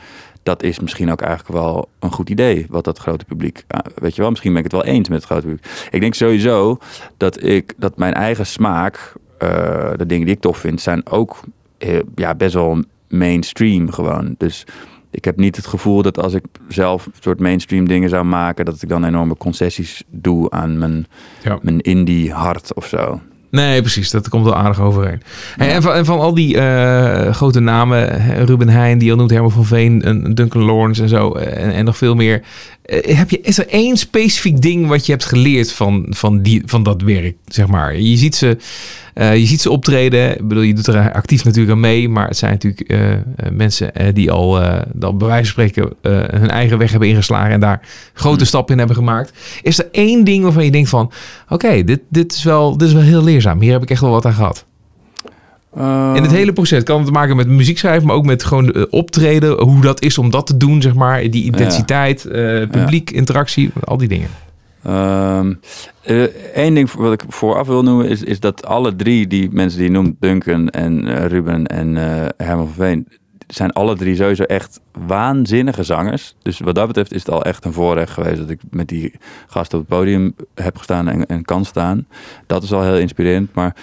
dat 0.43 0.63
is 0.63 0.81
misschien 0.81 1.11
ook 1.11 1.21
eigenlijk 1.21 1.53
wel 1.53 1.89
een 1.99 2.13
goed 2.13 2.31
idee, 2.31 2.67
wat 2.69 2.85
dat 2.85 2.99
grote 2.99 3.25
publiek. 3.25 3.65
ja, 3.69 3.85
weet 3.95 4.15
je 4.15 4.21
wel, 4.21 4.31
misschien 4.31 4.51
ben 4.55 4.65
ik 4.65 4.73
het 4.73 4.83
wel 4.83 4.93
eens 4.95 5.09
met 5.09 5.19
het 5.19 5.27
grote 5.31 5.47
publiek. 5.47 5.65
Ik 5.91 6.01
denk 6.01 6.15
sowieso 6.15 6.79
dat 7.17 7.43
ik 7.45 7.75
dat 7.77 7.97
mijn 7.97 8.15
eigen 8.15 8.47
smaak, 8.47 9.13
eh, 9.39 9.91
de 9.97 10.07
dingen 10.07 10.27
die 10.27 10.35
ik 10.35 10.41
tof 10.41 10.59
vind, 10.59 10.81
zijn 10.81 11.07
ook 11.09 11.41
heel- 11.79 12.03
ja, 12.15 12.35
best 12.35 12.55
wel 12.55 12.83
mainstream 13.09 13.91
gewoon. 13.93 14.35
Dus 14.39 14.65
ik 15.11 15.25
heb 15.25 15.37
niet 15.37 15.57
het 15.57 15.67
gevoel 15.67 16.03
dat 16.03 16.19
als 16.19 16.35
ik 16.35 16.45
zelf 16.69 17.07
een 17.07 17.13
soort 17.21 17.41
mainstream 17.41 17.89
dingen 17.89 18.09
zou 18.09 18.25
maken, 18.25 18.65
dat 18.65 18.83
ik 18.83 18.89
dan 18.89 19.05
enorme 19.05 19.37
concessies 19.37 20.03
doe 20.09 20.51
aan 20.51 20.79
mijn, 20.79 21.07
Ja. 21.43 21.59
mijn 21.63 21.81
indie 21.81 22.33
hart 22.33 22.75
of 22.75 22.87
zo. 22.87 23.21
Nee, 23.51 23.81
precies. 23.81 24.11
Dat 24.11 24.29
komt 24.29 24.45
wel 24.45 24.57
aardig 24.57 24.81
overeen. 24.81 25.23
En, 25.57 25.83
van, 25.83 25.93
en 25.93 26.05
van 26.05 26.19
al 26.19 26.35
die 26.35 26.59
eh, 26.59 27.35
grote 27.35 27.61
namen, 27.61 28.45
Ruben 28.45 28.69
Heijn, 28.69 28.99
die 28.99 29.11
al 29.11 29.17
noemt, 29.17 29.31
Herman 29.31 29.51
van 29.51 29.65
Veen, 29.65 30.09
een 30.09 30.35
Duncan 30.35 30.63
Lawrence 30.63 31.03
en 31.03 31.09
zo, 31.09 31.33
eh, 31.33 31.65
en, 31.65 31.73
en 31.73 31.85
nog 31.85 31.97
veel 31.97 32.15
meer. 32.15 32.43
Eh, 32.91 33.17
heb 33.17 33.31
je, 33.31 33.41
is 33.41 33.59
er 33.59 33.69
één 33.69 33.97
specifiek 33.97 34.61
ding 34.61 34.87
wat 34.87 35.07
je 35.07 35.13
hebt 35.13 35.25
geleerd 35.25 35.73
van, 35.73 36.07
van, 36.09 36.43
die, 36.43 36.63
van 36.67 36.83
dat 36.83 37.03
werk, 37.03 37.37
zeg 37.47 37.67
maar? 37.67 38.01
Je 38.01 38.17
ziet 38.17 38.35
ze, 38.35 38.57
eh, 39.15 39.37
je 39.37 39.47
ziet 39.47 39.61
ze 39.61 39.71
optreden. 39.71 40.37
Ik 40.39 40.49
bedoel, 40.49 40.63
je 40.63 40.75
doet 40.75 40.87
er 40.87 41.13
actief 41.13 41.45
natuurlijk 41.45 41.73
aan 41.73 41.81
mee, 41.81 42.09
maar 42.09 42.29
het 42.29 42.37
zijn 42.37 42.53
natuurlijk 42.53 42.91
eh, 42.91 42.99
mensen 43.53 44.15
die 44.15 44.31
al, 44.31 44.61
dat 44.93 45.19
bij 45.19 45.27
wijze 45.27 45.53
van 45.53 45.69
spreken 45.69 45.93
hun 46.41 46.51
eigen 46.51 46.79
weg 46.79 46.91
hebben 46.91 47.09
ingeslagen 47.09 47.51
en 47.51 47.61
daar 47.61 47.81
grote 48.13 48.45
stappen 48.45 48.73
in 48.73 48.79
hebben 48.79 48.97
gemaakt. 48.97 49.33
Is 49.63 49.79
er 49.79 49.89
één 49.93 50.25
ding 50.25 50.43
waarvan 50.43 50.65
je 50.65 50.71
denkt 50.71 50.89
van, 50.89 51.13
oké, 51.49 51.85
dit, 51.85 52.01
dit, 52.09 52.33
is 52.33 52.43
wel, 52.43 52.77
dit 52.77 52.89
is 52.89 52.95
wel 52.95 53.03
heel 53.03 53.25
leerzaam. 53.25 53.61
Hier 53.61 53.73
heb 53.73 53.83
ik 53.83 53.91
echt 53.91 54.01
wel 54.01 54.11
wat 54.11 54.27
aan 54.27 54.33
gehad. 54.33 54.65
In 56.15 56.23
het 56.23 56.31
hele 56.31 56.53
proces 56.53 56.83
kan 56.83 56.97
het 56.97 57.07
te 57.07 57.13
maken 57.13 57.37
met 57.37 57.49
muziek 57.49 57.79
schrijven, 57.79 58.07
maar 58.07 58.17
ook 58.17 58.25
met 58.25 58.45
gewoon 58.45 58.73
eh, 58.73 58.83
optreden. 58.91 59.63
Hoe 59.63 59.81
dat 59.81 60.03
is 60.03 60.19
om 60.19 60.31
dat 60.31 60.47
te 60.47 60.57
doen, 60.57 60.83
zeg 60.83 60.95
maar. 60.95 61.31
Die 61.31 61.45
intensiteit, 61.45 62.25
eh, 62.25 62.69
publiek, 62.71 63.11
interactie, 63.11 63.71
al 63.85 63.97
die 63.97 64.09
dingen. 64.09 64.29
Eén 66.55 66.75
ding 66.75 66.93
wat 66.93 67.13
ik 67.13 67.23
vooraf 67.29 67.67
wil 67.67 67.83
noemen 67.83 68.09
is, 68.09 68.23
is 68.23 68.41
dat 68.41 68.67
alle 68.67 68.97
drie 68.97 69.27
die 69.27 69.49
mensen 69.53 69.79
die 69.79 69.89
je 69.89 69.95
noemt, 69.95 70.17
Duncan 70.21 70.69
en 70.69 71.09
eh, 71.09 71.27
Ruben 71.27 71.67
en 71.67 71.97
eh, 71.97 72.29
Herman 72.37 72.67
van 72.67 72.75
Veen, 72.75 73.09
zijn 73.47 73.73
alle 73.73 73.97
drie 73.97 74.17
sowieso 74.17 74.43
echt 74.43 74.81
waanzinnige 75.07 75.83
zangers. 75.83 76.35
Dus 76.43 76.59
wat 76.59 76.75
dat 76.75 76.87
betreft 76.87 77.13
is 77.13 77.21
het 77.21 77.31
al 77.31 77.45
echt 77.45 77.65
een 77.65 77.73
voorrecht 77.73 78.13
geweest 78.13 78.39
dat 78.39 78.51
ik 78.51 78.61
met 78.71 78.89
die 78.89 79.15
gasten 79.47 79.79
op 79.79 79.89
het 79.89 79.99
podium 79.99 80.35
heb 80.55 80.77
gestaan 80.77 81.09
en, 81.09 81.27
en 81.27 81.45
kan 81.45 81.65
staan. 81.65 82.07
Dat 82.47 82.63
is 82.63 82.73
al 82.73 82.83
heel 82.83 82.99
inspirerend. 82.99 83.55
Maar 83.55 83.77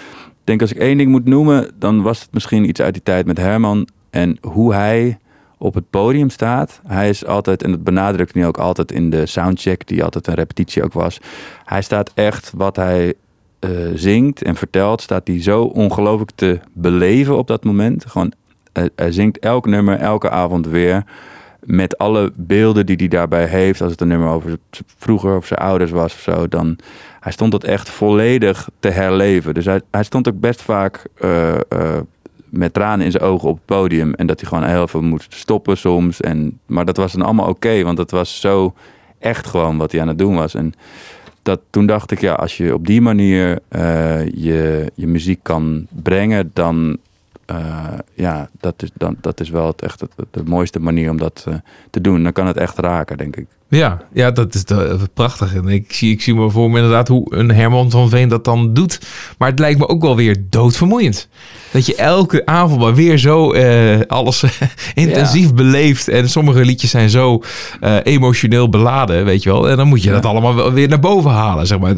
denk 0.48 0.60
als 0.60 0.72
ik 0.72 0.78
één 0.78 0.98
ding 0.98 1.10
moet 1.10 1.24
noemen, 1.24 1.70
dan 1.78 2.02
was 2.02 2.20
het 2.20 2.32
misschien 2.32 2.68
iets 2.68 2.80
uit 2.80 2.92
die 2.92 3.02
tijd 3.02 3.26
met 3.26 3.38
Herman 3.38 3.88
en 4.10 4.38
hoe 4.40 4.74
hij 4.74 5.18
op 5.58 5.74
het 5.74 5.90
podium 5.90 6.30
staat. 6.30 6.80
Hij 6.86 7.08
is 7.08 7.26
altijd, 7.26 7.62
en 7.62 7.70
dat 7.70 7.84
benadrukt 7.84 8.34
hij 8.34 8.46
ook 8.46 8.58
altijd 8.58 8.92
in 8.92 9.10
de 9.10 9.26
soundcheck, 9.26 9.86
die 9.86 10.04
altijd 10.04 10.26
een 10.26 10.34
repetitie 10.34 10.84
ook 10.84 10.92
was. 10.92 11.20
Hij 11.64 11.82
staat 11.82 12.10
echt 12.14 12.52
wat 12.56 12.76
hij 12.76 13.14
eh, 13.58 13.70
zingt 13.94 14.42
en 14.42 14.56
vertelt, 14.56 15.00
staat 15.00 15.26
hij 15.26 15.42
zo 15.42 15.62
ongelooflijk 15.62 16.30
te 16.34 16.60
beleven 16.72 17.38
op 17.38 17.46
dat 17.46 17.64
moment. 17.64 18.04
Gewoon, 18.06 18.32
hij 18.94 19.12
zingt 19.12 19.38
elk 19.38 19.66
nummer, 19.66 19.98
elke 19.98 20.30
avond 20.30 20.66
weer. 20.66 21.04
Met 21.68 21.98
alle 21.98 22.32
beelden 22.36 22.86
die 22.86 22.96
hij 22.96 23.08
daarbij 23.08 23.46
heeft. 23.46 23.80
Als 23.80 23.90
het 23.90 24.00
een 24.00 24.08
nummer 24.08 24.28
over 24.28 24.58
vroeger 24.98 25.36
of 25.36 25.46
zijn 25.46 25.60
ouders 25.60 25.90
was 25.90 26.14
of 26.14 26.20
zo. 26.20 26.48
Dan, 26.48 26.78
hij 27.20 27.32
stond 27.32 27.52
dat 27.52 27.64
echt 27.64 27.88
volledig 27.88 28.68
te 28.80 28.88
herleven. 28.88 29.54
Dus 29.54 29.64
hij, 29.64 29.80
stond 30.00 30.28
ook 30.28 30.40
best 30.40 30.62
vaak 30.62 31.04
eh, 31.14 31.54
eh, 31.54 31.60
met 32.44 32.74
tranen 32.74 33.04
in 33.04 33.10
zijn 33.10 33.22
ogen 33.22 33.48
op 33.48 33.54
het 33.54 33.64
podium. 33.64 34.14
En 34.14 34.26
dat 34.26 34.40
hij 34.40 34.48
gewoon 34.48 34.64
heel 34.64 34.88
veel 34.88 35.02
moest 35.02 35.34
stoppen 35.34 35.76
soms. 35.76 36.20
En, 36.20 36.58
maar 36.66 36.84
dat 36.84 36.96
was 36.96 37.12
dan 37.12 37.22
allemaal 37.22 37.48
oké, 37.48 37.82
want 37.82 37.98
het 37.98 38.10
was 38.10 38.40
zo 38.40 38.74
echt 39.18 39.46
gewoon 39.46 39.78
wat 39.78 39.92
hij 39.92 40.00
aan 40.00 40.08
het 40.08 40.18
doen 40.18 40.34
was. 40.34 40.54
En 40.54 40.74
dat, 41.42 41.60
toen 41.70 41.86
dacht 41.86 42.10
ik, 42.10 42.20
ja, 42.20 42.32
als 42.32 42.56
je 42.56 42.74
op 42.74 42.86
die 42.86 43.00
manier 43.00 43.58
eh, 43.68 44.26
je, 44.26 44.92
je 44.94 45.06
muziek 45.06 45.40
kan 45.42 45.86
brengen, 46.02 46.50
dan 46.52 46.98
eh, 47.48 47.84
ja, 48.14 48.48
dat 48.60 48.82
is, 48.82 48.90
dan, 48.94 49.16
dat 49.20 49.40
is 49.40 49.50
wel 49.50 49.66
het, 49.66 49.82
echt 49.82 50.00
het, 50.00 50.10
de 50.30 50.42
mooiste 50.46 50.78
manier 50.80 51.10
om 51.10 51.16
dat 51.18 51.44
eh, 51.48 51.54
te 51.90 52.00
doen. 52.00 52.22
Dan 52.22 52.32
kan 52.32 52.46
het 52.46 52.56
echt 52.56 52.78
raken, 52.78 53.16
denk 53.16 53.36
ik. 53.36 53.46
Ja, 53.70 54.00
ja 54.12 54.30
dat 54.30 54.54
is 54.54 54.64
de- 54.64 54.98
prachtig. 55.14 55.54
En 55.54 55.68
ik 55.68 55.92
zie, 55.92 56.10
ik 56.12 56.22
zie 56.22 56.34
me 56.34 56.50
voor 56.50 56.70
me 56.70 56.76
inderdaad 56.76 57.08
hoe 57.08 57.34
een 57.34 57.50
Herman 57.50 57.90
van 57.90 58.08
Veen 58.08 58.28
dat 58.28 58.44
dan 58.44 58.74
doet. 58.74 59.00
Maar 59.38 59.48
het 59.50 59.58
lijkt 59.58 59.78
me 59.78 59.88
ook 59.88 60.02
wel 60.02 60.16
weer 60.16 60.36
doodvermoeiend. 60.50 61.28
Dat 61.72 61.86
je 61.86 61.94
elke 61.94 62.46
avond 62.46 62.80
maar 62.80 62.94
weer 62.94 63.18
zo 63.18 63.52
eh, 63.52 64.00
alles 64.06 64.44
intensief 64.94 65.54
beleeft. 65.54 66.08
En 66.08 66.28
sommige 66.30 66.64
liedjes 66.64 66.90
zijn 66.90 67.10
zo 67.10 67.42
emotioneel 68.02 68.68
beladen, 68.68 69.24
weet 69.24 69.42
je 69.42 69.50
wel. 69.52 69.68
En 69.70 69.76
dan 69.76 69.88
moet 69.88 70.02
je 70.02 70.08
Ja. 70.08 70.14
dat 70.14 70.24
allemaal 70.26 70.54
wel 70.54 70.72
weer 70.72 70.88
naar 70.88 71.00
boven 71.00 71.30
halen, 71.30 71.66
zeg 71.66 71.78
maar. 71.78 71.94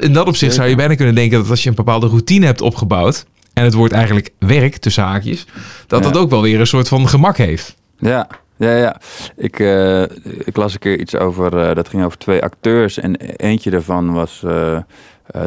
In 0.00 0.12
dat 0.12 0.26
opzicht 0.26 0.54
zou 0.54 0.68
je 0.68 0.76
bijna 0.76 0.94
kunnen 0.94 1.14
denken 1.14 1.38
dat 1.38 1.50
als 1.50 1.62
je 1.62 1.68
een 1.68 1.74
bepaalde 1.74 2.06
routine 2.06 2.46
hebt 2.46 2.60
opgebouwd... 2.60 3.26
en 3.54 3.64
het 3.64 3.74
wordt 3.74 3.92
eigenlijk 3.92 4.30
werk, 4.38 4.76
tussen 4.76 5.02
haakjes... 5.04 5.46
dat 5.86 6.04
Ja. 6.04 6.10
dat 6.10 6.22
ook 6.22 6.30
wel 6.30 6.42
weer 6.42 6.60
een 6.60 6.66
soort 6.66 6.88
van 6.88 7.08
gemak 7.08 7.36
heeft. 7.36 7.76
Ja, 7.98 8.26
ja, 8.56 8.76
ja. 8.76 8.96
Ik, 9.36 9.58
eh, 9.58 10.02
ik 10.44 10.56
las 10.56 10.72
een 10.72 10.78
keer 10.78 10.98
iets 11.00 11.14
over, 11.16 11.58
eh, 11.68 11.74
dat 11.74 11.88
ging 11.88 12.04
over 12.04 12.18
twee 12.18 12.42
acteurs. 12.42 12.98
En 12.98 13.16
eentje 13.36 13.70
daarvan 13.70 14.12
was 14.12 14.42
eh, 14.46 14.78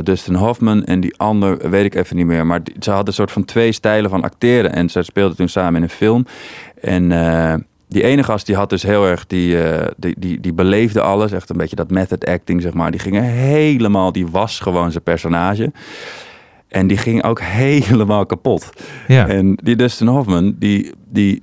Dustin 0.04 0.34
Hoffman 0.36 0.84
en 0.84 1.00
die 1.00 1.18
ander 1.18 1.70
weet 1.70 1.86
ik 1.86 1.96
even 1.96 2.16
niet 2.16 2.26
meer. 2.26 2.46
Maar 2.46 2.64
die- 2.64 2.76
ze 2.80 2.90
hadden 2.90 3.08
een 3.08 3.14
soort 3.14 3.32
van 3.32 3.46
twee 3.46 3.72
stijlen 3.72 4.10
van 4.10 4.24
acteren. 4.24 4.74
En 4.74 4.90
ze 4.90 5.04
speelden 5.04 5.38
toen 5.38 5.50
samen 5.50 5.76
in 5.76 5.84
een 5.84 5.90
film. 5.90 6.26
En 6.82 7.08
die 7.90 8.04
ene 8.04 8.24
gast 8.24 8.46
die 8.46 8.56
had 8.56 8.70
dus 8.70 8.84
heel 8.84 9.06
erg, 9.08 9.28
die, 9.28 9.58
die, 9.98 10.16
die, 10.20 10.40
die 10.40 10.54
beleefde 10.54 11.02
alles. 11.02 11.32
Echt 11.32 11.50
een 11.50 11.58
beetje 11.58 11.76
dat 11.76 11.90
method 11.92 12.26
acting, 12.26 12.62
zeg 12.62 12.74
maar. 12.74 12.92
Die 12.92 13.00
ging 13.00 13.16
helemaal, 13.20 14.12
die 14.12 14.28
was 14.28 14.60
gewoon 14.60 14.92
zijn 14.92 15.04
personage. 15.04 15.72
En 16.68 16.88
die 16.88 16.98
ging 16.98 17.24
ook 17.24 17.42
helemaal 17.62 18.26
kapot. 18.26 18.70
Ja. 19.08 19.28
En 19.28 19.58
die 19.64 19.76
Dustin 19.76 20.08
Hoffman, 20.08 20.56
die, 20.60 20.92
die, 21.10 21.42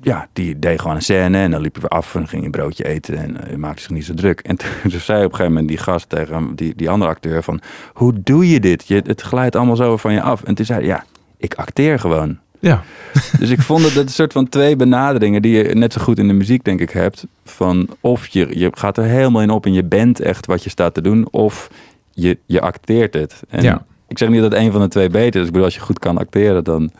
ja, 0.00 0.28
die 0.32 0.58
deed 0.58 0.80
gewoon 0.80 0.96
een 0.96 1.02
scène 1.02 1.38
en 1.38 1.50
dan 1.50 1.60
liep 1.60 1.72
hij 1.72 1.82
weer 1.82 1.98
af 1.98 2.14
en 2.14 2.28
ging 2.28 2.44
een 2.44 2.50
broodje 2.50 2.84
eten 2.84 3.16
en 3.16 3.48
eh, 3.48 3.56
maakte 3.56 3.82
zich 3.82 3.90
niet 3.90 4.04
zo 4.04 4.14
druk. 4.14 4.40
En 4.40 4.56
toen 4.90 5.00
zei 5.00 5.18
op 5.18 5.24
een 5.24 5.30
gegeven 5.30 5.52
moment 5.52 5.68
die 5.68 5.78
gast 5.78 6.08
tegen 6.08 6.34
hem, 6.34 6.54
die, 6.54 6.74
die 6.76 6.90
andere 6.90 7.10
acteur 7.10 7.42
van, 7.42 7.60
hoe 7.92 8.12
doe 8.22 8.48
je 8.48 8.60
dit? 8.60 8.88
Je, 8.88 9.02
het 9.06 9.20
glijdt 9.20 9.56
allemaal 9.56 9.76
zo 9.76 9.96
van 9.96 10.12
je 10.12 10.22
af. 10.22 10.42
En 10.42 10.54
toen 10.54 10.64
zei 10.64 10.78
hij, 10.78 10.88
ja, 10.88 11.04
ik 11.36 11.54
acteer 11.54 11.98
gewoon. 11.98 12.38
Ja. 12.58 12.82
Dus 13.38 13.50
ik 13.50 13.60
vond 13.60 13.82
dat 13.82 13.92
het 13.92 14.06
een 14.06 14.12
soort 14.12 14.32
van 14.32 14.48
twee 14.48 14.76
benaderingen 14.76 15.42
die 15.42 15.56
je 15.56 15.74
net 15.74 15.92
zo 15.92 16.00
goed 16.00 16.18
in 16.18 16.28
de 16.28 16.34
muziek 16.34 16.64
denk 16.64 16.80
ik 16.80 16.90
hebt. 16.90 17.26
Van 17.44 17.88
of 18.00 18.26
je, 18.26 18.58
je 18.58 18.70
gaat 18.74 18.96
er 18.98 19.04
helemaal 19.04 19.42
in 19.42 19.50
op 19.50 19.66
en 19.66 19.72
je 19.72 19.84
bent 19.84 20.20
echt 20.20 20.46
wat 20.46 20.64
je 20.64 20.70
staat 20.70 20.94
te 20.94 21.00
doen, 21.00 21.28
of 21.30 21.70
je, 22.10 22.38
je 22.46 22.60
acteert 22.60 23.14
het. 23.14 23.42
En 23.48 23.62
Ja. 23.62 23.84
Ik 24.06 24.18
zeg 24.18 24.28
niet 24.28 24.40
dat 24.40 24.52
een 24.52 24.72
van 24.72 24.80
de 24.80 24.88
twee 24.88 25.08
beter 25.08 25.40
is. 25.40 25.46
Ik 25.46 25.52
bedoel, 25.52 25.64
als 25.64 25.74
je 25.74 25.80
goed 25.80 25.98
kan 25.98 26.18
acteren, 26.18 26.64
dan 26.64 26.90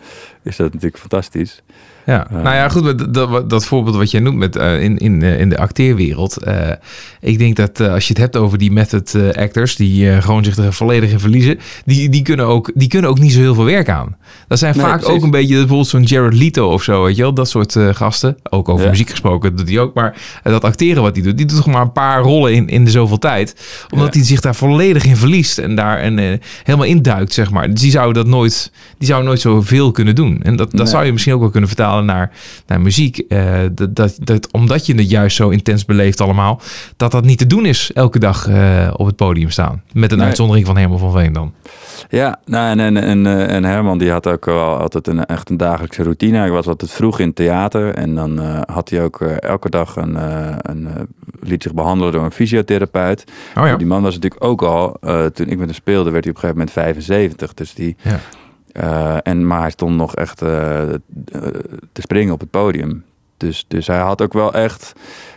is 0.43 0.57
dat 0.57 0.73
natuurlijk 0.73 0.99
fantastisch. 0.99 1.63
Ja, 2.07 2.27
Eh. 2.31 2.43
nou 2.43 2.55
ja, 2.55 2.69
goed, 2.69 3.15
dat, 3.15 3.51
dat, 3.51 3.67
voorbeeld 3.67 3.97
wat 3.97 4.11
jij 4.11 4.21
noemt 4.21 4.37
met, 4.37 4.57
eh, 4.57 4.83
in, 4.83 4.99
in, 4.99 5.23
eh, 5.23 5.41
in 5.41 5.49
de 5.49 5.59
acteerwereld. 5.59 6.37
ik 7.21 7.39
denk 7.39 7.57
dat 7.57 7.81
als 7.81 8.03
je 8.07 8.13
het 8.13 8.23
hebt 8.23 8.37
over 8.37 8.59
die 8.59 8.73
method 8.73 9.15
actors, 9.33 9.77
die 9.77 10.23
gewoon 10.23 10.45
zich 10.45 10.57
er 10.57 10.73
volledig 10.73 11.11
in 11.11 11.21
verliezen, 11.21 11.59
die, 11.85 12.09
die, 12.09 12.23
kunnen 12.23 12.47
ook, 12.47 12.71
die 12.75 12.89
kunnen 12.89 13.11
ook 13.11 13.19
niet 13.19 13.33
zo 13.33 13.39
heel 13.41 13.55
veel 13.55 13.65
werk 13.65 13.89
aan. 13.89 14.17
Dat 14.49 14.59
zijn 14.59 14.75
Nee, 14.77 14.85
vaak 14.85 14.99
precies. 14.99 15.15
ook 15.17 15.23
een 15.23 15.31
beetje 15.31 15.55
bijvoorbeeld 15.57 15.89
zo'n 15.89 16.03
Jared 16.03 16.35
Leto 16.35 16.73
of 16.73 16.83
zo, 16.83 17.05
weet 17.05 17.17
je 17.17 17.23
wel, 17.23 17.35
dat 17.35 17.49
soort 17.49 17.77
gasten. 17.93 18.37
Ook 18.51 18.69
over 18.69 18.85
Ja. 18.85 18.91
muziek 18.91 19.11
gesproken, 19.11 19.57
doet 19.57 19.69
hij 19.69 19.79
ook. 19.79 19.95
Maar 19.95 20.17
dat 20.43 20.65
acteren 20.65 21.03
wat 21.03 21.15
hij 21.15 21.25
doet, 21.25 21.37
die 21.37 21.47
doet 21.47 21.57
toch 21.57 21.67
maar 21.67 21.83
een 21.83 21.93
paar 21.93 22.23
rollen 22.23 22.53
in, 22.55 22.69
in 22.69 22.85
de 22.85 22.91
zoveel 22.91 23.19
tijd. 23.19 23.55
Omdat 23.91 24.13
Ja. 24.15 24.19
hij 24.19 24.29
zich 24.29 24.41
daar 24.41 24.55
volledig 24.55 25.05
in 25.05 25.17
verliest 25.17 25.59
en 25.59 25.75
daar 25.75 25.99
en, 25.99 26.41
helemaal 26.63 26.87
induikt, 26.87 27.33
zeg 27.33 27.51
maar. 27.51 27.71
Dus 27.71 27.81
die 27.81 27.91
zou 27.91 28.13
dat 28.13 28.27
nooit, 28.27 28.73
die 28.99 29.09
zou 29.09 29.25
nooit 29.25 29.41
zoveel 29.41 29.91
kunnen 29.91 30.15
doen. 30.15 30.41
En 30.43 30.57
dat, 30.57 30.71
dat 30.71 30.81
Nee. 30.81 30.87
zou 30.91 31.05
je 31.05 31.13
misschien 31.13 31.35
ook 31.35 31.41
wel 31.41 31.51
kunnen 31.51 31.69
vertalen 31.69 31.94
vertalen 31.95 32.05
naar, 32.07 32.31
naar 32.67 32.81
muziek. 32.81 33.19
eh, 33.19 33.61
dat, 33.73 33.95
dat, 33.97 34.17
dat, 34.21 34.53
omdat 34.53 34.87
je 34.87 34.95
het 34.95 35.11
juist 35.11 35.37
zo 35.37 35.49
intens 35.49 35.85
beleeft 35.85 36.21
allemaal, 36.21 36.61
dat 36.97 37.11
dat 37.11 37.25
niet 37.25 37.39
te 37.39 37.47
doen 37.47 37.67
is 37.67 37.91
elke 37.95 38.19
dag 38.19 38.49
eh, 38.49 38.91
op 38.97 39.07
het 39.07 39.17
podium 39.17 39.51
staan. 39.51 39.83
Met 39.93 40.13
een 40.13 40.19
Nee. 40.19 40.27
uitzondering 40.27 40.67
van 40.67 40.77
Herman 40.77 40.99
van 40.99 41.13
Veen 41.13 41.33
dan. 41.33 41.53
Ja, 42.09 42.41
nou, 42.45 42.71
en, 42.71 42.81
en, 42.81 42.97
en, 42.97 43.27
eh, 43.27 43.55
en 43.55 43.65
Herman 43.65 43.99
die 43.99 44.11
had 44.11 44.27
ook 44.27 44.45
wel 44.45 44.79
altijd 44.79 45.07
een, 45.07 45.25
echt 45.27 45.51
een 45.51 45.57
dagelijkse 45.57 46.03
routine. 46.03 46.39
Hij 46.39 46.51
was 46.51 46.67
altijd 46.67 46.91
vroeg 46.91 47.19
in 47.19 47.27
het 47.27 47.37
theater 47.37 47.95
en 47.95 48.15
dan 48.15 48.39
had 48.67 48.89
hij 48.91 49.03
ook 49.03 49.21
elke 49.21 49.71
dag 49.71 49.97
een, 49.97 50.17
een 50.71 50.89
liet 51.41 51.63
zich 51.63 51.75
behandelen 51.75 52.13
door 52.13 52.25
een 52.25 52.31
fysiotherapeut. 52.33 53.25
Oh 53.59 53.67
ja. 53.67 53.77
Die 53.77 53.87
man 53.87 54.03
was 54.03 54.15
natuurlijk 54.15 54.45
ook 54.45 54.63
al, 54.63 54.97
toen 55.33 55.47
ik 55.49 55.59
met 55.59 55.67
hem 55.67 55.75
speelde, 55.75 56.11
werd 56.11 56.25
hij 56.25 56.33
op 56.35 56.43
een 56.43 56.49
gegeven 56.49 56.57
moment 56.57 56.71
75. 56.71 57.55
Dus 57.55 57.75
die, 57.75 57.97
Ja. 58.03 58.21
Eh, 58.75 59.16
en, 59.22 59.47
maar 59.47 59.61
hij 59.61 59.70
stond 59.70 59.97
nog 59.97 60.14
echt 60.14 60.43
eh, 60.43 60.49
te 61.93 62.01
springen 62.01 62.35
op 62.35 62.41
het 62.41 62.51
podium. 62.51 63.05
Dus, 63.37 63.64
dus 63.68 63.87
hij 63.87 63.99
had 63.99 64.22
ook 64.22 64.33
wel 64.33 64.55
echt, 64.55 64.93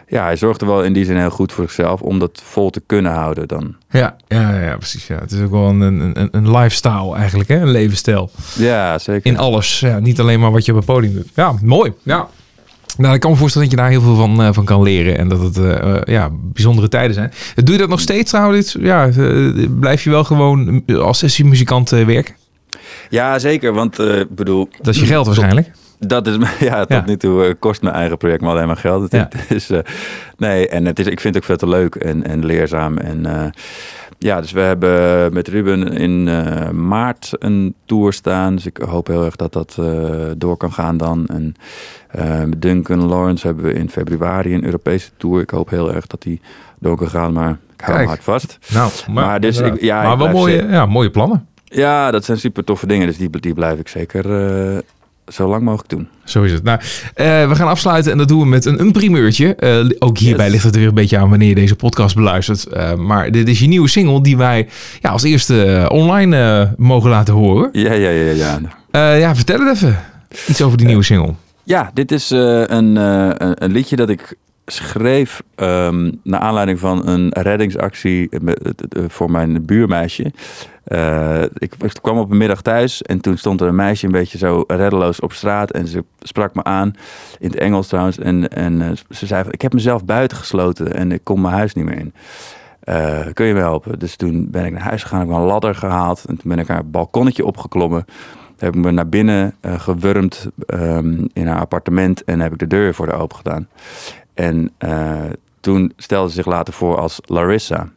ja, 0.07 0.23
hij 0.23 0.38
zorgde 0.38 0.65
wel 0.65 0.83
in 0.83 0.93
die 0.93 1.05
zin 1.05 1.17
heel 1.17 1.29
goed 1.29 1.51
voor 1.51 1.63
zichzelf 1.63 2.01
om 2.01 2.19
dat 2.19 2.41
vol 2.45 2.69
te 2.69 2.81
kunnen 2.85 3.11
houden 3.11 3.47
dan. 3.47 3.75
Ja, 3.89 4.15
ja, 4.27 4.59
ja, 4.59 4.75
precies. 4.77 5.07
Ja. 5.07 5.19
Het 5.19 5.31
is 5.31 5.41
ook 5.41 5.51
wel 5.51 5.69
een, 5.69 5.81
een, 5.81 6.29
een- 6.31 6.51
lifestyle 6.57 7.15
eigenlijk, 7.15 7.49
hè? 7.49 7.59
een 7.59 7.71
levensstijl. 7.71 8.29
Ja, 8.55 8.97
zeker. 8.99 9.31
In 9.31 9.38
alles. 9.38 9.79
Ja, 9.79 9.99
niet 9.99 10.19
alleen 10.19 10.39
maar 10.39 10.51
wat 10.51 10.65
je 10.65 10.71
op 10.71 10.77
het 10.77 10.85
podium 10.88 11.13
doet. 11.13 11.29
Ja, 11.33 11.53
mooi. 11.63 11.93
Ja. 12.03 12.27
Nou, 12.97 13.13
ik 13.13 13.19
kan 13.19 13.31
me 13.31 13.38
voorstellen 13.38 13.69
dat 13.69 13.77
je 13.77 13.83
daar 13.83 13.91
heel 13.91 14.01
veel 14.01 14.15
van, 14.15 14.41
eh, 14.41 14.49
van 14.53 14.65
kan 14.65 14.81
leren. 14.81 15.17
En 15.17 15.27
dat 15.27 15.55
het 15.55 15.59
ja, 16.09 16.29
bijzondere 16.31 16.88
tijden 16.88 17.13
zijn. 17.13 17.31
Doe 17.55 17.73
je 17.73 17.81
dat 17.81 17.89
nog 17.89 17.99
steeds 17.99 18.29
trouwens? 18.31 18.75
Ja, 18.79 19.09
blijf 19.79 20.03
je 20.03 20.09
wel 20.09 20.23
gewoon 20.23 20.83
als 20.85 21.17
sessiemuzikant 21.17 21.89
werken? 21.89 22.35
Ja, 23.10 23.39
zeker. 23.39 23.74
Want 23.74 23.99
eh, 23.99 24.20
ik 24.20 24.36
bedoel, 24.36 24.70
Dat 24.82 24.93
is 24.93 24.99
je 24.99 25.05
geld 25.05 25.26
waarschijnlijk. 25.26 25.72
Dat 25.99 26.28
is, 26.28 26.36
ja, 26.60 26.80
tot 26.80 26.89
Ja. 26.89 27.03
nu 27.05 27.18
toe 27.18 27.45
eh, 27.45 27.53
kost 27.60 27.82
mijn 27.82 27.95
eigen 27.95 28.18
project 28.18 28.41
me 28.41 28.49
alleen 28.49 28.68
maar 28.68 28.78
geld. 28.78 29.12
Ja. 29.12 29.30
Dus, 29.49 29.70
eh, 29.70 29.80
nee, 30.38 30.68
en 30.68 30.86
het 30.86 30.99
is, 30.99 31.05
ik 31.05 31.20
vind 31.20 31.34
het 31.36 31.43
ook 31.43 31.49
veel 31.49 31.70
te 31.70 31.76
leuk 31.78 31.95
en, 31.95 32.24
en 32.28 32.45
leerzaam. 32.45 32.97
En 32.97 33.26
eh, 33.26 33.45
ja, 34.20 34.41
dus 34.41 34.51
we 34.51 34.60
hebben 34.60 35.34
met 35.34 35.47
Ruben 35.47 35.93
in 35.93 36.28
eh, 36.28 36.70
maart 36.70 37.32
een 37.39 37.76
tour 37.86 38.14
staan. 38.14 38.55
Dus 38.55 38.66
ik 38.66 38.78
hoop 38.78 39.08
heel 39.08 39.26
erg 39.26 39.36
dat 39.36 39.53
dat 39.53 39.76
eh, 39.80 39.86
door 40.38 40.58
kan 40.58 40.72
gaan 40.74 40.97
dan. 40.97 41.26
En 41.28 41.53
eh, 42.10 42.43
met 42.43 42.62
Duncan 42.62 43.05
Lawrence 43.05 43.47
hebben 43.47 43.66
we 43.66 43.74
in 43.74 43.89
februari 43.89 44.53
een 44.53 44.66
Europese 44.66 45.10
tour. 45.18 45.41
Ik 45.41 45.49
hoop 45.49 45.70
heel 45.70 45.93
erg 45.93 46.08
dat 46.08 46.22
die 46.22 46.41
door 46.80 46.97
kan 46.97 47.10
gaan, 47.10 47.34
maar 47.34 47.58
ik 47.78 47.82
hou 47.82 47.95
Kijk. 47.97 48.08
hard 48.08 48.24
vast. 48.24 48.58
Nou, 48.74 48.91
Maar 49.12 49.39
dus 49.39 49.58
ik- 49.60 49.82
ja, 49.82 50.01
maar 50.03 50.18
wel 50.18 50.30
mooie, 50.32 50.68
ja, 50.68 50.86
mooie 50.86 51.10
plannen. 51.12 51.47
Ja, 51.70 52.11
dat 52.11 52.26
zijn 52.26 52.38
super 52.38 52.63
toffe 52.63 52.88
dingen. 52.88 53.07
Dus 53.07 53.18
die, 53.18 53.30
die 53.39 53.53
blijf 53.53 53.80
ik 53.80 53.88
zeker 53.88 54.26
eh, 54.76 54.78
zo 55.28 55.47
lang 55.47 55.63
mogelijk 55.63 55.89
doen. 55.89 56.07
Zo 56.24 56.43
is 56.43 56.51
het. 56.51 56.63
Nou, 56.63 56.80
eh, 57.13 57.49
we 57.49 57.55
gaan 57.55 57.68
afsluiten 57.68 58.11
en 58.11 58.18
dat 58.18 58.28
doen 58.28 58.39
we 58.39 58.45
met 58.45 58.65
een, 58.65 58.80
een 58.80 58.91
primeurtje. 58.91 59.55
Eh, 59.55 59.89
ook 59.99 60.18
hierbij 60.18 60.45
Yes. 60.45 60.53
ligt 60.53 60.63
het 60.65 60.74
er 60.74 60.80
weer 60.80 60.89
een 60.89 60.95
beetje 60.95 61.18
aan 61.18 61.30
wanneer 61.30 61.47
je 61.49 61.55
deze 61.55 61.76
podcast 61.76 62.15
beluistert. 62.15 62.68
Maar 62.97 63.32
dit 63.32 63.47
is 63.47 63.59
je 63.59 63.68
nieuwe 63.68 63.88
single 63.88 64.22
die 64.22 64.38
wij 64.38 64.68
ja, 65.01 65.09
als 65.09 65.24
eerste 65.24 65.86
online 65.91 66.74
mogen 66.78 67.09
laten 67.09 67.34
horen. 67.34 67.70
Ja, 67.72 67.93
ja, 67.93 68.09
ja, 68.09 68.32
ja. 68.91 69.15
Ja, 69.15 69.36
vertel 69.36 69.59
het 69.59 69.76
even. 69.76 69.99
Iets 70.47 70.61
over 70.61 70.78
die 70.78 70.88
nieuwe 70.88 71.03
single. 71.03 71.34
Ja, 71.63 71.91
dit 71.93 72.11
is 72.11 72.30
een, 72.30 72.95
een, 72.95 72.95
een 73.63 73.72
liedje 73.72 73.95
dat 73.95 74.09
ik 74.09 74.36
schreef 74.72 75.43
ehm 75.55 76.11
naar 76.24 76.39
aanleiding 76.39 76.80
van 76.80 77.07
een 77.07 77.30
reddingsactie 77.32 78.30
eh, 78.30 78.39
eh, 78.47 79.03
voor 79.07 79.32
mijn 79.32 79.65
buurmeisje. 79.65 80.32
Eh, 80.84 81.43
ik, 81.53 81.74
kwam 82.01 82.18
op 82.18 82.32
een 82.32 82.38
middag 82.38 82.61
thuis 82.61 83.01
en 83.01 83.22
toen 83.22 83.38
stond 83.38 83.61
er 83.61 83.68
een 83.68 83.76
meisje 83.76 84.05
een 84.05 84.11
beetje 84.11 84.38
zo 84.38 84.63
reddeloos 84.68 85.20
op 85.20 85.34
straat. 85.34 85.72
En 85.72 85.88
ze 85.88 86.03
sprak 86.20 86.55
me 86.55 86.63
aan, 86.63 86.93
in 87.39 87.49
het 87.49 87.59
Engels 87.59 87.88
trouwens. 87.88 88.18
En, 88.18 88.49
en 88.49 88.97
ze 89.09 89.26
zei 89.26 89.43
ik 89.49 89.61
heb 89.61 89.74
mezelf 89.74 90.05
buiten 90.05 90.38
gesloten 90.38 90.93
en 90.93 91.11
ik 91.11 91.24
kom 91.24 91.41
mijn 91.41 91.53
huis 91.53 91.74
niet 91.74 91.86
meer 91.86 91.97
in. 91.97 92.13
Kun 93.34 93.45
je 93.45 93.53
me 93.53 93.59
helpen? 93.59 93.99
Dus 93.99 94.15
toen 94.15 94.51
ben 94.51 94.65
ik 94.65 94.72
naar 94.72 94.82
huis 94.82 95.03
gegaan, 95.03 95.20
heb 95.20 95.30
ik 95.30 95.36
een 95.36 95.41
ladder 95.41 95.76
gehaald. 95.76 96.26
En 96.26 96.38
toen 96.38 96.49
ben 96.49 96.59
ik 96.59 96.68
haar 96.68 96.86
balkonnetje 96.86 97.45
opgeklommen. 97.45 98.05
Heb 98.57 98.76
ik 98.76 98.84
me 98.84 98.91
naar 98.91 99.09
binnen 99.09 99.55
gewurmd 99.61 100.47
ehm, 100.65 101.26
in 101.34 101.47
haar 101.47 101.59
appartement 101.59 102.24
en 102.24 102.39
heb 102.39 102.51
ik 102.51 102.59
de 102.59 102.68
deur 102.68 102.93
voor 102.93 103.07
haar 103.07 103.20
open 103.20 103.38
gedaan. 103.38 103.68
En 104.38 104.71
eh, 104.77 105.23
toen 105.59 105.91
stelde 105.97 106.29
ze 106.29 106.35
zich 106.35 106.45
later 106.45 106.73
voor 106.73 106.97
als 106.97 107.19
Larissa. 107.25 107.89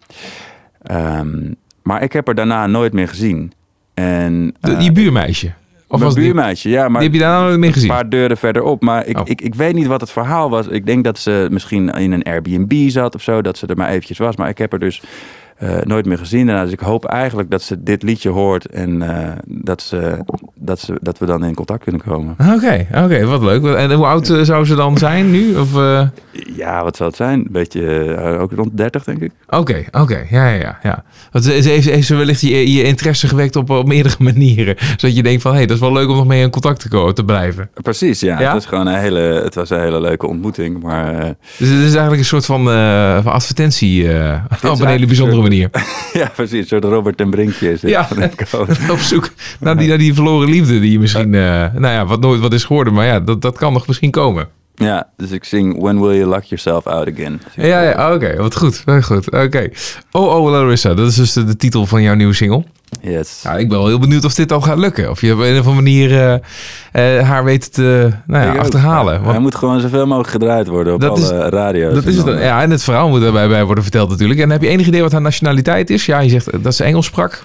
Ehm, 0.83 1.53
maar 1.83 2.03
ik 2.03 2.13
heb 2.13 2.27
haar 2.27 2.35
daarna 2.35 2.67
nooit 2.67 2.93
meer 2.93 3.09
gezien. 3.09 3.53
En, 3.95 4.55
eh, 4.61 4.79
die 4.79 4.93
buurmeisje. 4.93 5.53
Of 5.89 6.01
was 6.01 6.15
die, 6.15 6.25
buurmeisje, 6.25 6.69
ja. 6.69 6.89
Maar 6.89 7.01
die 7.01 7.11
heb 7.11 7.19
je 7.19 7.25
daarna 7.25 7.43
nooit 7.47 7.59
meer 7.59 7.69
een 7.69 7.75
gezien? 7.75 7.89
paar 7.89 8.09
deuren 8.09 8.37
verderop. 8.37 8.83
Maar 8.83 9.07
ik, 9.07 9.19
Oh. 9.19 9.23
ik, 9.29 9.41
ik 9.41 9.55
weet 9.55 9.75
niet 9.75 9.87
wat 9.87 10.01
het 10.01 10.11
verhaal 10.11 10.51
was. 10.51 10.67
Ik 10.67 10.87
denk 10.87 11.05
dat 11.05 11.19
ze 11.19 11.47
misschien 11.51 11.89
in 11.89 12.13
een 12.13 12.23
Airbnb 12.23 12.89
zat 12.91 13.15
of 13.15 13.23
zo. 13.23 13.43
Dat 13.43 13.59
ze 13.59 13.67
er 13.67 13.77
maar 13.77 13.89
eventjes 13.89 14.19
was. 14.19 14.37
Maar 14.37 14.49
ik 14.49 14.59
heb 14.59 14.73
er 14.73 14.79
dus 14.79 15.03
nooit 15.85 16.07
meer 16.07 16.19
gezien. 16.19 16.47
daarna. 16.47 16.63
Dus 16.65 16.73
ik 16.73 16.81
hoop 16.81 17.05
eigenlijk 17.05 17.51
dat 17.51 17.63
ze 17.63 17.83
dit 17.83 18.03
liedje 18.03 18.29
hoort. 18.29 18.67
En 18.67 19.03
eh, 19.03 19.33
dat, 19.47 19.83
ze, 19.83 20.19
dat, 20.55 20.81
ze, 20.81 20.95
dat 21.01 21.19
we 21.19 21.27
dan 21.27 21.45
in 21.45 21.55
contact 21.55 21.83
kunnen 21.83 22.01
komen. 22.03 22.37
Oké, 22.55 22.87
oké, 23.05 23.25
wat 23.27 23.43
leuk. 23.43 23.65
En 23.65 23.93
hoe 23.93 24.07
oud 24.07 24.29
eh, 24.31 24.41
zou 24.41 24.65
ze 24.65 24.75
dan 24.75 24.99
zijn 24.99 25.31
nu? 25.31 25.57
Of, 25.57 25.77
eh, 25.77 26.03
Ja, 26.57 26.83
wat 26.85 26.97
zal 26.97 27.07
het 27.07 27.17
zijn? 27.17 27.39
Een 27.39 27.49
beetje, 27.51 28.05
eh, 28.15 28.41
ook 28.41 28.53
rond 28.53 28.77
30 28.77 29.05
denk 29.05 29.21
ik. 29.21 29.31
Oké, 29.49 29.85
oké, 29.91 30.27
ja, 30.31 30.49
ja, 30.49 30.55
ja. 30.61 30.79
ja. 30.83 31.05
Want 31.33 31.45
ze- 31.45 31.63
ze 31.63 31.69
heeft, 31.69 31.89
heeft 31.91 32.07
ze 32.07 32.15
wellicht 32.15 32.41
je, 32.41 32.73
je 32.73 32.83
interesse 32.83 33.29
gewekt 33.29 33.57
op, 33.57 33.71
op 33.71 33.87
meerdere 33.87 34.15
manieren. 34.33 34.75
Zodat 34.97 35.17
je 35.17 35.23
denkt 35.23 35.43
van, 35.43 35.51
hé, 35.51 35.57
hey, 35.57 35.67
dat 35.67 35.77
is 35.77 35.83
wel 35.83 35.93
leuk 35.93 36.09
om 36.09 36.17
nog 36.17 36.27
mee 36.27 36.43
in 36.43 36.51
contact 36.51 36.81
te, 36.81 36.89
komen, 36.89 37.15
te 37.15 37.25
blijven. 37.25 37.71
Precies, 37.83 38.21
ja. 38.21 38.39
Ja? 38.41 38.45
Het, 38.45 38.53
was 38.53 38.67
gewoon 38.67 38.87
een 38.87 38.99
hele, 39.01 39.21
het 39.21 39.55
was 39.55 39.71
een 39.71 39.81
hele 39.81 40.01
leuke 40.01 40.27
ontmoeting. 40.27 40.83
Maar 40.83 41.15
eh, 41.19 41.31
Dus 41.59 41.69
het 41.69 41.79
is 41.79 41.91
eigenlijk 41.91 42.19
een 42.19 42.25
soort 42.25 42.47
van, 42.47 42.71
eh, 42.71 43.23
van 43.23 43.33
advertentie 43.33 44.13
eh, 44.13 44.35
op 44.71 44.81
een 44.81 44.87
hele 44.87 45.07
bijzondere 45.07 45.37
een 45.50 45.50
manier. 45.51 45.71
ja, 46.23 46.31
precies. 46.35 46.61
Een 46.61 46.67
soort 46.67 46.85
Robert 46.85 47.17
ten 47.17 47.31
Brinkje 47.31 47.73
is. 47.73 47.81
Ja. 47.81 48.09
op 48.91 48.99
zoek 48.99 49.31
naar 49.61 49.77
die, 49.77 49.89
naar 49.89 49.99
die 49.99 50.15
verloren 50.15 50.49
liefde 50.49 50.81
die 50.81 50.93
je 50.93 50.99
misschien, 50.99 51.35
eh, 51.35 51.41
nou 51.75 51.95
ja, 51.95 52.07
wat 52.07 52.21
nooit 52.21 52.41
wat 52.41 52.53
is 52.53 52.65
geworden. 52.65 52.93
Maar 52.93 53.07
ja, 53.07 53.21
dat, 53.21 53.43
dat 53.43 53.59
kan 53.59 53.73
nog 53.73 53.87
misschien 53.87 54.11
komen. 54.11 54.49
ja, 54.75 55.09
dus 55.17 55.31
ik 55.31 55.45
zing 55.45 55.81
When 55.81 56.01
Will 56.01 56.17
You 56.17 56.29
Lock 56.29 56.45
Yourself 56.45 56.87
Out 56.87 57.13
Again. 57.13 57.41
Ja, 57.57 57.83
ja, 57.83 58.15
oké, 58.15 58.37
wat 58.37 58.57
goed, 58.57 58.83
wat 58.85 59.05
goed. 59.05 59.31
Oké. 59.31 59.69
Oh, 60.11 60.35
oh, 60.35 60.51
Larissa, 60.51 60.95
dat 60.95 61.09
is 61.09 61.15
dus 61.15 61.33
de, 61.33 61.45
de 61.45 61.57
titel 61.57 61.87
van 61.87 62.03
jouw 62.03 62.15
nieuwe 62.15 62.35
single. 62.35 62.65
Yes. 63.03 63.41
Ja, 63.43 63.57
ik 63.57 63.69
ben 63.69 63.79
wel 63.79 63.87
heel 63.87 63.99
benieuwd 63.99 64.25
of 64.25 64.35
dit 64.35 64.53
al 64.53 64.61
gaat 64.61 64.79
lukken. 64.79 65.11
Of 65.11 65.21
je 65.21 65.33
op 65.33 65.39
een 65.39 65.53
of 65.53 65.67
andere 65.67 65.75
manier 65.75 66.11
eh, 66.93 67.19
eh, 67.19 67.29
haar 67.29 67.45
weet 67.45 67.73
te 67.73 68.11
nou 68.27 68.45
ja, 68.45 68.55
achterhalen. 68.61 69.15
Hij 69.15 69.23
Want 69.23 69.39
moet 69.41 69.55
gewoon 69.55 69.81
zoveel 69.81 70.07
mogelijk 70.07 70.31
gedraaid 70.31 70.67
worden 70.69 70.95
op 70.95 71.01
Dat 71.01 71.19
is- 71.19 71.31
alle 71.31 71.49
radio's. 71.49 71.95
dat 71.95 72.05
is 72.05 72.13
en 72.13 72.17
het. 72.17 72.27
dan- 72.27 72.41
Ja, 72.45 72.63
en 72.63 72.71
het 72.71 72.85
verhaal 72.85 73.09
moet 73.09 73.23
erbij 73.23 73.49
bij 73.49 73.65
worden 73.65 73.83
verteld 73.85 74.09
natuurlijk. 74.11 74.41
En 74.41 74.51
heb 74.51 74.63
je 74.63 74.69
enig 74.69 74.87
idee 74.87 75.03
wat 75.03 75.13
haar 75.13 75.21
nationaliteit 75.21 75.91
is? 75.91 76.07
Ja, 76.07 76.19
je 76.21 76.29
zegt 76.31 76.63
dat 76.63 76.75
ze 76.75 76.85
Engels 76.85 77.07
sprak. 77.07 77.45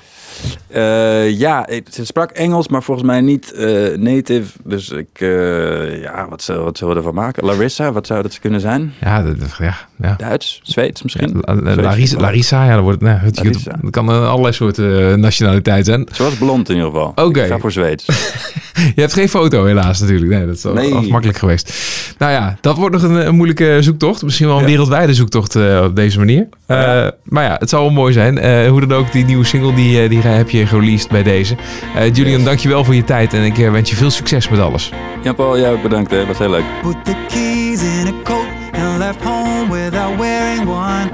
Eh, 0.67 1.29
ja, 1.39 1.67
ze 1.91 2.05
sprak 2.05 2.31
Engels, 2.31 2.67
maar 2.67 2.83
volgens 2.83 3.07
mij 3.07 3.21
niet 3.21 3.51
eh, 3.53 3.97
native. 3.97 4.51
Dus 4.63 4.89
ik, 4.89 5.07
eh, 5.13 6.01
ja, 6.01 6.27
wat, 6.29 6.41
zullen- 6.41 6.63
wat 6.63 6.77
zullen 6.77 6.93
we 6.93 6.99
ervan 6.99 7.15
maken? 7.15 7.45
Larissa, 7.45 7.91
wat 7.91 8.07
zou 8.07 8.21
dat 8.21 8.39
kunnen 8.39 8.59
zijn? 8.61 8.93
Ja, 9.01 9.23
dat, 9.23 9.35
ja, 9.59 9.77
ja. 9.97 10.15
Duits? 10.17 10.59
Zweeds 10.63 11.01
misschien? 11.03 11.43
Ja, 11.45 11.75
Larissa. 11.75 12.19
Larissa, 12.19 12.65
ja, 12.65 12.73
dat, 12.73 12.83
wordt, 12.83 13.01
nou, 13.01 13.17
het, 13.19 13.37
Larissa. 13.37 13.79
kan 13.89 14.09
allerlei 14.09 14.53
soorten 14.53 15.19
nationaliteit 15.19 15.85
zijn. 15.85 16.07
Ze 16.13 16.23
was 16.23 16.35
blond 16.37 16.69
in 16.69 16.75
ieder 16.75 16.89
geval. 16.91 17.11
Oké. 17.15 17.41
Ik 17.41 17.47
ga 17.47 17.59
voor 17.59 17.71
Zweeds. 17.71 18.05
Je 18.75 19.01
hebt 19.01 19.13
geen 19.13 19.29
foto 19.29 19.65
helaas 19.65 19.99
natuurlijk. 19.99 20.31
Nee, 20.31 20.45
dat 20.45 20.55
is 20.55 20.63
Nee. 20.63 21.09
makkelijk 21.09 21.37
geweest. 21.37 21.73
Nou 22.17 22.31
ja, 22.31 22.57
dat 22.61 22.77
wordt 22.77 22.95
nog 22.95 23.03
een, 23.03 23.27
een 23.27 23.35
moeilijke 23.35 23.77
zoektocht. 23.79 24.23
Misschien 24.23 24.47
wel 24.47 24.55
een 24.55 24.61
Ja. 24.61 24.67
wereldwijde 24.69 25.13
zoektocht 25.13 25.55
eh, 25.55 25.81
op 25.85 25.95
deze 25.95 26.17
manier. 26.17 26.47
Eh, 26.65 26.77
Ja. 26.77 27.11
Maar 27.23 27.43
ja, 27.43 27.55
het 27.59 27.69
zal 27.69 27.81
wel 27.81 27.89
mooi 27.91 28.13
zijn. 28.13 28.37
Eh, 28.37 28.69
hoe 28.69 28.85
dan 28.85 28.97
ook, 28.97 29.11
die 29.11 29.25
nieuwe 29.25 29.45
single 29.45 29.73
die, 29.73 30.01
eh, 30.01 30.09
die 30.09 30.21
heb 30.21 30.49
je 30.49 30.65
gereleased 30.67 31.09
bij 31.09 31.23
deze. 31.23 31.55
Eh, 31.95 32.13
Julian, 32.13 32.35
Yes. 32.37 32.43
dankjewel 32.43 32.83
voor 32.83 32.95
je 32.95 33.03
tijd. 33.03 33.33
En 33.33 33.43
ik 33.43 33.57
eh, 33.57 33.71
wens 33.71 33.89
je 33.89 33.95
veel 33.95 34.11
succes 34.11 34.49
met 34.49 34.59
alles. 34.59 34.91
Jan-Paul, 35.23 35.59
jij 35.59 35.71
ook 35.71 35.81
bedankt. 35.81 36.11
Hè. 36.11 36.25
was 36.25 36.37
heel 36.37 36.49
leuk. 36.49 36.63
Put 36.81 37.05
the 37.05 37.15
keys 37.27 37.81
in 37.81 38.07
a 38.07 38.13
coat 38.23 38.47
and 38.73 38.97
left 38.97 39.23
home 39.23 39.83
without 39.83 40.17
wearing 40.19 40.67
one. 40.67 41.09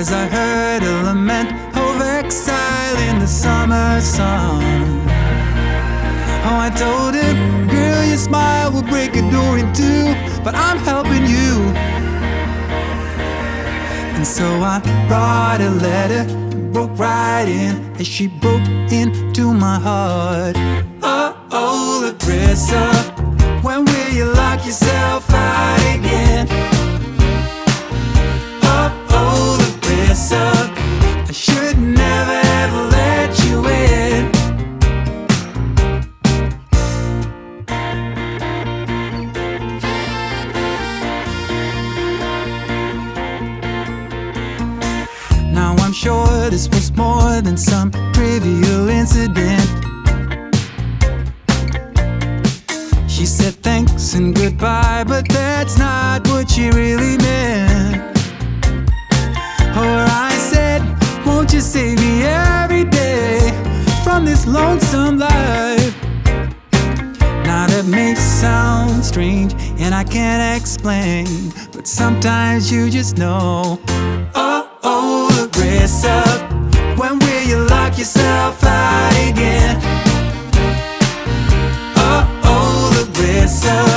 As 0.00 0.10
I 0.10 0.26
heard 0.30 0.82
a 0.82 1.02
lament 1.02 1.50
of 1.74 2.00
exile 2.20 2.54
in 2.54 2.63
the 3.24 3.30
summer 3.30 4.02
sun. 4.02 4.62
Oh, 6.46 6.58
I 6.66 6.70
told 6.76 7.14
him, 7.14 7.66
girl, 7.68 8.04
your 8.04 8.18
smile 8.18 8.70
will 8.70 8.82
break 8.82 9.16
a 9.16 9.22
door 9.30 9.56
in 9.56 9.72
two, 9.72 10.12
but 10.44 10.54
I'm 10.54 10.76
helping 10.76 11.24
you. 11.24 11.52
And 14.14 14.26
so 14.26 14.44
I 14.60 14.78
brought 15.08 15.62
a 15.62 15.70
letter, 15.70 16.24
broke 16.70 16.98
right 16.98 17.48
in 17.48 17.96
as 17.98 18.06
she 18.06 18.26
broke 18.26 18.68
into 18.92 19.54
my 19.54 19.78
heart. 19.78 20.56
Oh, 21.02 21.34
oh, 21.50 22.00
Larissa, 22.02 22.92
when 23.62 23.86
will 23.86 24.12
you 24.12 24.26
lock 24.26 24.66
yourself 24.66 25.30
out 25.30 25.80
again? 25.96 26.46
Oh, 28.64 28.90
oh, 29.18 29.56
Larissa, 29.62 30.44
I 31.26 31.32
should 31.32 31.78
never 31.78 32.44
in 32.88 32.93
sure 46.04 46.50
this 46.50 46.68
was 46.68 46.94
more 46.96 47.40
than 47.40 47.56
some 47.56 47.90
trivial 48.12 48.88
incident. 48.90 49.68
She 53.08 53.24
said 53.24 53.54
thanks 53.62 54.12
and 54.14 54.34
goodbye, 54.34 55.04
but 55.06 55.26
that's 55.28 55.78
not 55.78 56.26
what 56.28 56.50
she 56.50 56.68
really 56.70 57.16
meant. 57.16 58.02
Oh, 59.76 60.13
you 61.54 61.60
save 61.60 61.96
me 62.00 62.24
every 62.24 62.82
day 62.82 63.38
from 64.02 64.24
this 64.24 64.44
lonesome 64.44 65.18
life? 65.18 65.94
Now 67.46 67.68
that 67.68 67.84
may 67.86 68.16
sound 68.16 69.04
strange 69.04 69.54
and 69.78 69.94
I 69.94 70.02
can't 70.02 70.60
explain, 70.60 71.52
but 71.70 71.86
sometimes 71.86 72.72
you 72.72 72.90
just 72.90 73.18
know. 73.18 73.78
Oh, 74.34 74.68
oh, 74.82 75.28
the 75.30 75.46
up. 76.08 76.98
When 76.98 77.20
will 77.20 77.42
you 77.44 77.58
lock 77.66 77.98
yourself 77.98 78.64
out 78.64 79.12
again? 79.30 79.78
Oh, 81.96 82.40
oh, 82.42 82.90
the 82.96 83.70
up. 83.70 83.93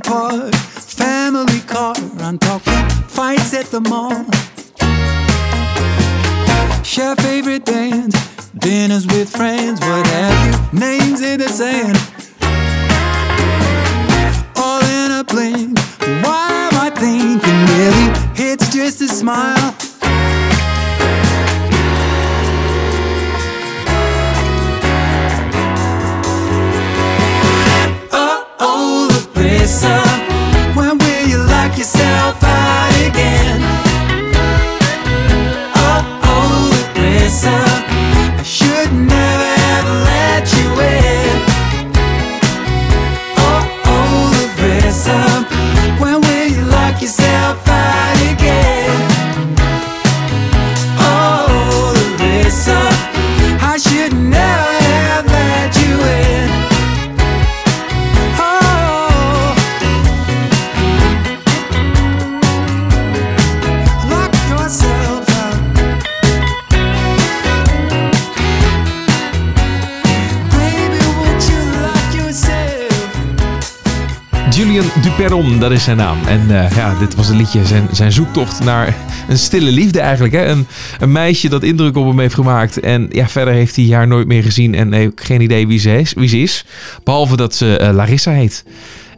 Park, 0.00 0.54
family 0.54 1.60
car. 1.60 1.94
I'm 2.18 2.38
talking 2.38 2.88
fights 3.08 3.54
at 3.54 3.66
the 3.66 3.80
mall. 3.80 4.24
Share 6.84 7.16
favorite 7.16 7.64
bands, 7.64 8.14
dinners 8.58 9.06
with 9.06 9.28
friends, 9.28 9.80
what 9.80 10.06
have 10.06 10.72
you? 10.72 10.78
Names 10.78 11.20
in 11.20 11.40
the 11.40 11.48
sand. 11.48 11.96
All 14.56 14.82
in 14.82 15.12
a 15.12 15.24
blink. 15.24 15.78
Why 16.24 16.68
am 16.70 16.74
I 16.74 16.90
thinking 16.90 17.60
really? 17.74 18.50
It's 18.50 18.72
just 18.72 19.00
a 19.00 19.08
smile. 19.08 19.74
Duperron, 75.28 75.58
dat 75.58 75.70
is 75.70 75.84
zijn 75.84 75.96
naam. 75.96 76.18
En 76.26 76.40
eh, 76.50 76.76
ja, 76.76 76.98
dit 76.98 77.14
was 77.14 77.28
een 77.28 77.36
liedje, 77.36 77.66
zijn, 77.66 77.88
zijn 77.92 78.12
zoektocht 78.12 78.64
naar 78.64 78.96
een 79.28 79.38
stille 79.38 79.70
liefde 79.70 80.00
eigenlijk. 80.00 80.34
Hè? 80.34 80.46
Een, 80.46 80.66
een 80.98 81.12
meisje 81.12 81.48
dat 81.48 81.62
indruk 81.62 81.96
op 81.96 82.06
hem 82.06 82.18
heeft 82.18 82.34
gemaakt. 82.34 82.80
En 82.80 83.08
ja, 83.10 83.28
verder 83.28 83.54
heeft 83.54 83.76
hij 83.76 83.84
haar 83.84 84.06
nooit 84.06 84.26
meer 84.26 84.42
gezien 84.42 84.74
en 84.74 84.92
heeft 84.92 85.12
geen 85.20 85.40
idee 85.40 85.66
wie 85.66 85.78
ze 85.78 85.98
is. 85.98 86.12
Wie 86.12 86.28
ze 86.28 86.38
is 86.38 86.64
behalve 87.04 87.36
dat 87.36 87.54
ze 87.54 87.78
eh, 87.78 87.94
Larissa 87.94 88.30
heet. 88.30 88.64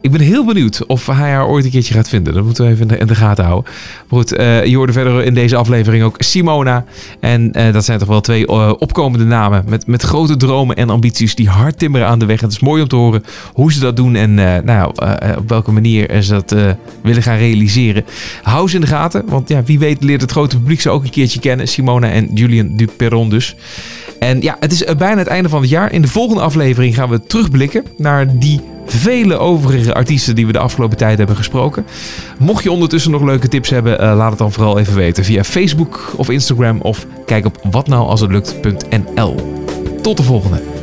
Ik 0.03 0.11
ben 0.11 0.21
heel 0.21 0.45
benieuwd 0.45 0.87
of 0.87 1.07
hij 1.07 1.31
haar 1.31 1.47
ooit 1.47 1.65
een 1.65 1.71
keertje 1.71 1.95
gaat 1.95 2.09
vinden. 2.09 2.35
Dat 2.35 2.45
moeten 2.45 2.65
we 2.65 2.71
even 2.71 2.99
in 2.99 3.07
de, 3.07 3.15
gaten 3.15 3.45
houden. 3.45 3.73
Maar 4.09 4.19
goed, 4.21 4.33
eh, 4.33 4.65
je 4.65 4.77
hoorde 4.77 4.93
verder 4.93 5.25
in 5.25 5.35
deze 5.35 5.57
aflevering 5.57 6.05
ook 6.05 6.15
Simona. 6.19 6.85
En 7.21 7.53
eh, 7.53 7.73
dat 7.73 7.85
zijn 7.85 7.99
toch 7.99 8.09
wel 8.09 8.21
twee 8.21 8.47
eh, 8.47 8.73
opkomende 8.79 9.25
namen. 9.25 9.65
Met, 9.69 9.87
met 9.87 10.03
grote 10.03 10.37
dromen 10.37 10.77
en 10.77 10.91
ambities 10.91 11.35
die 11.35 11.49
hard 11.49 11.79
timmeren 11.79 12.07
aan 12.07 12.19
de 12.19 12.27
weg. 12.27 12.41
Het 12.41 12.53
is 12.53 12.61
mooi 12.61 12.83
om 12.83 12.89
te 12.89 12.97
horen 12.97 13.25
hoe 13.53 13.73
ze 13.73 13.81
dat 13.81 13.97
doen. 13.97 14.15
En 14.15 14.35
nou, 14.65 14.93
op 15.39 15.49
welke 15.49 15.73
manier 15.73 16.23
ze 16.23 16.33
dat 16.33 16.55
willen 17.03 17.23
gaan 17.23 17.37
realiseren. 17.37 18.05
Hou 18.43 18.69
ze 18.69 18.75
in 18.75 18.81
de 18.81 18.87
gaten. 18.87 19.23
Want 19.27 19.49
ja, 19.49 19.63
wie 19.63 19.79
weet 19.79 20.05
leert 20.05 20.21
het 20.21 20.31
grote 20.31 20.57
publiek 20.57 20.81
ze 20.81 20.91
ook 20.91 21.05
een 21.05 21.11
keertje 21.11 21.41
kennen. 21.41 21.69
Simona 21.69 22.11
en 22.11 22.31
Julian 22.35 22.77
Duperron 22.77 23.31
dus. 23.31 23.57
En 24.21 24.41
ja, 24.41 24.57
het 24.61 24.73
is 24.73 24.85
eh, 24.85 24.97
bijna 24.97 25.19
het 25.19 25.27
einde 25.27 25.49
van 25.49 25.61
het 25.61 25.71
jaar. 25.71 25.93
In 25.93 26.03
de 26.03 26.09
volgende 26.09 26.43
aflevering 26.43 26.95
gaan 26.95 27.09
we 27.09 27.21
terugblikken 27.21 27.85
naar 27.97 28.39
die 28.39 28.61
vele 28.87 29.37
overige 29.37 29.95
artiesten 29.95 30.35
die 30.35 30.47
we 30.47 30.53
de 30.53 30.59
afgelopen 30.59 30.97
tijd 30.97 31.19
hebben 31.19 31.37
gesproken. 31.37 31.87
Mocht 32.39 32.63
je 32.63 32.71
ondertussen 32.71 33.11
nog 33.11 33.23
leuke 33.23 33.49
tips 33.49 33.71
hebben, 33.71 34.01
eh, 34.01 34.17
laat 34.17 34.31
het 34.31 34.39
dan 34.39 34.53
vooral 34.53 34.79
even 34.79 34.95
weten 34.95 35.25
via 35.25 35.45
Facebook 35.45 36.13
of 36.17 36.31
Instagram 36.31 36.81
of 36.81 37.07
kijk 37.27 37.47
op 37.47 37.61
watnoualshetlukt.nl. 37.71 39.35
Tot 40.03 40.17
de 40.17 40.23
volgende. 40.23 40.80